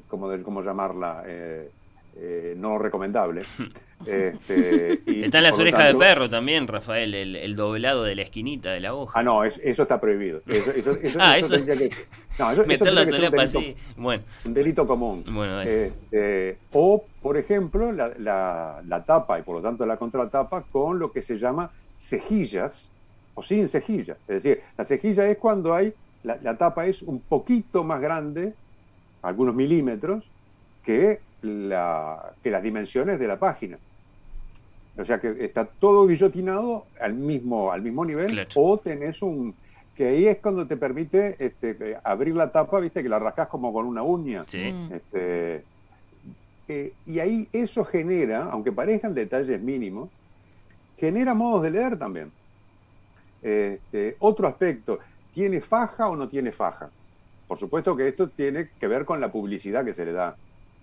¿cómo, 0.08 0.30
de- 0.30 0.44
cómo 0.44 0.62
llamarla? 0.62 1.24
Eh, 1.26 1.70
eh, 2.16 2.53
no 2.57 2.78
recomendable. 2.78 3.43
Este, 4.05 4.99
y 5.07 5.24
Están 5.26 5.43
las 5.43 5.57
orejas 5.57 5.88
de 5.88 5.95
perro 5.95 6.30
también, 6.30 6.68
Rafael, 6.68 7.16
el, 7.16 7.36
el 7.38 7.55
doblado 7.55 8.03
de 8.03 8.13
la 8.16 8.24
esquinita 8.24 8.72
de 8.72 8.82
la 8.82 8.93
hoja. 8.93 9.18
Ah, 9.20 9.24
no, 9.24 9.43
es- 9.43 9.59
eso 9.63 9.84
está 9.84 9.99
prohibido. 10.01 10.41
Eso, 10.47 10.72
eso- 10.72 10.97
Ah, 11.20 11.38
eso 11.38 11.55
eso- 11.55 11.66
que- 11.66 11.89
no, 12.37 12.51
eso- 12.51 12.62
eso 12.62 12.66
Meter 12.67 12.93
la 12.93 13.05
solapa 13.05 13.43
así. 13.43 13.75
Bueno, 13.96 14.24
un 14.43 14.54
delito 14.54 14.86
común. 14.86 15.24
Bueno. 15.28 15.62
Este, 15.62 16.58
o, 16.74 17.05
por 17.21 17.37
ejemplo, 17.37 17.92
la, 17.93 18.12
la- 18.20 18.82
la 18.86 19.04
tapa 19.05 19.39
y 19.39 19.43
por 19.43 19.55
lo 19.55 19.62
tanto 19.62 19.86
la 19.86 19.97
contratapa 19.97 20.63
con 20.71 21.00
lo 21.00 21.12
que 21.12 21.21
se 21.21 21.37
llama 21.39 21.71
cejillas 22.00 22.89
o 23.33 23.43
sin 23.43 23.70
cejilla. 23.70 24.17
Es 24.28 24.43
decir, 24.43 24.62
la 24.78 24.86
cejilla 24.86 25.28
es 25.29 25.37
cuando 25.37 25.74
hay, 25.74 25.93
la, 26.24 26.37
la 26.43 26.58
tapa 26.58 26.86
es 26.86 27.01
un 27.01 27.21
poquito 27.21 27.83
más 27.83 28.01
grande, 28.01 28.54
algunos 29.21 29.55
milímetros, 29.55 30.24
que, 30.86 31.20
la, 31.46 32.34
que 32.43 32.51
las 32.51 32.63
dimensiones 32.63 33.20
de 33.20 33.28
la 33.28 33.38
página. 33.39 33.78
O 34.97 35.04
sea 35.05 35.20
que 35.20 35.36
está 35.39 35.66
todo 35.66 36.08
guillotinado 36.08 36.86
al 37.00 37.13
mismo, 37.13 37.72
al 37.72 37.82
mismo 37.82 38.05
nivel, 38.05 38.32
Claro. 38.32 38.50
o 38.55 38.78
tenés 38.78 39.22
un. 39.22 39.54
que 39.96 40.08
ahí 40.08 40.28
es 40.28 40.38
cuando 40.38 40.66
te 40.67 40.78
permite 40.78 41.36
este, 41.39 41.97
abrir 42.04 42.36
la 42.36 42.51
tapa, 42.51 42.80
viste, 42.80 43.04
que 43.04 43.09
la 43.09 43.20
rascás 43.20 43.47
como 43.47 43.72
con 43.74 43.86
una 43.86 44.04
uña. 44.04 44.43
Sí. 44.47 44.72
Mm. 44.72 44.93
Este, 44.93 45.63
eh, 46.67 46.93
y 47.05 47.20
ahí 47.20 47.47
eso 47.54 47.84
genera, 47.86 48.50
aunque 48.51 48.72
parezcan 48.72 49.13
detalles 49.13 49.62
mínimos, 49.62 50.09
genera 50.97 51.34
modos 51.34 51.63
de 51.63 51.72
leer 51.72 51.97
también. 52.00 52.32
Este, 53.42 54.16
otro 54.20 54.47
aspecto, 54.47 55.00
¿tiene 55.34 55.62
faja 55.62 56.08
o 56.09 56.16
no 56.16 56.28
tiene 56.28 56.51
faja? 56.51 56.89
Por 57.47 57.59
supuesto 57.59 57.96
que 57.96 58.08
esto 58.08 58.30
tiene 58.30 58.70
que 58.80 58.88
ver 58.88 59.05
con 59.05 59.22
la 59.22 59.32
publicidad 59.32 59.86
que 59.86 59.93
se 59.93 60.04
le 60.05 60.13
da, 60.13 60.36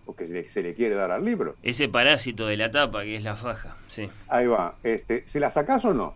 o 0.06 0.14
que 0.16 0.26
se 0.26 0.32
le, 0.32 0.50
se 0.50 0.62
le 0.62 0.74
quiere 0.74 0.94
dar 0.94 1.10
al 1.10 1.24
libro. 1.24 1.56
Ese 1.62 1.88
parásito 1.88 2.46
de 2.46 2.56
la 2.56 2.70
tapa 2.70 3.02
que 3.02 3.16
es 3.16 3.22
la 3.22 3.36
faja. 3.36 3.76
Sí. 3.88 4.08
Ahí 4.28 4.46
va. 4.46 4.74
Este, 4.82 5.24
¿Se 5.28 5.38
la 5.40 5.50
sacás 5.50 5.84
o 5.84 5.94
no? 5.94 6.14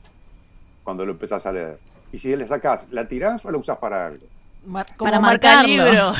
Cuando 0.84 1.04
lo 1.06 1.12
empezás 1.12 1.44
a 1.46 1.52
leer. 1.52 1.78
Y 2.12 2.18
si 2.18 2.34
la 2.36 2.46
sacás, 2.46 2.86
¿la 2.90 3.06
tirás 3.08 3.44
o 3.44 3.50
la 3.50 3.58
usás 3.58 3.78
para 3.78 4.06
algo? 4.06 4.24
Mar- 4.66 4.86
como 4.96 5.10
Para 5.10 5.20
marca 5.20 5.62
marcarlo. 5.62 5.84
libro. 5.84 6.12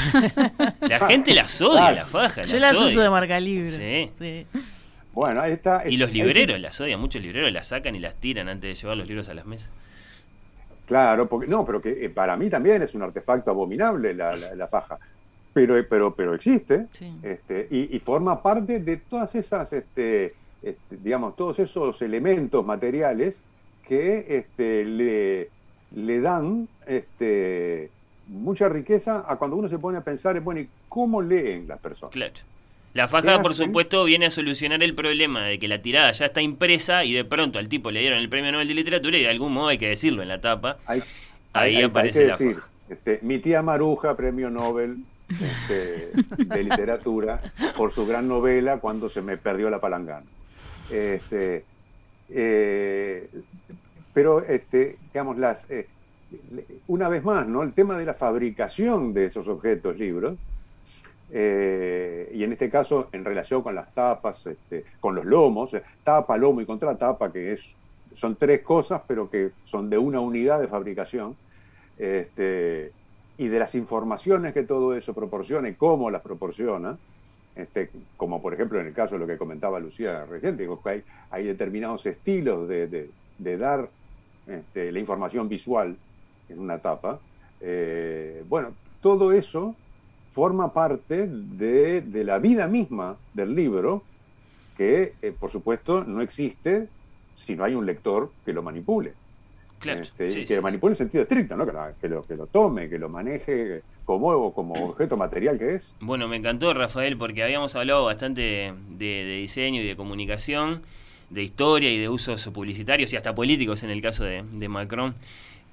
La 0.89 1.07
gente 1.09 1.35
las 1.35 1.61
odia, 1.61 1.79
Claro. 1.81 1.97
la 1.97 2.07
faja. 2.07 2.43
Yo 2.43 2.59
las 2.61 2.81
uso 2.81 3.01
de 3.01 3.11
marca 3.11 3.41
libro. 3.41 3.71
Sí. 3.73 4.11
Sí. 4.19 4.47
Bueno, 5.13 5.41
ahí 5.41 5.53
está. 5.53 5.83
Y 5.89 5.97
los 5.97 6.13
libreros 6.13 6.61
las 6.61 6.81
odian, 6.81 7.01
muchos 7.01 7.21
libreros 7.23 7.51
las 7.51 7.69
sacan 7.69 7.95
y 7.97 7.99
las 7.99 8.15
tiran 8.17 8.49
antes 8.49 8.69
de 8.69 8.75
llevar 8.81 8.97
los 8.99 9.09
libros 9.09 9.29
a 9.29 9.35
las 9.35 9.47
mesas. 9.47 9.71
Claro, 10.87 11.29
porque 11.29 11.49
no, 11.49 11.65
pero 11.67 11.83
que 11.83 12.05
eh, 12.05 12.11
para 12.11 12.37
mí 12.37 12.49
también 12.49 12.83
es 12.83 12.95
un 12.95 13.03
artefacto 13.03 13.51
abominable 13.51 14.15
la, 14.15 14.37
la, 14.37 14.55
la 14.55 14.71
paja. 14.71 14.99
Pero, 15.57 15.75
pero, 15.89 16.15
pero 16.15 16.35
existe 16.35 16.87
Sí. 16.91 17.11
este, 17.23 17.67
y, 17.71 17.97
y 17.97 17.99
forma 18.01 18.43
parte 18.43 18.79
de 18.79 18.99
todas 18.99 19.35
esas, 19.35 19.73
este, 19.73 20.35
este, 20.63 20.97
digamos, 21.03 21.35
todos 21.35 21.59
esos 21.59 22.03
elementos 22.03 22.63
materiales 22.63 23.35
que 23.89 24.27
este, 24.37 24.85
le, 24.85 25.49
le 25.95 26.21
dan 26.21 26.69
este, 26.87 27.89
mucha 28.29 28.69
riqueza 28.69 29.25
a 29.27 29.37
cuando 29.37 29.57
uno 29.57 29.67
se 29.71 29.79
pone 29.79 29.97
a 29.97 30.03
pensar, 30.03 30.39
bueno, 30.43 30.61
¿y 30.61 30.69
cómo 30.91 31.23
leen 31.23 31.67
las 31.69 31.79
personas? 31.79 32.13
Claro. 32.13 32.35
La 32.93 33.05
¿Qué 33.07 33.13
faja, 33.13 33.41
por 33.41 33.55
supuesto, 33.55 34.05
viene 34.05 34.27
a 34.27 34.31
solucionar 34.31 34.83
el 34.83 34.95
problema 34.95 35.47
de 35.47 35.59
que 35.59 35.69
la 35.69 35.81
tirada 35.81 36.13
ya 36.13 36.27
está 36.27 36.43
impresa 36.43 37.03
y 37.05 37.15
de 37.15 37.25
pronto 37.25 37.59
al 37.59 37.69
tipo 37.69 37.91
le 37.91 38.01
dieron 38.01 38.19
el 38.19 38.29
premio 38.29 38.53
Nobel 38.53 38.69
de 38.69 38.75
Literatura 38.75 39.17
y 39.17 39.23
de 39.23 39.31
algún 39.31 39.55
modo 39.55 39.69
hay 39.69 39.79
que 39.79 39.89
decirlo 39.89 40.21
en 40.21 40.29
la 40.29 40.41
tapa. 40.43 40.77
Hay, 40.85 41.01
Ahí 41.55 41.71
hay- 41.71 41.77
hay 41.77 41.83
aparece 41.85 42.21
que 42.21 42.27
la 42.27 42.37
decir, 42.37 42.57
faja. 42.57 42.69
este, 42.91 43.19
mi 43.23 43.39
tía 43.39 43.63
Maruja, 43.63 44.15
premio 44.17 44.51
Nobel 44.51 44.97
este, 45.29 46.11
de 46.45 46.63
literatura, 46.63 47.41
por 47.77 47.93
su 47.93 48.07
gran 48.07 48.29
novela 48.29 48.79
Cuando 48.79 49.09
se 49.09 49.23
me 49.23 49.37
perdió 49.37 49.71
la 49.71 49.81
palangana. 49.81 50.27
Este, 50.91 51.65
eh, 52.31 53.29
pero, 54.13 54.43
este, 54.45 54.99
digamos, 55.13 55.37
las, 55.39 55.69
eh, 55.71 55.87
una 56.87 57.09
vez 57.09 57.25
más, 57.25 57.47
¿no? 57.47 57.63
el 57.63 57.73
tema 57.73 57.97
de 57.97 58.05
la 58.05 58.15
fabricación 58.15 59.13
de 59.13 59.27
esos 59.27 59.49
objetos, 59.49 59.99
libros, 59.99 60.37
eh, 61.31 62.31
y 62.33 62.45
en 62.45 62.53
este 62.53 62.71
caso 62.71 63.09
en 63.13 63.25
relación 63.25 63.63
con 63.63 63.75
las 63.75 63.93
tapas, 63.93 64.47
este, 64.47 64.85
con 65.01 65.15
los 65.15 65.25
lomos, 65.25 65.71
tapa, 66.05 66.37
lomo 66.37 66.61
y 66.61 66.67
contratapa, 66.67 67.33
que 67.33 67.53
es, 67.53 67.63
son 68.15 68.37
tres 68.37 68.63
cosas, 68.63 69.03
pero 69.07 69.29
que 69.29 69.51
son 69.67 69.91
de 69.91 69.99
una 69.99 70.21
unidad 70.21 70.61
de 70.61 70.69
fabricación, 70.69 71.37
este, 71.99 72.93
y 73.37 73.49
de 73.49 73.59
las 73.59 73.75
informaciones 73.75 74.55
que 74.55 74.65
todo 74.65 74.95
eso 74.97 75.15
proporciona 75.15 75.69
y 75.69 75.77
cómo 75.77 76.11
las 76.11 76.23
proporciona, 76.23 76.99
este, 77.55 77.93
como 78.17 78.43
por 78.43 78.55
ejemplo 78.55 78.81
en 78.81 78.87
el 78.89 78.95
caso 78.95 79.15
de 79.15 79.21
lo 79.21 79.27
que 79.27 79.39
comentaba 79.39 79.81
Lucía 79.81 80.27
recién, 80.27 80.57
que 80.59 80.69
hay, 80.91 81.05
hay 81.31 81.45
determinados 81.47 82.07
estilos 82.07 82.69
de, 82.69 82.89
de- 82.89 83.15
de 83.39 83.59
dar 83.59 83.93
este, 84.47 84.93
la 84.93 85.01
información 85.01 85.49
visual 85.49 86.01
en 86.49 86.59
una 86.61 86.81
tapa. 86.81 87.23
Eh, 87.61 88.45
bueno, 88.47 88.79
todo 89.01 89.33
eso 89.33 89.81
forma 90.33 90.73
parte 90.73 91.29
de, 91.31 92.03
de 92.03 92.25
la 92.25 92.39
vida 92.39 92.69
misma 92.69 93.21
del 93.33 93.55
libro, 93.55 94.09
que 94.75 95.19
eh, 95.23 95.33
por 95.33 95.51
supuesto 95.51 96.05
no 96.05 96.21
existe 96.23 96.93
si 97.35 97.57
no 97.57 97.65
hay 97.65 97.75
un 97.75 97.87
lector 97.87 98.37
que 98.45 98.53
lo 98.53 98.63
manipule. 98.63 99.17
Claro. 99.93 100.03
Este, 100.03 100.31
sí, 100.31 100.39
y 100.41 100.45
que 100.47 100.55
sí. 100.57 100.61
manipule 100.61 100.93
en 100.93 100.97
sentido 100.99 101.23
estricto, 101.23 101.57
¿no? 101.57 101.67
que, 101.67 101.73
la- 101.73 101.93
que 102.01 102.09
lo, 102.09 102.25
que 102.27 102.37
lo 102.37 102.47
tome, 102.47 102.89
que 102.89 102.99
lo 102.99 103.09
maneje 103.09 103.83
como, 104.05 104.53
como 104.53 104.75
objeto 104.91 105.17
material 105.17 105.59
que 105.59 105.75
es. 105.77 105.89
Bueno, 106.01 106.29
me 106.29 106.37
encantó 106.37 106.73
Rafael 106.75 107.17
porque 107.17 107.43
habíamos 107.43 107.75
hablado 107.75 108.05
bastante 108.05 108.73
de, 108.91 109.39
diseño 109.41 109.83
y 109.83 109.87
de 109.87 109.97
comunicación, 109.97 110.83
de 111.31 111.43
historia 111.43 111.91
y 111.91 111.99
de 111.99 112.09
usos 112.09 112.47
publicitarios 112.49 113.13
y 113.13 113.17
hasta 113.17 113.35
políticos 113.35 113.83
en 113.83 113.91
el 113.91 114.01
caso 114.01 114.23
de, 114.25 114.45
de 114.51 114.69
Macron. 114.69 115.15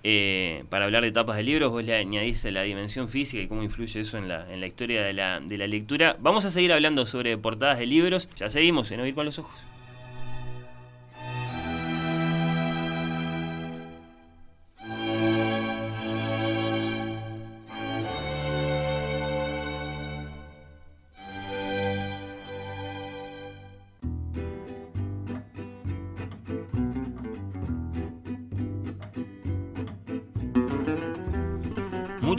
Eh, 0.05 0.65
para 0.69 0.83
hablar 0.85 1.03
de 1.03 1.11
tapas 1.13 1.37
de 1.37 1.43
libros, 1.43 1.71
vos 1.71 1.81
le 1.83 1.95
añadís 1.95 2.43
la 2.45 2.63
dimensión 2.63 3.07
física 3.07 3.41
y 3.41 3.47
cómo 3.47 3.63
influye 3.63 4.01
eso 4.01 4.17
en 4.17 4.27
la, 4.27 4.51
en 4.51 4.59
la 4.59 4.67
historia 4.67 5.01
de 5.01 5.13
la, 5.13 5.39
de 5.39 5.57
la 5.57 5.65
lectura. 5.67 6.17
Vamos 6.19 6.43
a 6.43 6.51
seguir 6.51 6.73
hablando 6.73 7.05
sobre 7.05 7.37
portadas 7.37 7.79
de 7.79 7.85
libros. 7.85 8.27
Ya 8.35 8.49
seguimos 8.49 8.91
en 8.91 8.99
Oír 8.99 9.15
con 9.15 9.25
los 9.25 9.39
Ojos. 9.39 9.55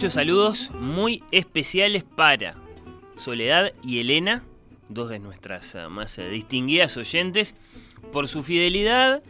Muchos 0.05 0.15
saludos 0.17 0.71
muy 0.79 1.23
especiales 1.31 2.05
para 2.05 2.57
Soledad 3.17 3.73
y 3.83 4.01
Elena, 4.01 4.45
dos 4.91 5.09
de 5.09 5.19
nuestras 5.19 5.75
eh, 5.75 5.89
más 5.89 6.19
eh, 6.19 6.29
distinguidas 6.29 6.99
oyentes, 6.99 7.55
por 8.13 8.29
su 8.29 8.43
fidelidad 8.43 9.23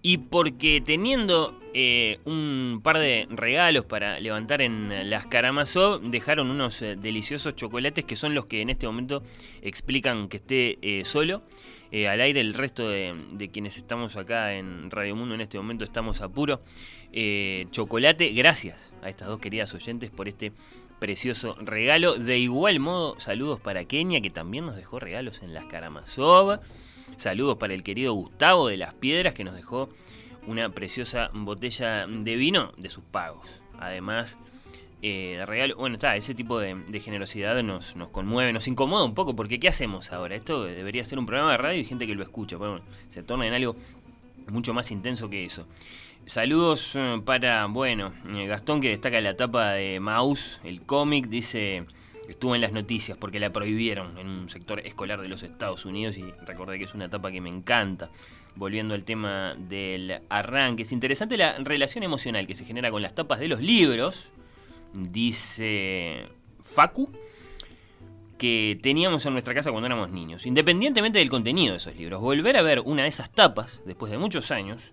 y 0.00 0.16
porque 0.16 0.80
teniendo 0.80 1.60
eh, 1.74 2.18
un 2.24 2.80
par 2.82 2.98
de 2.98 3.26
regalos 3.28 3.84
para 3.84 4.20
levantar 4.20 4.62
en 4.62 5.10
las 5.10 5.26
Karamazov, 5.26 6.00
dejaron 6.00 6.50
unos 6.50 6.80
eh, 6.80 6.96
deliciosos 6.96 7.54
chocolates 7.54 8.06
que 8.06 8.16
son 8.16 8.34
los 8.34 8.46
que 8.46 8.62
en 8.62 8.70
este 8.70 8.86
momento 8.86 9.22
explican 9.60 10.28
que 10.28 10.38
esté 10.38 11.04
solo. 11.04 11.42
Eh, 11.94 12.08
al 12.08 12.22
aire 12.22 12.40
el 12.40 12.54
resto 12.54 12.88
de, 12.88 13.50
quienes 13.52 13.76
estamos 13.76 14.16
acá 14.16 14.54
en 14.54 14.90
Radio 14.90 15.14
Mundo 15.14 15.34
en 15.34 15.42
este 15.42 15.58
momento 15.58 15.84
estamos 15.84 16.22
a 16.22 16.28
puro 16.30 16.62
eh, 17.12 17.66
chocolate. 17.70 18.30
Gracias 18.32 18.94
a 19.02 19.10
estas 19.10 19.28
dos 19.28 19.40
queridas 19.40 19.74
oyentes 19.74 20.10
por 20.10 20.26
este 20.26 20.52
precioso 20.98 21.54
regalo. 21.60 22.14
De 22.14 22.38
igual 22.38 22.80
modo, 22.80 23.20
saludos 23.20 23.60
para 23.60 23.84
Kenia, 23.84 24.22
que 24.22 24.30
también 24.30 24.64
nos 24.64 24.74
dejó 24.74 25.00
regalos 25.00 25.42
en 25.42 25.52
las 25.52 25.66
Karamazov. 25.66 26.60
Saludos 27.18 27.58
para 27.58 27.74
el 27.74 27.82
querido 27.82 28.14
Gustavo 28.14 28.68
de 28.68 28.78
las 28.78 28.94
Piedras, 28.94 29.34
que 29.34 29.44
nos 29.44 29.54
dejó 29.54 29.90
una 30.46 30.70
preciosa 30.70 31.30
botella 31.34 32.06
de 32.06 32.36
vino 32.36 32.72
de 32.78 32.88
sus 32.88 33.04
pagos. 33.04 33.60
Además, 33.78 34.38
eh, 35.02 35.36
de 35.38 35.46
regalo. 35.46 35.76
Bueno, 35.76 35.94
está, 35.94 36.16
ese 36.16 36.34
tipo 36.34 36.58
de, 36.58 37.00
generosidad 37.00 37.60
nos, 37.62 37.94
conmueve, 38.12 38.52
nos 38.52 38.68
incomoda 38.68 39.04
un 39.04 39.14
poco, 39.14 39.34
porque 39.36 39.58
¿qué 39.60 39.68
hacemos 39.68 40.12
ahora? 40.12 40.36
Esto 40.36 40.64
debería 40.64 41.04
ser 41.04 41.18
un 41.18 41.26
programa 41.26 41.52
de 41.52 41.58
radio 41.58 41.80
y 41.80 41.84
gente 41.84 42.06
que 42.06 42.14
lo 42.14 42.22
escucha. 42.22 42.58
Pero 42.58 42.72
bueno, 42.72 42.86
se 43.08 43.22
torna 43.22 43.46
en 43.46 43.54
algo 43.54 43.76
mucho 44.50 44.72
más 44.74 44.90
intenso 44.90 45.28
que 45.28 45.44
eso. 45.44 45.66
Saludos 46.24 46.94
eh, 46.94 47.20
para, 47.24 47.66
bueno, 47.66 48.12
eh, 48.34 48.46
Gastón 48.46 48.80
que 48.80 48.88
destaca 48.90 49.20
la 49.20 49.36
tapa 49.36 49.72
de 49.72 49.98
Mouse, 49.98 50.60
el 50.64 50.82
cómic, 50.82 51.26
dice 51.26 51.84
estuvo 52.28 52.54
en 52.54 52.60
las 52.60 52.72
noticias 52.72 53.18
porque 53.18 53.40
la 53.40 53.52
prohibieron 53.52 54.18
en 54.18 54.28
un 54.28 54.48
sector 54.48 54.80
escolar 54.80 55.20
de 55.20 55.28
los 55.28 55.42
Estados 55.42 55.84
Unidos 55.84 56.16
y 56.16 56.30
recordé 56.46 56.78
que 56.78 56.84
es 56.84 56.94
una 56.94 57.06
etapa 57.06 57.30
que 57.30 57.40
me 57.40 57.48
encanta. 57.48 58.10
Volviendo 58.54 58.94
al 58.94 59.04
tema 59.04 59.54
del 59.56 60.20
arranque, 60.28 60.82
es 60.82 60.92
interesante 60.92 61.36
la 61.36 61.56
relación 61.58 62.04
emocional 62.04 62.46
que 62.46 62.54
se 62.54 62.64
genera 62.64 62.90
con 62.90 63.00
las 63.02 63.14
tapas 63.14 63.40
de 63.40 63.48
los 63.48 63.60
libros, 63.60 64.30
dice 64.92 66.28
Facu, 66.60 67.10
que 68.38 68.78
teníamos 68.82 69.24
en 69.26 69.34
nuestra 69.34 69.54
casa 69.54 69.70
cuando 69.70 69.86
éramos 69.86 70.10
niños. 70.10 70.46
Independientemente 70.46 71.18
del 71.18 71.30
contenido 71.30 71.72
de 71.72 71.78
esos 71.78 71.96
libros, 71.96 72.20
volver 72.20 72.56
a 72.56 72.62
ver 72.62 72.80
una 72.80 73.02
de 73.02 73.08
esas 73.08 73.30
tapas, 73.30 73.80
después 73.86 74.10
de 74.10 74.18
muchos 74.18 74.50
años, 74.50 74.92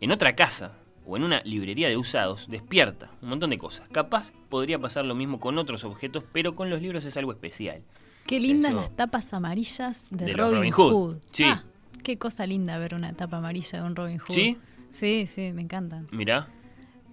en 0.00 0.12
otra 0.12 0.36
casa 0.36 0.72
o 1.06 1.16
en 1.16 1.24
una 1.24 1.40
librería 1.42 1.88
de 1.88 1.96
usados, 1.96 2.46
despierta 2.48 3.10
un 3.20 3.30
montón 3.30 3.50
de 3.50 3.58
cosas. 3.58 3.88
Capaz 3.90 4.32
podría 4.48 4.78
pasar 4.78 5.04
lo 5.04 5.14
mismo 5.14 5.40
con 5.40 5.58
otros 5.58 5.84
objetos, 5.84 6.24
pero 6.32 6.54
con 6.54 6.70
los 6.70 6.80
libros 6.80 7.04
es 7.04 7.16
algo 7.16 7.32
especial. 7.32 7.82
Qué 8.26 8.40
lindas 8.40 8.70
Eso. 8.70 8.80
las 8.80 8.96
tapas 8.96 9.34
amarillas 9.34 10.06
de, 10.10 10.32
Robin, 10.32 10.56
Robin 10.56 10.72
Hood. 10.72 10.92
Hood. 10.92 11.16
Sí. 11.32 11.44
Ah, 11.44 11.64
qué 12.02 12.16
cosa 12.16 12.46
linda 12.46 12.78
ver 12.78 12.94
una 12.94 13.12
tapa 13.12 13.38
amarilla 13.38 13.80
de 13.80 13.86
un 13.86 13.96
Robin 13.96 14.18
Hood. 14.18 14.34
¿Sí? 14.34 14.56
Sí, 14.90 15.26
sí, 15.26 15.52
me 15.52 15.62
encantan. 15.62 16.06
Mirá, 16.12 16.48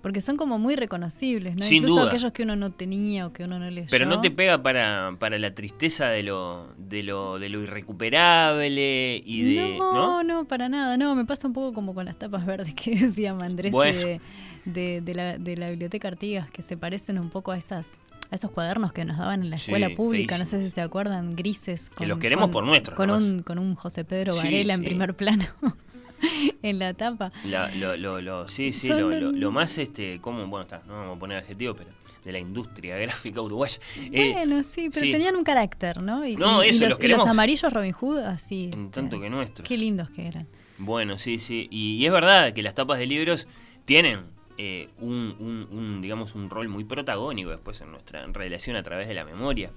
Porque 0.01 0.19
son 0.21 0.35
como 0.35 0.57
muy 0.57 0.75
reconocibles, 0.75 1.55
¿no? 1.55 1.63
Sin 1.63 1.77
Incluso 1.83 1.99
duda. 2.01 2.09
aquellos 2.09 2.31
que 2.31 2.41
uno 2.43 2.55
no 2.55 2.71
tenía 2.71 3.27
o 3.27 3.33
que 3.33 3.43
uno 3.43 3.59
no 3.59 3.69
leyó. 3.69 3.87
Pero 3.91 4.05
no 4.07 4.19
te 4.19 4.31
pega 4.31 4.63
para, 4.63 5.15
para 5.19 5.37
la 5.37 5.53
tristeza 5.53 6.07
de 6.07 6.23
lo, 6.23 6.73
de 6.77 7.03
lo, 7.03 7.37
de 7.37 7.49
lo 7.49 7.61
irrecuperable 7.61 9.21
y 9.25 9.43
de. 9.55 9.77
no, 9.77 9.93
¿no? 9.93 10.23
no, 10.23 10.45
para 10.45 10.69
nada. 10.69 10.97
No, 10.97 11.15
me 11.15 11.25
pasa 11.25 11.47
un 11.47 11.53
poco 11.53 11.73
como 11.73 11.93
con 11.93 12.05
las 12.05 12.17
tapas 12.17 12.45
verdes 12.45 12.73
que 12.73 12.95
decía 12.99 13.33
Mandresi 13.33 13.71
Bueno. 13.71 13.99
de, 13.99 14.21
de- 14.65 15.01
de 15.01 15.13
la, 15.15 15.37
de 15.37 15.57
la 15.57 15.69
biblioteca 15.69 16.07
Artigas, 16.07 16.49
que 16.51 16.61
se 16.63 16.77
parecen 16.77 17.19
un 17.19 17.29
poco 17.29 17.51
a 17.51 17.57
esas 17.57 17.87
a 18.31 18.35
esos 18.35 18.49
cuadernos 18.51 18.93
que 18.93 19.03
nos 19.03 19.17
daban 19.17 19.41
en 19.43 19.49
la 19.49 19.57
Sí, 19.57 19.63
escuela 19.71 19.89
pública, 19.93 20.37
no 20.37 20.45
sé 20.45 20.61
si 20.61 20.69
se 20.69 20.79
acuerdan, 20.79 21.35
grises. 21.35 21.89
Que 21.89 22.05
los 22.05 22.17
queremos 22.17 22.49
por 22.49 22.63
nuestros, 22.63 22.95
Con 22.95 23.07
nomás. 23.07 23.23
un, 23.23 23.39
con 23.43 23.59
un 23.59 23.75
José 23.75 24.05
Pedro 24.05 24.31
Sí, 24.33 24.39
Varela 24.45 24.73
en 24.75 24.79
sí. 24.79 24.85
primer 24.85 25.13
plano 25.15 25.43
en 26.63 26.79
la 26.79 26.93
tapa. 26.93 27.31
La- 27.45 27.73
lo, 27.75 27.97
lo, 27.97 28.21
lo- 28.21 28.47
sí, 28.47 28.73
sí, 28.73 28.87
lo, 28.89 29.09
del- 29.09 29.23
lo- 29.25 29.31
lo 29.31 29.51
más, 29.51 29.77
este, 29.77 30.19
como, 30.21 30.45
bueno, 30.47 30.63
está, 30.63 30.81
no 30.87 30.93
vamos 30.97 31.17
a 31.17 31.19
poner 31.19 31.37
adjetivo, 31.37 31.73
pero 31.75 31.89
de 32.23 32.31
la 32.31 32.39
industria 32.39 32.97
gráfica 32.97 33.41
uruguaya. 33.41 33.79
Eh, 34.11 34.31
bueno, 34.33 34.61
sí, 34.63 34.89
pero 34.93 35.05
sí. 35.05 35.11
tenían 35.11 35.35
un 35.35 35.43
carácter, 35.43 36.01
¿no? 36.01 36.25
Y, 36.25 36.35
No, 36.35 36.63
y- 36.63 36.67
y 36.67 36.69
eso, 36.69 36.81
los, 36.81 36.89
los 36.91 36.99
y 36.99 37.01
queremos. 37.01 37.23
los 37.23 37.29
amarillos 37.31 37.73
Robin 37.73 37.91
Hood, 37.93 38.19
así. 38.19 38.65
En 38.71 38.85
este, 38.85 39.01
tanto 39.01 39.19
que 39.19 39.29
nuestros. 39.29 39.67
Qué 39.67 39.77
lindos 39.77 40.09
que 40.11 40.27
eran. 40.27 40.47
Bueno, 40.77 41.17
sí, 41.17 41.39
sí. 41.39 41.67
Y, 41.71 42.05
es 42.05 42.11
verdad 42.11 42.53
que 42.53 42.61
las 42.63 42.75
tapas 42.75 42.99
de 42.99 43.05
libros 43.07 43.47
tienen 43.85 44.21
eh, 44.57 44.89
un, 44.99 45.35
un- 45.39 45.67
un, 45.75 46.01
digamos, 46.01 46.35
un 46.35 46.49
rol 46.49 46.67
muy 46.67 46.83
protagónico 46.83 47.49
después 47.49 47.81
en 47.81 47.91
nuestra 47.91 48.25
relación 48.27 48.75
a 48.75 48.83
través 48.83 49.07
de 49.07 49.13
la 49.15 49.25
memoria 49.25 49.71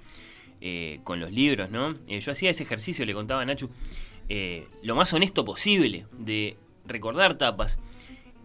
eh, 0.61 1.01
con 1.05 1.21
los 1.21 1.31
libros, 1.33 1.71
¿no? 1.71 1.95
Eh, 2.09 2.21
yo 2.21 2.33
hacía 2.33 2.51
ese 2.51 2.63
ejercicio, 2.65 3.05
le 3.07 3.15
contaba 3.15 3.43
a 3.43 3.45
Nachu, 3.45 3.71
eh, 4.29 4.69
lo 4.83 4.95
más 4.95 5.13
honesto 5.13 5.45
posible 5.45 6.07
de 6.13 6.57
recordar 6.87 7.37
tapas 7.39 7.79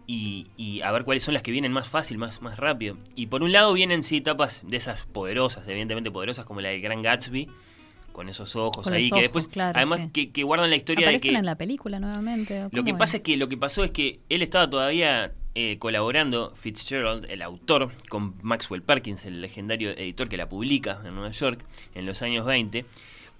y, 0.06 0.48
y 0.56 0.80
a 0.82 0.90
ver 0.90 1.04
cuáles 1.04 1.22
son 1.22 1.34
las 1.34 1.42
que 1.42 1.52
vienen 1.52 1.72
más 1.72 1.88
fácil, 1.88 2.18
más, 2.18 2.42
más 2.42 2.58
rápido. 2.58 2.96
Y 3.14 3.26
por 3.26 3.42
un 3.42 3.52
lado 3.52 3.72
vienen, 3.72 4.02
sí, 4.02 4.20
tapas 4.20 4.62
de 4.66 4.76
esas 4.76 5.04
poderosas, 5.04 5.68
evidentemente 5.68 6.10
poderosas, 6.10 6.44
como 6.44 6.60
la 6.60 6.70
del 6.70 6.80
Gran 6.80 7.02
Gatsby, 7.02 7.48
con 8.12 8.28
esos 8.28 8.56
ojos 8.56 8.84
Con 8.84 8.92
ahí, 8.92 9.08
que 9.08 9.20
después, 9.20 9.46
claro, 9.46 9.78
además, 9.78 10.00
sí. 10.00 10.10
que, 10.10 10.30
que 10.32 10.42
guardan 10.42 10.68
la 10.68 10.76
historia 10.76 11.06
de 11.06 11.14
Aparecen 11.14 11.32
que... 11.32 11.38
en 11.38 11.46
la 11.46 11.54
película 11.54 12.00
nuevamente. 12.00 12.64
¿o 12.64 12.70
Lo 12.72 12.84
que 12.84 12.92
pasa 12.94 13.18
es 13.18 13.22
que 13.22 13.36
lo 13.36 13.48
que 13.48 13.56
pasó 13.56 13.84
es 13.84 13.92
que 13.92 14.20
él 14.28 14.42
estaba 14.42 14.68
todavía 14.68 15.32
eh, 15.54 15.78
colaborando, 15.78 16.52
Fitzgerald, 16.56 17.26
el 17.30 17.42
autor, 17.42 17.92
con 18.08 18.34
Maxwell 18.42 18.82
Perkins, 18.82 19.24
el 19.26 19.40
legendario 19.40 19.90
editor 19.90 20.28
que 20.28 20.36
la 20.36 20.48
publica 20.48 21.00
en 21.04 21.14
Nueva 21.14 21.30
York 21.30 21.64
en 21.94 22.06
los 22.06 22.22
años 22.22 22.46
20, 22.46 22.84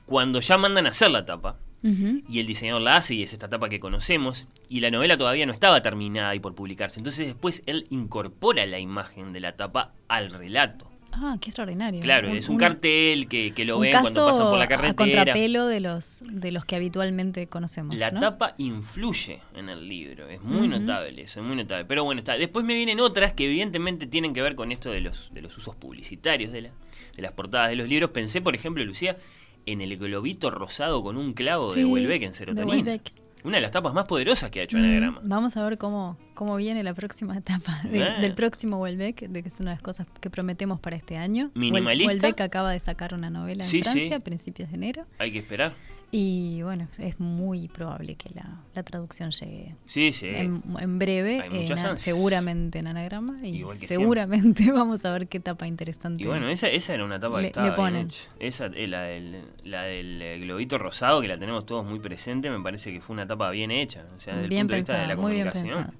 cuando 0.06 0.40
ya 0.40 0.56
mandan 0.56 0.86
a 0.86 0.90
hacer 0.90 1.10
la 1.10 1.24
tapa. 1.24 1.56
Y 1.82 2.40
el 2.40 2.46
diseñador 2.46 2.82
la 2.82 2.96
hace 2.96 3.14
y 3.14 3.22
es 3.22 3.32
esta 3.32 3.48
tapa 3.48 3.68
que 3.68 3.80
conocemos. 3.80 4.46
Y 4.68 4.80
la 4.80 4.90
novela 4.90 5.16
todavía 5.16 5.46
no 5.46 5.52
estaba 5.52 5.80
terminada 5.82 6.34
y 6.34 6.40
por 6.40 6.54
publicarse. 6.54 7.00
Entonces 7.00 7.26
después 7.26 7.62
él 7.66 7.86
incorpora 7.90 8.66
la 8.66 8.78
imagen 8.78 9.32
de 9.32 9.40
la 9.40 9.56
tapa 9.56 9.92
al 10.08 10.30
relato. 10.30 10.90
Ah, 11.12 11.36
qué 11.40 11.48
extraordinario. 11.48 12.00
Claro, 12.00 12.28
es 12.28 12.48
un 12.48 12.56
cartel 12.56 13.26
que, 13.28 13.52
que 13.52 13.64
lo 13.64 13.78
ven 13.78 13.92
cuando 14.00 14.26
pasan 14.26 14.48
por 14.48 14.58
la 14.58 14.64
a 14.64 14.68
carretera. 14.68 14.94
contrapelo 14.94 15.66
de 15.66 15.80
los, 15.80 16.22
de 16.24 16.52
los 16.52 16.64
que 16.64 16.76
habitualmente 16.76 17.46
conocemos. 17.48 17.96
La 17.96 18.10
¿no? 18.10 18.20
tapa 18.20 18.54
influye 18.58 19.40
en 19.54 19.68
el 19.68 19.88
libro, 19.88 20.28
es 20.28 20.40
muy 20.42 20.68
notable 20.68 21.22
eso, 21.22 21.40
es 21.40 21.46
muy 21.46 21.56
notable. 21.56 21.84
Pero 21.84 22.04
bueno, 22.04 22.20
está. 22.20 22.34
Después 22.34 22.64
me 22.64 22.74
vienen 22.74 23.00
otras 23.00 23.32
que 23.32 23.46
evidentemente 23.46 24.06
tienen 24.06 24.32
que 24.32 24.42
ver 24.42 24.54
con 24.54 24.70
esto 24.70 24.90
de 24.90 25.00
los, 25.00 25.30
de 25.34 25.42
los 25.42 25.56
usos 25.56 25.74
publicitarios 25.74 26.52
de, 26.52 26.62
la, 26.62 26.70
de 27.16 27.22
las 27.22 27.32
portadas 27.32 27.70
de 27.70 27.76
los 27.76 27.88
libros. 27.88 28.10
Pensé, 28.10 28.40
por 28.40 28.54
ejemplo, 28.54 28.84
Lucía, 28.84 29.16
en 29.66 29.80
el 29.80 29.96
globito 29.96 30.50
rosado 30.50 31.02
con 31.02 31.16
un 31.16 31.32
clavo 31.32 31.74
de 31.74 31.84
Welbeck 31.84 32.22
en 32.22 32.30
de 32.30 32.36
serotonina. 32.36 32.72
Welbeck. 32.76 33.12
Una 33.42 33.56
de 33.56 33.62
las 33.62 33.70
tapas 33.70 33.94
más 33.94 34.04
poderosas 34.04 34.50
que 34.50 34.60
ha 34.60 34.64
hecho 34.64 34.76
Mm, 34.76 34.80
Anagrama. 34.84 35.20
Vamos 35.24 35.56
a 35.56 35.64
ver 35.64 35.78
cómo, 35.78 36.18
cómo 36.34 36.56
viene 36.56 36.82
la 36.82 36.92
próxima 36.92 37.36
etapa 37.38 37.80
de- 37.84 38.18
del 38.20 38.34
próximo 38.34 38.78
Welbeck, 38.78 39.28
de 39.28 39.42
que 39.42 39.48
es 39.48 39.60
una 39.60 39.70
de 39.70 39.76
las 39.76 39.82
cosas 39.82 40.06
que 40.20 40.28
prometemos 40.28 40.78
para 40.78 40.96
este 40.96 41.16
año. 41.16 41.50
Minimalista. 41.54 42.12
Welbeck 42.12 42.40
acaba 42.42 42.70
de 42.70 42.80
sacar 42.80 43.14
una 43.14 43.30
novela 43.30 43.64
en 43.64 43.70
Sí, 43.70 43.82
Francia 43.82 44.06
sí. 44.08 44.12
a 44.12 44.20
principios 44.20 44.68
de 44.68 44.74
enero. 44.76 45.06
Hay 45.18 45.32
que 45.32 45.38
esperar. 45.38 45.74
Y 46.12 46.60
bueno, 46.62 46.88
es 46.98 47.20
muy 47.20 47.68
probable 47.68 48.16
que 48.16 48.30
la, 48.34 48.60
la 48.74 48.82
traducción 48.82 49.30
llegue 49.30 49.76
Sí, 49.86 50.12
sí. 50.12 50.26
en, 50.26 50.60
en 50.80 50.98
breve, 50.98 51.44
en 51.52 51.98
seguramente 51.98 52.80
en 52.80 52.88
anagrama. 52.88 53.38
Y 53.44 53.62
que 53.78 53.86
seguramente 53.86 54.72
vamos 54.72 55.04
a 55.04 55.12
ver 55.12 55.28
qué 55.28 55.38
etapa 55.38 55.68
interesante. 55.68 56.24
Y 56.24 56.26
bueno, 56.26 56.48
esa, 56.48 56.68
esa 56.68 56.94
era 56.94 57.04
una 57.04 57.20
tapa 57.20 57.36
que 57.36 57.42
Le- 57.42 57.46
estaba 57.48 57.66
le 57.68 57.70
bien 57.72 57.76
ponen. 57.76 58.06
hecha. 58.08 58.22
Esa, 58.40 58.66
eh, 58.66 58.88
la, 58.88 59.02
del, 59.02 59.44
la 59.62 59.82
del 59.84 60.20
eh, 60.20 60.38
globito 60.40 60.78
rosado, 60.78 61.20
que 61.20 61.28
la 61.28 61.38
tenemos 61.38 61.64
todos 61.64 61.86
muy 61.86 62.00
presente, 62.00 62.50
me 62.50 62.60
parece 62.60 62.92
que 62.92 63.00
fue 63.00 63.14
una 63.14 63.26
tapa 63.28 63.48
bien 63.50 63.70
hecha. 63.70 64.04
O 64.16 64.20
sea, 64.20 64.34
desde 64.34 64.44
el 64.44 64.48
bien 64.50 64.62
punto 64.62 64.74
de 64.74 64.80
vista 64.80 64.92
de 64.94 64.98
pensada, 64.98 65.14
la 65.14 65.16
comunicación. 65.16 65.64
pensada. 65.84 65.94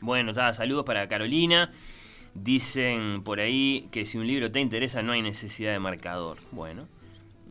Bueno, 0.00 0.32
saludos 0.52 0.84
para 0.84 1.08
Carolina. 1.08 1.72
Dicen 2.34 3.22
por 3.24 3.40
ahí 3.40 3.88
que 3.90 4.06
si 4.06 4.18
un 4.18 4.26
libro 4.26 4.50
te 4.50 4.60
interesa 4.60 5.02
no 5.02 5.12
hay 5.12 5.22
necesidad 5.22 5.72
de 5.72 5.78
marcador. 5.78 6.38
Bueno, 6.50 6.86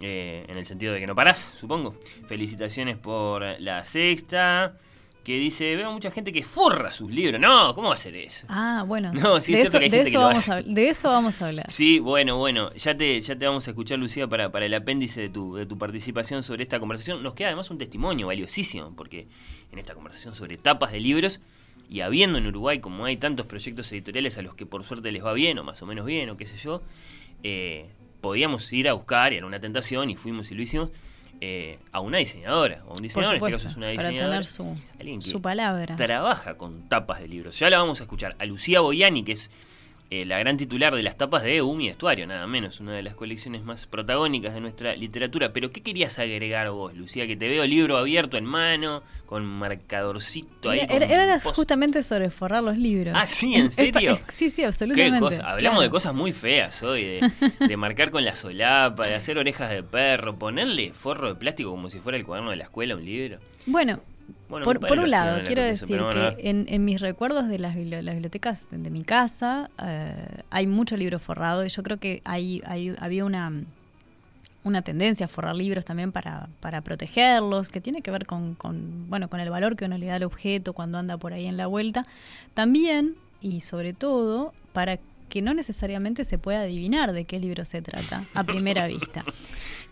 eh, 0.06 0.44
en 0.50 0.58
el 0.58 0.66
sentido 0.66 0.94
de 0.94 1.00
que 1.00 1.08
no 1.08 1.16
parás, 1.16 1.56
supongo. 1.58 1.96
Felicitaciones 2.28 2.98
por 2.98 3.42
la 3.62 3.86
sexta. 3.86 4.76
Que 5.24 5.38
dice, 5.38 5.78
veo 5.78 5.90
mucha 5.94 6.12
gente 6.12 6.34
que 6.34 6.44
forra 6.44 6.92
sus 6.92 7.10
libros. 7.10 7.40
No, 7.40 7.74
¿cómo 7.74 7.88
va 7.88 7.94
a 7.94 7.98
ser 7.98 8.14
eso? 8.18 8.46
Ah, 8.50 8.84
bueno. 8.86 9.14
No, 9.14 9.40
sí, 9.40 9.54
de, 9.54 9.62
es 9.62 9.70
cierto 9.72 9.78
eso, 9.78 9.80
que 9.80 9.86
hay 9.86 9.90
de, 9.90 9.98
gente 9.98 10.10
eso 10.10 10.12
que 10.12 10.18
lo 10.18 10.20
vamos 10.26 10.50
hace. 10.50 10.52
a, 10.52 10.62
de 10.62 10.90
eso 10.90 11.08
vamos 11.08 11.42
a 11.42 11.48
hablar. 11.48 11.72
Sí, 11.72 12.00
bueno, 12.00 12.38
bueno, 12.38 12.74
ya 12.74 12.98
te, 12.98 13.22
ya 13.22 13.38
te 13.38 13.46
vamos 13.46 13.66
a 13.66 13.72
escuchar, 13.72 13.98
Lucía, 13.98 14.28
para, 14.28 14.52
para 14.52 14.66
el 14.66 14.74
apéndice 14.74 15.22
de 15.22 15.30
tu, 15.30 15.56
de 15.56 15.66
tu 15.66 15.78
participación 15.78 16.44
sobre 16.44 16.64
esta 16.64 16.82
conversación. 16.82 17.24
Nos 17.24 17.34
queda 17.34 17.48
además 17.48 17.72
un 17.72 17.78
testimonio 17.78 18.28
valiosísimo, 18.28 18.94
porque 18.98 19.30
en 19.72 19.80
esta 19.80 19.94
conversación 19.94 20.36
sobre 20.36 20.58
tapas 20.58 20.92
de 20.92 21.00
libros, 21.00 21.40
y 21.90 22.02
habiendo 22.02 22.38
en 22.38 22.48
Uruguay, 22.48 22.80
como 22.80 23.06
hay 23.06 23.16
tantos 23.16 23.46
proyectos 23.46 23.90
editoriales 23.94 24.38
a 24.38 24.42
los 24.42 24.56
que 24.56 24.66
por 24.66 24.84
suerte 24.84 25.14
les 25.14 25.24
va 25.24 25.32
bien, 25.32 25.58
o 25.60 25.64
más 25.64 25.82
o 25.82 25.86
menos 25.86 26.06
bien, 26.06 26.30
o 26.30 26.36
qué 26.36 26.46
sé 26.46 26.58
yo, 26.58 26.82
eh, 27.44 27.88
podíamos 28.24 28.72
ir 28.72 28.88
a 28.88 28.94
buscar, 28.94 29.34
y 29.34 29.38
era 29.38 29.46
una 29.46 29.60
tentación, 29.60 30.10
y 30.10 30.16
fuimos 30.16 30.50
y 30.50 30.56
lo 30.56 30.62
hicimos, 30.62 30.90
eh, 31.42 31.78
a 31.92 32.00
una 32.00 32.20
diseñadora, 32.20 32.82
o 32.88 32.94
un 32.94 33.02
diseñador, 33.04 33.36
en 33.36 33.36
este 33.36 33.36
supuesto, 33.36 33.58
caso 33.58 33.68
es 33.68 33.76
una 33.76 33.88
para 33.88 34.10
diseñadora. 34.10 34.30
tener 34.30 34.46
su, 34.46 35.30
su 35.30 35.42
palabra. 35.42 35.96
trabaja 35.98 36.56
con 36.58 36.88
tapas 36.88 37.20
de 37.20 37.28
libros. 37.28 37.60
Ya 37.60 37.70
la 37.70 37.80
vamos 37.80 38.00
a 38.00 38.04
escuchar. 38.04 38.38
A 38.40 38.46
Lucía 38.46 38.80
Boyani, 38.80 39.24
que 39.24 39.34
es 39.34 39.52
eh, 40.10 40.26
la 40.26 40.38
gran 40.40 40.58
titular 40.58 40.94
de 40.96 41.02
las 41.02 41.18
tapas 41.18 41.42
de 41.44 41.62
Umi 41.62 41.88
Estuario, 41.88 42.28
nada 42.28 42.46
menos, 42.48 42.80
una 42.80 42.94
de 42.94 43.02
las 43.04 43.16
colecciones 43.16 43.64
más 43.64 43.88
protagónicas 43.88 44.54
de 44.54 44.62
nuestra 44.62 44.96
literatura. 44.96 45.52
Pero, 45.54 45.72
¿qué 45.72 45.82
querías 45.82 46.20
agregar 46.20 46.70
vos, 46.72 46.94
Lucía? 46.96 47.26
Que 47.28 47.36
te 47.36 47.48
veo 47.48 47.66
libro 47.66 47.98
abierto 47.98 48.38
en 48.38 48.46
mano, 48.46 49.02
con 49.26 49.44
marcadorcito 49.46 50.70
ahí. 50.70 50.82
Era, 50.90 51.06
era- 51.06 51.40
justamente 51.40 52.04
sobre 52.04 52.30
forrar 52.30 52.64
los 52.64 52.78
libros. 52.78 53.14
Ah, 53.18 53.26
sí, 53.26 53.56
¿en 53.56 53.68
Es 53.68 53.74
serio? 53.76 54.20
sí, 54.30 54.50
sí, 54.50 54.58
¿Qué 54.58 54.66
absolutamente. 54.66 55.20
cosa? 55.20 55.42
Hablamos 55.44 55.60
claro. 55.60 55.82
de 55.82 55.90
cosas 55.90 56.14
muy 56.14 56.32
feas 56.32 56.82
hoy, 56.84 57.04
de, 57.04 57.32
de 57.68 57.78
marcar 57.78 58.12
con 58.12 58.24
la 58.24 58.36
solapa, 58.36 59.08
de 59.08 59.16
hacer 59.16 59.38
orejas 59.38 59.70
de 59.72 59.84
perro, 59.84 60.38
ponerle 60.38 60.94
forro 60.94 61.28
de 61.30 61.36
plástico 61.36 61.72
como 61.72 61.90
si 61.90 62.00
fuera 62.00 62.18
el 62.18 62.26
cuaderno 62.26 62.52
de 62.52 62.58
la 62.58 62.66
escuela, 62.66 62.96
un 62.96 63.06
libro. 63.06 63.40
Bueno, 63.66 64.00
Bueno, 64.50 64.64
por, 64.66 64.80
por 64.80 65.00
un 65.00 65.10
lado, 65.12 65.38
quiero 65.48 65.62
decir 65.64 65.98
bueno, 66.02 66.10
que 66.38 66.50
en, 66.50 66.66
en 66.70 66.86
mis 66.86 67.02
recuerdos 67.02 67.48
de 67.48 67.60
las, 67.60 67.76
las 67.76 68.14
bibliotecas 68.16 68.70
de, 68.70 68.78
de 68.78 68.90
mi 68.90 69.04
casa 69.04 69.70
eh, 69.84 70.16
hay 70.50 70.68
mucho 70.68 70.96
libro 70.98 71.20
forrado 71.20 71.66
y 71.66 71.70
yo 71.70 71.82
creo 71.84 71.98
que 71.98 72.22
hay, 72.24 72.62
hay- 72.66 72.94
había 73.00 73.26
una, 73.26 73.52
una 74.64 74.82
tendencia 74.82 75.26
a 75.26 75.30
forrar 75.30 75.56
libros 75.56 75.84
también 75.86 76.12
para, 76.12 76.48
para 76.62 76.82
protegerlos, 76.82 77.70
que 77.70 77.82
tiene 77.82 78.02
que 78.02 78.12
ver 78.12 78.26
con, 78.26 78.54
con, 78.56 79.10
bueno, 79.10 79.28
con 79.30 79.40
el 79.40 79.50
valor 79.50 79.76
que 79.76 79.86
uno 79.86 79.98
le 79.98 80.06
da 80.06 80.16
al 80.16 80.24
objeto 80.24 80.74
cuando 80.74 80.98
anda 81.00 81.18
por 81.18 81.34
ahí 81.34 81.48
en 81.48 81.58
la 81.58 81.68
vuelta. 81.68 82.06
También, 82.54 83.16
y 83.42 83.62
sobre 83.62 83.94
todo, 83.94 84.54
para 84.72 85.00
que 85.34 85.42
no 85.42 85.56
necesariamente 85.56 86.26
se 86.26 86.38
pueda 86.38 86.62
adivinar 86.62 87.12
de 87.12 87.26
qué 87.26 87.40
libro 87.40 87.66
se 87.66 87.82
trata 87.82 88.24
a 88.36 88.44
primera 88.44 88.86
vista. 88.86 89.26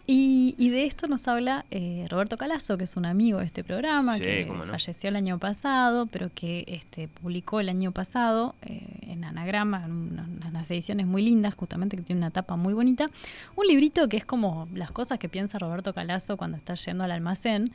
Y, 0.05 0.53
y 0.59 0.69
de 0.69 0.85
esto 0.85 1.07
nos 1.07 1.27
habla 1.27 1.65
eh, 1.71 2.05
Roberto 2.09 2.37
Calazo, 2.37 2.77
que 2.77 2.83
es 2.83 2.95
un 2.95 3.05
amigo 3.07 3.39
de 3.39 3.45
este 3.45 3.63
programa, 3.63 4.17
Sí, 4.17 4.23
que 4.23 4.45
no. 4.45 4.63
falleció 4.65 5.09
el 5.09 5.15
año 5.15 5.39
pasado, 5.39 6.05
pero 6.05 6.29
que 6.33 6.63
este, 6.67 7.07
publicó 7.07 7.59
el 7.59 7.69
año 7.69 7.91
pasado 7.91 8.53
eh, 8.61 8.83
en 9.07 9.23
Anagrama, 9.23 9.83
en 9.85 9.91
una- 9.91 10.27
unas 10.47 10.69
ediciones 10.69 11.07
muy 11.07 11.23
lindas, 11.23 11.55
justamente 11.55 11.97
que 11.97 12.03
tiene 12.03 12.19
una 12.19 12.29
tapa 12.29 12.55
muy 12.55 12.73
bonita. 12.75 13.09
Un 13.55 13.65
librito 13.67 14.07
que 14.09 14.17
es 14.17 14.25
como 14.25 14.67
las 14.75 14.91
cosas 14.91 15.17
que 15.17 15.27
piensa 15.27 15.57
Roberto 15.57 15.91
Calazo 15.93 16.37
cuando 16.37 16.57
está 16.57 16.75
yendo 16.75 17.03
al 17.03 17.11
almacén. 17.11 17.71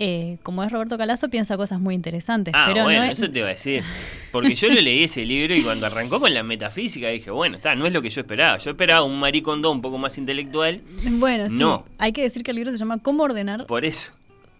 Eh, 0.00 0.38
como 0.44 0.62
es 0.62 0.70
Roberto 0.70 0.96
Calazo, 0.96 1.28
piensa 1.28 1.56
cosas 1.56 1.80
muy 1.80 1.94
interesantes. 1.96 2.54
Ah, 2.56 2.66
pero 2.68 2.84
bueno, 2.84 3.00
no 3.00 3.06
es, 3.06 3.18
eso 3.18 3.28
te 3.30 3.40
iba 3.40 3.48
a 3.48 3.50
decir. 3.50 3.82
Porque 4.30 4.54
yo 4.54 4.68
lo 4.68 4.80
leí 4.80 5.02
ese 5.04 5.26
libro 5.26 5.56
y 5.56 5.62
cuando 5.62 5.86
arrancó 5.86 6.20
con 6.20 6.32
la 6.32 6.44
metafísica 6.44 7.08
dije, 7.08 7.32
bueno, 7.32 7.56
está, 7.56 7.74
no 7.74 7.84
es 7.84 7.92
lo 7.92 8.00
que 8.00 8.08
yo 8.10 8.20
esperaba. 8.20 8.58
Yo 8.58 8.70
esperaba 8.70 9.02
un 9.04 9.18
maricondo 9.18 9.72
un 9.72 9.82
poco 9.82 9.98
más 9.98 10.16
intelectual. 10.16 10.80
Bueno, 11.10 11.48
sí. 11.48 11.56
No. 11.56 11.84
Hay 11.98 12.12
que 12.12 12.22
decir 12.22 12.44
que 12.44 12.52
el 12.52 12.56
libro 12.58 12.70
se 12.70 12.78
llama 12.78 12.98
Cómo 12.98 13.24
ordenar 13.24 13.66
Por 13.66 13.84
eso. 13.84 14.12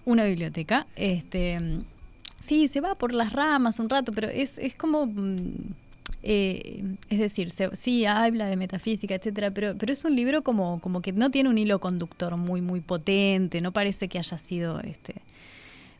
una 0.04 0.24
biblioteca. 0.24 0.88
Este, 0.96 1.60
mm, 1.60 1.84
sí, 2.40 2.66
se 2.66 2.80
va 2.80 2.96
por 2.96 3.14
las 3.14 3.32
ramas 3.32 3.78
un 3.78 3.88
rato, 3.88 4.12
pero 4.12 4.28
es, 4.28 4.58
es 4.58 4.74
como... 4.74 5.06
mm, 5.06 5.52
eh, 6.22 6.84
es 7.10 7.18
decir, 7.18 7.50
se- 7.50 7.74
sí 7.76 8.04
habla 8.06 8.46
de 8.46 8.56
metafísica, 8.56 9.14
etcétera, 9.14 9.50
pero, 9.50 9.76
pero 9.76 9.92
es 9.92 10.04
un 10.04 10.14
libro 10.16 10.42
como, 10.42 10.80
como 10.80 11.00
que 11.02 11.12
no 11.12 11.30
tiene 11.30 11.48
un 11.48 11.58
hilo 11.58 11.78
conductor 11.80 12.36
muy, 12.36 12.60
muy 12.60 12.80
potente, 12.80 13.60
no 13.60 13.72
parece 13.72 14.08
que 14.08 14.18
haya 14.18 14.38
sido 14.38 14.80
este. 14.80 15.14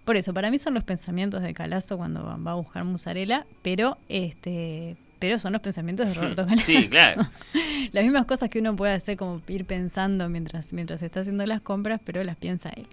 Por 0.04 0.16
eso, 0.16 0.32
para 0.32 0.50
mí 0.50 0.58
son 0.58 0.72
los 0.74 0.84
pensamientos 0.84 1.42
de 1.42 1.52
Calazo 1.52 1.98
cuando 1.98 2.24
va 2.24 2.52
a 2.52 2.54
buscar 2.54 2.84
Musarela, 2.84 3.46
pero 3.62 3.98
este 4.08 4.96
pero 5.20 5.36
son 5.40 5.52
los 5.52 5.60
pensamientos 5.60 6.06
de 6.06 6.14
Roberto 6.14 6.46
Galazo. 6.46 6.64
Sí, 6.64 6.88
claro. 6.88 7.28
las 7.92 8.04
mismas 8.04 8.24
cosas 8.24 8.48
que 8.50 8.60
uno 8.60 8.76
puede 8.76 8.92
hacer 8.92 9.16
como 9.16 9.42
ir 9.48 9.64
pensando 9.64 10.28
mientras, 10.28 10.72
mientras 10.72 11.02
está 11.02 11.20
haciendo 11.20 11.44
las 11.44 11.60
compras, 11.60 12.00
pero 12.04 12.22
las 12.22 12.36
piensa 12.36 12.68
él. 12.70 12.86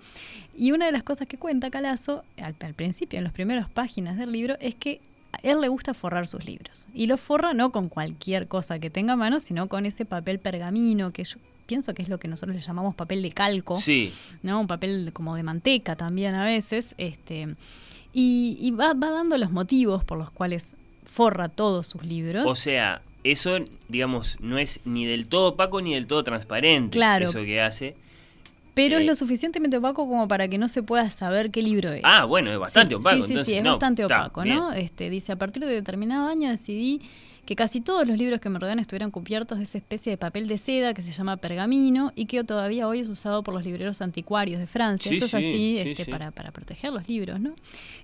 Y 0.58 0.72
una 0.72 0.88
de 0.88 0.92
las 0.92 1.04
cosas 1.04 1.28
que 1.28 1.38
cuenta 1.38 1.70
Calazo, 1.70 2.24
al, 2.42 2.56
al 2.62 2.74
principio, 2.74 3.20
en 3.20 3.26
las 3.26 3.34
primeras 3.34 3.70
páginas 3.70 4.18
del 4.18 4.32
libro, 4.32 4.56
es 4.60 4.74
que 4.74 5.02
a 5.36 5.48
él 5.48 5.62
le 5.62 5.68
gusta 5.68 5.94
forrar 5.94 6.28
sus 6.28 6.46
libros. 6.46 6.88
Y 6.94 7.08
lo 7.08 7.18
forra 7.18 7.54
no 7.54 7.72
con 7.72 7.90
cualquier 7.90 8.48
cosa 8.48 8.80
que 8.80 8.90
tenga 8.90 9.14
a 9.14 9.16
mano, 9.16 9.40
sino 9.40 9.68
con 9.68 9.86
ese 9.86 10.06
papel 10.06 10.40
pergamino, 10.40 11.12
que 11.12 11.24
yo 11.24 11.38
pienso 11.66 11.94
que 11.94 12.02
es 12.02 12.10
lo 12.10 12.20
que 12.20 12.28
nosotros 12.28 12.56
le 12.56 12.62
llamamos 12.62 12.96
papel 12.96 13.22
de 13.22 13.32
calco. 13.32 13.80
Sí. 13.80 14.14
¿no? 14.44 14.60
Un 14.60 14.68
papel 14.68 15.12
como 15.14 15.36
de 15.36 15.44
manteca 15.44 15.96
también 15.96 16.36
a 16.36 16.46
veces. 16.46 16.96
Este, 16.98 17.56
y, 18.14 18.58
y 18.60 18.72
va, 18.72 18.94
va 18.94 19.12
dando 19.12 19.38
los 19.38 19.52
motivos 19.52 20.04
por 20.04 20.18
los 20.18 20.32
cuales 20.32 20.70
forra 21.06 21.50
todos 21.50 21.88
sus 21.88 22.04
libros. 22.04 22.46
O 22.46 22.56
sea, 22.56 23.02
eso, 23.24 23.58
digamos, 23.88 24.38
no 24.40 24.58
es 24.58 24.80
ni 24.86 25.06
del 25.06 25.28
todo 25.28 25.50
opaco 25.50 25.82
ni 25.82 25.94
del 25.94 26.08
todo 26.08 26.24
transparente. 26.24 26.96
Claro. 26.96 27.30
Eso 27.30 27.40
que 27.42 27.62
hace. 27.62 27.96
Pero 28.76 28.98
eh, 28.98 29.02
es 29.02 29.08
lo 29.08 29.16
suficientemente 29.16 29.78
opaco 29.78 30.08
como 30.08 30.28
para 30.28 30.48
que 30.48 30.60
no 30.60 30.68
se 30.68 30.84
pueda 30.84 31.10
saber 31.10 31.50
qué 31.50 31.64
libro 31.64 31.92
es. 31.92 32.02
Ah, 32.04 32.26
bueno, 32.26 32.52
es 32.52 32.60
bastante 32.60 32.94
sí, 32.94 32.96
opaco. 32.96 33.16
Sí, 33.16 33.22
sí, 33.22 33.28
entonces, 33.30 33.52
sí, 33.52 33.58
es 33.58 33.64
no, 33.64 33.72
bastante 33.72 34.06
opaco. 34.06 34.46
¿no? 34.46 34.74
Este, 34.74 35.10
dice, 35.10 35.32
a 35.32 35.38
partir 35.38 35.66
de 35.66 35.72
determinado 35.74 36.28
año 36.28 36.52
decidí 36.52 37.02
que 37.46 37.56
casi 37.56 37.82
todos 37.82 38.08
los 38.08 38.18
libros 38.18 38.40
que 38.40 38.50
me 38.50 38.60
rodean 38.60 38.80
estuvieran 38.80 39.12
cubiertos 39.12 39.58
de 39.58 39.64
esa 39.64 39.78
especie 39.78 40.12
de 40.12 40.18
papel 40.18 40.48
de 40.48 40.58
seda 40.58 40.94
que 40.94 41.02
se 41.02 41.12
llama 41.12 41.38
pergamino 41.38 42.12
y 42.16 42.26
que 42.26 42.44
todavía 42.44 42.88
hoy 42.88 43.00
es 43.00 43.08
usado 43.08 43.44
por 43.44 43.54
los 43.54 43.64
libreros 43.64 44.02
anticuarios 44.02 44.60
de 44.60 44.68
Francia. 44.68 45.10
Sí, 45.10 45.16
Esto 45.16 45.26
es 45.26 45.32
sí, 45.32 45.38
así 45.38 45.54
sí, 45.54 45.78
este. 45.80 46.06
Para, 46.06 46.32
para 46.32 46.52
proteger 46.52 46.92
los 46.92 47.08
libros, 47.08 47.40
¿no? 47.40 47.56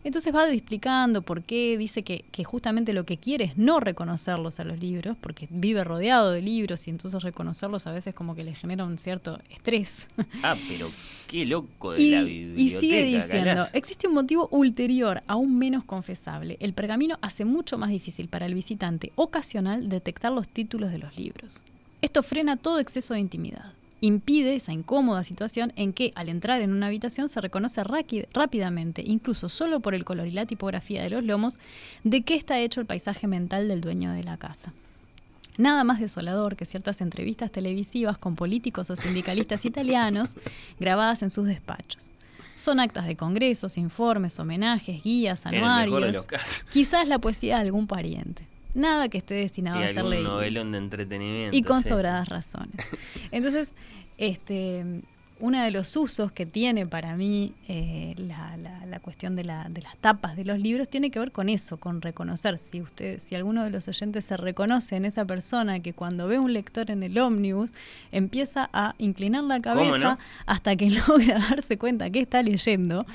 Entonces 0.04 0.34
va 0.34 0.50
explicando 0.52 1.22
por 1.22 1.44
qué, 1.44 1.78
dice 1.78 2.04
que, 2.04 2.26
que 2.32 2.44
justamente 2.44 2.94
lo 2.94 3.06
que 3.06 3.18
quiere 3.18 3.46
es 3.46 3.58
no 3.58 3.80
reconocerlos 3.80 4.60
a 4.60 4.64
los 4.64 4.80
libros, 4.80 5.18
porque 5.20 5.48
vive 5.50 5.84
rodeado 5.84 6.32
de 6.32 6.42
libros 6.42 6.88
y 6.88 6.92
entonces 6.92 7.22
reconocerlos 7.24 7.88
a 7.88 7.92
veces 7.92 8.14
como 8.14 8.36
que 8.36 8.44
le 8.44 8.54
genera 8.54 8.86
un 8.86 8.98
cierto 8.98 9.40
estrés. 9.50 10.08
Ah, 10.44 10.56
pero 10.68 10.90
qué 11.32 11.46
loco 11.46 11.94
de 11.94 12.02
Y, 12.02 12.12
la 12.12 12.22
y 12.22 12.40
biblioteca. 12.40 12.80
sigue 12.82 13.04
diciendo, 13.06 13.64
existe 13.72 14.08
un 14.10 14.14
motivo 14.14 14.50
ulterior, 14.52 15.24
aún 15.28 15.58
menos 15.58 15.86
confesable. 15.86 16.58
El 16.60 16.74
pergamino 16.74 17.18
hace 17.22 17.46
mucho 17.46 17.78
más 17.78 17.90
difícil 17.90 18.28
para 18.28 18.46
el 18.46 18.54
visitante 18.54 19.14
ocasional 19.16 19.88
detectar 19.88 20.34
los 20.34 20.50
títulos 20.50 20.92
de 20.92 20.98
los 20.98 21.18
libros. 21.18 21.64
Esto 22.02 22.22
frena 22.22 22.58
todo 22.58 22.80
exceso 22.80 23.14
de 23.14 23.22
intimidad. 23.22 23.72
Impide 24.02 24.56
esa 24.56 24.74
incómoda 24.74 25.24
situación 25.24 25.72
en 25.78 25.94
que 25.94 26.12
al 26.16 26.28
entrar 26.28 26.62
en 26.62 26.74
una 26.74 26.88
habitación 26.88 27.30
se 27.30 27.40
reconoce 27.40 27.82
rápidamente, 28.34 29.02
incluso 29.06 29.48
solo 29.48 29.80
por 29.80 29.96
el 29.96 30.04
color 30.04 30.28
y 30.28 30.32
la 30.32 30.46
tipografía 30.46 31.02
de 31.02 31.12
los 31.12 31.24
lomos, 31.24 31.60
de 32.04 32.24
qué 32.24 32.36
está 32.36 32.60
hecho 32.60 32.82
el 32.82 32.88
paisaje 32.88 33.28
mental 33.28 33.70
del 33.70 33.80
dueño 33.80 34.12
de 34.12 34.24
la 34.24 34.36
casa. 34.36 34.74
Nada 35.58 35.84
más 35.84 36.00
desolador 36.00 36.56
que 36.56 36.66
ciertas 36.66 37.02
entrevistas 37.02 37.52
televisivas 37.52 38.18
con 38.18 38.36
políticos 38.36 38.90
o 38.90 38.96
sindicalistas 38.96 39.66
italianos 39.66 40.34
grabadas 40.80 41.22
en 41.22 41.30
sus 41.30 41.46
despachos. 41.46 42.12
Son 42.56 42.80
actas 42.80 43.06
de 43.08 43.16
congresos, 43.16 43.78
informes, 43.78 44.40
homenajes, 44.40 45.04
guías, 45.04 45.46
anuarios. 45.46 46.28
Quizás 46.70 47.08
la 47.08 47.20
poesía 47.20 47.56
de 47.56 47.62
algún 47.64 47.88
pariente. 47.88 48.48
Nada 48.74 49.10
que 49.10 49.18
esté 49.18 49.34
destinado 49.34 49.82
Y 49.82 49.84
a 49.84 49.88
ser 49.90 50.06
leído. 50.06 50.32
novelón 50.32 50.72
de 50.72 50.78
entretenimiento. 50.78 51.56
Y 51.56 51.64
con 51.64 51.84
sí. 51.84 51.90
sobradas 51.90 52.30
razones. 52.30 52.76
Entonces, 53.32 53.74
este, 54.18 55.02
uno 55.42 55.62
de 55.64 55.72
los 55.72 55.96
usos 55.96 56.32
que 56.32 56.46
tiene 56.46 56.88
para 56.88 57.16
mí 57.16 57.54
eh, 57.68 58.14
la, 58.18 58.56
la- 58.58 58.86
la 58.86 59.00
cuestión 59.00 59.36
de, 59.36 59.44
la- 59.44 59.68
de 59.70 59.82
las 59.82 59.96
tapas 59.98 60.36
de 60.36 60.46
los 60.46 60.60
libros 60.60 60.88
tiene 60.90 61.12
que 61.12 61.20
ver 61.20 61.32
con 61.32 61.50
eso, 61.50 61.78
con 61.78 62.02
reconocer. 62.02 62.58
Si 62.58 62.82
usted, 62.82 63.20
si 63.20 63.36
alguno 63.36 63.64
de 63.64 63.70
los 63.72 63.88
oyentes 63.88 64.26
se 64.26 64.38
reconoce 64.38 64.96
en 64.96 65.06
esa 65.06 65.26
persona 65.26 65.80
que 65.80 65.94
cuando 65.94 66.28
ve 66.28 66.40
un 66.40 66.54
lector 66.54 66.92
en 66.92 67.04
el 67.04 67.18
ómnibus 67.18 67.72
empieza 68.12 68.70
a 68.74 68.96
inclinar 69.00 69.44
la 69.44 69.62
¿Cómo 69.62 69.76
cabeza 69.76 69.98
no? 69.98 70.18
hasta 70.46 70.76
que 70.76 70.90
logra 71.08 71.40
darse 71.50 71.78
cuenta 71.78 72.10
que 72.10 72.20
está 72.20 72.44
leyendo. 72.44 73.06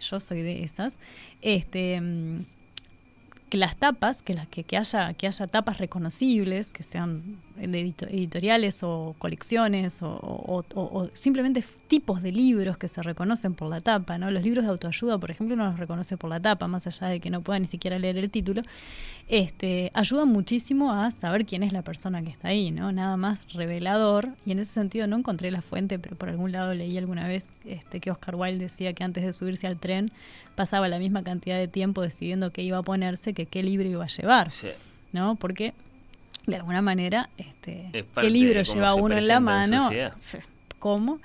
Yo 0.00 0.20
soy 0.20 0.42
de 0.42 0.62
esas. 0.64 0.94
Este. 1.42 2.00
mm, 2.00 2.44
que 3.50 3.56
las 3.56 3.74
tapas, 3.76 4.22
que, 4.22 4.32
las 4.34 4.46
que, 4.46 4.62
que 4.62 4.76
haya, 4.76 5.12
que 5.14 5.26
haya 5.26 5.46
tapas 5.48 5.78
reconocibles, 5.78 6.70
que 6.70 6.84
sean 6.84 7.36
de 7.66 7.80
edito- 7.80 8.06
editoriales 8.08 8.82
o 8.82 9.14
colecciones 9.18 10.02
o, 10.02 10.08
o- 10.10 10.64
o- 10.74 10.80
o 11.00 11.10
simplemente 11.12 11.62
tipos 11.88 12.22
de 12.22 12.32
libros 12.32 12.76
que 12.78 12.88
se 12.88 13.02
reconocen 13.02 13.54
por 13.54 13.68
la 13.68 13.80
tapa. 13.80 14.16
¿no? 14.18 14.30
Los 14.30 14.42
libros 14.42 14.64
de 14.64 14.70
autoayuda, 14.70 15.18
por 15.18 15.30
ejemplo, 15.30 15.54
uno 15.54 15.66
los 15.66 15.78
reconoce 15.78 16.16
por 16.16 16.30
la 16.30 16.40
tapa, 16.40 16.66
más 16.68 16.86
allá 16.86 17.08
de 17.08 17.20
que 17.20 17.30
no 17.30 17.40
pueda 17.42 17.58
ni 17.58 17.66
siquiera 17.66 17.98
leer 17.98 18.16
el 18.18 18.30
título. 18.30 18.62
Este, 19.28 19.92
ayudan 19.94 20.28
muchísimo 20.28 20.90
a 20.92 21.10
saber 21.12 21.46
quién 21.46 21.62
es 21.62 21.72
la 21.72 21.82
persona 21.82 22.20
que 22.22 22.30
está 22.30 22.48
ahí, 22.48 22.70
¿no? 22.72 22.90
Nada 22.90 23.16
más 23.16 23.40
revelador. 23.54 24.30
Y 24.44 24.52
en 24.52 24.58
ese 24.58 24.72
sentido 24.72 25.06
no 25.06 25.16
encontré 25.16 25.50
la 25.50 25.62
fuente, 25.62 25.98
pero 25.98 26.16
por 26.16 26.28
algún 26.28 26.50
lado 26.52 26.74
leí 26.74 26.96
alguna 26.98 27.28
vez 27.28 27.48
este, 27.64 28.00
que 28.00 28.10
Oscar 28.10 28.34
Wilde 28.34 28.64
decía 28.64 28.92
que 28.92 29.04
antes 29.04 29.24
de 29.24 29.32
subirse 29.32 29.66
al 29.68 29.76
tren 29.78 30.10
pasaba 30.56 30.88
la 30.88 30.98
misma 30.98 31.22
cantidad 31.22 31.58
de 31.58 31.68
tiempo 31.68 32.02
decidiendo 32.02 32.52
qué 32.52 32.62
iba 32.62 32.78
a 32.78 32.82
ponerse 32.82 33.32
que 33.32 33.46
qué 33.46 33.62
libro 33.62 33.88
iba 33.88 34.04
a 34.04 34.08
llevar, 34.08 34.50
Sí. 34.50 34.68
¿no? 35.12 35.36
Porque 35.36 35.74
de 36.46 36.56
alguna 36.56 36.82
manera, 36.82 37.28
este, 37.38 37.88
Es 37.92 38.04
qué 38.20 38.30
libro 38.30 38.62
lleva 38.62 38.94
uno 38.94 39.16
en 39.16 39.28
la 39.28 39.36
en 39.36 39.42
mano. 39.44 39.90
¿cómo? 40.78 41.20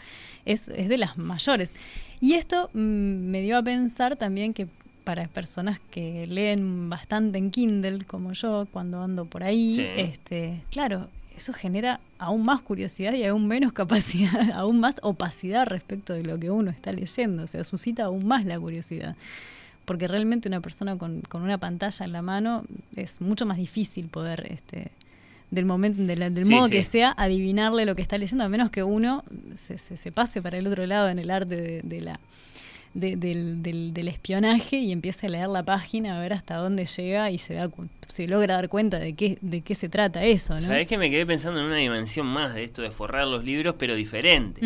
Es, 0.46 0.68
es 0.68 0.90
de 0.90 0.98
las 0.98 1.18
mayores. 1.18 1.72
Y 2.20 2.34
esto 2.34 2.70
mm, 2.74 2.80
me 2.80 3.42
dio 3.42 3.58
a 3.58 3.64
pensar 3.64 4.16
también 4.16 4.54
que 4.54 4.68
para 5.04 5.28
personas 5.28 5.80
que 5.92 6.26
leen 6.28 6.90
bastante 6.90 7.38
en 7.38 7.52
Kindle, 7.52 8.06
como 8.06 8.34
yo, 8.34 8.68
cuando 8.72 9.02
ando 9.04 9.26
por 9.26 9.44
ahí, 9.44 9.76
Sí. 9.76 9.86
este, 9.96 10.62
claro, 10.72 11.08
eso 11.38 11.54
genera 11.54 12.00
aún 12.18 12.44
más 12.46 12.62
curiosidad 12.62 13.14
y 13.14 13.24
aún 13.24 13.48
menos 13.48 13.72
capacidad, 13.74 14.52
aún 14.54 14.80
más 14.80 14.96
opacidad 15.04 15.68
respecto 15.68 16.14
de 16.14 16.24
lo 16.24 16.40
que 16.40 16.50
uno 16.50 16.72
está 16.72 16.92
leyendo, 16.92 17.44
o 17.44 17.48
sea, 17.48 17.64
suscita 17.64 18.06
aún 18.06 18.28
más 18.28 18.46
la 18.46 18.60
curiosidad. 18.60 19.16
Porque 19.86 20.08
realmente 20.08 20.48
una 20.50 20.62
persona 20.62 20.98
con, 20.98 21.22
con 21.22 21.44
una 21.44 21.60
pantalla 21.60 22.06
en 22.06 22.12
la 22.12 22.24
mano 22.24 22.64
es 22.96 23.22
mucho 23.22 23.46
más 23.46 23.58
difícil 23.58 24.08
poder, 24.08 24.48
este, 24.52 24.92
del 25.52 25.66
momento, 25.66 26.02
de 26.04 26.16
la- 26.16 26.30
del 26.30 26.46
Sí, 26.46 26.54
modo 26.54 26.66
sí. 26.68 26.72
que 26.74 26.84
sea, 26.84 27.14
adivinarle 27.18 27.86
lo 27.86 27.96
que 27.96 28.02
está 28.02 28.18
leyendo, 28.18 28.44
a 28.44 28.50
menos 28.50 28.70
que 28.72 28.84
uno 28.84 29.24
se, 29.56 29.78
se- 29.78 29.98
se 29.98 30.12
pase 30.12 30.42
para 30.42 30.58
el 30.58 30.68
otro 30.68 30.86
lado 30.86 31.10
en 31.10 31.20
el 31.20 31.30
arte 31.32 31.56
de, 31.56 31.82
de 31.84 32.02
la 32.02 32.20
de- 32.94 33.18
del, 33.18 33.62
del- 33.62 33.94
del 33.94 34.08
espionaje 34.08 34.78
y 34.78 34.94
empieza 34.94 35.28
a 35.28 35.30
leer 35.30 35.50
la 35.50 35.64
página 35.64 36.18
a 36.18 36.22
ver 36.22 36.32
hasta 36.32 36.56
dónde 36.56 36.86
llega 36.86 37.30
y 37.30 37.38
se 37.38 37.54
da 37.54 37.70
se 38.08 38.26
logra 38.26 38.54
dar 38.56 38.70
cuenta 38.70 39.00
de 39.00 39.14
qué 39.16 39.38
de 39.42 39.60
qué 39.62 39.76
se 39.76 39.90
trata 39.90 40.24
eso, 40.24 40.54
¿no? 40.56 40.62
Sabés 40.62 40.88
que 40.88 40.98
me 40.98 41.10
quedé 41.10 41.26
pensando 41.26 41.60
en 41.60 41.66
una 41.66 41.76
dimensión 41.76 42.26
más 42.26 42.54
de 42.56 42.64
esto 42.64 42.82
de 42.82 42.92
forrar 42.92 43.28
los 43.28 43.44
libros, 43.44 43.76
pero 43.78 43.96
diferente. 43.96 44.62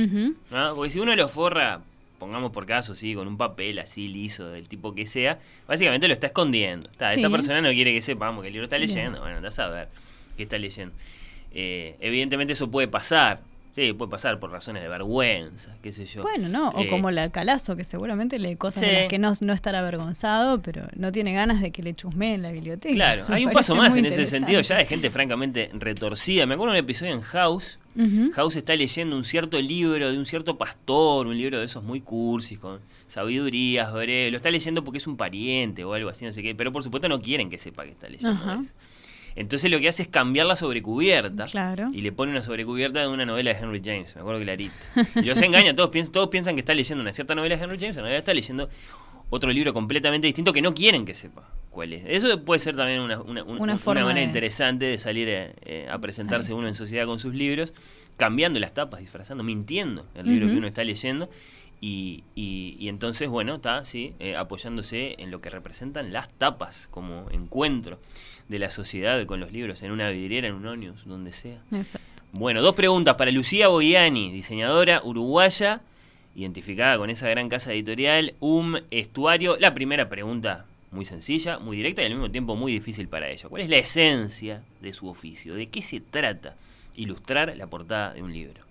¿no? 0.52 0.76
Porque 0.76 0.92
si 0.92 1.00
uno 1.00 1.16
lo 1.16 1.28
forra, 1.28 1.82
pongamos 2.20 2.52
por 2.52 2.68
caso, 2.68 2.96
sí, 2.96 3.16
con 3.16 3.28
un 3.28 3.36
papel 3.38 3.80
así 3.80 4.08
liso, 4.08 4.48
del 4.50 4.68
tipo 4.68 4.94
que 4.94 5.08
sea, 5.08 5.40
básicamente 5.68 6.08
lo 6.08 6.14
está 6.14 6.28
escondiendo. 6.28 6.88
Está, 6.92 7.10
Sí. 7.10 7.22
Esta 7.22 7.32
persona 7.32 7.62
no 7.62 7.70
quiere 7.72 7.92
que 7.94 8.02
sepamos 8.02 8.42
que 8.44 8.48
el 8.50 8.54
libro 8.54 8.66
está 8.66 8.78
Bien. 8.78 8.90
leyendo. 8.90 9.22
Bueno, 9.22 9.38
andás 9.38 9.58
a 9.58 9.70
ver 9.70 9.88
qué 10.40 10.44
está 10.44 10.58
leyendo. 10.58 10.96
Eh, 11.52 11.96
evidentemente 12.00 12.54
eso 12.54 12.72
puede 12.72 12.88
pasar. 12.88 13.42
Sí, 13.76 13.94
puede 13.94 14.10
pasar 14.10 14.40
por 14.40 14.52
razones 14.52 14.82
de 14.82 14.90
vergüenza, 14.90 15.76
qué 15.84 15.94
sé 15.94 16.06
yo. 16.06 16.22
Bueno, 16.22 16.50
¿no? 16.50 16.70
O 16.70 16.82
Eh, 16.82 16.88
como 16.90 17.12
la 17.12 17.32
Calazo, 17.32 17.76
que 17.76 17.84
seguramente 17.84 18.40
lee 18.40 18.56
cosas 18.56 18.82
de 18.82 18.94
las 18.94 19.08
que 19.08 19.20
no, 19.20 19.32
no 19.42 19.54
estará 19.54 19.80
avergonzado, 19.80 20.62
pero 20.62 20.88
no 20.96 21.12
tiene 21.12 21.34
ganas 21.34 21.62
de 21.62 21.72
que 21.72 21.84
le 21.84 21.94
chusmeen 21.94 22.36
en 22.36 22.42
la 22.42 22.52
biblioteca. 22.52 22.94
Claro, 22.96 23.26
Me 23.30 23.36
hay 23.36 23.46
un 23.46 23.52
paso 23.52 23.76
más 23.76 23.96
en 23.96 24.06
ese 24.06 24.26
sentido 24.26 24.60
ya 24.62 24.78
de 24.78 24.86
gente 24.86 25.12
francamente 25.12 25.70
retorcida. 25.74 26.46
Me 26.48 26.56
acuerdo 26.56 26.74
de 26.74 26.80
un 26.80 26.86
episodio 26.86 27.14
en 27.14 27.22
House. 27.22 27.78
House 28.34 28.56
está 28.56 28.76
leyendo 28.76 29.16
un 29.16 29.26
cierto 29.26 29.62
libro 29.62 30.12
de 30.12 30.18
un 30.18 30.26
cierto 30.26 30.58
pastor, 30.58 31.28
un 31.28 31.38
libro 31.38 31.60
de 31.60 31.66
esos 31.66 31.84
muy 31.84 32.00
cursis, 32.00 32.58
con 32.58 32.80
sabidurías, 33.08 33.92
breve. 33.94 34.32
Lo 34.32 34.38
está 34.38 34.50
leyendo 34.50 34.84
porque 34.84 34.98
es 35.00 35.08
un 35.08 35.18
pariente 35.18 35.84
o 35.84 35.94
algo 35.94 36.10
así, 36.10 36.26
no 36.26 36.32
sé 36.32 36.42
qué. 36.42 36.56
Pero 36.56 36.72
por 36.72 36.82
supuesto 36.84 37.08
no 37.10 37.20
quieren 37.20 37.50
que 37.50 37.58
sepa 37.58 37.84
que 37.84 37.92
está 37.92 38.08
leyendo 38.08 38.32
Ajá. 38.32 38.60
eso. 38.62 38.74
Entonces 39.36 39.70
lo 39.72 39.80
que 39.80 39.88
hace 39.90 40.04
es 40.04 40.08
cambiar 40.10 40.46
la 40.46 40.56
sobrecubierta. 40.56 41.46
Claro. 41.46 41.90
Y 41.94 42.02
le 42.02 42.12
pone 42.12 42.32
una 42.32 42.42
sobrecubierta 42.42 43.00
de 43.02 43.08
una 43.08 43.26
novela 43.26 43.54
de 43.54 43.60
Henry 43.60 43.82
James, 43.84 44.16
me 44.16 44.22
acuerdo 44.22 44.42
clarito. 44.42 44.74
Y 45.16 45.22
los 45.22 45.42
engaña, 45.42 45.76
todos 45.76 45.90
piensan, 45.90 46.12
todos 46.14 46.30
piensan 46.30 46.56
que 46.56 46.60
está 46.62 46.74
leyendo 46.74 47.02
una 47.02 47.14
cierta 47.14 47.36
novela 47.36 47.56
de 47.58 47.64
Henry 47.64 47.78
James, 47.78 47.96
en 47.98 48.04
realidad 48.04 48.20
está 48.20 48.34
leyendo 48.34 48.70
otro 49.30 49.52
libro 49.52 49.74
completamente 49.74 50.26
distinto 50.28 50.52
que 50.52 50.62
no 50.62 50.74
quieren 50.74 51.06
que 51.06 51.14
sepa 51.14 51.48
cuál 51.70 51.94
es. 51.94 52.04
Eso 52.08 52.44
puede 52.44 52.60
ser 52.60 52.76
también 52.76 53.00
una, 53.00 53.22
una, 53.22 53.44
una- 53.44 53.44
Una 53.44 53.62
una 53.64 53.78
forma 53.78 54.02
manera 54.02 54.22
de- 54.22 54.26
interesante 54.26 54.86
de 54.86 54.98
salir 54.98 55.30
eh, 55.30 55.54
eh, 55.64 55.88
a 55.90 56.00
presentarse 56.00 56.52
uno 56.54 56.68
en 56.68 56.74
sociedad 56.76 57.06
con 57.06 57.20
sus 57.20 57.34
libros, 57.36 57.74
cambiando 58.18 58.60
las 58.60 58.74
tapas, 58.74 59.00
disfrazando, 59.00 59.44
mintiendo 59.44 60.06
el 60.16 60.26
libro 60.26 60.48
que 60.48 60.58
uno 60.58 60.68
está 60.68 60.84
leyendo. 60.84 61.30
Y, 61.82 62.24
y- 62.36 62.76
y 62.80 62.90
entonces, 62.90 63.30
bueno, 63.30 63.56
está, 63.56 63.86
sí, 63.86 64.14
eh, 64.20 64.36
apoyándose 64.36 65.16
en 65.20 65.32
lo 65.32 65.40
que 65.40 65.50
representan 65.50 66.12
las 66.12 66.28
tapas 66.34 66.88
como 66.92 67.30
encuentro 67.32 68.00
de 68.50 68.60
la 68.60 68.72
sociedad 68.72 69.26
con 69.26 69.40
los 69.40 69.54
libros, 69.54 69.82
en 69.84 69.92
una 69.92 70.10
vidriera, 70.10 70.48
en 70.48 70.56
un 70.56 70.68
ómnibus, 70.68 71.06
donde 71.06 71.32
sea. 71.32 71.62
Exacto. 71.72 72.24
Bueno, 72.32 72.62
dos 72.62 72.76
preguntas 72.76 73.16
para 73.16 73.32
Lucía 73.32 73.70
Boiani, 73.70 74.32
diseñadora 74.32 75.02
uruguaya, 75.04 75.82
identificada 76.36 76.98
con 76.98 77.10
esa 77.10 77.30
gran 77.30 77.48
casa 77.48 77.72
editorial, 77.74 78.34
UM 78.40 78.76
Estuario. 78.92 79.58
La 79.60 79.74
primera 79.74 80.10
pregunta 80.10 80.66
muy 80.92 81.06
sencilla, 81.06 81.60
muy 81.60 81.78
directa 81.78 82.02
y 82.02 82.06
al 82.06 82.14
mismo 82.14 82.32
tiempo 82.32 82.56
muy 82.56 82.72
difícil 82.72 83.08
para 83.08 83.30
ella. 83.30 83.50
¿Cuál 83.50 83.64
es 83.64 83.70
la 83.70 83.78
esencia 83.78 84.64
de 84.82 84.94
su 84.94 85.08
oficio? 85.08 85.56
¿De 85.56 85.70
qué 85.70 85.82
se 85.82 86.00
trata 86.00 86.56
ilustrar 86.96 87.56
la 87.56 87.68
portada 87.68 88.14
de 88.14 88.24
un 88.24 88.34
libro? 88.34 88.69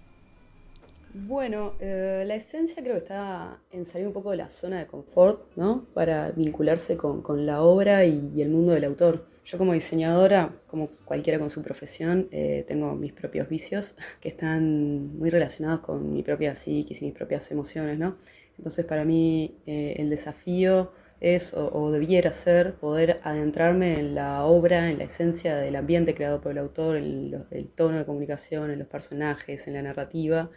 Bueno, 1.15 1.75
eh, 1.81 2.23
la 2.27 2.35
esencia 2.35 2.83
creo 2.83 2.95
que 2.95 3.01
está 3.01 3.59
en 3.71 3.87
salir 3.87 4.07
un 4.07 4.13
poco 4.13 4.31
de 4.31 4.37
la 4.37 4.51
zona 4.51 4.79
de 4.79 4.87
confort, 4.87 5.57
¿no? 5.57 5.87
Para 5.95 6.33
vincularse 6.33 6.99
con, 6.99 7.23
con 7.23 7.47
la 7.47 7.63
obra 7.63 8.05
y, 8.05 8.43
el 8.43 8.51
mundo 8.51 8.73
del 8.73 8.85
autor. 8.85 9.27
Yo 9.47 9.57
como 9.57 9.73
diseñadora, 9.73 10.53
como 10.67 10.91
cualquiera 11.07 11.39
con 11.39 11.49
su 11.49 11.63
profesión, 11.63 12.29
eh, 12.31 12.65
tengo 12.69 12.95
mis 12.95 13.15
propios 13.15 13.49
vicios 13.49 13.95
que 14.21 14.29
están 14.29 15.17
muy 15.17 15.31
relacionados 15.31 15.81
con 15.81 16.13
mi 16.13 16.23
propia 16.23 16.55
psiquis 16.55 17.01
y 17.01 17.07
mis 17.07 17.15
propias 17.15 17.51
emociones, 17.51 17.99
¿no? 17.99 18.17
Entonces 18.59 18.85
para 18.85 19.05
mí 19.05 19.57
eh, 19.67 19.95
el 19.99 20.11
desafío 20.11 20.93
es 21.21 21.55
o, 21.55 21.91
debiera 21.91 22.33
ser 22.33 22.75
poder 22.75 23.21
adentrarme 23.25 23.99
en 23.99 24.15
la 24.15 24.45
obra, 24.45 24.91
en 24.91 24.99
la 24.99 25.05
esencia 25.05 25.57
del 25.57 25.75
ambiente 25.77 26.15
creado 26.15 26.41
por 26.41 26.53
el 26.53 26.59
autor, 26.59 26.97
en 26.97 27.47
el 27.51 27.69
tono 27.69 27.99
de 27.99 28.05
comunicación, 28.05 28.71
en 28.71 28.79
los 28.79 28.89
personajes, 28.89 29.67
en 29.67 29.75
la 29.75 29.83
narrativa 29.83 30.51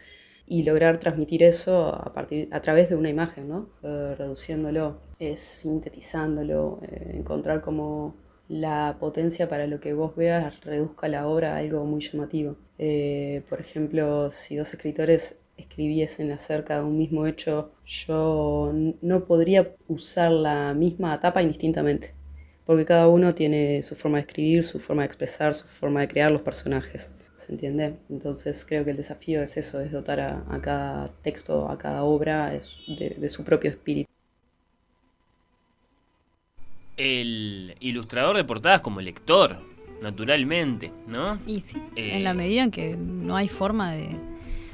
y 0.52 0.64
lograr 0.64 0.98
transmitir 0.98 1.44
eso 1.44 1.96
a, 1.96 2.12
partir, 2.14 2.50
a 2.52 2.60
través 2.60 2.90
de 2.90 2.98
una 2.98 3.10
imagen, 3.10 3.48
¿no? 3.48 3.70
Eh, 3.84 4.16
reduciéndolo, 4.18 4.98
eh, 5.18 5.38
sintetizándolo, 5.38 6.80
eh, 6.84 7.14
encontrar 7.16 7.62
como 7.62 8.16
la 8.50 8.98
potencia 9.00 9.48
para 9.48 9.66
lo 9.66 9.80
que 9.80 9.94
vos 9.94 10.14
veas 10.14 10.60
reduzca 10.66 11.08
la 11.08 11.26
obra 11.26 11.56
a 11.56 11.60
algo 11.60 11.86
muy 11.86 12.02
llamativo. 12.02 12.58
Eh, 12.78 13.44
por 13.50 13.62
ejemplo, 13.62 14.30
si 14.30 14.58
dos 14.58 14.74
escritores 14.74 15.36
escribiesen 15.56 16.34
acerca 16.34 16.80
de 16.80 16.84
un 16.84 16.98
mismo 16.98 17.26
hecho, 17.28 17.72
yo 17.86 18.74
no 19.02 19.24
podría 19.24 19.74
usar 19.88 20.32
la 20.32 20.74
misma 20.74 21.16
etapa 21.16 21.42
indistintamente, 21.42 22.14
porque 22.66 22.84
cada 22.84 23.08
uno 23.08 23.34
tiene 23.34 23.82
su 23.84 23.96
forma 23.96 24.18
de 24.18 24.24
escribir, 24.24 24.66
su 24.66 24.80
forma 24.80 25.04
de 25.04 25.08
expresar, 25.08 25.54
su 25.54 25.66
forma 25.66 26.02
de 26.02 26.10
crear 26.10 26.30
los 26.30 26.42
personajes. 26.42 27.10
¿Se 27.46 27.52
entiende? 27.52 27.96
Entonces 28.10 28.64
creo 28.68 28.86
que 28.86 28.92
el 28.92 28.98
desafío 28.98 29.42
es 29.42 29.58
eso, 29.58 29.80
es 29.80 29.92
dotar 29.92 30.20
a, 30.20 30.44
a 30.48 30.62
cada 30.62 31.08
texto, 31.24 31.70
a 31.70 31.78
cada 31.78 32.04
obra 32.04 32.52
de, 32.52 33.16
de, 33.18 33.30
su 33.30 33.44
propio 33.44 33.72
espíritu. 33.72 34.08
El 36.98 37.76
ilustrador 37.80 38.38
de 38.38 38.44
portadas 38.44 38.82
como 38.82 39.02
lector, 39.02 39.58
naturalmente, 40.04 40.92
¿no? 41.08 41.26
Y 41.48 41.62
sí, 41.62 41.82
eh, 41.96 42.12
en 42.18 42.24
la 42.24 42.36
medida 42.36 42.64
en 42.64 42.70
que 42.70 42.96
no 42.96 43.36
hay 43.36 43.48
forma 43.48 43.94
de... 43.94 44.10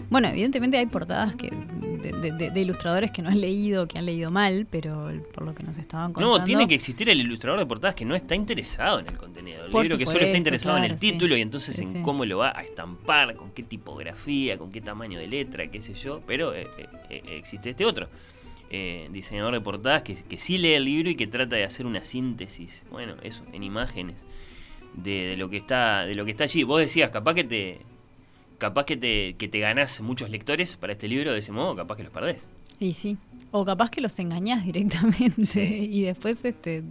Bueno, 0.09 0.29
evidentemente 0.29 0.77
hay 0.77 0.85
portadas 0.85 1.35
que 1.35 1.49
de, 1.49 2.31
de, 2.31 2.51
de, 2.51 2.61
ilustradores 2.61 3.11
que 3.11 3.21
no 3.21 3.29
han 3.29 3.41
leído, 3.41 3.87
que 3.87 3.97
han 3.97 4.05
leído 4.05 4.31
mal, 4.31 4.67
pero 4.69 5.11
por 5.33 5.45
lo 5.45 5.53
que 5.53 5.63
nos 5.63 5.77
estaban 5.77 6.13
contando... 6.13 6.39
No, 6.39 6.43
tiene 6.43 6.67
que 6.67 6.75
existir 6.75 7.09
el 7.09 7.19
ilustrador 7.19 7.59
de 7.59 7.65
portadas 7.65 7.95
que 7.95 8.05
no 8.05 8.15
está 8.15 8.35
interesado 8.35 8.99
en 8.99 9.07
el 9.07 9.17
contenido. 9.17 9.65
El 9.65 9.71
libro 9.71 9.97
que 9.97 10.05
solo 10.05 10.19
está 10.19 10.37
interesado 10.37 10.75
claro, 10.75 10.85
en 10.85 10.91
el 10.91 10.99
título 10.99 11.35
sí. 11.35 11.39
y 11.39 11.41
entonces 11.41 11.79
en 11.79 11.93
sí. 11.93 12.01
cómo 12.03 12.25
lo 12.25 12.37
va 12.37 12.57
a 12.57 12.61
estampar, 12.61 13.35
con 13.35 13.51
qué 13.51 13.63
tipografía, 13.63 14.57
con 14.57 14.71
qué 14.71 14.81
tamaño 14.81 15.19
de 15.19 15.27
letra, 15.27 15.67
qué 15.67 15.81
sé 15.81 15.93
yo. 15.93 16.21
Pero 16.25 16.53
eh, 16.53 16.67
eh, 17.09 17.23
existe 17.31 17.71
este 17.71 17.85
otro. 17.85 18.07
Eh, 18.69 19.07
diseñador 19.11 19.53
de 19.53 19.61
portadas 19.61 20.03
que, 20.03 20.15
que, 20.15 20.37
sí 20.37 20.57
lee 20.57 20.73
el 20.73 20.83
libro 20.83 21.09
y 21.09 21.15
que 21.15 21.25
trata 21.25 21.55
de 21.55 21.63
hacer 21.63 21.85
una 21.85 22.03
síntesis, 22.03 22.83
bueno, 22.91 23.15
eso, 23.23 23.41
en 23.53 23.63
imágenes 23.63 24.17
de, 24.93 25.29
de, 25.29 25.37
lo 25.37 25.49
que 25.49 25.55
está 25.55 26.05
de 26.05 26.15
lo 26.15 26.25
que 26.25 26.31
está 26.31 26.43
allí. 26.43 26.63
Vos 26.63 26.81
decías, 26.81 27.09
capaz 27.09 27.33
que 27.33 27.45
te 27.45 27.79
capaz 28.57 28.85
que 28.85 28.97
te, 28.97 29.35
que 29.37 29.47
te 29.47 29.59
ganás 29.59 30.01
muchos 30.01 30.29
lectores 30.29 30.77
para 30.77 30.93
este 30.93 31.07
libro 31.07 31.33
de 31.33 31.39
ese 31.39 31.51
modo, 31.51 31.75
capaz 31.75 31.97
que 31.97 32.03
los 32.03 32.11
perdés. 32.11 32.45
Y 32.79 32.93
sí, 32.93 33.17
o 33.51 33.65
capaz 33.65 33.89
que 33.89 34.01
los 34.01 34.17
engañás 34.19 34.65
directamente 34.65 35.45
sí. 35.45 35.89
y 35.91 36.01
después 36.03 36.43
este, 36.43 36.83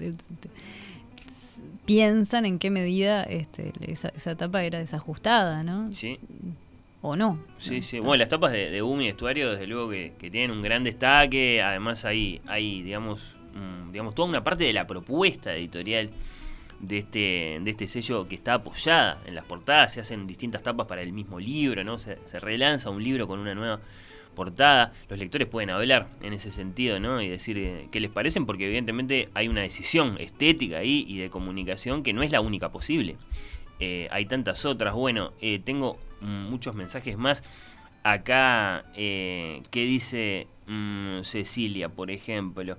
piensan 1.84 2.46
en 2.46 2.58
qué 2.58 2.70
medida 2.70 3.22
este, 3.22 3.72
esa, 3.80 4.08
esa 4.08 4.32
etapa 4.32 4.64
era 4.64 4.78
desajustada, 4.78 5.62
¿no? 5.62 5.92
Sí 5.92 6.18
o 7.06 7.16
no. 7.16 7.38
Sí, 7.58 7.82
sí. 7.82 8.00
Bueno, 8.00 8.16
las 8.16 8.28
tapas 8.28 8.52
de, 8.52 8.70
de 8.70 8.82
Umi 8.82 9.06
y 9.06 9.08
Estuario, 9.08 9.52
desde 9.52 9.66
luego 9.66 9.90
que, 9.90 10.12
que, 10.18 10.30
tienen 10.30 10.50
un 10.50 10.62
gran 10.62 10.82
destaque. 10.84 11.62
Además, 11.62 12.04
hay, 12.04 12.40
hay 12.46 12.82
digamos, 12.82 13.36
mm, 13.54 13.92
digamos, 13.92 14.14
toda 14.14 14.28
una 14.28 14.42
parte 14.42 14.64
de 14.64 14.72
la 14.72 14.86
propuesta 14.86 15.54
editorial 15.54 16.10
de 16.80 16.98
este, 16.98 17.58
de 17.62 17.70
este 17.70 17.86
sello 17.86 18.28
que 18.28 18.34
está 18.34 18.54
apoyada 18.54 19.18
en 19.26 19.34
las 19.34 19.44
portadas. 19.44 19.94
Se 19.94 20.00
hacen 20.00 20.26
distintas 20.26 20.62
tapas 20.62 20.86
para 20.86 21.02
el 21.02 21.12
mismo 21.12 21.38
libro, 21.40 21.84
¿no? 21.84 21.98
Se, 21.98 22.16
relanza 22.40 22.90
un 22.90 23.02
libro 23.02 23.26
con 23.26 23.40
una 23.40 23.54
nueva 23.54 23.80
portada. 24.34 24.92
Los 25.08 25.18
lectores 25.18 25.48
pueden 25.48 25.70
hablar 25.70 26.08
en 26.22 26.32
ese 26.32 26.52
sentido, 26.52 27.00
¿no? 27.00 27.20
Y 27.22 27.28
decir 27.28 27.58
eh, 27.58 27.88
qué 27.90 28.00
les 28.00 28.10
parecen, 28.10 28.46
porque 28.46 28.66
evidentemente 28.66 29.28
hay 29.34 29.48
una 29.48 29.62
decisión 29.62 30.16
estética 30.20 30.78
ahí 30.78 31.04
y 31.08 31.18
de 31.18 31.30
comunicación 31.30 32.02
que 32.02 32.12
no 32.12 32.22
es 32.22 32.32
la 32.32 32.40
única 32.40 32.70
posible. 32.70 33.16
Eh, 33.80 34.08
hay 34.10 34.26
tantas 34.26 34.64
otras. 34.64 34.94
Bueno, 34.94 35.32
eh, 35.40 35.60
tengo 35.64 35.98
muchos 36.20 36.74
mensajes 36.74 37.16
más. 37.16 37.42
Acá, 38.02 38.84
eh, 38.94 39.62
¿qué 39.70 39.84
dice 39.84 40.46
mmm, 40.66 41.22
Cecilia, 41.22 41.88
por 41.88 42.10
ejemplo? 42.10 42.76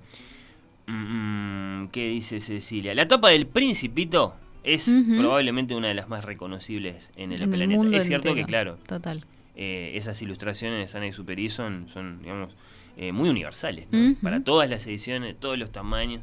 Mm, 0.88 1.88
¿Qué 1.88 2.08
dice 2.08 2.40
Cecilia? 2.40 2.94
La 2.94 3.06
tapa 3.06 3.30
del 3.30 3.46
Principito 3.46 4.34
es 4.64 4.88
uh 4.88 4.92
-huh. 4.92 5.18
probablemente 5.20 5.74
una 5.74 5.88
de 5.88 5.94
las 5.94 6.08
más 6.08 6.24
reconocibles 6.24 7.10
en 7.16 7.32
el, 7.32 7.42
en 7.42 7.50
planeta. 7.50 7.82
El 7.82 7.94
es 7.94 8.06
cierto 8.06 8.28
entero. 8.28 8.46
que, 8.46 8.50
claro, 8.50 8.78
Total. 8.86 9.24
Eh, 9.54 9.92
esas 9.94 10.20
ilustraciones 10.22 10.78
de 10.80 10.88
Sana 10.88 11.06
y 11.06 11.12
Superi 11.12 11.50
son, 11.50 11.88
son 11.88 12.20
digamos, 12.22 12.54
eh, 12.96 13.12
muy 13.12 13.28
universales 13.28 13.86
¿no? 13.90 13.98
Uh 13.98 14.02
-huh. 14.12 14.20
para 14.22 14.42
todas 14.42 14.70
las 14.70 14.86
ediciones, 14.86 15.36
todos 15.38 15.58
los 15.58 15.70
tamaños. 15.72 16.22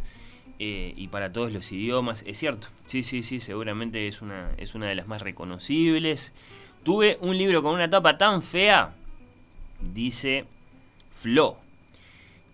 Eh, 0.57 0.93
y 0.95 1.09
para 1.09 1.33
todos 1.33 1.51
los 1.51 1.69
idiomas, 1.73 2.23
es 2.25 2.37
cierto, 2.39 2.69
sí, 2.85 3.03
sí, 3.03 3.23
sí, 3.23 3.41
seguramente 3.41 4.07
es 4.07 4.21
una, 4.21 4.51
es 4.57 4.73
una 4.73 4.87
de 4.87 4.95
las 4.95 5.05
más 5.05 5.21
reconocibles. 5.21 6.31
Tuve 6.83 7.17
un 7.19 7.37
libro 7.37 7.61
con 7.61 7.73
una 7.73 7.89
tapa 7.89 8.17
tan 8.17 8.41
fea, 8.41 8.93
dice 9.93 10.45
Flo, 11.19 11.57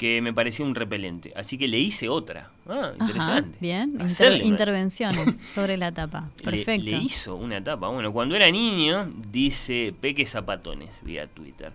que 0.01 0.19
me 0.19 0.33
parecía 0.33 0.65
un 0.65 0.73
repelente. 0.73 1.31
Así 1.35 1.59
que 1.59 1.67
le 1.67 1.77
hice 1.77 2.09
otra. 2.09 2.49
Ah, 2.67 2.93
interesante. 2.99 3.51
Ajá, 3.51 3.57
bien, 3.61 3.97
Inter 4.01 4.43
intervenciones 4.43 5.37
sobre 5.47 5.77
la 5.77 5.91
tapa. 5.91 6.31
Perfecto. 6.43 6.85
Le, 6.85 6.97
le, 6.97 7.03
hizo 7.03 7.35
una 7.35 7.63
tapa. 7.63 7.87
Bueno, 7.89 8.11
cuando 8.11 8.35
era 8.35 8.49
niño, 8.49 9.13
dice 9.31 9.93
Peque 10.01 10.25
Zapatones 10.25 10.89
vía 11.03 11.27
Twitter. 11.27 11.71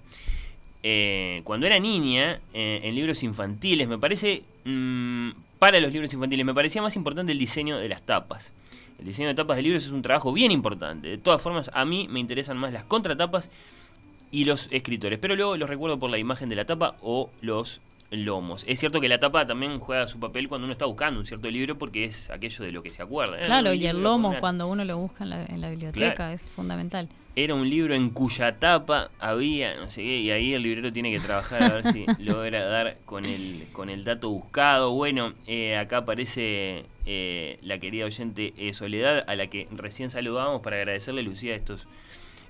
Eh, 0.83 1.43
cuando 1.45 1.67
era 1.67 1.79
niña, 1.79 2.41
eh, 2.53 2.81
en 2.83 2.97
libros 2.97 3.23
infantiles, 3.23 3.87
me 3.87 3.97
parece. 3.97 4.43
Mmm, 4.65 5.31
para 5.61 5.79
los 5.79 5.93
libros 5.93 6.13
infantiles, 6.13 6.45
me 6.45 6.53
parecía 6.53 6.83
más 6.83 6.97
importante 6.97 7.31
el 7.31 7.39
diseño 7.39 7.79
de 7.79 7.89
las 7.89 8.03
tapas. 8.03 8.53
El 8.99 9.07
diseño 9.07 9.29
de 9.29 9.37
tapas 9.37 9.57
de 9.57 9.63
libros 9.63 9.85
es 9.85 9.93
un 9.93 10.03
trabajo 10.03 10.33
bien 10.33 10.51
importante. 10.51 11.07
De 11.07 11.19
todas 11.19 11.41
formas, 11.41 11.71
a 11.73 11.85
mí 11.85 12.09
me 12.11 12.19
interesan 12.19 12.57
más 12.57 12.73
las 12.73 12.83
contratapas 12.83 13.51
y 14.33 14.47
los 14.47 14.67
escritores. 14.73 15.21
Pero 15.21 15.37
luego 15.37 15.57
los 15.57 15.71
recuerdo 15.71 16.01
por 16.01 16.11
la 16.11 16.19
imagen 16.19 16.49
de 16.49 16.57
la 16.57 16.65
tapa 16.65 16.97
o 17.03 17.31
los 17.41 17.81
lomos. 18.11 18.65
Es 18.67 18.81
cierto 18.81 19.01
que 19.01 19.09
la 19.09 19.19
tapa 19.19 19.47
también 19.47 19.79
juega 19.79 20.07
su 20.07 20.19
papel 20.21 20.49
cuando 20.49 20.65
uno 20.65 20.73
está 20.73 20.87
buscando 20.87 21.21
un 21.21 21.27
cierto 21.27 21.51
libro 21.51 21.77
porque 21.77 22.05
es 22.05 22.31
aquello 22.31 22.65
de 22.65 22.73
lo 22.73 22.83
que 22.83 22.93
se 22.93 23.03
acuerda. 23.03 23.41
¿eh? 23.41 23.45
Claro, 23.45 23.75
y 23.75 23.87
el 23.87 24.03
lomo 24.03 24.31
una... 24.31 24.41
cuando 24.41 24.69
uno 24.69 24.85
lo 24.85 24.99
busca 24.99 25.25
en 25.25 25.31
la, 25.31 25.45
en 25.47 25.61
la 25.61 25.71
biblioteca 25.71 26.15
claro. 26.15 26.35
es 26.35 26.49
fundamental. 26.49 27.09
Era 27.39 27.55
un 27.55 27.69
libro 27.69 27.95
en 27.95 28.09
cuya 28.09 28.57
tapa 28.57 29.11
había, 29.19 29.77
no 29.77 29.91
sé 29.91 30.03
qué, 30.03 30.21
y 30.21 30.31
ahí 30.31 30.55
el 30.55 30.63
librero 30.63 30.91
tiene 30.91 31.13
que 31.13 31.21
trabajar 31.21 31.63
a 31.63 31.73
ver 31.75 31.93
si 31.93 32.07
logra 32.19 32.65
dar 32.65 32.97
con 33.05 33.27
el, 33.27 33.67
con 33.73 33.91
el 33.91 34.05
dato 34.05 34.31
buscado. 34.31 34.93
Bueno, 34.93 35.35
eh, 35.47 35.77
acá 35.77 35.99
aparece 35.99 36.87
eh, 37.05 37.59
la 37.61 37.79
querida 37.79 38.07
oyente 38.07 38.55
eh, 38.57 38.73
Soledad, 38.73 39.23
a 39.29 39.35
la 39.35 39.49
que 39.49 39.69
recién 39.71 40.09
saludamos 40.09 40.63
para 40.63 40.77
agradecerle, 40.77 41.23
Lucía, 41.23 41.55
estos 41.55 41.87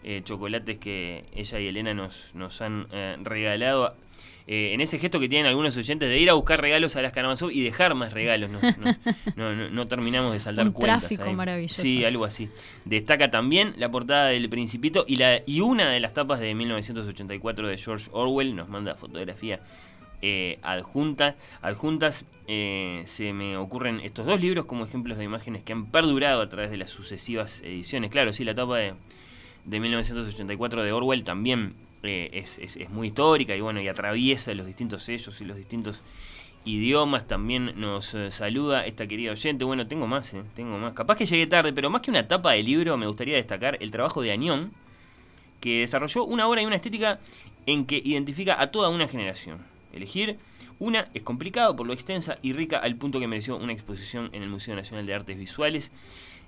eh, 0.05 0.23
chocolates 0.23 0.79
que 0.79 1.25
ella 1.35 1.59
y 1.59 1.67
Elena 1.67 1.93
nos, 1.93 2.33
nos 2.37 2.61
han 2.61 2.87
regalado 3.25 3.93
eh, 4.49 4.73
en 4.75 4.81
ese 4.81 4.99
gesto 4.99 5.19
que 5.19 5.29
tienen 5.29 5.47
algunos 5.47 5.77
oyentes 5.77 6.09
de 6.09 6.19
ir 6.19 6.31
a 6.31 6.35
buscar 6.35 6.61
regalos 6.61 6.95
a 6.95 7.03
las 7.03 7.13
Karamazov 7.13 7.51
y 7.51 7.63
dejar 7.63 7.95
más 7.95 8.13
regalos. 8.13 8.49
No, 8.49 8.61
no, 9.37 9.55
no, 9.57 9.71
no 9.71 9.89
terminamos 9.89 10.33
de 10.33 10.41
saldar 10.41 10.67
Un 10.69 10.73
cuentas. 10.73 11.01
tráfico 11.01 11.25
ahí. 11.25 11.35
maravilloso. 11.35 11.83
Sí, 11.83 12.05
algo 12.05 12.25
así. 12.25 12.49
Destaca 12.85 13.31
también 13.31 13.75
la 13.77 13.91
portada 13.91 14.27
del 14.29 14.49
Principito 14.49 15.05
y, 15.09 15.17
la, 15.17 15.41
y 15.47 15.61
una 15.63 15.91
de 15.91 15.99
las 15.99 16.15
tapas 16.15 16.39
de 16.39 16.55
1984 16.55 17.67
de 17.67 17.77
George 17.77 18.09
Orwell. 18.13 18.55
Nos 18.55 18.69
manda 18.69 18.95
fotografía 18.95 19.61
eh, 20.23 20.59
adjunta, 20.63 21.35
adjuntas. 21.61 22.25
Eh, 22.47 23.03
se 23.07 23.33
me 23.33 23.57
ocurren 23.57 23.99
estos 24.01 24.27
dos 24.27 24.41
libros 24.41 24.67
como 24.67 24.85
ejemplos 24.85 25.19
de 25.19 25.25
imágenes 25.25 25.65
que 25.65 25.73
han 25.73 25.87
perdurado 25.87 26.41
a 26.43 26.49
través 26.49 26.71
de 26.71 26.77
las 26.77 26.91
sucesivas 26.91 27.61
ediciones. 27.63 28.13
Claro, 28.13 28.33
sí, 28.33 28.45
la 28.45 28.55
tapa 28.55 28.79
de, 28.79 28.95
de 29.65 29.81
1984 29.81 30.85
de 30.85 30.93
Orwell 30.93 31.25
también 31.25 31.75
eh, 32.09 32.31
es, 32.33 32.91
muy 32.91 33.09
histórica 33.09 33.55
y 33.57 33.61
bueno, 33.61 33.81
y 33.81 33.89
atraviesa 33.89 34.55
los 34.55 34.67
distintos 34.67 35.03
sellos 35.03 35.41
y 35.41 35.45
los 35.45 35.57
distintos 35.57 36.03
idiomas. 36.65 37.27
También 37.27 37.73
nos 37.81 38.15
eh, 38.15 38.31
saluda 38.31 38.87
esta 38.87 39.07
querida 39.07 39.33
oyente. 39.33 39.65
Bueno, 39.65 39.87
tengo 39.87 40.07
más, 40.07 40.35
eh, 40.35 40.43
tengo 40.55 40.79
más. 40.79 40.93
Capaz 40.93 41.17
que 41.17 41.27
llegué 41.27 41.47
tarde, 41.47 41.73
pero 41.73 41.91
más 41.91 42.03
que 42.03 42.11
una 42.11 42.27
tapa 42.27 42.53
de 42.53 42.63
libro, 42.63 42.97
me 42.97 43.07
gustaría 43.07 43.37
destacar 43.37 43.79
el 43.81 43.91
trabajo 43.91 44.23
de 44.23 44.33
Añón, 44.33 44.73
que 45.61 45.81
desarrolló 45.81 46.25
una 46.25 46.49
obra 46.49 46.63
y 46.63 46.67
una 46.67 46.77
estética 46.77 47.21
en 47.67 47.87
que 47.87 48.01
identifica 48.05 48.61
a 48.61 48.71
toda 48.71 48.89
una 48.89 49.09
generación. 49.09 49.59
elegir. 49.93 50.39
Una 50.79 51.09
es 51.15 51.23
complicado 51.23 51.75
por 51.75 51.87
lo 51.87 51.95
extensa 51.95 52.37
y 52.43 52.53
rica 52.53 52.79
al 52.79 52.97
punto 52.97 53.19
que 53.19 53.27
mereció 53.27 53.57
una 53.57 53.73
exposición 53.73 54.29
en 54.35 54.43
el 54.43 54.51
Museo 54.51 54.77
Nacional 54.77 55.07
de 55.07 55.15
Artes 55.15 55.39
Visuales. 55.39 55.91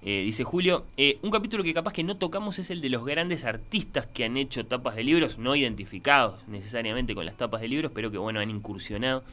Eh, 0.02 0.22
dice 0.22 0.44
Julio, 0.44 0.86
eh, 0.96 1.18
un 1.22 1.30
capítulo 1.30 1.64
que 1.64 1.74
capaz 1.74 1.92
que 1.92 2.04
no 2.04 2.16
tocamos 2.16 2.58
es 2.60 2.70
el 2.70 2.80
de 2.80 2.88
los 2.88 3.04
grandes 3.04 3.44
artistas 3.44 4.06
que 4.06 4.24
han 4.24 4.36
hecho 4.36 4.64
tapas 4.64 4.94
de 4.94 5.02
libros, 5.02 5.38
no 5.38 5.56
identificados 5.56 6.46
necesariamente 6.46 7.16
con 7.16 7.26
las 7.26 7.36
tapas 7.36 7.60
de 7.60 7.68
libros, 7.68 7.90
pero 7.92 8.10
que 8.10 8.18
bueno, 8.18 8.38
han 8.38 8.48
incursionado 8.48 9.24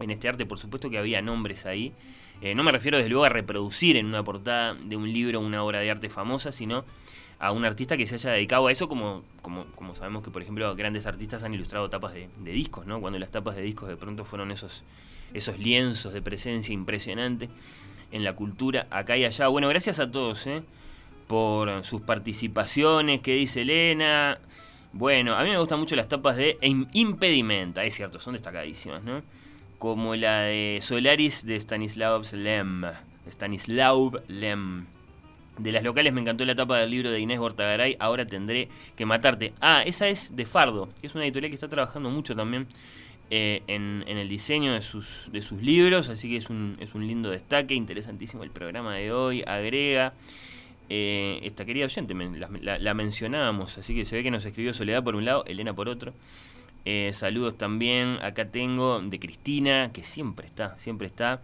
en 0.00 0.10
este 0.10 0.28
arte, 0.28 0.44
por 0.44 0.58
supuesto 0.58 0.90
que 0.90 0.98
había 0.98 1.22
nombres 1.22 1.66
ahí. 1.66 1.92
Eh, 2.40 2.56
no 2.56 2.64
me 2.64 2.72
refiero 2.72 2.96
desde 2.96 3.10
luego 3.10 3.24
a 3.24 3.28
reproducir 3.28 3.96
en 3.96 4.06
una 4.06 4.24
portada 4.24 4.74
de 4.74 4.96
un 4.96 5.12
libro 5.12 5.38
una 5.38 5.62
obra 5.62 5.78
de 5.78 5.90
arte 5.92 6.08
famosa, 6.08 6.50
sino 6.50 6.84
a 7.38 7.52
un 7.52 7.64
artista 7.64 7.96
que 7.96 8.06
se 8.06 8.16
haya 8.16 8.30
dedicado 8.30 8.66
a 8.66 8.72
eso, 8.72 8.88
como, 8.88 9.22
como, 9.40 9.66
como 9.76 9.94
sabemos 9.94 10.24
que, 10.24 10.30
por 10.30 10.42
ejemplo, 10.42 10.74
grandes 10.74 11.06
artistas 11.06 11.44
han 11.44 11.54
ilustrado 11.54 11.88
tapas 11.90 12.12
de, 12.14 12.28
de, 12.38 12.50
discos, 12.50 12.86
¿no? 12.86 13.00
Cuando 13.00 13.20
las 13.20 13.30
tapas 13.30 13.54
de 13.54 13.62
discos 13.62 13.88
de 13.88 13.96
pronto 13.96 14.24
fueron 14.24 14.50
esos, 14.50 14.82
esos 15.32 15.58
lienzos 15.60 16.12
de 16.12 16.22
presencia 16.22 16.72
impresionante 16.72 17.48
en 18.12 18.24
la 18.24 18.34
cultura 18.34 18.86
acá 18.90 19.16
y 19.16 19.24
allá. 19.24 19.48
Bueno, 19.48 19.68
gracias 19.68 19.98
a 19.98 20.10
todos, 20.10 20.46
¿eh? 20.46 20.62
Por 21.26 21.84
sus 21.84 22.02
participaciones, 22.02 23.20
que 23.20 23.34
dice 23.34 23.62
Elena. 23.62 24.38
Bueno, 24.92 25.34
a 25.34 25.42
mí 25.42 25.50
me 25.50 25.58
gustan 25.58 25.80
mucho 25.80 25.96
las 25.96 26.08
tapas 26.08 26.36
de 26.36 26.58
Impedimenta, 26.92 27.82
es 27.84 27.94
cierto, 27.94 28.20
son 28.20 28.34
destacadísimas, 28.34 29.02
¿no? 29.02 29.22
Como 29.78 30.14
la 30.14 30.42
de 30.42 30.78
Solaris 30.82 31.44
de 31.46 31.56
Stanislav 31.56 32.22
Lem. 32.34 32.84
Stanislav 33.26 34.22
Lem. 34.28 34.86
De 35.58 35.72
las 35.72 35.82
locales 35.82 36.12
me 36.12 36.20
encantó 36.20 36.44
la 36.44 36.54
tapa 36.54 36.78
del 36.78 36.90
libro 36.90 37.10
de 37.10 37.20
Inés 37.20 37.38
Bortagaray, 37.38 37.96
Ahora 37.98 38.26
tendré 38.26 38.68
que 38.96 39.06
matarte. 39.06 39.52
Ah, 39.60 39.82
esa 39.84 40.08
es 40.08 40.34
de 40.36 40.44
Fardo, 40.44 40.88
que 41.00 41.06
es 41.06 41.14
una 41.14 41.24
editorial 41.24 41.50
que 41.50 41.56
está 41.56 41.68
trabajando 41.68 42.10
mucho 42.10 42.34
también 42.34 42.66
eh, 43.34 43.62
en, 43.66 44.04
en, 44.06 44.18
el 44.18 44.28
diseño 44.28 44.74
de 44.74 44.82
sus, 44.82 45.30
de 45.32 45.40
sus 45.40 45.62
libros, 45.62 46.10
así 46.10 46.28
que 46.28 46.36
es 46.36 46.50
un, 46.50 46.76
es 46.80 46.94
un 46.94 47.06
lindo 47.06 47.30
destaque, 47.30 47.72
interesantísimo 47.72 48.44
el 48.44 48.50
programa 48.50 48.94
de 48.96 49.10
hoy, 49.10 49.42
agrega. 49.46 50.12
Eh, 50.90 51.40
esta 51.42 51.64
querida 51.64 51.86
oyente, 51.86 52.12
la, 52.12 52.50
la, 52.60 52.78
la, 52.78 52.92
mencionábamos, 52.92 53.78
así 53.78 53.94
que 53.94 54.04
se 54.04 54.16
ve 54.16 54.22
que 54.22 54.30
nos 54.30 54.44
escribió 54.44 54.74
Soledad 54.74 55.02
por 55.02 55.16
un 55.16 55.24
lado, 55.24 55.46
Elena 55.46 55.72
por 55.72 55.88
otro. 55.88 56.12
Eh, 56.84 57.14
saludos 57.14 57.56
también, 57.56 58.18
acá 58.20 58.50
tengo 58.50 59.00
de 59.00 59.18
Cristina, 59.18 59.92
que 59.94 60.02
siempre 60.02 60.46
está, 60.46 60.78
siempre 60.78 61.06
está. 61.06 61.40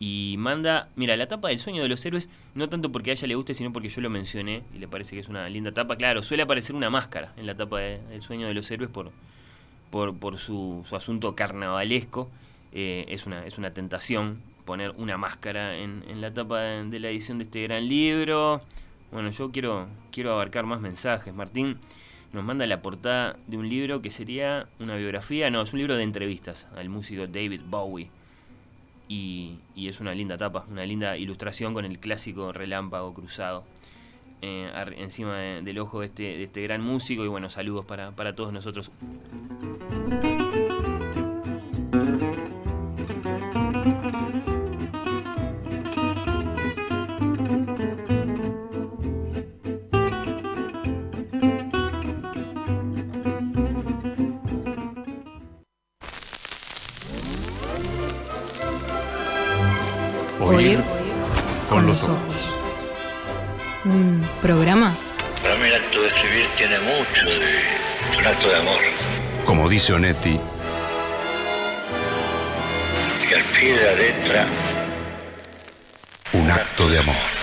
Y 0.00 0.36
manda, 0.38 0.88
mira, 0.96 1.14
la 1.18 1.28
tapa 1.28 1.48
del 1.48 1.58
sueño 1.58 1.82
de 1.82 1.90
los 1.90 2.06
héroes, 2.06 2.30
no 2.54 2.70
tanto 2.70 2.90
porque 2.90 3.10
a 3.10 3.12
ella 3.12 3.28
le 3.28 3.34
guste, 3.34 3.52
sino 3.52 3.70
porque 3.70 3.90
yo 3.90 4.00
lo 4.00 4.08
mencioné 4.08 4.62
y 4.74 4.78
le 4.78 4.88
parece 4.88 5.14
que 5.14 5.20
es 5.20 5.28
una 5.28 5.46
linda 5.50 5.72
tapa. 5.72 5.96
Claro, 5.96 6.22
suele 6.22 6.44
aparecer 6.44 6.74
una 6.74 6.88
máscara 6.88 7.34
en 7.36 7.44
la 7.44 7.54
tapa 7.54 7.80
de, 7.80 7.98
del 8.08 8.22
sueño 8.22 8.46
de 8.46 8.54
los 8.54 8.70
héroes 8.70 8.88
por, 8.88 9.12
por, 9.90 10.16
por 10.16 10.38
su, 10.38 10.84
su, 10.88 10.96
asunto 10.96 11.34
carnavalesco. 11.34 12.28
Eh, 12.72 13.06
es, 13.08 13.26
una, 13.26 13.46
es 13.46 13.58
una 13.58 13.72
tentación 13.72 14.40
poner 14.64 14.92
una 14.98 15.16
máscara 15.16 15.78
en, 15.78 16.04
en 16.08 16.20
la 16.20 16.32
tapa 16.32 16.60
de, 16.60 16.98
la 16.98 17.08
edición 17.08 17.38
de 17.38 17.44
este 17.44 17.62
gran 17.62 17.88
libro. 17.88 18.60
Bueno, 19.10 19.30
yo 19.30 19.50
quiero, 19.50 19.86
quiero 20.12 20.32
abarcar 20.32 20.66
más 20.66 20.80
mensajes. 20.80 21.34
Martín 21.34 21.78
nos 22.32 22.44
manda 22.44 22.66
la 22.66 22.82
portada 22.82 23.36
de 23.46 23.56
un 23.56 23.68
libro 23.68 24.02
que 24.02 24.10
sería 24.10 24.68
una 24.78 24.96
biografía, 24.96 25.50
no, 25.50 25.62
es 25.62 25.72
un 25.72 25.78
libro 25.78 25.96
de 25.96 26.02
entrevistas 26.02 26.68
al 26.76 26.90
músico 26.90 27.26
David 27.26 27.62
Bowie. 27.66 28.10
Y, 29.08 29.56
y, 29.74 29.88
es 29.88 30.00
una 30.00 30.12
linda 30.12 30.36
tapa, 30.36 30.66
una 30.70 30.84
linda 30.84 31.16
ilustración 31.16 31.72
con 31.72 31.86
el 31.86 31.98
clásico 31.98 32.52
relámpago 32.52 33.14
cruzado 33.14 33.64
eh, 34.42 34.70
encima 34.96 35.36
de, 35.38 35.62
del 35.62 35.78
ojo 35.78 36.00
de 36.00 36.06
este, 36.06 36.22
de 36.22 36.44
este, 36.44 36.62
gran 36.62 36.82
músico. 36.82 37.24
Y 37.24 37.28
bueno, 37.28 37.50
saludos 37.50 37.84
para 37.86 38.34
todos 38.34 38.52
nosotros. 38.52 38.90
Como 69.78 69.84
dice 69.84 69.92
Onetti, 69.92 70.40
Y 73.30 73.32
al 73.32 73.42
pie 73.44 73.76
de 73.76 73.84
la 73.84 73.94
letra, 73.94 74.46
un 76.32 76.50
acto 76.50 76.88
de 76.90 76.98
amor. 76.98 77.37